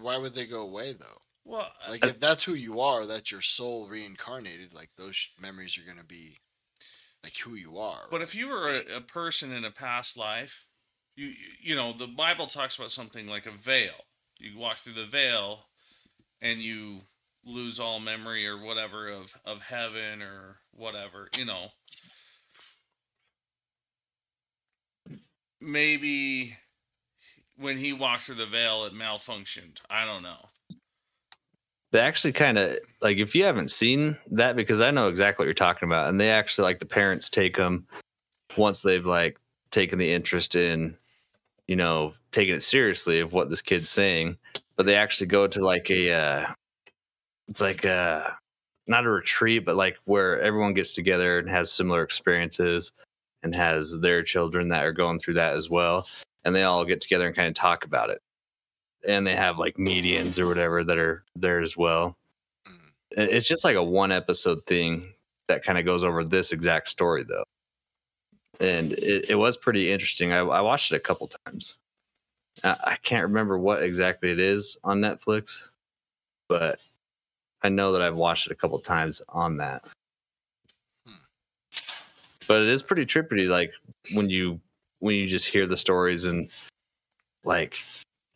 why 0.00 0.16
would 0.16 0.34
they 0.34 0.46
go 0.46 0.62
away 0.62 0.92
though? 0.92 1.18
Well 1.46 1.72
uh, 1.86 1.92
Like 1.92 2.02
uh 2.02 2.08
if 2.08 2.20
that's 2.20 2.44
who 2.44 2.54
you 2.54 2.80
are, 2.80 3.06
that's 3.06 3.32
your 3.32 3.40
soul 3.42 3.88
reincarnated. 3.88 4.74
Like 4.74 4.90
those 4.96 5.16
sh- 5.16 5.30
memories 5.40 5.78
are 5.78 5.88
gonna 5.88 6.04
be 6.04 6.38
like 7.24 7.36
who 7.38 7.54
you 7.54 7.78
are. 7.78 8.06
But 8.10 8.22
if 8.22 8.34
you 8.34 8.48
were 8.48 8.68
a, 8.68 8.96
a 8.98 9.00
person 9.00 9.52
in 9.52 9.64
a 9.64 9.70
past 9.70 10.16
life, 10.18 10.68
you 11.16 11.32
you 11.60 11.74
know 11.76 11.92
the 11.92 12.08
Bible 12.08 12.46
talks 12.46 12.76
about 12.76 12.90
something 12.90 13.26
like 13.26 13.46
a 13.46 13.52
veil. 13.52 14.06
You 14.40 14.58
walk 14.58 14.78
through 14.78 14.94
the 14.94 15.06
veil, 15.06 15.68
and 16.42 16.60
you 16.60 17.00
lose 17.44 17.80
all 17.80 18.00
memory 18.00 18.46
or 18.46 18.58
whatever 18.58 19.08
of 19.08 19.36
of 19.44 19.62
heaven 19.62 20.22
or 20.22 20.58
whatever. 20.72 21.28
You 21.38 21.46
know, 21.46 21.72
maybe 25.60 26.56
when 27.56 27.78
he 27.78 27.92
walked 27.92 28.24
through 28.24 28.36
the 28.36 28.46
veil, 28.46 28.84
it 28.84 28.92
malfunctioned. 28.94 29.80
I 29.90 30.04
don't 30.04 30.22
know. 30.22 30.48
They 31.92 32.00
actually 32.00 32.32
kind 32.32 32.58
of 32.58 32.78
like 33.00 33.18
if 33.18 33.34
you 33.34 33.44
haven't 33.44 33.70
seen 33.70 34.16
that 34.32 34.56
because 34.56 34.80
I 34.80 34.90
know 34.90 35.08
exactly 35.08 35.42
what 35.42 35.46
you're 35.46 35.54
talking 35.54 35.88
about, 35.88 36.08
and 36.08 36.20
they 36.20 36.30
actually 36.30 36.64
like 36.64 36.80
the 36.80 36.86
parents 36.86 37.30
take 37.30 37.56
them 37.56 37.86
once 38.56 38.82
they've 38.82 39.06
like 39.06 39.38
taken 39.70 39.98
the 39.98 40.12
interest 40.12 40.56
in, 40.56 40.96
you 41.68 41.76
know, 41.76 42.14
taking 42.32 42.54
it 42.54 42.62
seriously 42.62 43.20
of 43.20 43.32
what 43.32 43.50
this 43.50 43.62
kid's 43.62 43.88
saying, 43.88 44.36
but 44.76 44.86
they 44.86 44.96
actually 44.96 45.26
go 45.28 45.46
to 45.46 45.64
like 45.64 45.90
a, 45.90 46.12
uh, 46.12 46.46
it's 47.48 47.60
like 47.60 47.84
a 47.84 48.36
not 48.88 49.06
a 49.06 49.10
retreat, 49.10 49.64
but 49.64 49.76
like 49.76 49.96
where 50.04 50.40
everyone 50.40 50.74
gets 50.74 50.94
together 50.94 51.38
and 51.38 51.48
has 51.48 51.70
similar 51.70 52.02
experiences 52.02 52.92
and 53.42 53.54
has 53.54 54.00
their 54.00 54.22
children 54.22 54.68
that 54.68 54.84
are 54.84 54.92
going 54.92 55.18
through 55.18 55.34
that 55.34 55.54
as 55.54 55.70
well, 55.70 56.06
and 56.44 56.54
they 56.54 56.64
all 56.64 56.84
get 56.84 57.00
together 57.00 57.26
and 57.26 57.36
kind 57.36 57.48
of 57.48 57.54
talk 57.54 57.84
about 57.84 58.10
it 58.10 58.20
and 59.06 59.26
they 59.26 59.36
have 59.36 59.58
like 59.58 59.78
mediums 59.78 60.38
or 60.38 60.46
whatever 60.46 60.84
that 60.84 60.98
are 60.98 61.24
there 61.36 61.60
as 61.60 61.76
well. 61.76 62.16
Mhm. 62.66 62.90
It's 63.12 63.48
just 63.48 63.64
like 63.64 63.76
a 63.76 63.82
one 63.82 64.12
episode 64.12 64.64
thing 64.66 65.12
that 65.48 65.64
kind 65.64 65.78
of 65.78 65.84
goes 65.84 66.02
over 66.02 66.24
this 66.24 66.52
exact 66.52 66.88
story 66.88 67.24
though. 67.24 67.44
And 68.60 68.92
it, 68.94 69.30
it 69.30 69.34
was 69.34 69.56
pretty 69.56 69.92
interesting. 69.92 70.32
I, 70.32 70.38
I 70.38 70.60
watched 70.60 70.92
it 70.92 70.96
a 70.96 71.00
couple 71.00 71.30
times. 71.46 71.78
I, 72.64 72.76
I 72.84 72.96
can't 73.02 73.24
remember 73.24 73.58
what 73.58 73.82
exactly 73.82 74.30
it 74.30 74.40
is 74.40 74.78
on 74.82 75.00
Netflix, 75.00 75.68
but 76.48 76.82
I 77.62 77.68
know 77.68 77.92
that 77.92 78.02
I've 78.02 78.16
watched 78.16 78.46
it 78.46 78.52
a 78.52 78.56
couple 78.56 78.78
times 78.78 79.22
on 79.28 79.58
that. 79.58 79.92
but 82.48 82.62
it 82.62 82.68
is 82.68 82.82
pretty 82.82 83.04
trippy 83.04 83.48
like 83.48 83.72
when 84.12 84.30
you 84.30 84.60
when 85.00 85.16
you 85.16 85.26
just 85.26 85.46
hear 85.46 85.66
the 85.66 85.76
stories 85.76 86.24
and 86.24 86.48
like 87.44 87.76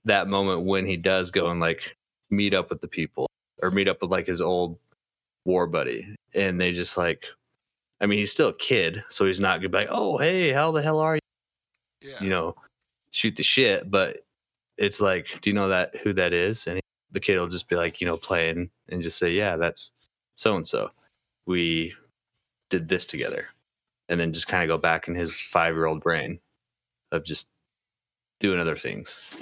that 0.04 0.28
moment 0.28 0.62
when 0.64 0.86
he 0.86 0.96
does 0.96 1.30
go 1.30 1.50
and 1.50 1.60
like 1.60 1.96
meet 2.30 2.54
up 2.54 2.70
with 2.70 2.80
the 2.80 2.88
people 2.88 3.26
or 3.62 3.70
meet 3.70 3.88
up 3.88 4.00
with 4.00 4.10
like 4.10 4.26
his 4.26 4.40
old 4.40 4.78
war 5.44 5.66
buddy 5.66 6.14
and 6.34 6.60
they 6.60 6.72
just 6.72 6.96
like 6.96 7.24
i 8.00 8.06
mean 8.06 8.18
he's 8.18 8.30
still 8.30 8.48
a 8.48 8.54
kid 8.54 9.02
so 9.08 9.26
he's 9.26 9.40
not 9.40 9.58
gonna 9.58 9.68
be 9.68 9.78
like 9.78 9.88
oh 9.90 10.16
hey 10.18 10.50
how 10.50 10.70
the 10.70 10.82
hell 10.82 11.00
are 11.00 11.16
you? 11.16 11.20
Yeah. 12.02 12.16
you 12.20 12.30
know 12.30 12.54
shoot 13.10 13.36
the 13.36 13.42
shit 13.42 13.90
but 13.90 14.18
it's 14.78 15.00
like 15.00 15.40
do 15.42 15.50
you 15.50 15.54
know 15.54 15.68
that 15.68 15.94
who 15.96 16.12
that 16.14 16.32
is? 16.32 16.66
And 16.66 16.76
he, 16.76 16.80
the 17.12 17.20
kid 17.20 17.38
will 17.38 17.48
just 17.48 17.68
be 17.68 17.76
like 17.76 18.00
you 18.00 18.06
know 18.06 18.16
playing 18.16 18.70
and 18.88 19.02
just 19.02 19.18
say 19.18 19.32
yeah 19.32 19.56
that's 19.56 19.92
so 20.34 20.56
and 20.56 20.66
so 20.66 20.90
we 21.46 21.94
did 22.70 22.88
this 22.88 23.04
together. 23.04 23.48
And 24.08 24.18
then 24.18 24.32
just 24.32 24.48
kind 24.48 24.62
of 24.62 24.68
go 24.68 24.80
back 24.80 25.06
in 25.06 25.14
his 25.14 25.38
five 25.38 25.74
year 25.74 25.86
old 25.86 26.00
brain 26.00 26.40
of 27.12 27.24
just 27.24 27.48
doing 28.40 28.58
other 28.58 28.76
things 28.76 29.38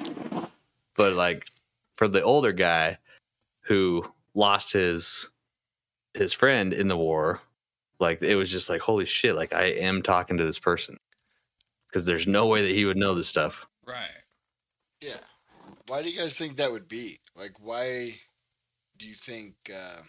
but 0.95 1.15
like 1.15 1.47
for 1.97 2.07
the 2.07 2.23
older 2.23 2.53
guy 2.53 2.99
who 3.61 4.05
lost 4.35 4.73
his 4.73 5.29
his 6.15 6.33
friend 6.33 6.75
in 6.75 6.89
the 6.89 6.97
war 6.97 7.41
like 8.01 8.23
it 8.23 8.37
was 8.37 8.51
just 8.51 8.69
like 8.69 8.81
holy 8.83 9.07
shit 9.07 9.35
like 9.35 9.55
i 9.55 9.65
am 9.65 10.03
talking 10.03 10.37
to 10.37 10.45
this 10.45 10.59
person 10.59 10.99
because 11.89 12.05
there's 12.05 12.27
no 12.27 12.47
way 12.47 12.61
that 12.61 12.75
he 12.75 12.85
would 12.85 12.97
know 12.99 13.15
this 13.15 13.29
stuff 13.29 13.67
Right. 13.89 14.11
Yeah. 15.01 15.25
Why 15.87 16.03
do 16.03 16.11
you 16.11 16.19
guys 16.19 16.37
think 16.37 16.57
that 16.57 16.71
would 16.71 16.89
be? 16.89 17.19
Like, 17.35 17.53
why 17.59 18.11
do 18.99 19.07
you 19.07 19.15
think? 19.15 19.55
Uh, 19.75 20.03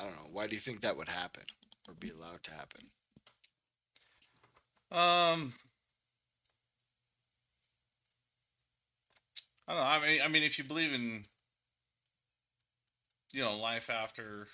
I 0.00 0.04
don't 0.04 0.16
know. 0.16 0.28
Why 0.32 0.48
do 0.48 0.56
you 0.56 0.60
think 0.60 0.80
that 0.80 0.96
would 0.96 1.08
happen 1.08 1.44
or 1.86 1.94
be 1.94 2.08
allowed 2.08 2.42
to 2.42 2.50
happen? 2.54 2.90
Um, 4.90 5.54
I 9.68 9.72
don't 9.74 9.80
know. 9.80 9.86
I 9.88 10.00
mean, 10.12 10.22
I 10.22 10.28
mean, 10.28 10.44
if 10.44 10.58
you 10.58 10.64
believe 10.64 10.92
in, 10.94 11.26
you 13.32 13.44
know, 13.44 13.56
life 13.58 13.90
after 13.90 14.48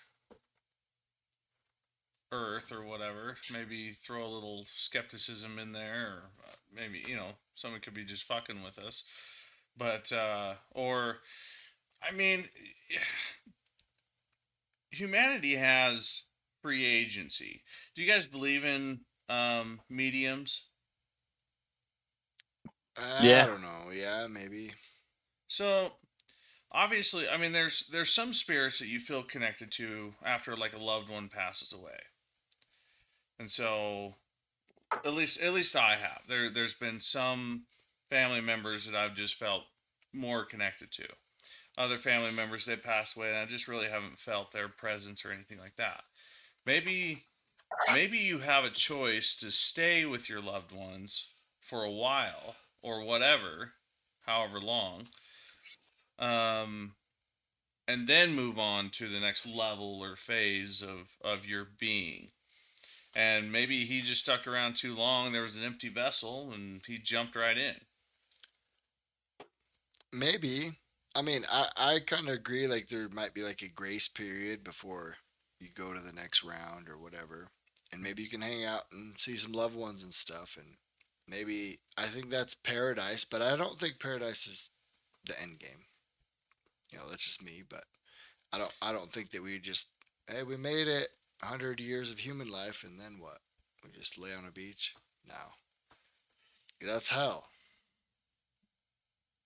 Earth 2.33 2.73
or 2.73 2.85
whatever, 2.85 3.37
maybe 3.53 3.93
throw 3.93 4.25
a 4.25 4.29
little 4.29 4.65
skepticism 4.67 5.59
in 5.59 5.73
there, 5.73 6.07
or 6.07 6.23
uh, 6.49 6.55
maybe 6.75 7.03
you 7.09 7.17
know, 7.17 7.31
someone 7.55 7.81
could 7.81 7.95
be 7.95 8.05
just 8.05 8.25
fucking 8.25 8.63
with 8.63 8.79
us, 8.79 9.05
but 9.77 10.13
uh, 10.13 10.55
or, 10.73 11.19
I 12.03 12.13
mean, 12.13 12.45
humanity 14.91 15.57
has 15.57 16.25
free 16.63 16.85
agency. 16.85 17.63
Do 17.95 18.03
you 18.03 18.13
guys 18.13 18.27
believe 18.27 18.65
in 18.65 19.01
um, 19.29 19.81
mediums? 19.91 20.69
I 22.97 23.19
Yeah. 23.19 23.45
don't 23.45 23.63
know. 23.63 23.91
Yeah, 23.93 24.27
maybe. 24.29 24.73
So 25.55 25.93
obviously, 26.73 27.29
I 27.29 27.37
mean, 27.37 27.53
there's 27.53 27.87
there's 27.87 28.13
some 28.13 28.33
spirits 28.33 28.81
that 28.81 28.89
you 28.89 28.99
feel 28.99 29.23
connected 29.23 29.71
to 29.73 30.15
after 30.25 30.57
like 30.57 30.75
a 30.75 30.83
loved 30.83 31.09
one 31.09 31.29
passes 31.29 31.73
away, 31.73 32.01
and 33.39 33.49
so 33.49 34.17
at 35.05 35.15
least 35.15 35.41
at 35.41 35.55
least 35.55 35.77
I 35.77 35.95
have. 35.95 36.23
There 36.29 36.51
there's 36.51 36.75
been 36.75 36.99
some 36.99 37.67
family 38.11 38.41
members 38.41 38.85
that 38.87 38.97
I've 38.97 39.15
just 39.15 39.37
felt 39.37 39.63
more 40.13 40.45
connected 40.45 40.91
to. 40.91 41.07
Other 41.79 41.99
family 41.99 42.33
members 42.33 42.65
that 42.65 42.83
passed 42.83 43.17
away, 43.17 43.29
and 43.29 43.39
I 43.39 43.47
just 43.47 43.69
really 43.69 43.87
haven't 43.87 44.19
felt 44.19 44.51
their 44.51 44.67
presence 44.69 45.25
or 45.25 45.31
anything 45.31 45.61
like 45.61 45.77
that. 45.77 46.03
Maybe 46.67 47.27
maybe 47.93 48.19
you 48.19 48.41
have 48.41 48.65
a 48.65 48.71
choice 48.71 49.37
to 49.37 49.53
stay 49.53 50.05
with 50.05 50.29
your 50.29 50.41
loved 50.41 50.73
ones 50.73 51.29
for 51.61 51.85
a 51.85 51.93
while 51.93 52.57
or 52.83 53.05
whatever, 53.05 53.75
however 54.27 54.59
long 54.59 55.07
um, 56.19 56.95
and 57.87 58.07
then 58.07 58.35
move 58.35 58.59
on 58.59 58.91
to 58.91 59.09
the 59.09 59.21
next 59.21 59.47
level 59.47 60.01
or 60.03 60.17
phase 60.17 60.83
of 60.83 61.17
of 61.23 61.47
your 61.47 61.67
being. 61.79 62.29
And 63.15 63.53
maybe 63.53 63.85
he 63.85 64.01
just 64.01 64.23
stuck 64.23 64.47
around 64.47 64.75
too 64.75 64.95
long. 64.95 65.31
There 65.31 65.43
was 65.43 65.57
an 65.57 65.63
empty 65.63 65.89
vessel, 65.89 66.51
and 66.53 66.81
he 66.87 66.99
jumped 66.99 67.37
right 67.37 67.57
in. 67.57 67.77
Maybe. 70.13 70.71
I 71.15 71.23
mean, 71.23 71.45
I, 71.51 71.69
I 71.77 71.99
kind 72.05 72.27
of 72.29 72.35
agree. 72.35 72.67
Like, 72.67 72.89
there 72.89 73.09
might 73.09 73.33
be 73.33 73.43
like 73.43 73.63
a 73.63 73.69
grace 73.69 74.09
period 74.09 74.65
before 74.65 75.17
you 75.61 75.69
go 75.73 75.93
to 75.93 76.03
the 76.03 76.13
next 76.13 76.43
round 76.43 76.89
or 76.89 76.99
whatever. 76.99 77.49
And 77.93 78.03
maybe 78.03 78.23
you 78.23 78.29
can 78.29 78.41
hang 78.41 78.65
out 78.65 78.85
and 78.93 79.15
see 79.19 79.37
some 79.37 79.53
loved 79.53 79.77
ones 79.77 80.03
and 80.03 80.13
stuff. 80.13 80.57
And 80.59 80.79
maybe 81.29 81.79
I 81.97 82.03
think 82.03 82.31
that's 82.31 82.57
paradise, 82.57 83.25
but 83.25 83.43
I 83.43 83.57
don't 83.57 83.79
think 83.79 84.01
paradise 84.01 84.49
is 84.49 84.71
the 85.25 85.41
end 85.41 85.61
game. 85.61 85.85
You 86.95 87.01
know, 87.01 87.11
that's 87.11 87.25
just 87.25 87.45
me, 87.45 87.63
but 87.69 87.83
I 88.53 88.59
don't 88.59 88.73
I 88.81 88.93
don't 88.93 89.13
think 89.13 89.31
that 89.31 89.43
we 89.43 89.59
just 89.59 89.89
hey, 90.31 90.45
we 90.45 90.57
made 90.57 90.87
it 90.87 91.09
a 91.43 91.47
hundred 91.47 91.81
years 91.81 92.13
of 92.13 92.21
human 92.21 92.51
life 92.51 92.85
and 92.85 93.01
then 93.01 93.17
what? 93.19 93.39
We 93.83 93.91
just 93.91 94.17
lay 94.17 94.31
on 94.31 94.47
a 94.47 94.53
beach? 94.53 94.95
No. 95.27 95.35
That's 96.81 97.11
hell. 97.11 97.49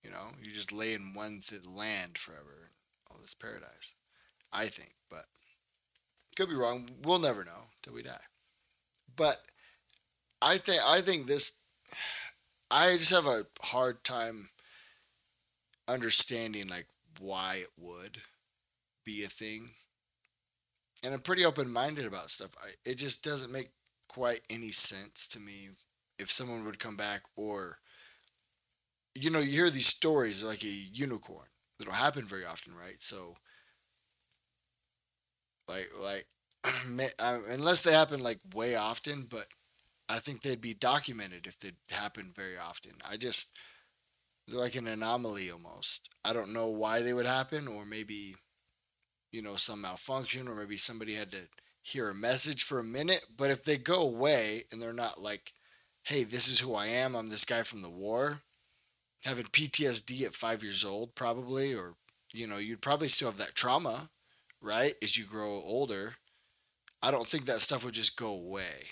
You 0.03 0.11
know, 0.11 0.27
you 0.43 0.51
just 0.51 0.71
lay 0.71 0.93
in 0.93 1.15
one 1.15 1.41
th- 1.43 1.65
land 1.65 2.19
forever. 2.19 2.69
Oh, 3.11 3.17
this 3.19 3.33
paradise. 3.33 3.95
I 4.53 4.65
think, 4.65 4.93
but 5.09 5.25
could 6.35 6.49
be 6.49 6.55
wrong. 6.55 6.87
We'll 7.03 7.19
never 7.19 7.43
know 7.43 7.65
till 7.81 7.95
we 7.95 8.03
die. 8.03 8.27
But 9.15 9.37
I 10.39 10.57
think 10.57 10.81
I 10.85 11.01
think 11.01 11.25
this. 11.25 11.53
I 12.69 12.91
just 12.97 13.13
have 13.13 13.25
a 13.25 13.47
hard 13.63 14.03
time 14.03 14.49
understanding 15.87 16.67
like 16.69 16.85
why 17.19 17.57
it 17.61 17.69
would 17.77 18.19
be 19.05 19.23
a 19.23 19.27
thing. 19.27 19.71
And 21.03 21.13
I'm 21.13 21.21
pretty 21.21 21.45
open 21.45 21.71
minded 21.71 22.05
about 22.05 22.29
stuff. 22.29 22.51
I, 22.61 22.71
it 22.85 22.95
just 22.95 23.23
doesn't 23.23 23.51
make 23.51 23.69
quite 24.07 24.41
any 24.49 24.69
sense 24.69 25.27
to 25.29 25.39
me 25.39 25.69
if 26.17 26.31
someone 26.31 26.65
would 26.65 26.79
come 26.79 26.97
back 26.97 27.23
or 27.37 27.79
you 29.15 29.29
know, 29.29 29.39
you 29.39 29.51
hear 29.51 29.69
these 29.69 29.87
stories 29.87 30.43
like 30.43 30.63
a 30.63 30.67
unicorn. 30.93 31.47
Don't 31.79 31.93
happen 31.93 32.23
very 32.25 32.45
often, 32.45 32.73
right? 32.75 33.01
So, 33.01 33.35
like, 35.67 35.89
like, 36.01 36.25
unless 37.49 37.83
they 37.83 37.91
happen 37.93 38.21
like 38.21 38.39
way 38.53 38.75
often, 38.75 39.27
but 39.29 39.47
I 40.09 40.17
think 40.17 40.41
they'd 40.41 40.61
be 40.61 40.73
documented 40.73 41.47
if 41.47 41.59
they 41.59 41.71
happen 41.91 42.31
very 42.35 42.57
often. 42.57 42.93
I 43.09 43.17
just, 43.17 43.57
they're 44.47 44.59
like 44.59 44.75
an 44.75 44.87
anomaly 44.87 45.51
almost. 45.51 46.08
I 46.23 46.33
don't 46.33 46.53
know 46.53 46.67
why 46.67 47.01
they 47.01 47.13
would 47.13 47.25
happen, 47.25 47.67
or 47.67 47.85
maybe, 47.85 48.35
you 49.31 49.41
know, 49.41 49.55
some 49.55 49.81
malfunction, 49.81 50.47
or 50.47 50.55
maybe 50.55 50.77
somebody 50.77 51.13
had 51.13 51.31
to 51.31 51.47
hear 51.81 52.09
a 52.09 52.15
message 52.15 52.63
for 52.63 52.79
a 52.79 52.83
minute. 52.83 53.25
But 53.37 53.51
if 53.51 53.63
they 53.63 53.77
go 53.77 54.01
away 54.01 54.63
and 54.71 54.81
they're 54.81 54.93
not 54.93 55.21
like, 55.21 55.53
hey, 56.03 56.23
this 56.23 56.47
is 56.47 56.59
who 56.59 56.75
I 56.75 56.87
am, 56.87 57.15
I'm 57.15 57.29
this 57.29 57.45
guy 57.45 57.63
from 57.63 57.81
the 57.81 57.89
war, 57.89 58.41
having 59.25 59.45
PTSD 59.45 60.25
at 60.25 60.33
five 60.33 60.63
years 60.63 60.83
old, 60.83 61.15
probably, 61.15 61.73
or, 61.73 61.95
you 62.33 62.47
know, 62.47 62.57
you'd 62.57 62.81
probably 62.81 63.07
still 63.07 63.29
have 63.29 63.39
that 63.39 63.55
trauma, 63.55 64.09
right, 64.61 64.93
as 65.01 65.17
you 65.17 65.25
grow 65.25 65.61
older. 65.63 66.15
I 67.01 67.11
don't 67.11 67.27
think 67.27 67.45
that 67.45 67.61
stuff 67.61 67.85
would 67.85 67.93
just 67.93 68.17
go 68.17 68.33
away. 68.33 68.91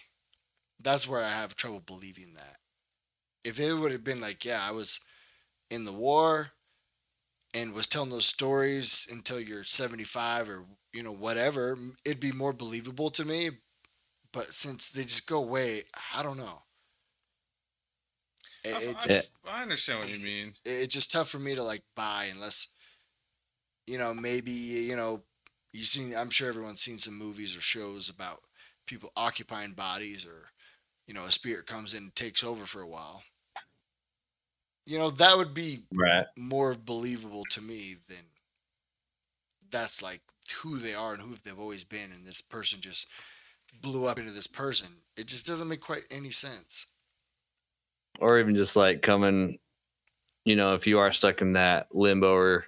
That's 0.80 1.08
where 1.08 1.24
I 1.24 1.30
have 1.30 1.56
trouble 1.56 1.82
believing 1.86 2.34
that. 2.36 2.58
If 3.44 3.60
it 3.60 3.74
would 3.74 3.92
have 3.92 4.04
been 4.04 4.22
like, 4.22 4.46
yeah, 4.46 4.62
I 4.62 4.72
was 4.72 5.00
in 5.70 5.86
the 5.86 5.94
war 5.94 6.52
and 7.58 7.74
was 7.74 7.88
telling 7.88 8.10
those 8.12 8.28
stories 8.28 9.08
until 9.12 9.40
you're 9.42 9.64
75 9.64 10.50
or, 10.50 10.66
you 10.94 11.04
know, 11.04 11.14
whatever, 11.14 11.78
it'd 12.06 12.20
be 12.22 12.32
more 12.32 12.54
believable 12.54 13.10
to 13.12 13.26
me. 13.26 13.50
But 14.34 14.54
since 14.54 14.90
they 14.90 15.04
just 15.04 15.28
go 15.28 15.44
away, 15.44 15.82
I 16.16 16.24
don't 16.24 16.38
know. 16.38 16.64
It, 18.64 18.76
I, 18.88 18.92
it 18.92 19.00
just, 19.00 19.32
I 19.48 19.62
understand 19.64 20.00
what 20.00 20.10
you 20.10 20.20
mean. 20.20 20.54
it- 20.66 20.70
it's 20.84 20.94
just 20.96 21.12
tough 21.12 21.30
for 21.30 21.40
me 21.40 21.56
to 21.56 21.64
like 21.64 21.84
buy 21.96 22.30
unless 22.34 22.68
you 23.88 23.98
know 23.98 24.14
maybe 24.14 24.52
you 24.52 24.96
know 24.96 25.24
you've 25.74 25.88
seen 25.88 26.16
i'm 26.16 26.30
sure 26.30 26.50
everyone's 26.50 26.82
seen 26.82 26.98
some 26.98 27.18
movies 27.18 27.56
or 27.58 27.62
shows 27.62 28.10
about 28.10 28.42
people 28.86 29.12
occupying 29.16 29.74
bodies 29.74 30.26
or 30.26 30.50
you 31.08 31.14
know 31.14 31.26
a 31.26 31.32
spirit 31.32 31.66
comes 31.68 31.94
in 31.94 32.04
and 32.04 32.16
takes 32.16 32.44
over 32.44 32.66
for 32.66 32.82
a 32.82 32.88
while 32.88 33.24
you 34.88 34.98
know 34.98 35.10
that 35.12 35.38
would 35.38 35.54
be 35.54 35.84
right. 35.94 36.26
more 36.38 36.76
believable 36.86 37.44
to 37.52 37.62
me 37.62 37.96
than 38.10 38.24
that's 39.70 40.02
like 40.02 40.22
who 40.64 40.78
they 40.80 40.94
are 40.94 41.14
and 41.14 41.22
who 41.22 41.36
they've 41.44 41.60
always 41.60 41.84
been 41.84 42.10
and 42.16 42.26
this 42.26 42.42
person 42.42 42.80
just 42.80 43.08
blew 43.82 44.08
up 44.08 44.18
into 44.18 44.32
this 44.32 44.48
person. 44.48 44.88
It 45.18 45.28
just 45.28 45.46
doesn't 45.46 45.68
make 45.68 45.82
quite 45.82 46.06
any 46.10 46.30
sense. 46.30 46.88
Or 48.20 48.40
even 48.40 48.56
just 48.56 48.76
like 48.76 49.02
coming 49.02 49.60
you 50.46 50.56
know 50.56 50.74
if 50.74 50.88
you 50.88 51.00
are 51.00 51.12
stuck 51.12 51.42
in 51.42 51.54
that 51.54 51.88
limbo 51.94 52.34
or 52.34 52.66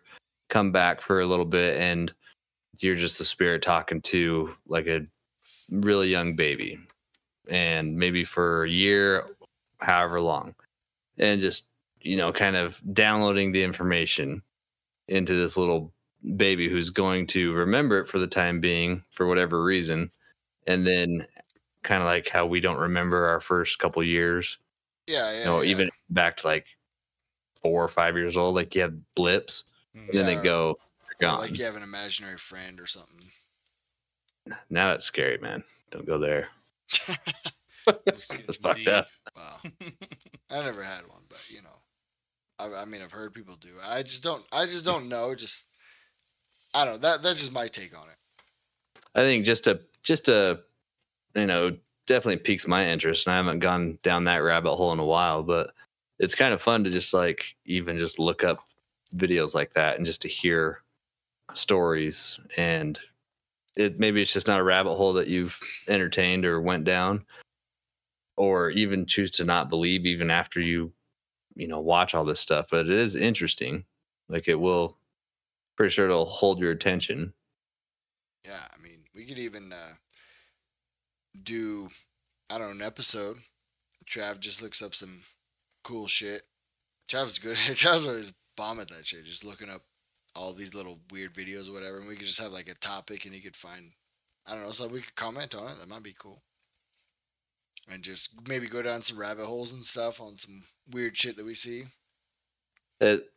come 0.50 0.72
back 0.72 1.00
for 1.02 1.22
a 1.22 1.26
little 1.26 1.46
bit 1.46 1.80
and 1.80 2.14
you're 2.80 2.96
just 2.96 3.22
a 3.22 3.26
spirit 3.26 3.62
talking 3.62 4.02
to 4.02 4.54
like 4.68 4.88
a 4.88 5.06
really 5.72 6.10
young 6.10 6.36
baby 6.36 6.80
and 7.50 7.96
maybe 7.96 8.24
for 8.24 8.64
a 8.64 8.70
year, 8.70 9.26
however 9.80 10.22
long, 10.22 10.54
and 11.18 11.42
just 11.42 11.70
you 12.02 12.18
know, 12.18 12.32
kind 12.32 12.56
of 12.56 12.82
downloading 12.94 13.52
the 13.52 13.64
information 13.64 14.42
into 15.08 15.34
this 15.36 15.58
little 15.58 15.94
baby 16.38 16.70
who's 16.70 16.90
going 16.90 17.28
to 17.28 17.54
remember 17.54 18.00
it 18.00 18.08
for 18.08 18.20
the 18.20 18.28
time 18.28 18.60
being 18.60 19.04
for 19.12 19.28
whatever 19.28 19.64
reason, 19.64 20.12
and 20.68 20.86
then 20.88 21.26
kind 21.84 22.02
of 22.02 22.06
like 22.08 22.30
how 22.30 22.46
we 22.46 22.60
don't 22.60 22.78
remember 22.80 23.26
our 23.28 23.42
first 23.42 23.80
couple 23.80 24.04
years, 24.04 24.60
Yeah, 25.08 25.32
yeah. 25.32 25.40
you 25.40 25.46
know, 25.46 25.62
yeah. 25.62 25.72
even 25.72 25.90
back 26.10 26.38
to 26.38 26.48
like 26.48 26.68
four 27.62 27.84
or 27.84 27.90
five 27.90 28.16
years 28.18 28.38
old, 28.38 28.56
like 28.56 28.76
you 28.76 28.82
have 28.82 28.96
blips, 29.16 29.66
and 29.96 30.10
then 30.14 30.26
they 30.26 30.36
Yeah. 30.36 30.44
go, 30.44 30.80
they're 31.20 31.30
gone. 31.30 31.40
like 31.42 31.58
you 31.58 31.66
have 31.66 31.76
an 31.76 31.84
imaginary 31.84 32.38
friend 32.38 32.80
or 32.82 32.88
something. 32.88 33.32
Now 34.70 34.90
that's 34.90 35.06
scary, 35.06 35.38
man. 35.38 35.64
Don't 35.92 36.06
go 36.06 36.18
there. 36.18 36.50
It's 38.06 38.28
That's 38.48 38.58
fucked 38.58 38.78
deep. 38.80 38.88
up. 38.88 39.08
Wow. 39.36 39.58
I 40.52 40.64
never 40.64 40.84
had 40.84 41.08
one, 41.08 41.24
but 41.30 41.44
you 41.50 41.62
know, 41.62 41.79
I, 42.60 42.82
I 42.82 42.86
mean, 42.86 43.02
I've 43.02 43.12
heard 43.12 43.34
people 43.34 43.56
do. 43.56 43.70
I 43.88 44.04
just 44.04 44.24
don't. 44.24 44.46
I 44.52 44.66
just 44.66 44.86
don't 44.86 45.08
know. 45.10 45.34
Just 45.34 45.68
I 46.74 46.86
don't. 46.86 46.96
know. 46.96 47.00
That 47.00 47.24
that's 47.24 47.40
just 47.40 47.54
my 47.54 47.68
take 47.68 47.98
on 47.98 48.08
it. 48.08 48.16
I 49.16 49.26
think 49.26 49.46
just 49.46 49.64
to 49.64 49.80
just 50.04 50.26
to 50.26 50.60
you 51.36 51.48
know 51.48 51.78
definitely 52.06 52.38
piques 52.38 52.68
my 52.68 52.88
interest, 52.88 53.26
and 53.26 53.34
I 53.34 53.38
haven't 53.38 53.60
gone 53.60 53.98
down 54.04 54.26
that 54.26 54.38
rabbit 54.38 54.76
hole 54.76 54.94
in 54.94 55.00
a 55.00 55.06
while, 55.06 55.44
but 55.44 55.72
it's 56.20 56.36
kind 56.36 56.54
of 56.54 56.62
fun 56.62 56.84
to 56.84 56.90
just 56.90 57.14
like 57.14 57.56
even 57.66 57.98
just 57.98 58.20
look 58.20 58.44
up 58.44 58.60
videos 59.16 59.56
like 59.56 59.74
that 59.74 59.98
and 59.98 60.06
just 60.06 60.22
to 60.22 60.28
hear 60.28 60.84
stories 61.54 62.40
and 62.58 63.00
it 63.76 64.00
maybe 64.00 64.22
it's 64.22 64.34
just 64.34 64.48
not 64.48 64.60
a 64.60 64.64
rabbit 64.64 64.96
hole 64.96 65.14
that 65.14 65.28
you've 65.28 65.60
entertained 65.88 66.46
or 66.46 66.62
went 66.62 66.84
down 66.84 67.26
or 68.38 68.70
even 68.70 69.06
choose 69.06 69.32
to 69.32 69.44
not 69.44 69.70
believe 69.70 70.06
even 70.06 70.30
after 70.30 70.60
you 70.62 70.92
you 71.60 71.68
know 71.68 71.80
watch 71.80 72.16
all 72.16 72.24
this 72.24 72.40
stuff 72.40 72.68
but 72.72 72.88
it 72.88 72.98
is 72.98 73.16
interesting 73.16 73.84
like 74.30 74.48
it 74.48 74.60
will 74.60 74.98
pretty 75.76 75.92
sure 75.92 76.06
it'll 76.06 76.26
hold 76.26 76.60
your 76.60 76.72
attention 76.72 77.34
Yeah, 78.46 78.66
I 78.74 78.82
mean, 78.82 79.04
we 79.16 79.26
could 79.26 79.38
even 79.40 79.74
uh, 79.74 79.96
do 81.44 81.90
I 82.52 82.58
don't 82.58 82.78
know 82.78 82.84
an 82.84 82.88
episode. 82.88 83.38
Trav 84.06 84.40
just 84.40 84.62
looks 84.62 84.82
up 84.82 84.96
some 84.96 85.22
cool 85.84 86.08
shit. 86.08 86.42
Trav's 87.10 87.40
good. 87.40 87.56
Trav's 87.58 88.08
always 88.08 88.34
bomb 88.58 88.80
at 88.80 88.90
that 88.90 89.06
shit. 89.06 89.26
Just 89.26 89.46
looking 89.46 89.70
up 89.70 89.82
all 90.36 90.54
these 90.54 90.74
little 90.74 91.00
weird 91.12 91.34
videos 91.34 91.70
or 91.70 91.74
whatever, 91.74 92.00
and 92.00 92.08
we 92.08 92.16
could 92.16 92.26
just 92.26 92.42
have 92.42 92.52
like 92.52 92.70
a 92.70 92.76
topic, 92.76 93.26
and 93.26 93.34
he 93.34 93.42
could 93.42 93.56
find 93.56 93.92
I 94.48 94.54
don't 94.54 94.64
know, 94.64 94.72
so 94.72 94.88
we 94.88 95.02
could 95.02 95.16
comment 95.16 95.54
on 95.54 95.68
it. 95.68 95.78
That 95.80 95.90
might 95.90 96.04
be 96.04 96.16
cool. 96.18 96.42
And 97.92 98.04
just 98.04 98.48
maybe 98.48 98.68
go 98.68 98.82
down 98.82 99.02
some 99.02 99.20
rabbit 99.20 99.46
holes 99.46 99.74
and 99.74 99.84
stuff 99.84 100.22
on 100.22 100.38
some 100.38 100.64
weird 100.92 101.16
shit 101.18 101.38
that 101.38 101.46
we 101.46 101.54
see. 101.54 101.84
it 103.02 103.30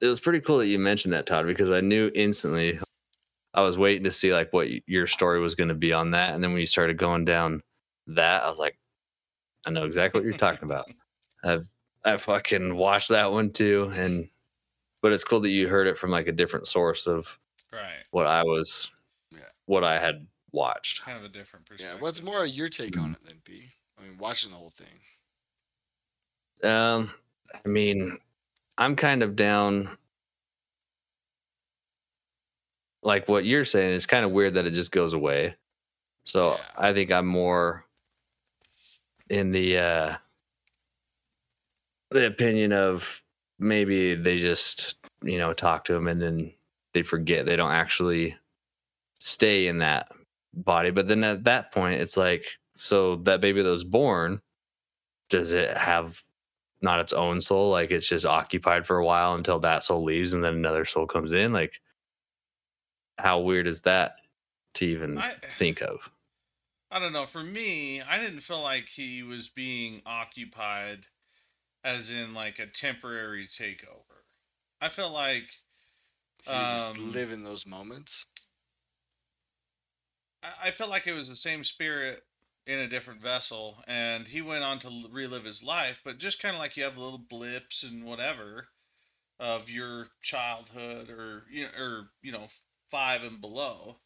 it 0.00 0.06
was 0.06 0.20
pretty 0.20 0.40
cool 0.40 0.58
that 0.58 0.66
you 0.68 0.78
mentioned 0.78 1.12
that 1.14 1.26
Todd 1.26 1.46
because 1.46 1.70
I 1.70 1.80
knew 1.80 2.10
instantly 2.14 2.78
I 3.54 3.62
was 3.62 3.76
waiting 3.78 4.04
to 4.04 4.12
see 4.12 4.32
like 4.32 4.52
what 4.52 4.68
your 4.88 5.06
story 5.08 5.40
was 5.40 5.54
going 5.56 5.68
to 5.68 5.74
be 5.74 5.92
on 5.92 6.12
that 6.12 6.34
and 6.34 6.42
then 6.44 6.52
when 6.52 6.60
you 6.60 6.66
started 6.66 6.96
going 6.98 7.24
down 7.24 7.62
that 8.08 8.42
I 8.44 8.48
was 8.48 8.58
like 8.58 8.78
I 9.66 9.70
know 9.70 9.84
exactly 9.84 10.20
what 10.20 10.24
you're 10.26 10.36
talking 10.38 10.64
about. 10.64 10.86
I've 11.44 11.66
I 12.04 12.16
fucking 12.16 12.76
watched 12.76 13.08
that 13.08 13.32
one 13.32 13.50
too 13.50 13.90
and 13.94 14.28
but 15.02 15.12
it's 15.12 15.24
cool 15.24 15.40
that 15.40 15.50
you 15.50 15.66
heard 15.68 15.86
it 15.88 15.98
from 15.98 16.10
like 16.10 16.28
a 16.28 16.32
different 16.32 16.66
source 16.66 17.06
of 17.06 17.38
Right. 17.72 18.04
what 18.12 18.26
I 18.26 18.44
was 18.44 18.90
Yeah. 19.32 19.40
what 19.66 19.82
I 19.84 19.98
had 19.98 20.26
watched. 20.52 21.02
Kind 21.02 21.18
of 21.18 21.24
a 21.24 21.28
different 21.28 21.66
perspective. 21.66 21.86
Yeah. 22.00 22.00
perspective. 22.00 22.02
What's 22.02 22.38
more 22.38 22.46
your 22.46 22.68
take 22.68 22.98
on 23.00 23.12
it 23.12 23.24
than 23.24 23.42
B? 23.44 23.60
I 23.98 24.04
mean, 24.04 24.16
watching 24.16 24.50
the 24.50 24.56
whole 24.56 24.70
thing. 24.70 25.00
Um, 26.62 27.10
I 27.64 27.68
mean, 27.68 28.18
I'm 28.78 28.96
kind 28.96 29.22
of 29.22 29.36
down. 29.36 29.96
Like 33.02 33.28
what 33.28 33.44
you're 33.44 33.64
saying, 33.64 33.94
it's 33.94 34.06
kind 34.06 34.24
of 34.24 34.32
weird 34.32 34.54
that 34.54 34.66
it 34.66 34.72
just 34.72 34.92
goes 34.92 35.12
away. 35.12 35.54
So 36.24 36.52
Yeah. 36.52 36.58
I 36.78 36.92
think 36.92 37.12
I'm 37.12 37.26
more 37.26 37.86
in 39.30 39.50
the 39.50 39.78
uh 39.78 40.16
the 42.10 42.26
opinion 42.26 42.72
of 42.72 43.22
maybe 43.58 44.14
they 44.14 44.38
just 44.38 44.96
you 45.22 45.38
know 45.38 45.52
talk 45.52 45.84
to 45.84 45.94
him 45.94 46.06
and 46.08 46.20
then 46.20 46.52
they 46.92 47.02
forget 47.02 47.44
they 47.46 47.56
don't 47.56 47.72
actually 47.72 48.36
stay 49.20 49.66
in 49.68 49.78
that 49.78 50.10
body. 50.54 50.90
But 50.90 51.08
then 51.08 51.24
at 51.24 51.44
that 51.44 51.72
point, 51.72 52.00
it's 52.00 52.16
like 52.16 52.44
so 52.76 53.16
that 53.18 53.40
baby 53.40 53.62
that 53.62 53.70
was 53.70 53.84
born 53.84 54.40
does 55.30 55.52
it 55.52 55.76
have 55.76 56.22
not 56.80 57.00
its 57.00 57.12
own 57.12 57.40
soul 57.40 57.70
like 57.70 57.90
it's 57.90 58.08
just 58.08 58.26
occupied 58.26 58.86
for 58.86 58.98
a 58.98 59.04
while 59.04 59.34
until 59.34 59.58
that 59.58 59.84
soul 59.84 60.02
leaves 60.04 60.32
and 60.32 60.44
then 60.44 60.54
another 60.54 60.84
soul 60.84 61.06
comes 61.06 61.32
in 61.32 61.52
like 61.52 61.80
how 63.18 63.40
weird 63.40 63.66
is 63.66 63.82
that 63.82 64.16
to 64.74 64.84
even 64.86 65.18
I- 65.18 65.34
think 65.34 65.82
of 65.82 66.10
I 66.90 66.98
don't 66.98 67.12
know. 67.12 67.26
For 67.26 67.44
me, 67.44 68.00
I 68.00 68.18
didn't 68.18 68.40
feel 68.40 68.62
like 68.62 68.88
he 68.88 69.22
was 69.22 69.50
being 69.50 70.00
occupied 70.06 71.08
as 71.84 72.10
in 72.10 72.34
like 72.34 72.58
a 72.58 72.66
temporary 72.66 73.44
takeover. 73.44 74.24
I 74.80 74.88
felt 74.88 75.12
like 75.12 75.60
He 76.44 76.52
was 76.52 76.98
Um, 76.98 77.12
living 77.12 77.44
those 77.44 77.66
moments. 77.66 78.26
I 80.42 80.52
I 80.64 80.70
felt 80.70 80.90
like 80.90 81.06
it 81.06 81.12
was 81.12 81.28
the 81.28 81.36
same 81.36 81.64
spirit 81.64 82.24
in 82.68 82.78
a 82.78 82.86
different 82.86 83.22
vessel, 83.22 83.82
and 83.88 84.28
he 84.28 84.42
went 84.42 84.62
on 84.62 84.78
to 84.80 84.90
relive 85.10 85.44
his 85.44 85.64
life. 85.64 86.02
But 86.04 86.18
just 86.18 86.40
kind 86.40 86.54
of 86.54 86.60
like 86.60 86.76
you 86.76 86.84
have 86.84 86.98
little 86.98 87.18
blips 87.18 87.82
and 87.82 88.04
whatever 88.04 88.68
of 89.40 89.70
your 89.70 90.06
childhood, 90.20 91.08
or 91.08 91.44
you 91.50 91.64
know, 91.64 91.70
or 91.82 92.10
you 92.22 92.30
know, 92.30 92.44
five 92.90 93.24
and 93.24 93.40
below. 93.40 93.96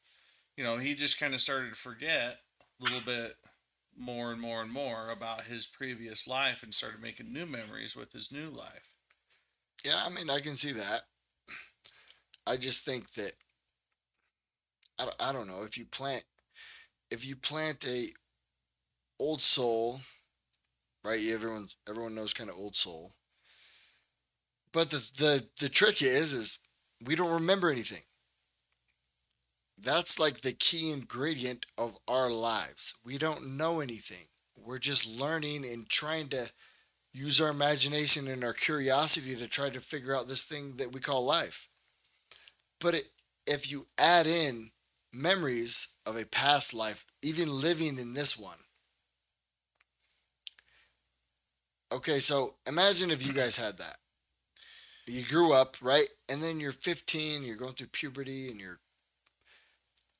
You 0.56 0.62
know, 0.62 0.76
he 0.76 0.94
just 0.94 1.18
kind 1.18 1.34
of 1.34 1.40
started 1.40 1.74
to 1.74 1.78
forget 1.78 2.38
a 2.80 2.84
little 2.84 3.00
bit 3.00 3.36
more 3.98 4.30
and 4.30 4.40
more 4.40 4.62
and 4.62 4.72
more 4.72 5.10
about 5.10 5.44
his 5.44 5.66
previous 5.66 6.28
life, 6.28 6.62
and 6.62 6.72
started 6.72 7.02
making 7.02 7.32
new 7.32 7.46
memories 7.46 7.96
with 7.96 8.12
his 8.12 8.30
new 8.30 8.48
life. 8.48 8.94
Yeah, 9.84 10.00
I 10.06 10.10
mean, 10.10 10.30
I 10.30 10.38
can 10.38 10.54
see 10.54 10.72
that. 10.72 11.02
I 12.46 12.56
just 12.56 12.84
think 12.84 13.10
that 13.14 13.32
I 15.00 15.08
I 15.18 15.32
don't 15.32 15.48
know 15.48 15.64
if 15.64 15.76
you 15.76 15.84
plant 15.84 16.24
if 17.10 17.26
you 17.26 17.34
plant 17.34 17.84
a 17.86 18.06
old 19.22 19.40
soul, 19.40 20.00
right? 21.04 21.20
Everyone 21.30 21.68
everyone 21.88 22.14
knows 22.14 22.34
kind 22.34 22.50
of 22.50 22.56
old 22.56 22.74
soul. 22.74 23.12
But 24.72 24.90
the 24.90 24.96
the 25.18 25.46
the 25.60 25.68
trick 25.68 26.02
is 26.02 26.32
is 26.32 26.58
we 27.04 27.14
don't 27.14 27.40
remember 27.40 27.70
anything. 27.70 28.02
That's 29.78 30.18
like 30.18 30.40
the 30.40 30.52
key 30.52 30.92
ingredient 30.92 31.66
of 31.78 31.96
our 32.08 32.30
lives. 32.30 32.94
We 33.04 33.18
don't 33.18 33.56
know 33.56 33.80
anything. 33.80 34.26
We're 34.56 34.78
just 34.78 35.08
learning 35.08 35.64
and 35.64 35.88
trying 35.88 36.28
to 36.28 36.50
use 37.12 37.40
our 37.40 37.50
imagination 37.50 38.28
and 38.28 38.44
our 38.44 38.52
curiosity 38.52 39.36
to 39.36 39.48
try 39.48 39.70
to 39.70 39.80
figure 39.80 40.14
out 40.14 40.28
this 40.28 40.44
thing 40.44 40.76
that 40.76 40.92
we 40.92 41.00
call 41.00 41.24
life. 41.24 41.68
But 42.80 42.94
it, 42.94 43.04
if 43.46 43.70
you 43.70 43.86
add 43.98 44.26
in 44.26 44.70
memories 45.12 45.88
of 46.06 46.16
a 46.16 46.26
past 46.26 46.72
life, 46.72 47.04
even 47.22 47.48
living 47.50 47.98
in 47.98 48.14
this 48.14 48.38
one. 48.38 48.58
Okay, 51.92 52.20
so 52.20 52.54
imagine 52.66 53.10
if 53.10 53.26
you 53.26 53.34
guys 53.34 53.58
had 53.58 53.76
that. 53.76 53.96
You 55.06 55.24
grew 55.24 55.52
up, 55.52 55.76
right? 55.82 56.06
And 56.30 56.42
then 56.42 56.58
you're 56.58 56.72
15, 56.72 57.42
you're 57.42 57.56
going 57.56 57.74
through 57.74 57.88
puberty 57.88 58.48
and 58.48 58.58
you're 58.58 58.78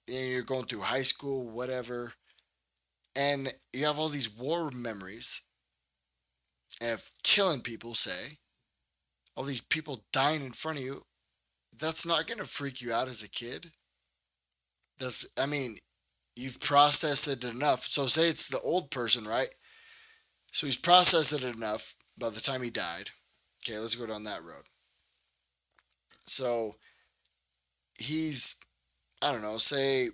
and 0.09 0.29
you're 0.29 0.43
going 0.43 0.67
through 0.67 0.81
high 0.81 1.03
school, 1.03 1.49
whatever. 1.49 2.13
And 3.17 3.55
you 3.73 3.87
have 3.87 3.99
all 3.99 4.09
these 4.09 4.31
war 4.31 4.71
memories 4.71 5.43
of 6.83 7.11
killing 7.23 7.61
people, 7.61 7.95
say, 7.95 8.39
all 9.37 9.45
these 9.45 9.61
people 9.61 10.05
dying 10.13 10.45
in 10.45 10.53
front 10.53 10.79
of 10.79 10.85
you, 10.85 11.03
that's 11.79 12.05
not 12.05 12.27
going 12.27 12.39
to 12.39 12.45
freak 12.45 12.83
you 12.83 12.93
out 12.93 13.09
as 13.09 13.23
a 13.23 13.31
kid. 13.31 13.71
That's, 14.99 15.27
I 15.39 15.47
mean, 15.47 15.77
you've 16.37 16.61
processed 16.61 17.29
it 17.29 17.45
enough. 17.45 17.85
So, 17.85 18.07
say 18.07 18.29
it's 18.29 18.49
the 18.49 18.61
old 18.61 18.91
person, 18.91 19.25
right? 19.25 19.55
So, 20.53 20.67
he's 20.67 20.77
processed 20.79 21.33
it 21.33 21.43
enough 21.43 21.97
by 22.19 22.31
the 22.31 22.41
time 22.41 22.63
he 22.63 22.71
died. 22.71 23.11
Okay, 23.65 23.79
let's 23.79 23.97
go 23.97 24.07
down 24.07 24.25
that 24.25 24.45
road. 24.45 24.65
So, 26.27 26.77
he's, 27.99 28.57
I 29.23 29.33
don't 29.33 29.43
know, 29.43 29.57
say, 29.59 30.09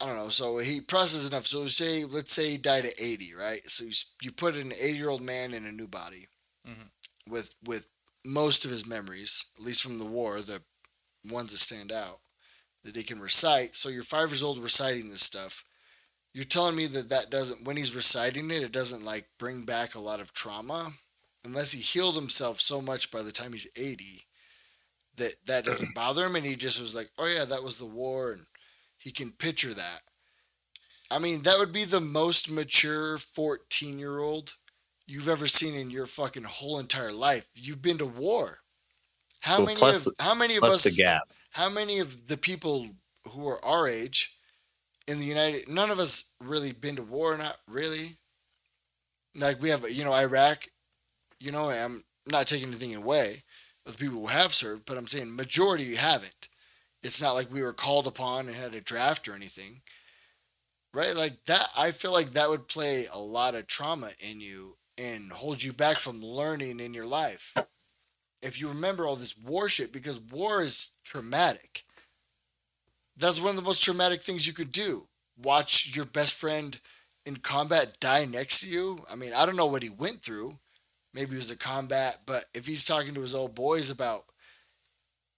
I 0.00 0.06
don't 0.06 0.16
know. 0.16 0.30
So 0.30 0.58
he 0.58 0.80
processed 0.80 1.30
enough. 1.30 1.46
So 1.46 1.66
say, 1.66 2.04
let's 2.04 2.32
say 2.32 2.52
he 2.52 2.56
died 2.58 2.86
at 2.86 2.98
80, 2.98 3.34
right? 3.34 3.60
So 3.66 3.84
you, 3.84 3.92
you 4.22 4.32
put 4.32 4.54
an 4.54 4.72
80 4.72 4.96
year 4.96 5.10
old 5.10 5.20
man 5.20 5.52
in 5.52 5.66
a 5.66 5.72
new 5.72 5.86
body 5.86 6.26
Mhm. 6.66 6.90
with 7.28 7.54
with 7.64 7.86
most 8.24 8.64
of 8.64 8.70
his 8.70 8.86
memories, 8.86 9.44
at 9.58 9.62
least 9.62 9.82
from 9.82 9.98
the 9.98 10.06
war, 10.06 10.40
the 10.40 10.62
ones 11.24 11.52
that 11.52 11.58
stand 11.58 11.92
out 11.92 12.20
that 12.84 12.96
he 12.96 13.02
can 13.02 13.20
recite. 13.20 13.76
So 13.76 13.88
you're 13.90 14.02
five 14.02 14.30
years 14.30 14.42
old 14.42 14.58
reciting 14.58 15.10
this 15.10 15.22
stuff. 15.22 15.64
You're 16.32 16.44
telling 16.44 16.76
me 16.76 16.86
that 16.86 17.08
that 17.10 17.30
doesn't 17.30 17.64
when 17.66 17.76
he's 17.76 17.94
reciting 17.94 18.50
it, 18.50 18.62
it 18.62 18.72
doesn't 18.72 19.04
like 19.04 19.26
bring 19.38 19.64
back 19.64 19.94
a 19.94 20.00
lot 20.00 20.20
of 20.20 20.32
trauma, 20.32 20.92
unless 21.44 21.72
he 21.72 21.80
healed 21.80 22.14
himself 22.16 22.60
so 22.60 22.80
much 22.80 23.10
by 23.10 23.22
the 23.22 23.32
time 23.32 23.52
he's 23.52 23.70
eighty 23.76 24.22
that 25.16 25.34
that 25.46 25.64
doesn't 25.64 25.94
bother 25.94 26.24
him, 26.26 26.36
and 26.36 26.46
he 26.46 26.56
just 26.56 26.80
was 26.80 26.94
like, 26.94 27.10
oh 27.18 27.26
yeah, 27.26 27.44
that 27.44 27.62
was 27.62 27.78
the 27.78 27.86
war, 27.86 28.32
and 28.32 28.46
he 28.98 29.10
can 29.10 29.30
picture 29.32 29.74
that. 29.74 30.02
I 31.10 31.18
mean, 31.18 31.42
that 31.42 31.58
would 31.58 31.72
be 31.72 31.84
the 31.84 32.00
most 32.00 32.50
mature 32.50 33.18
14 33.18 33.98
year 33.98 34.18
old 34.18 34.54
you've 35.06 35.28
ever 35.28 35.46
seen 35.46 35.74
in 35.74 35.90
your 35.90 36.06
fucking 36.06 36.44
whole 36.44 36.78
entire 36.78 37.12
life. 37.12 37.48
You've 37.54 37.82
been 37.82 37.98
to 37.98 38.06
war. 38.06 38.60
How 39.40 39.60
Well, 39.60 39.64
many 39.64 39.80
plus 39.80 40.06
of 40.06 40.08
how 40.18 40.34
many 40.34 40.56
of 40.56 40.66
us 40.68 40.82
the 40.82 40.90
gap. 40.90 41.32
how 41.52 41.68
many 41.70 41.98
of 41.98 42.28
the 42.28 42.36
people 42.38 42.88
who 43.32 43.46
are 43.48 43.64
our 43.64 43.88
age 43.88 44.36
in 45.10 45.18
the 45.18 45.24
United 45.24 45.68
none 45.68 45.90
of 45.90 45.98
us 45.98 46.30
really 46.40 46.72
been 46.72 46.96
to 46.96 47.02
war, 47.02 47.36
not 47.36 47.58
really. 47.68 48.16
Like 49.34 49.60
we 49.60 49.70
have 49.70 49.88
you 49.90 50.04
know, 50.04 50.12
Iraq, 50.12 50.64
you 51.40 51.52
know, 51.52 51.70
I'm 51.70 52.02
not 52.30 52.46
taking 52.46 52.68
anything 52.68 52.94
away 52.94 53.42
of 53.86 53.96
the 53.96 54.04
people 54.04 54.20
who 54.20 54.26
have 54.28 54.52
served, 54.52 54.86
but 54.86 54.96
I'm 54.96 55.06
saying 55.06 55.34
majority 55.34 55.94
haven't. 55.96 56.48
It's 57.02 57.20
not 57.20 57.32
like 57.32 57.52
we 57.52 57.62
were 57.62 57.72
called 57.72 58.06
upon 58.06 58.46
and 58.46 58.56
had 58.56 58.74
a 58.74 58.80
draft 58.80 59.26
or 59.26 59.34
anything. 59.34 59.80
Right? 60.92 61.14
Like 61.16 61.44
that 61.46 61.68
I 61.76 61.90
feel 61.90 62.12
like 62.12 62.32
that 62.32 62.48
would 62.48 62.68
play 62.68 63.06
a 63.12 63.18
lot 63.18 63.54
of 63.54 63.66
trauma 63.66 64.10
in 64.30 64.40
you 64.40 64.76
and 64.98 65.32
hold 65.32 65.62
you 65.62 65.72
back 65.72 65.96
from 65.96 66.20
learning 66.20 66.78
in 66.78 66.94
your 66.94 67.06
life. 67.06 67.56
If 68.42 68.60
you 68.60 68.68
remember 68.68 69.06
all 69.06 69.16
this 69.16 69.36
war 69.36 69.68
shit, 69.68 69.92
because 69.92 70.20
war 70.20 70.62
is 70.62 70.90
traumatic. 71.04 71.84
That's 73.20 73.40
one 73.40 73.50
of 73.50 73.56
the 73.56 73.62
most 73.62 73.84
traumatic 73.84 74.22
things 74.22 74.46
you 74.46 74.52
could 74.52 74.72
do. 74.72 75.06
Watch 75.42 75.94
your 75.94 76.06
best 76.06 76.38
friend 76.38 76.78
in 77.26 77.36
combat 77.36 77.94
die 78.00 78.24
next 78.24 78.62
to 78.62 78.68
you. 78.68 78.98
I 79.10 79.14
mean, 79.14 79.32
I 79.36 79.44
don't 79.44 79.56
know 79.56 79.66
what 79.66 79.82
he 79.82 79.90
went 79.90 80.22
through. 80.22 80.54
Maybe 81.12 81.34
it 81.34 81.38
was 81.38 81.50
a 81.50 81.56
combat, 81.56 82.18
but 82.26 82.44
if 82.54 82.66
he's 82.66 82.84
talking 82.84 83.14
to 83.14 83.20
his 83.20 83.34
old 83.34 83.54
boys 83.54 83.90
about 83.90 84.24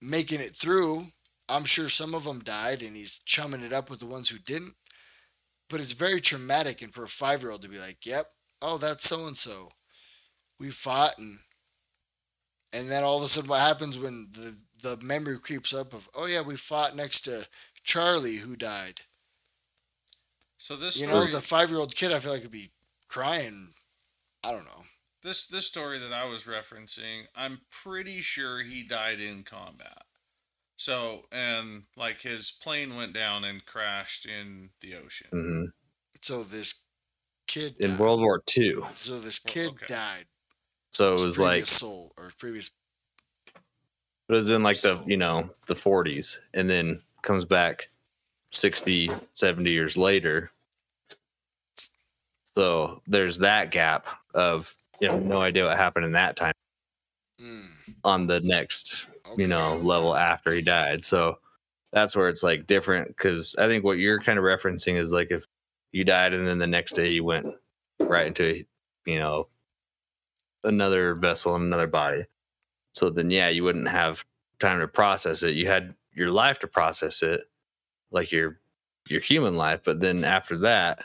making 0.01 0.41
it 0.41 0.51
through, 0.51 1.07
I'm 1.49 1.65
sure 1.65 1.89
some 1.89 2.15
of 2.15 2.25
them 2.25 2.41
died 2.41 2.83
and 2.83 2.97
he's 2.97 3.19
chumming 3.21 3.63
it 3.63 3.73
up 3.73 3.91
with 3.91 4.01
the 4.01 4.07
ones 4.07 4.29
who 4.29 4.39
didn't. 4.39 4.75
But 5.69 5.81
it's 5.81 5.95
very 5.95 6.21
traumatic, 6.21 6.83
and 6.83 6.93
for 6.93 7.05
a 7.05 7.09
five 7.09 7.41
year 7.41 7.51
old 7.51 7.63
to 7.63 7.69
be 7.69 7.79
like, 7.79 8.05
yep, 8.05 8.27
oh, 8.61 8.77
that's 8.77 9.05
so 9.05 9.27
and 9.27 9.37
so. 9.37 9.71
We 10.61 10.71
fought, 10.71 11.19
and 11.19 11.39
and 12.73 12.91
then 12.91 13.05
all 13.05 13.17
of 13.17 13.23
a 13.23 13.27
sudden, 13.27 13.51
what 13.51 13.61
happens 13.61 13.99
when 13.99 14.29
the, 14.33 14.57
the 14.83 15.05
memory 15.05 15.39
creeps 15.39 15.75
up 15.75 15.93
of, 15.93 16.09
oh, 16.15 16.27
yeah, 16.27 16.41
we 16.41 16.57
fought 16.57 16.97
next 16.97 17.23
to 17.23 17.47
Charlie 17.83 18.37
who 18.37 18.57
died. 18.57 19.03
So 20.59 20.77
this 20.77 21.01
You 21.01 21.07
story, 21.07 21.27
know, 21.27 21.33
the 21.33 21.41
five 21.41 21.71
year 21.71 21.81
old 21.81 21.95
kid, 21.95 22.13
I 22.13 22.19
feel 22.19 22.33
like, 22.33 22.43
would 22.43 22.51
be 22.53 22.71
crying. 23.09 23.69
I 24.45 24.53
don't 24.53 24.65
know. 24.65 24.85
this 25.23 25.47
this 25.47 25.67
story 25.67 25.99
that 25.99 26.13
I 26.13 26.25
was 26.25 26.45
referencing, 26.45 27.23
I'm 27.35 27.61
pretty 27.71 28.21
sure 28.21 28.61
he 28.63 28.83
died 28.83 29.21
in 29.21 29.43
combat. 29.43 30.03
So 30.77 31.27
and 31.33 31.85
like 31.97 32.21
his 32.23 32.51
plane 32.51 32.97
went 32.97 33.13
down 33.13 33.45
and 33.45 33.65
crashed 33.65 34.27
in 34.27 34.71
the 34.81 34.95
ocean. 34.97 35.29
hmm 35.31 35.65
So 36.21 36.43
this 36.43 36.85
kid 37.47 37.79
In. 37.81 37.99
World 37.99 38.21
War 38.21 38.43
II. 38.57 38.81
so 38.95 39.19
this 39.19 39.41
Well, 39.45 39.53
kid 39.55 39.71
okay. 39.73 39.87
died. 39.89 40.25
So 40.91 41.15
it 41.17 41.25
was 41.25 41.39
like 41.39 41.67
soul 41.67 42.13
or 42.17 42.31
previous. 42.39 42.71
it 44.29 44.33
was 44.33 44.51
in 44.51 44.63
like 44.63 44.81
the 44.81 45.03
you 45.07 45.17
know 45.17 45.51
the 45.67 45.75
40s 45.75 46.39
and 46.55 46.69
then 46.71 47.01
comes 47.23 47.44
back 47.44 47.89
60 48.53 49.11
70 49.35 49.70
years 49.70 49.97
later. 49.97 50.51
So 52.44 53.01
there's 53.07 53.39
that 53.39 53.70
gap 53.70 54.07
of 54.35 54.74
you 55.01 55.09
know 55.09 55.19
no 55.19 55.40
idea 55.40 55.65
what 55.66 55.77
happened 55.77 56.05
in 56.07 56.12
that 56.12 56.36
time 56.36 56.53
Mm, 57.40 57.66
on 58.05 58.27
the 58.27 58.40
next 58.40 59.09
you 59.36 59.47
know 59.47 59.77
level 59.77 60.15
after 60.15 60.53
he 60.53 60.62
died. 60.62 61.05
So 61.05 61.39
that's 61.93 62.15
where 62.16 62.28
it's 62.28 62.43
like 62.43 62.66
different 62.66 63.09
because 63.09 63.55
i 63.59 63.66
think 63.69 63.85
what 63.85 63.99
you're 63.99 64.20
kind 64.20 64.39
of 64.39 64.44
referencing 64.44 64.97
is 64.97 65.12
like 65.12 65.31
if 65.31 65.47
you 65.93 66.05
died 66.05 66.32
and 66.35 66.47
then 66.47 66.59
the 66.59 66.66
next 66.66 66.94
day 66.94 67.11
you 67.11 67.23
went 67.24 67.47
right 68.01 68.27
into 68.27 68.65
you 69.07 69.19
know 69.19 69.49
another 70.65 71.15
vessel 71.15 71.57
in 71.57 71.62
another 71.62 71.86
body. 71.86 72.24
So 72.93 73.11
then 73.11 73.31
yeah 73.31 73.49
you 73.49 73.65
wouldn't 73.65 73.89
have 73.89 74.24
time 74.59 74.81
to 74.81 74.89
process 74.89 75.43
it. 75.43 75.57
You 75.57 75.66
had 75.69 75.94
your 76.12 76.30
life 76.30 76.59
to 76.60 76.66
process 76.66 77.22
it 77.22 77.51
like 78.10 78.32
your 78.32 78.60
your 79.09 79.20
human 79.20 79.56
life 79.56 79.82
but 79.84 80.01
then 80.01 80.24
after 80.24 80.56
that 80.56 81.05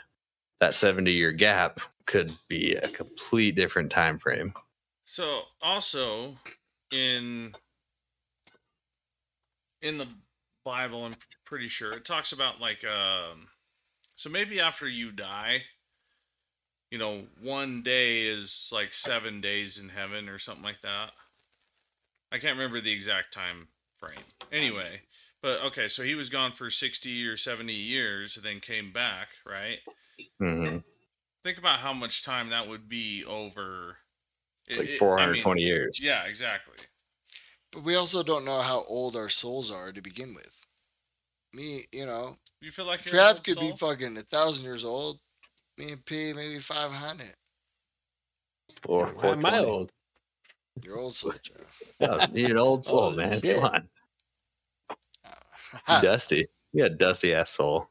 that 0.60 0.74
70 0.74 1.12
year 1.12 1.32
gap 1.32 1.80
could 2.06 2.32
be 2.48 2.74
a 2.74 2.88
complete 2.88 3.54
different 3.56 3.90
time 3.90 4.18
frame 4.18 4.54
So 5.04 5.46
also 5.60 6.36
in 6.92 7.54
in 9.80 9.98
the 9.98 10.08
Bible, 10.64 11.04
I'm 11.04 11.14
pretty 11.44 11.68
sure 11.68 11.92
it 11.92 12.04
talks 12.04 12.32
about 12.32 12.60
like 12.60 12.84
um 12.84 13.48
so 14.16 14.30
maybe 14.30 14.60
after 14.60 14.88
you 14.88 15.12
die, 15.12 15.64
you 16.90 16.98
know, 16.98 17.26
one 17.40 17.82
day 17.82 18.22
is 18.26 18.70
like 18.72 18.92
seven 18.92 19.40
days 19.40 19.78
in 19.78 19.90
heaven 19.90 20.28
or 20.28 20.38
something 20.38 20.64
like 20.64 20.80
that. 20.80 21.12
I 22.32 22.38
can't 22.38 22.56
remember 22.56 22.80
the 22.80 22.92
exact 22.92 23.32
time 23.34 23.68
frame. 23.98 24.24
Anyway, 24.52 25.02
but 25.42 25.62
okay, 25.64 25.88
so 25.88 26.02
he 26.02 26.14
was 26.14 26.28
gone 26.30 26.52
for 26.52 26.70
60 26.70 27.26
or 27.26 27.36
70 27.36 27.72
years 27.72 28.36
and 28.36 28.44
then 28.46 28.60
came 28.60 28.92
back, 28.92 29.28
right? 29.46 29.78
hmm 30.40 30.78
Think 31.44 31.58
about 31.58 31.78
how 31.80 31.92
much 31.94 32.24
time 32.24 32.50
that 32.50 32.68
would 32.68 32.88
be 32.88 33.24
over 33.24 33.98
it's 34.66 34.76
it- 34.76 34.80
like 34.80 34.88
it- 34.88 34.92
I 34.94 34.98
420 34.98 35.62
mean, 35.62 35.68
years 35.68 35.98
Yeah, 36.02 36.24
exactly. 36.26 36.76
But 37.72 37.82
we 37.84 37.94
also 37.96 38.22
don't 38.22 38.44
know 38.44 38.62
how 38.62 38.84
old 38.84 39.16
our 39.16 39.28
souls 39.28 39.70
are 39.70 39.92
to 39.92 40.02
begin 40.02 40.34
with. 40.34 40.66
Me, 41.54 41.82
you 41.92 42.06
know, 42.06 42.36
You 42.60 42.70
feel 42.70 42.86
like 42.86 43.04
you're 43.06 43.14
Trav 43.14 43.34
old 43.36 43.44
could 43.44 43.58
be 43.60 43.72
fucking 43.76 44.16
a 44.16 44.22
thousand 44.22 44.64
years 44.64 44.84
old. 44.84 45.20
Me 45.78 45.92
and 45.92 46.04
P 46.06 46.32
maybe 46.34 46.58
five 46.60 46.92
hundred. 46.92 47.34
Four, 48.82 49.08
Why 49.14 49.28
am 49.32 49.46
I 49.46 49.58
old? 49.58 49.92
You're 50.82 50.98
old 50.98 51.14
soul, 51.14 51.32
Trav. 51.32 51.66
Yeah, 52.00 52.26
you're 52.32 52.50
an 52.52 52.58
old 52.58 52.84
soul, 52.84 53.00
Oh, 53.04 53.10
man. 53.16 53.40
shit. 53.42 53.56
Come 53.60 53.64
on. 53.64 53.88
Dusty. 56.02 56.48
You 56.72 56.82
got 56.84 56.92
a 56.92 56.94
dusty 56.94 57.34
ass 57.34 57.50
soul. 57.50 57.88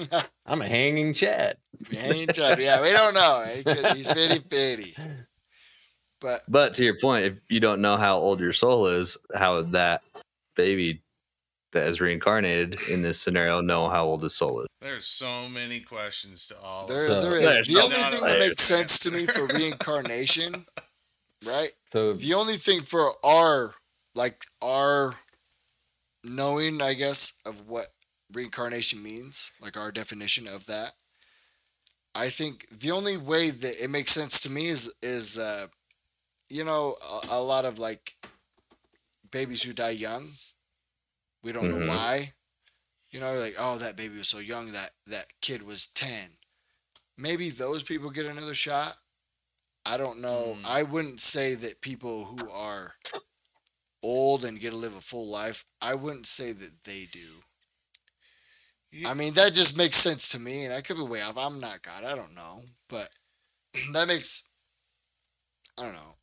I'm 0.46 0.62
a 0.62 0.68
hanging 0.68 1.12
Chad. 1.12 1.56
hanging 1.90 2.28
Chad. 2.28 2.58
Yeah, 2.60 2.80
we 2.82 2.92
don't 2.92 3.14
know. 3.14 3.44
He's 3.94 4.10
fitty 4.10 4.38
fitty. 4.40 4.94
But 6.20 6.42
But 6.48 6.74
to 6.74 6.84
your 6.84 6.98
point, 6.98 7.24
if 7.24 7.34
you 7.48 7.58
don't 7.60 7.80
know 7.80 7.96
how 7.96 8.16
old 8.18 8.40
your 8.40 8.52
soul 8.52 8.86
is, 8.86 9.16
how 9.34 9.56
would 9.56 9.72
that 9.72 10.02
baby 10.54 11.02
that 11.72 11.86
is 11.88 12.00
reincarnated 12.00 12.78
in 12.88 13.02
this 13.02 13.20
scenario 13.20 13.60
know 13.60 13.88
how 13.88 14.04
old 14.04 14.22
his 14.22 14.34
soul 14.34 14.60
is? 14.60 14.66
There's 14.80 15.06
so 15.06 15.48
many 15.48 15.80
questions 15.80 16.46
to 16.48 16.58
all. 16.60 16.86
there, 16.86 17.08
So- 17.08 17.20
there 17.22 17.30
this. 17.30 17.40
is. 17.40 17.54
There's 17.54 17.68
The 17.68 17.80
only 17.82 17.96
thing 17.96 18.20
that 18.24 18.38
makes 18.38 18.62
sense 18.62 18.98
to 19.00 19.10
me 19.10 19.26
for 19.26 19.46
reincarnation, 19.46 20.64
right? 21.44 21.72
So 21.92 22.12
The 22.14 22.34
only 22.34 22.56
thing 22.56 22.82
for 22.82 23.10
our, 23.24 23.74
like, 24.14 24.44
our 24.62 25.16
knowing, 26.24 26.82
I 26.82 26.94
guess, 26.94 27.34
of 27.46 27.68
what 27.68 27.86
reincarnation 28.32 29.02
means, 29.02 29.52
like 29.60 29.76
our 29.76 29.92
definition 29.92 30.46
of 30.46 30.66
that, 30.66 30.92
I 32.14 32.28
think 32.28 32.68
the 32.70 32.90
only 32.92 33.16
way 33.16 33.50
that 33.50 33.80
it 33.82 33.90
makes 33.90 34.10
sense 34.10 34.40
to 34.40 34.50
me 34.50 34.66
is, 34.66 34.92
is 35.02 35.38
uh, 35.38 35.66
you 36.48 36.64
know, 36.64 36.96
a, 37.30 37.36
a 37.36 37.40
lot 37.40 37.64
of, 37.64 37.78
like, 37.78 38.16
babies 39.30 39.62
who 39.62 39.72
die 39.72 39.90
young. 39.90 40.30
We 41.42 41.52
don't 41.52 41.66
Mhm. 41.70 41.80
know 41.86 41.88
why. 41.88 42.34
You 43.10 43.20
know, 43.20 43.34
like, 43.34 43.54
oh, 43.58 43.78
that 43.78 43.96
baby 43.96 44.18
was 44.18 44.28
so 44.28 44.38
young 44.38 44.72
that 44.72 44.92
that 45.06 45.40
kid 45.40 45.62
was 45.62 45.86
10. 45.86 46.38
Maybe 47.16 47.50
those 47.50 47.82
people 47.82 48.10
get 48.10 48.26
another 48.26 48.54
shot. 48.54 48.98
I 49.86 49.96
don't 49.96 50.20
know. 50.20 50.56
Mm. 50.58 50.66
I 50.66 50.82
wouldn't 50.82 51.20
say 51.20 51.54
that 51.54 51.80
people 51.80 52.24
who 52.24 52.50
are 52.50 52.94
old 54.02 54.44
and 54.44 54.58
get 54.60 54.72
to 54.72 54.76
live 54.76 54.96
a 54.96 55.00
full 55.00 55.30
life, 55.30 55.64
I 55.80 55.94
wouldn't 55.94 56.26
say 56.26 56.52
that 56.52 56.82
they 56.84 57.06
do. 57.12 57.42
You- 58.90 59.08
I 59.08 59.14
mean, 59.14 59.34
that 59.34 59.52
just 59.52 59.76
makes 59.76 59.96
sense 59.96 60.28
to 60.30 60.38
me, 60.38 60.64
and 60.64 60.74
I 60.74 60.80
could 60.80 60.96
be 60.96 61.02
way 61.02 61.22
off. 61.22 61.36
I'm 61.36 61.58
not 61.58 61.82
God. 61.82 62.04
I 62.04 62.14
don't 62.14 62.34
know. 62.34 62.62
But 62.88 63.08
that 63.92 64.08
makes, 64.08 64.48
I 65.78 65.82
don't 65.82 65.94
know. 65.94 66.14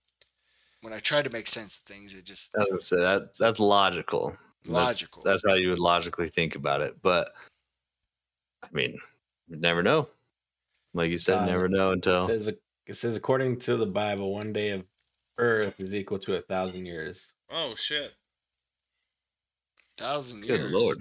When 0.82 0.94
I 0.94 1.00
try 1.00 1.22
to 1.22 1.30
make 1.30 1.48
sense 1.48 1.78
of 1.78 1.84
things, 1.84 2.18
it 2.18 2.26
just 2.26 2.54
I 2.58 2.66
was 2.70 2.86
say 2.88 2.98
that 2.98 3.36
that's 3.38 3.60
logical. 3.60 4.36
Logical. 4.68 5.24
That's, 5.24 5.44
how 5.48 5.54
you 5.54 5.70
would 5.70 5.80
logically 5.80 6.28
think 6.28 6.56
about 6.56 6.82
it. 6.82 6.96
But 7.02 7.32
I 8.62 8.68
mean, 8.74 8.98
you 9.48 9.58
never 9.58 9.82
know. 9.82 10.10
Like 10.94 11.10
you 11.10 11.18
said, 11.18 11.46
never 11.46 11.70
know 11.70 11.92
it 11.92 11.96
until 11.96 12.28
says, 12.28 12.52
it 12.86 12.96
says 12.96 13.16
according 13.16 13.60
to 13.60 13.78
the 13.78 13.86
Bible, 13.86 14.34
one 14.34 14.54
day 14.54 14.70
of 14.72 14.86
Earth 15.38 15.80
is 15.80 15.96
equal 15.96 16.20
to 16.20 16.36
a 16.36 16.42
thousand 16.42 16.86
years. 16.86 17.36
Oh 17.50 17.76
shit! 17.76 18.14
thousand 19.98 20.42
good 20.42 20.60
years. 20.60 20.72
lord. 20.72 20.98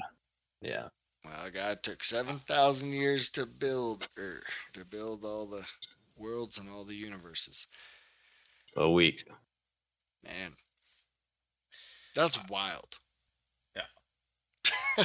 Yeah. 0.61 0.89
Well, 1.25 1.51
God 1.53 1.83
took 1.83 2.03
seven 2.03 2.37
thousand 2.37 2.93
years 2.93 3.31
to 3.31 3.47
build, 3.47 4.09
Earth, 4.19 4.57
to 4.75 4.85
build 4.85 5.25
all 5.25 5.47
the 5.47 5.67
worlds 6.17 6.59
and 6.59 6.69
all 6.69 6.85
the 6.85 6.97
universes. 6.97 7.67
A 8.77 8.91
week. 8.91 9.25
Man, 10.25 10.53
that's 12.15 12.39
wild. 12.49 12.99
Yeah. 13.77 15.05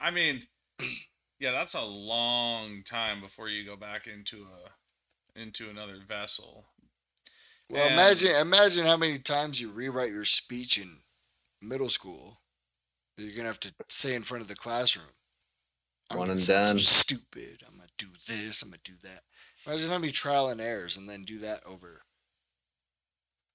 I 0.00 0.10
mean, 0.10 0.40
yeah, 1.38 1.52
that's 1.52 1.74
a 1.74 1.84
long 1.84 2.82
time 2.84 3.20
before 3.20 3.48
you 3.48 3.64
go 3.64 3.76
back 3.76 4.06
into 4.06 4.44
a 4.44 4.70
into 5.38 5.70
another 5.70 5.98
vessel. 6.06 6.66
Well, 7.70 7.82
And- 7.84 7.94
imagine 7.94 8.30
imagine 8.36 8.86
how 8.86 8.96
many 8.96 9.18
times 9.18 9.60
you 9.60 9.70
rewrite 9.70 10.10
your 10.10 10.24
speech 10.24 10.78
in 10.78 11.02
middle 11.60 11.88
school 11.90 12.40
that 13.16 13.24
you're 13.24 13.34
gonna 13.36 13.48
have 13.48 13.60
to 13.60 13.74
say 13.88 14.14
in 14.14 14.22
front 14.22 14.42
of 14.42 14.48
the 14.48 14.56
classroom. 14.56 15.12
I'm 16.10 16.16
One 16.18 16.26
gonna 16.28 16.32
and 16.32 16.40
so 16.42 16.62
done. 16.62 16.78
stupid. 16.80 17.62
I'm 17.66 17.76
gonna 17.76 17.88
do 17.98 18.08
this. 18.26 18.62
I'm 18.62 18.70
gonna 18.70 18.80
do 18.84 18.96
that. 19.02 19.24
Imagine 19.66 19.88
how 19.90 19.98
many 19.98 20.12
trial 20.12 20.48
and 20.48 20.60
errors, 20.60 20.96
and 20.96 21.08
then 21.08 21.22
do 21.22 21.38
that 21.40 21.62
over, 21.66 22.06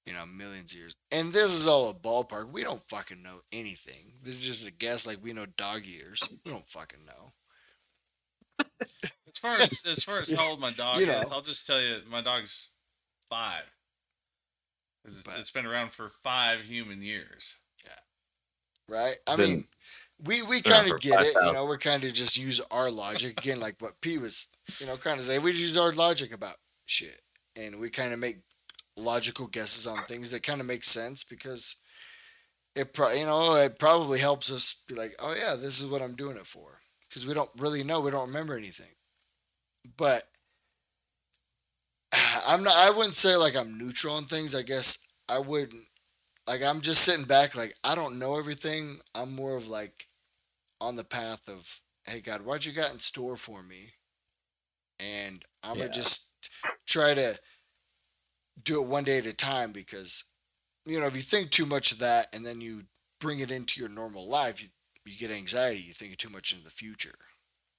you 0.05 0.13
know, 0.13 0.25
millions 0.27 0.73
of 0.73 0.77
years. 0.77 0.95
And 1.11 1.33
this 1.33 1.51
is 1.51 1.65
all 1.65 1.89
a 1.89 1.93
ballpark. 1.95 2.51
We 2.51 2.61
don't 2.63 2.83
fucking 2.83 3.23
know 3.23 3.41
anything. 3.51 4.19
This 4.21 4.35
is 4.35 4.43
just 4.43 4.67
a 4.67 4.71
guess. 4.71 5.07
Like 5.07 5.23
we 5.23 5.33
know 5.33 5.47
dog 5.47 5.85
years. 5.87 6.29
We 6.45 6.51
don't 6.51 6.67
fucking 6.69 7.03
know. 7.05 7.33
As 9.27 9.37
far 9.39 9.57
as 9.59 9.81
as 9.85 10.03
far 10.03 10.19
as 10.19 10.29
how 10.37 10.49
old 10.51 10.59
my 10.59 10.71
dog 10.71 10.99
You 10.99 11.07
know. 11.07 11.21
is, 11.21 11.31
I'll 11.31 11.41
just 11.41 11.65
tell 11.67 11.81
you, 11.81 11.97
my 12.09 12.21
dog's 12.21 12.69
five. 13.29 13.63
It's, 15.05 15.23
But- 15.23 15.35
it's 15.39 15.51
been 15.51 15.65
around 15.65 15.91
for 15.91 16.09
five 16.09 16.61
human 16.65 17.01
years. 17.01 17.57
Yeah. 17.83 17.91
Right? 18.95 19.15
I 19.27 19.35
Been 19.35 19.49
mean, 19.49 19.67
we 20.23 20.41
we 20.43 20.61
kind 20.61 20.89
of 20.91 20.99
get 21.01 21.21
it. 21.21 21.35
You 21.45 21.51
know, 21.53 21.65
we're 21.65 21.77
kind 21.77 22.03
of 22.03 22.13
just 22.13 22.37
use 22.37 22.61
our 22.71 22.89
logic 22.89 23.37
again, 23.39 23.59
like 23.59 23.75
what 23.79 23.99
P 24.01 24.17
was, 24.17 24.47
you 24.79 24.85
know, 24.85 24.95
kind 24.97 25.19
of 25.19 25.25
saying. 25.25 25.41
We 25.41 25.51
use 25.51 25.75
our 25.77 25.91
logic 25.91 26.33
about 26.33 26.55
shit, 26.85 27.21
and 27.57 27.79
we 27.79 27.89
kind 27.89 28.13
of 28.13 28.19
make 28.19 28.37
logical 28.95 29.47
guesses 29.47 29.87
on 29.87 29.97
things 30.03 30.31
that 30.31 30.43
kind 30.43 30.61
of 30.61 30.67
make 30.67 30.83
sense 30.83 31.23
because 31.23 31.75
it, 32.75 32.93
pro- 32.93 33.11
you 33.11 33.25
know, 33.25 33.55
it 33.55 33.79
probably 33.79 34.19
helps 34.19 34.51
us 34.51 34.83
be 34.87 34.93
like, 34.95 35.11
oh 35.19 35.35
yeah, 35.37 35.55
this 35.59 35.81
is 35.81 35.87
what 35.87 36.01
I'm 36.01 36.15
doing 36.15 36.37
it 36.37 36.45
for, 36.45 36.72
because 37.13 37.27
we 37.27 37.33
don't 37.35 37.49
really 37.59 37.83
know, 37.83 38.01
we 38.01 38.11
don't 38.11 38.27
remember 38.27 38.57
anything, 38.57 38.93
but. 39.97 40.23
I'm 42.47 42.63
not. 42.63 42.75
I 42.77 42.91
wouldn't 42.91 43.15
say 43.15 43.35
like 43.35 43.55
I'm 43.55 43.77
neutral 43.77 44.15
on 44.15 44.25
things. 44.25 44.53
I 44.55 44.61
guess 44.61 44.99
I 45.27 45.39
wouldn't 45.39 45.85
like 46.47 46.61
I'm 46.61 46.81
just 46.81 47.03
sitting 47.03 47.25
back 47.25 47.55
like 47.55 47.73
I 47.83 47.95
don't 47.95 48.19
know 48.19 48.37
everything. 48.37 48.97
I'm 49.15 49.33
more 49.35 49.57
of 49.57 49.67
like 49.67 50.07
on 50.81 50.95
the 50.95 51.03
path 51.03 51.47
of 51.47 51.79
hey 52.05 52.19
God, 52.21 52.41
what 52.41 52.65
you 52.65 52.73
got 52.73 52.91
in 52.91 52.99
store 52.99 53.37
for 53.37 53.63
me? 53.63 53.93
And 54.99 55.43
I'm 55.63 55.77
Yeah. 55.77 55.83
gonna 55.83 55.93
just 55.93 56.31
try 56.85 57.13
to 57.13 57.39
do 58.61 58.81
it 58.81 58.87
one 58.87 59.03
day 59.03 59.17
at 59.17 59.25
a 59.25 59.33
time 59.33 59.71
because 59.71 60.25
you 60.85 60.99
know 60.99 61.07
if 61.07 61.15
you 61.15 61.21
think 61.21 61.49
too 61.49 61.65
much 61.65 61.91
of 61.91 61.99
that 61.99 62.27
and 62.35 62.45
then 62.45 62.61
you 62.61 62.83
bring 63.19 63.39
it 63.39 63.51
into 63.51 63.79
your 63.79 63.89
normal 63.89 64.27
life, 64.29 64.61
you, 64.61 64.67
you 65.05 65.17
get 65.17 65.35
anxiety. 65.35 65.81
You 65.81 65.93
think 65.93 66.17
too 66.17 66.29
much 66.29 66.51
into 66.51 66.63
the 66.63 66.71
future, 66.71 67.15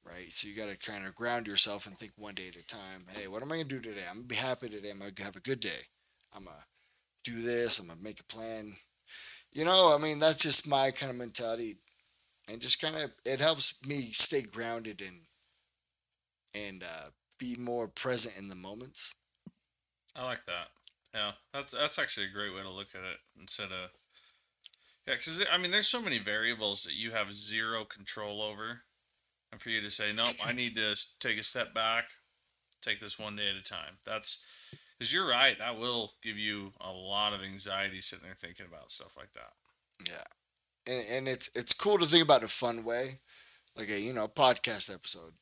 right? 0.05 0.30
So 0.30 0.48
you 0.48 0.56
got 0.56 0.70
to 0.70 0.78
kind 0.78 1.06
of 1.06 1.14
ground 1.14 1.46
yourself 1.46 1.86
and 1.86 1.96
think 1.96 2.12
one 2.16 2.34
day 2.34 2.48
at 2.48 2.56
a 2.56 2.66
time. 2.66 3.06
Hey, 3.09 3.28
what 3.28 3.42
am 3.42 3.52
I 3.52 3.56
gonna 3.56 3.68
do 3.68 3.80
today? 3.80 4.05
I'm 4.09 4.16
gonna 4.16 4.26
be 4.26 4.34
happy 4.36 4.68
today. 4.68 4.90
I'm 4.90 4.98
gonna 4.98 5.12
have 5.22 5.36
a 5.36 5.40
good 5.40 5.60
day. 5.60 5.88
I'm 6.34 6.44
gonna 6.44 6.56
do 7.24 7.40
this. 7.40 7.78
I'm 7.78 7.88
gonna 7.88 8.01
make 8.02 8.20
a 8.20 8.24
plan. 8.24 8.74
You 9.52 9.64
know, 9.64 9.94
I 9.94 10.02
mean, 10.02 10.18
that's 10.18 10.42
just 10.42 10.68
my 10.68 10.90
kind 10.90 11.10
of 11.10 11.18
mentality, 11.18 11.76
and 12.51 12.60
just 12.60 12.80
kind 12.80 12.96
of 12.96 13.12
it 13.24 13.40
helps 13.40 13.74
me 13.86 14.10
stay 14.12 14.42
grounded 14.42 15.01
and 15.01 15.20
and 16.55 16.82
uh, 16.82 17.10
be 17.38 17.56
more 17.59 17.88
present 17.88 18.38
in 18.38 18.48
the 18.48 18.56
moments. 18.56 19.14
I 20.16 20.24
like 20.24 20.44
that. 20.46 20.68
Yeah, 21.14 21.32
that's 21.52 21.72
that's 21.72 21.98
actually 21.98 22.26
a 22.26 22.32
great 22.32 22.55
way 22.55 22.62
to 22.62 22.70
look 22.70 22.88
at 22.94 23.01
it 23.01 23.18
instead 23.40 23.70
of 23.70 23.90
yeah, 25.06 25.14
because 25.14 25.44
I 25.52 25.59
mean, 25.59 25.70
there's 25.70 25.89
so 25.89 26.01
many 26.01 26.18
variables 26.18 26.85
that 26.85 26.94
you 26.94 27.10
have 27.10 27.35
zero 27.35 27.85
control 27.85 28.40
over, 28.40 28.82
and 29.52 29.60
for 29.60 29.68
you 29.68 29.81
to 29.82 29.90
say 29.90 30.12
nope, 30.12 30.36
I 30.44 30.52
need 30.52 30.76
to 30.76 30.97
take 31.20 31.39
a 31.39 31.43
step 31.43 31.74
back, 31.74 32.06
take 32.81 33.01
this 33.01 33.18
one 33.18 33.36
day 33.36 33.51
at 33.51 33.60
a 33.60 33.62
time. 33.62 33.98
That's 34.06 34.44
because 34.98 35.12
you're 35.12 35.28
right. 35.28 35.59
That 35.59 35.78
will 35.78 36.12
give 36.22 36.39
you 36.39 36.72
a 36.81 36.90
lot 36.90 37.35
of 37.35 37.43
anxiety 37.43 38.01
sitting 38.01 38.24
there 38.24 38.35
thinking 38.35 38.66
about 38.66 38.90
stuff 38.90 39.16
like 39.16 39.32
that. 39.35 39.52
Yeah, 40.09 40.93
and 40.93 41.05
and 41.10 41.28
it's 41.28 41.51
it's 41.55 41.74
cool 41.74 41.98
to 41.98 42.06
think 42.06 42.24
about 42.24 42.40
in 42.40 42.47
a 42.47 42.48
fun 42.48 42.82
way, 42.82 43.20
like 43.76 43.90
a 43.90 44.01
you 44.01 44.14
know 44.14 44.26
podcast 44.26 44.93
episode. 44.93 45.35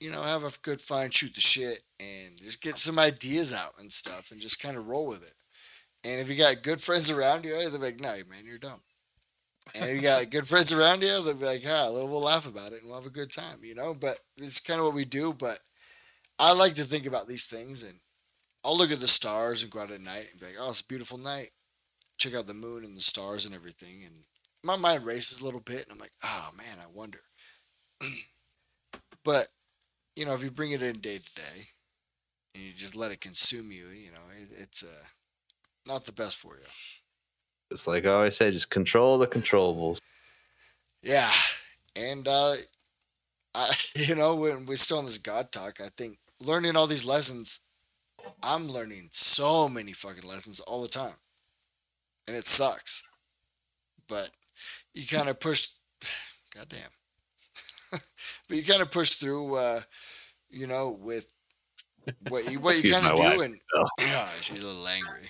You 0.00 0.12
know, 0.12 0.22
have 0.22 0.44
a 0.44 0.52
good 0.62 0.80
fun, 0.80 1.10
shoot 1.10 1.34
the 1.34 1.40
shit, 1.40 1.82
and 1.98 2.36
just 2.40 2.62
get 2.62 2.78
some 2.78 3.00
ideas 3.00 3.52
out 3.52 3.72
and 3.80 3.92
stuff, 3.92 4.30
and 4.30 4.40
just 4.40 4.62
kind 4.62 4.76
of 4.76 4.86
roll 4.86 5.08
with 5.08 5.24
it. 5.24 5.34
And 6.04 6.20
if 6.20 6.30
you 6.30 6.36
got 6.36 6.62
good 6.62 6.80
friends 6.80 7.10
around 7.10 7.44
you, 7.44 7.56
they'll 7.56 7.72
be 7.72 7.78
like, 7.78 8.00
"No, 8.00 8.14
man, 8.30 8.44
you're 8.44 8.58
dumb." 8.58 8.80
And 9.74 9.94
you 9.94 10.02
got 10.02 10.30
good 10.30 10.46
friends 10.46 10.72
around 10.72 11.02
you, 11.02 11.22
they'll 11.22 11.34
be 11.34 11.44
like, 11.44 11.64
"Ah, 11.66 11.90
we'll 11.90 12.08
we'll 12.08 12.22
laugh 12.22 12.46
about 12.46 12.72
it 12.72 12.80
and 12.80 12.86
we'll 12.88 12.98
have 13.00 13.06
a 13.06 13.10
good 13.10 13.30
time," 13.30 13.58
you 13.62 13.74
know. 13.74 13.94
But 13.94 14.18
it's 14.36 14.60
kind 14.60 14.80
of 14.80 14.86
what 14.86 14.94
we 14.94 15.04
do. 15.04 15.32
But 15.32 15.58
I 16.38 16.52
like 16.52 16.74
to 16.76 16.84
think 16.84 17.06
about 17.06 17.28
these 17.28 17.44
things, 17.46 17.82
and 17.82 17.98
I'll 18.64 18.76
look 18.76 18.90
at 18.90 19.00
the 19.00 19.08
stars 19.08 19.62
and 19.62 19.72
go 19.72 19.80
out 19.80 19.90
at 19.90 20.00
night 20.00 20.28
and 20.30 20.40
be 20.40 20.46
like, 20.46 20.56
"Oh, 20.58 20.70
it's 20.70 20.80
a 20.80 20.86
beautiful 20.86 21.18
night." 21.18 21.50
Check 22.18 22.34
out 22.34 22.46
the 22.46 22.54
moon 22.54 22.84
and 22.84 22.96
the 22.96 23.00
stars 23.00 23.46
and 23.46 23.54
everything, 23.54 24.02
and 24.04 24.24
my 24.64 24.76
mind 24.76 25.06
races 25.06 25.40
a 25.40 25.44
little 25.44 25.60
bit, 25.60 25.84
and 25.84 25.92
I'm 25.92 25.98
like, 25.98 26.12
"Oh 26.24 26.50
man, 26.56 26.78
I 26.80 26.86
wonder." 26.92 27.20
but 29.24 29.48
you 30.16 30.24
know, 30.24 30.34
if 30.34 30.42
you 30.42 30.50
bring 30.50 30.72
it 30.72 30.82
in 30.82 30.98
day 30.98 31.18
to 31.18 31.34
day, 31.34 31.68
and 32.54 32.64
you 32.64 32.72
just 32.72 32.96
let 32.96 33.12
it 33.12 33.20
consume 33.20 33.70
you, 33.70 33.86
you 33.88 34.10
know, 34.10 34.26
it, 34.40 34.48
it's 34.58 34.82
uh, 34.82 35.04
not 35.86 36.04
the 36.04 36.12
best 36.12 36.38
for 36.38 36.56
you. 36.56 36.66
It's 37.70 37.86
like 37.86 38.06
I 38.06 38.10
always 38.10 38.36
say, 38.36 38.50
just 38.50 38.70
control 38.70 39.18
the 39.18 39.26
controllables. 39.26 39.98
Yeah, 41.02 41.30
and 41.96 42.26
uh, 42.26 42.54
I, 43.54 43.72
you 43.94 44.14
know, 44.14 44.34
when 44.36 44.66
we're 44.66 44.76
still 44.76 44.98
on 44.98 45.04
this 45.04 45.18
God 45.18 45.52
talk, 45.52 45.80
I 45.80 45.88
think 45.96 46.18
learning 46.40 46.76
all 46.76 46.86
these 46.86 47.04
lessons, 47.04 47.60
I'm 48.42 48.68
learning 48.68 49.08
so 49.10 49.68
many 49.68 49.92
fucking 49.92 50.28
lessons 50.28 50.60
all 50.60 50.82
the 50.82 50.88
time, 50.88 51.14
and 52.26 52.36
it 52.36 52.46
sucks. 52.46 53.06
But 54.08 54.30
you 54.94 55.06
kind 55.06 55.28
of 55.28 55.38
push, 55.38 55.68
goddamn. 56.54 56.80
but 57.90 58.56
you 58.56 58.64
kind 58.64 58.82
of 58.82 58.90
push 58.90 59.10
through, 59.14 59.54
uh, 59.56 59.80
you 60.50 60.66
know, 60.66 60.96
with 61.00 61.30
what 62.28 62.50
you 62.50 62.58
what 62.60 62.82
you 62.82 62.90
kind 62.90 63.06
of 63.06 63.16
do, 63.16 63.22
wife. 63.22 63.40
and 63.42 63.60
Oh. 63.76 63.86
yeah, 64.00 64.28
she's 64.40 64.62
a 64.62 64.66
little 64.66 64.88
angry. 64.88 65.28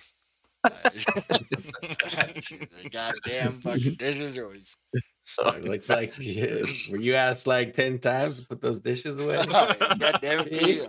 She's 2.40 2.62
a 2.84 2.88
goddamn 2.88 3.60
fucking 3.60 3.94
dishes 3.94 4.36
are 4.38 4.44
always. 4.44 4.76
So 5.22 5.46
it 5.50 5.64
Looks 5.64 5.88
like 5.90 6.18
you, 6.20 6.64
were 6.90 6.96
you 6.98 7.14
asked 7.14 7.46
like 7.46 7.72
ten 7.74 7.98
times 7.98 8.40
to 8.40 8.46
put 8.46 8.60
those 8.60 8.80
dishes 8.80 9.18
away? 9.24 9.38
Oh, 9.48 9.74
god 9.98 10.18
damn 10.22 10.46
it, 10.46 10.52
Pete. 10.58 10.86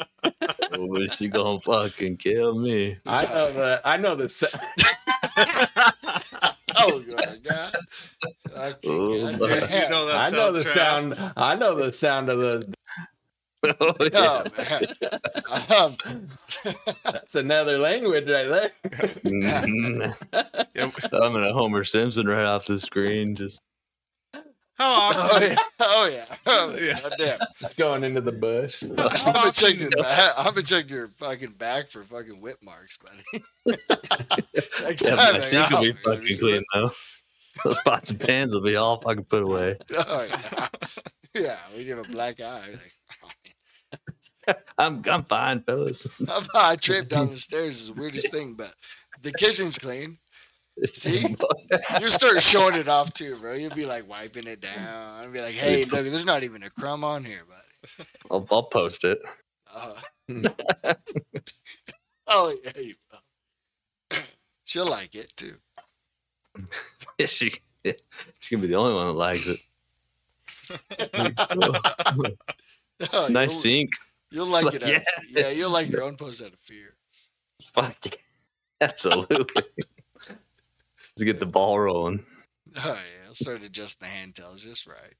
oh, 0.73 1.05
she 1.05 1.27
gonna 1.27 1.59
fucking 1.59 2.17
kill 2.17 2.57
me. 2.59 2.97
I 3.05 3.23
know 3.25 3.51
the 3.51 3.81
I 3.83 3.97
know 3.97 4.15
the 4.15 4.29
sa- 4.29 4.47
Oh 6.81 7.03
my 7.15 7.37
god. 7.43 7.75
Okay, 8.55 8.75
Oh, 8.87 9.37
god. 9.37 9.69
You 9.71 9.89
know 9.89 10.05
that 10.07 10.33
I 10.33 10.35
know 10.35 10.51
the 10.51 10.59
soundtrack. 10.59 11.15
sound. 11.15 11.33
I 11.35 11.55
know 11.55 11.75
the 11.75 11.91
sound 11.91 12.29
of 12.29 12.39
the. 12.39 12.73
Oh, 13.63 13.95
yeah. 14.01 14.43
Oh, 15.71 15.95
man. 15.97 15.97
Um, 16.05 16.27
That's 17.03 17.35
another 17.35 17.77
language 17.77 18.29
right 18.29 18.47
there. 18.47 18.71
Mhm. 19.25 20.15
Yeah, 20.75 20.83
I'm 20.85 21.33
gonna 21.33 21.51
Homer 21.51 21.83
Simpson 21.83 22.27
right 22.27 22.45
off 22.45 22.65
the 22.65 22.79
screen. 22.79 23.35
Just 23.35 23.59
How 24.77 25.09
oh 25.13 25.39
yeah. 25.41 25.55
Oh 25.79 26.05
yeah. 26.11 26.25
Oh, 26.45 26.77
Yeah. 26.77 26.99
God 27.01 27.13
damn. 27.17 27.39
It's 27.59 27.73
going 27.73 28.03
into 28.03 28.21
the 28.21 28.31
bush. 28.31 28.81
I'm 28.83 28.95
gonna 28.95 29.51
check 29.51 29.77
your 29.77 29.89
back. 29.89 30.33
I'm 30.37 30.45
gonna 30.53 30.61
check 30.61 30.89
your 30.89 31.09
fucking 31.09 31.53
back 31.53 31.89
for 31.89 32.03
fucking 32.03 32.39
whip 32.39 32.57
marks, 32.63 32.97
buddy. 32.97 33.43
Next 34.83 35.03
yeah, 35.03 35.09
time, 35.11 35.17
my 35.17 35.31
like, 35.31 35.41
sink 35.41 35.69
will 35.69 35.77
oh, 35.77 35.81
be 35.81 35.91
fucking 35.91 36.23
there's 36.23 36.39
clean 36.39 36.63
though. 36.73 36.91
Those 37.65 37.81
pots 37.83 38.11
and 38.11 38.19
pans 38.19 38.53
will 38.53 38.61
be 38.61 38.75
all 38.75 39.01
fucking 39.01 39.25
put 39.25 39.43
away. 39.43 39.77
Oh 39.97 40.27
yeah. 40.29 40.67
Yeah, 41.35 41.57
we 41.75 41.85
get 41.85 41.99
a 41.99 42.03
black 42.03 42.41
eye. 42.41 42.63
Like, 42.71 42.93
oh, 42.93 42.98
I'm 44.77 45.03
I'm 45.07 45.23
fine, 45.25 45.61
fellas. 45.63 46.07
I 46.55 46.75
tripped 46.75 47.09
down 47.09 47.29
the 47.29 47.35
stairs 47.35 47.77
is 47.77 47.93
the 47.93 47.99
weirdest 47.99 48.31
thing, 48.31 48.55
but 48.55 48.73
the 49.21 49.33
kitchen's 49.33 49.77
clean. 49.77 50.17
See? 50.93 51.35
You 51.99 52.09
start 52.09 52.41
showing 52.41 52.75
it 52.75 52.87
off 52.87 53.13
too, 53.13 53.35
bro. 53.41 53.53
You'll 53.53 53.75
be 53.75 53.85
like 53.85 54.09
wiping 54.09 54.47
it 54.47 54.61
down. 54.61 55.23
and 55.23 55.33
be 55.33 55.41
like, 55.41 55.53
hey, 55.53 55.83
look, 55.85 56.05
there's 56.05 56.25
not 56.25 56.43
even 56.43 56.63
a 56.63 56.69
crumb 56.69 57.03
on 57.03 57.23
here, 57.23 57.41
buddy. 57.47 58.07
I'll, 58.31 58.47
I'll 58.51 58.63
post 58.63 59.03
it. 59.03 59.19
Uh, 59.73 59.95
oh, 62.27 62.55
yeah, 62.63 62.71
you 62.81 62.93
will. 63.11 64.17
She'll 64.63 64.89
like 64.89 65.15
it 65.15 65.33
too. 65.35 65.55
Yeah, 67.17 67.25
she 67.25 67.53
yeah, 67.83 67.93
she 68.39 68.55
can 68.55 68.61
be 68.61 68.67
the 68.67 68.75
only 68.75 68.93
one 68.93 69.07
that 69.07 69.13
likes 69.13 69.47
it. 69.47 69.59
Oh, 73.13 73.27
nice 73.29 73.61
sink. 73.61 73.91
You'll 74.31 74.47
like 74.47 74.65
Like, 74.65 74.75
it. 74.75 74.83
Out 74.83 74.89
yeah. 74.89 74.97
of, 74.97 75.03
yeah, 75.29 75.49
you'll 75.51 75.71
like 75.71 75.89
your 75.89 76.03
own 76.07 76.15
post 76.15 76.41
out 76.43 76.53
of 76.53 76.59
fear. 76.59 76.95
Fuck 77.73 77.97
yeah. 78.05 78.11
Absolutely. 78.81 79.63
Let's 80.27 81.23
get 81.23 81.39
the 81.39 81.45
ball 81.45 81.79
rolling. 81.79 82.25
Oh 82.77 82.93
yeah, 82.95 83.27
I'll 83.27 83.33
start 83.33 83.63
adjusting 83.63 84.07
the 84.07 84.13
handtails 84.41 84.63
just 84.63 84.87
right. 84.87 85.15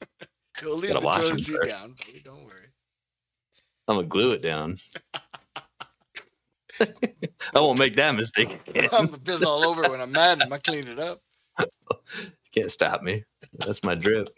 You'll 0.62 0.78
leave 0.78 0.92
Gotta 0.92 1.04
the 1.04 1.10
toilet 1.10 1.38
seat 1.40 1.56
first. 1.56 1.70
down, 1.70 1.94
buddy. 1.98 2.20
Don't 2.24 2.44
worry. 2.44 2.68
I'm 3.88 3.96
gonna 3.96 4.06
glue 4.08 4.32
it 4.32 4.42
down. 4.42 4.78
I 6.80 7.60
won't 7.60 7.78
make 7.78 7.96
that 7.96 8.14
mistake 8.14 8.60
again. 8.66 8.88
I'm 8.92 9.06
gonna 9.06 9.18
piss 9.18 9.42
all 9.42 9.64
over 9.64 9.82
when 9.88 10.00
I'm 10.00 10.12
mad. 10.12 10.42
I'm 10.42 10.48
gonna 10.48 10.60
clean 10.60 10.86
it 10.88 10.98
up. 10.98 11.20
Can't 12.52 12.70
stop 12.70 13.02
me. 13.02 13.24
That's 13.58 13.82
my 13.84 13.94
drip. 13.94 14.28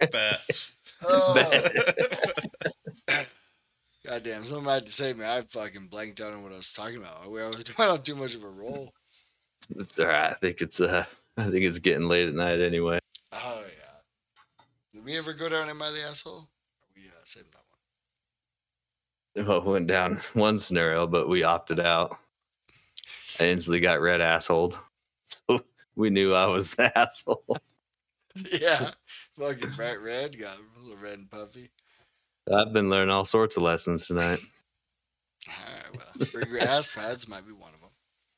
Bet. 0.00 0.40
Oh, 1.04 1.68
goddamn! 4.06 4.44
Someone 4.44 4.74
had 4.74 4.86
to 4.86 4.92
save 4.92 5.18
me. 5.18 5.24
I 5.24 5.42
fucking 5.42 5.88
blanked 5.88 6.20
out 6.20 6.32
on 6.32 6.42
what 6.42 6.52
I 6.52 6.56
was 6.56 6.72
talking 6.72 6.98
about. 6.98 7.30
We 7.30 7.42
went 7.42 7.56
on 7.78 8.02
too 8.02 8.16
much 8.16 8.34
of 8.34 8.44
a 8.44 8.48
roll. 8.48 8.92
It's 9.76 9.98
all 9.98 10.06
right. 10.06 10.30
I 10.30 10.34
think 10.34 10.60
it's 10.60 10.80
uh, 10.80 11.04
I 11.36 11.44
think 11.44 11.64
it's 11.64 11.78
getting 11.78 12.08
late 12.08 12.28
at 12.28 12.34
night 12.34 12.60
anyway. 12.60 12.98
Oh 13.32 13.62
yeah. 13.66 14.00
Did 14.92 15.04
we 15.04 15.16
ever 15.16 15.32
go 15.32 15.48
down 15.48 15.68
Am 15.68 15.80
I 15.80 15.90
the 15.90 16.02
asshole? 16.08 16.34
Or 16.34 16.88
we 16.94 17.02
uh, 17.08 17.20
saving 17.24 17.50
that 17.52 17.62
one? 19.34 19.46
Well, 19.46 19.62
we 19.62 19.72
went 19.72 19.86
down 19.86 20.20
one 20.34 20.58
scenario, 20.58 21.06
but 21.06 21.28
we 21.28 21.42
opted 21.42 21.80
out. 21.80 22.18
I 23.40 23.44
instantly 23.46 23.80
got 23.80 24.00
red 24.00 24.20
assholed, 24.20 24.78
so 25.24 25.64
we 25.96 26.10
knew 26.10 26.34
I 26.34 26.46
was 26.46 26.74
the 26.74 26.96
asshole. 26.96 27.42
Yeah, 28.60 28.90
fucking 29.38 29.70
bright 29.70 30.00
red, 30.02 30.38
got 30.38 30.56
a 30.56 30.80
little 30.82 31.02
red 31.02 31.18
and 31.18 31.30
puffy. 31.30 31.70
I've 32.52 32.72
been 32.72 32.90
learning 32.90 33.10
all 33.14 33.24
sorts 33.24 33.56
of 33.56 33.62
lessons 33.62 34.06
tonight. 34.06 34.40
All 35.48 35.54
right, 35.74 36.06
well, 36.18 36.28
bring 36.32 36.48
your 36.50 36.60
ass 36.60 36.88
pads 36.88 37.28
might 37.28 37.46
be 37.46 37.52
one 37.52 37.72
of 37.74 37.80
them. 37.80 37.88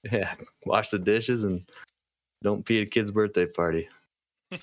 Yeah, 0.13 0.35
wash 0.67 0.91
the 0.91 0.99
dishes 0.99 1.45
and 1.45 1.63
don't 2.43 2.63
pee 2.65 2.81
at 2.83 2.87
a 2.89 2.91
kid's 2.91 3.11
birthday 3.11 3.47
party. 3.47 3.89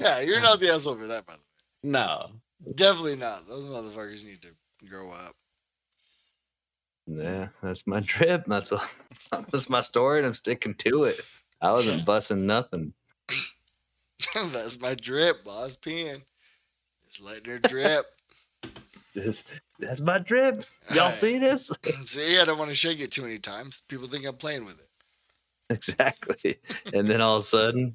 Yeah, 0.00 0.20
you're 0.20 0.40
not 0.40 0.60
the 0.60 0.70
asshole 0.72 0.94
for 0.96 1.06
that, 1.06 1.26
by 1.26 1.34
the 1.34 1.38
way. 1.38 1.44
no. 1.90 2.30
Definitely 2.76 3.16
not. 3.16 3.46
Those 3.46 3.64
motherfuckers 3.64 4.24
need 4.24 4.40
to 4.42 4.48
grow 4.88 5.10
up. 5.10 5.34
Yeah, 7.06 7.48
that's 7.62 7.86
my 7.86 8.00
trip. 8.06 8.44
That's 8.46 8.72
a, 8.72 8.80
that's 9.50 9.68
my 9.68 9.80
story, 9.82 10.18
and 10.18 10.26
I'm 10.26 10.34
sticking 10.34 10.74
to 10.76 11.04
it. 11.04 11.20
I 11.60 11.70
wasn't 11.72 12.06
bussing 12.06 12.38
nothing. 12.42 12.94
That's 14.34 14.80
my 14.80 14.94
drip, 14.94 15.44
boss. 15.44 15.76
Peeing. 15.76 16.22
Just 17.06 17.20
letting 17.20 17.52
her 17.52 17.58
drip. 17.58 18.04
This, 19.14 19.44
that's 19.78 20.00
my 20.00 20.18
drip. 20.18 20.64
Y'all 20.90 21.02
Alright. 21.02 21.14
see 21.14 21.38
this? 21.38 21.70
See, 22.04 22.40
I 22.40 22.44
don't 22.44 22.58
want 22.58 22.70
to 22.70 22.74
shake 22.74 23.00
it 23.00 23.12
too 23.12 23.22
many 23.22 23.38
times. 23.38 23.80
People 23.82 24.08
think 24.08 24.26
I'm 24.26 24.34
playing 24.34 24.64
with 24.64 24.80
it. 24.80 24.88
exactly. 25.70 26.58
And 26.92 27.06
then 27.06 27.20
all 27.20 27.36
of 27.36 27.42
a 27.42 27.46
sudden, 27.46 27.94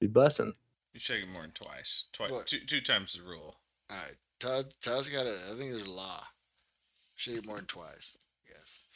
be 0.00 0.08
bussing. 0.08 0.54
You 0.94 1.00
shake 1.00 1.24
it 1.24 1.28
more 1.28 1.42
than 1.42 1.50
twice. 1.50 2.06
Twice. 2.14 2.30
What? 2.30 2.46
Two, 2.46 2.60
two 2.60 2.80
times 2.80 3.12
the 3.12 3.28
rule. 3.28 3.54
All 3.90 3.96
right. 3.98 4.14
Todd, 4.38 4.64
Todd's 4.80 5.10
got 5.10 5.26
a, 5.26 5.30
I 5.52 5.56
think 5.58 5.72
there's 5.72 5.84
a 5.84 5.90
law. 5.90 6.24
Shake 7.16 7.36
it 7.36 7.46
more 7.46 7.56
than 7.56 7.66
twice. 7.66 8.16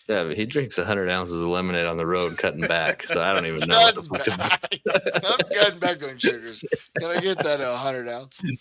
Yes. 0.06 0.16
Yeah, 0.16 0.24
but 0.24 0.36
he 0.36 0.44
drinks 0.46 0.76
100 0.78 1.08
ounces 1.10 1.40
of 1.40 1.48
lemonade 1.48 1.86
on 1.86 1.96
the 1.96 2.06
road 2.06 2.36
cutting 2.38 2.60
back. 2.60 3.04
So 3.04 3.22
I 3.22 3.32
don't 3.32 3.46
even 3.46 3.68
know 3.68 3.78
what 3.80 3.94
the 3.94 4.02
fuck. 4.02 4.24
to- 4.24 4.36
back. 4.36 4.74
I'm 5.24 5.38
cutting 5.62 5.78
back 5.80 6.02
on 6.08 6.18
sugars. 6.18 6.64
Can 6.98 7.10
I 7.10 7.20
get 7.20 7.38
that 7.38 7.60
a 7.60 7.70
100 7.70 8.08
ounce? 8.08 8.42
You 8.44 8.56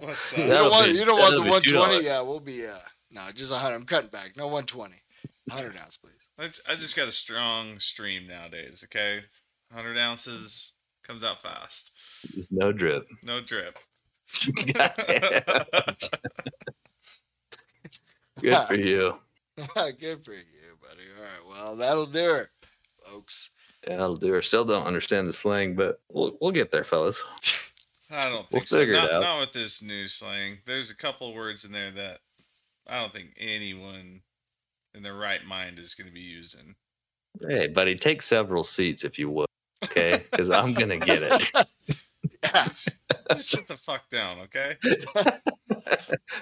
What's 0.00 0.32
don't 0.34 0.50
uh, 0.50 0.70
want, 0.70 0.86
be- 0.86 0.98
you 0.98 1.04
don't 1.04 1.18
want 1.18 1.36
the 1.36 1.42
that'll 1.42 1.60
be 1.60 1.68
$2. 1.68 1.78
120? 1.78 2.04
Yeah, 2.04 2.22
we'll 2.22 2.40
be, 2.40 2.64
uh, 2.66 2.74
no, 3.10 3.22
just 3.34 3.52
100. 3.52 3.74
I'm 3.74 3.84
cutting 3.84 4.08
back. 4.10 4.32
No 4.36 4.46
120. 4.46 4.94
100 5.48 5.76
ounce, 5.80 5.96
please. 5.98 6.12
I 6.38 6.74
just 6.74 6.96
got 6.96 7.06
a 7.08 7.12
strong 7.12 7.78
stream 7.78 8.26
nowadays. 8.26 8.82
Okay, 8.86 9.20
hundred 9.72 9.96
ounces 9.96 10.74
comes 11.06 11.22
out 11.22 11.40
fast. 11.40 11.92
There's 12.34 12.50
no 12.50 12.72
drip. 12.72 13.06
No 13.22 13.40
drip. 13.40 13.78
Good 18.40 18.56
for 18.66 18.74
you. 18.74 19.14
Good 20.00 20.24
for 20.24 20.32
you, 20.32 20.76
buddy. 20.80 21.02
All 21.16 21.22
right. 21.22 21.48
Well, 21.48 21.76
that'll 21.76 22.06
do 22.06 22.36
it, 22.36 22.48
folks. 23.04 23.50
Yeah, 23.86 23.96
that'll 23.96 24.16
do. 24.16 24.32
her. 24.32 24.42
Still 24.42 24.64
don't 24.64 24.86
understand 24.86 25.28
the 25.28 25.32
slang, 25.32 25.74
but 25.74 26.00
we'll, 26.10 26.36
we'll 26.40 26.50
get 26.52 26.70
there, 26.70 26.84
fellas. 26.84 27.22
I 28.10 28.24
don't 28.28 28.32
We'll 28.34 28.42
think 28.44 28.68
so. 28.68 28.78
figure 28.78 28.94
it 28.94 28.98
Not, 28.98 29.12
out. 29.12 29.22
not 29.22 29.40
with 29.40 29.52
this 29.52 29.82
new 29.82 30.06
slang. 30.06 30.58
There's 30.66 30.90
a 30.90 30.96
couple 30.96 31.34
words 31.34 31.64
in 31.64 31.72
there 31.72 31.90
that 31.92 32.18
I 32.86 33.00
don't 33.00 33.12
think 33.12 33.34
anyone 33.38 34.20
in 34.94 35.02
their 35.02 35.14
right 35.16 35.42
mind 35.46 35.78
is 35.78 35.94
going 35.94 36.08
to 36.08 36.12
be 36.12 36.20
using. 36.20 36.74
Hey, 37.40 37.68
buddy, 37.68 37.94
take 37.96 38.20
several 38.20 38.64
seats 38.64 39.04
if 39.04 39.18
you 39.18 39.30
would, 39.30 39.46
okay? 39.84 40.22
Because 40.30 40.50
I'm 40.50 40.74
gonna 40.74 40.98
get 40.98 41.22
it. 41.22 41.50
Yeah. 42.44 42.66
Just, 42.66 42.96
just 43.30 43.48
sit 43.50 43.66
the 43.68 43.76
fuck 43.76 44.10
down, 44.10 44.40
okay? 44.40 44.74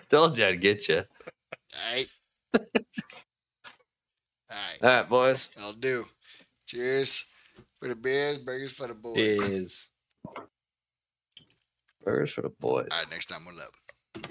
Told 0.09 0.37
you 0.37 0.47
I'd 0.47 0.61
get 0.61 0.89
you. 0.89 1.05
All 1.75 1.95
right. 1.95 2.09
All 4.51 4.57
right. 4.57 4.89
All 4.91 4.97
right, 4.97 5.09
boys. 5.09 5.51
I'll 5.61 5.73
do. 5.73 6.07
Cheers 6.67 7.27
for 7.79 7.89
the 7.89 7.97
beers, 7.97 8.39
burgers 8.39 8.73
for 8.73 8.87
the 8.87 8.95
boys. 8.95 9.49
Is 9.49 9.93
Burgers 12.03 12.33
for 12.33 12.43
the 12.43 12.49
boys. 12.49 12.89
All 12.93 12.99
right, 12.99 13.11
next 13.11 13.27
time 13.27 13.43
we'll 13.47 13.61
up. 13.61 14.31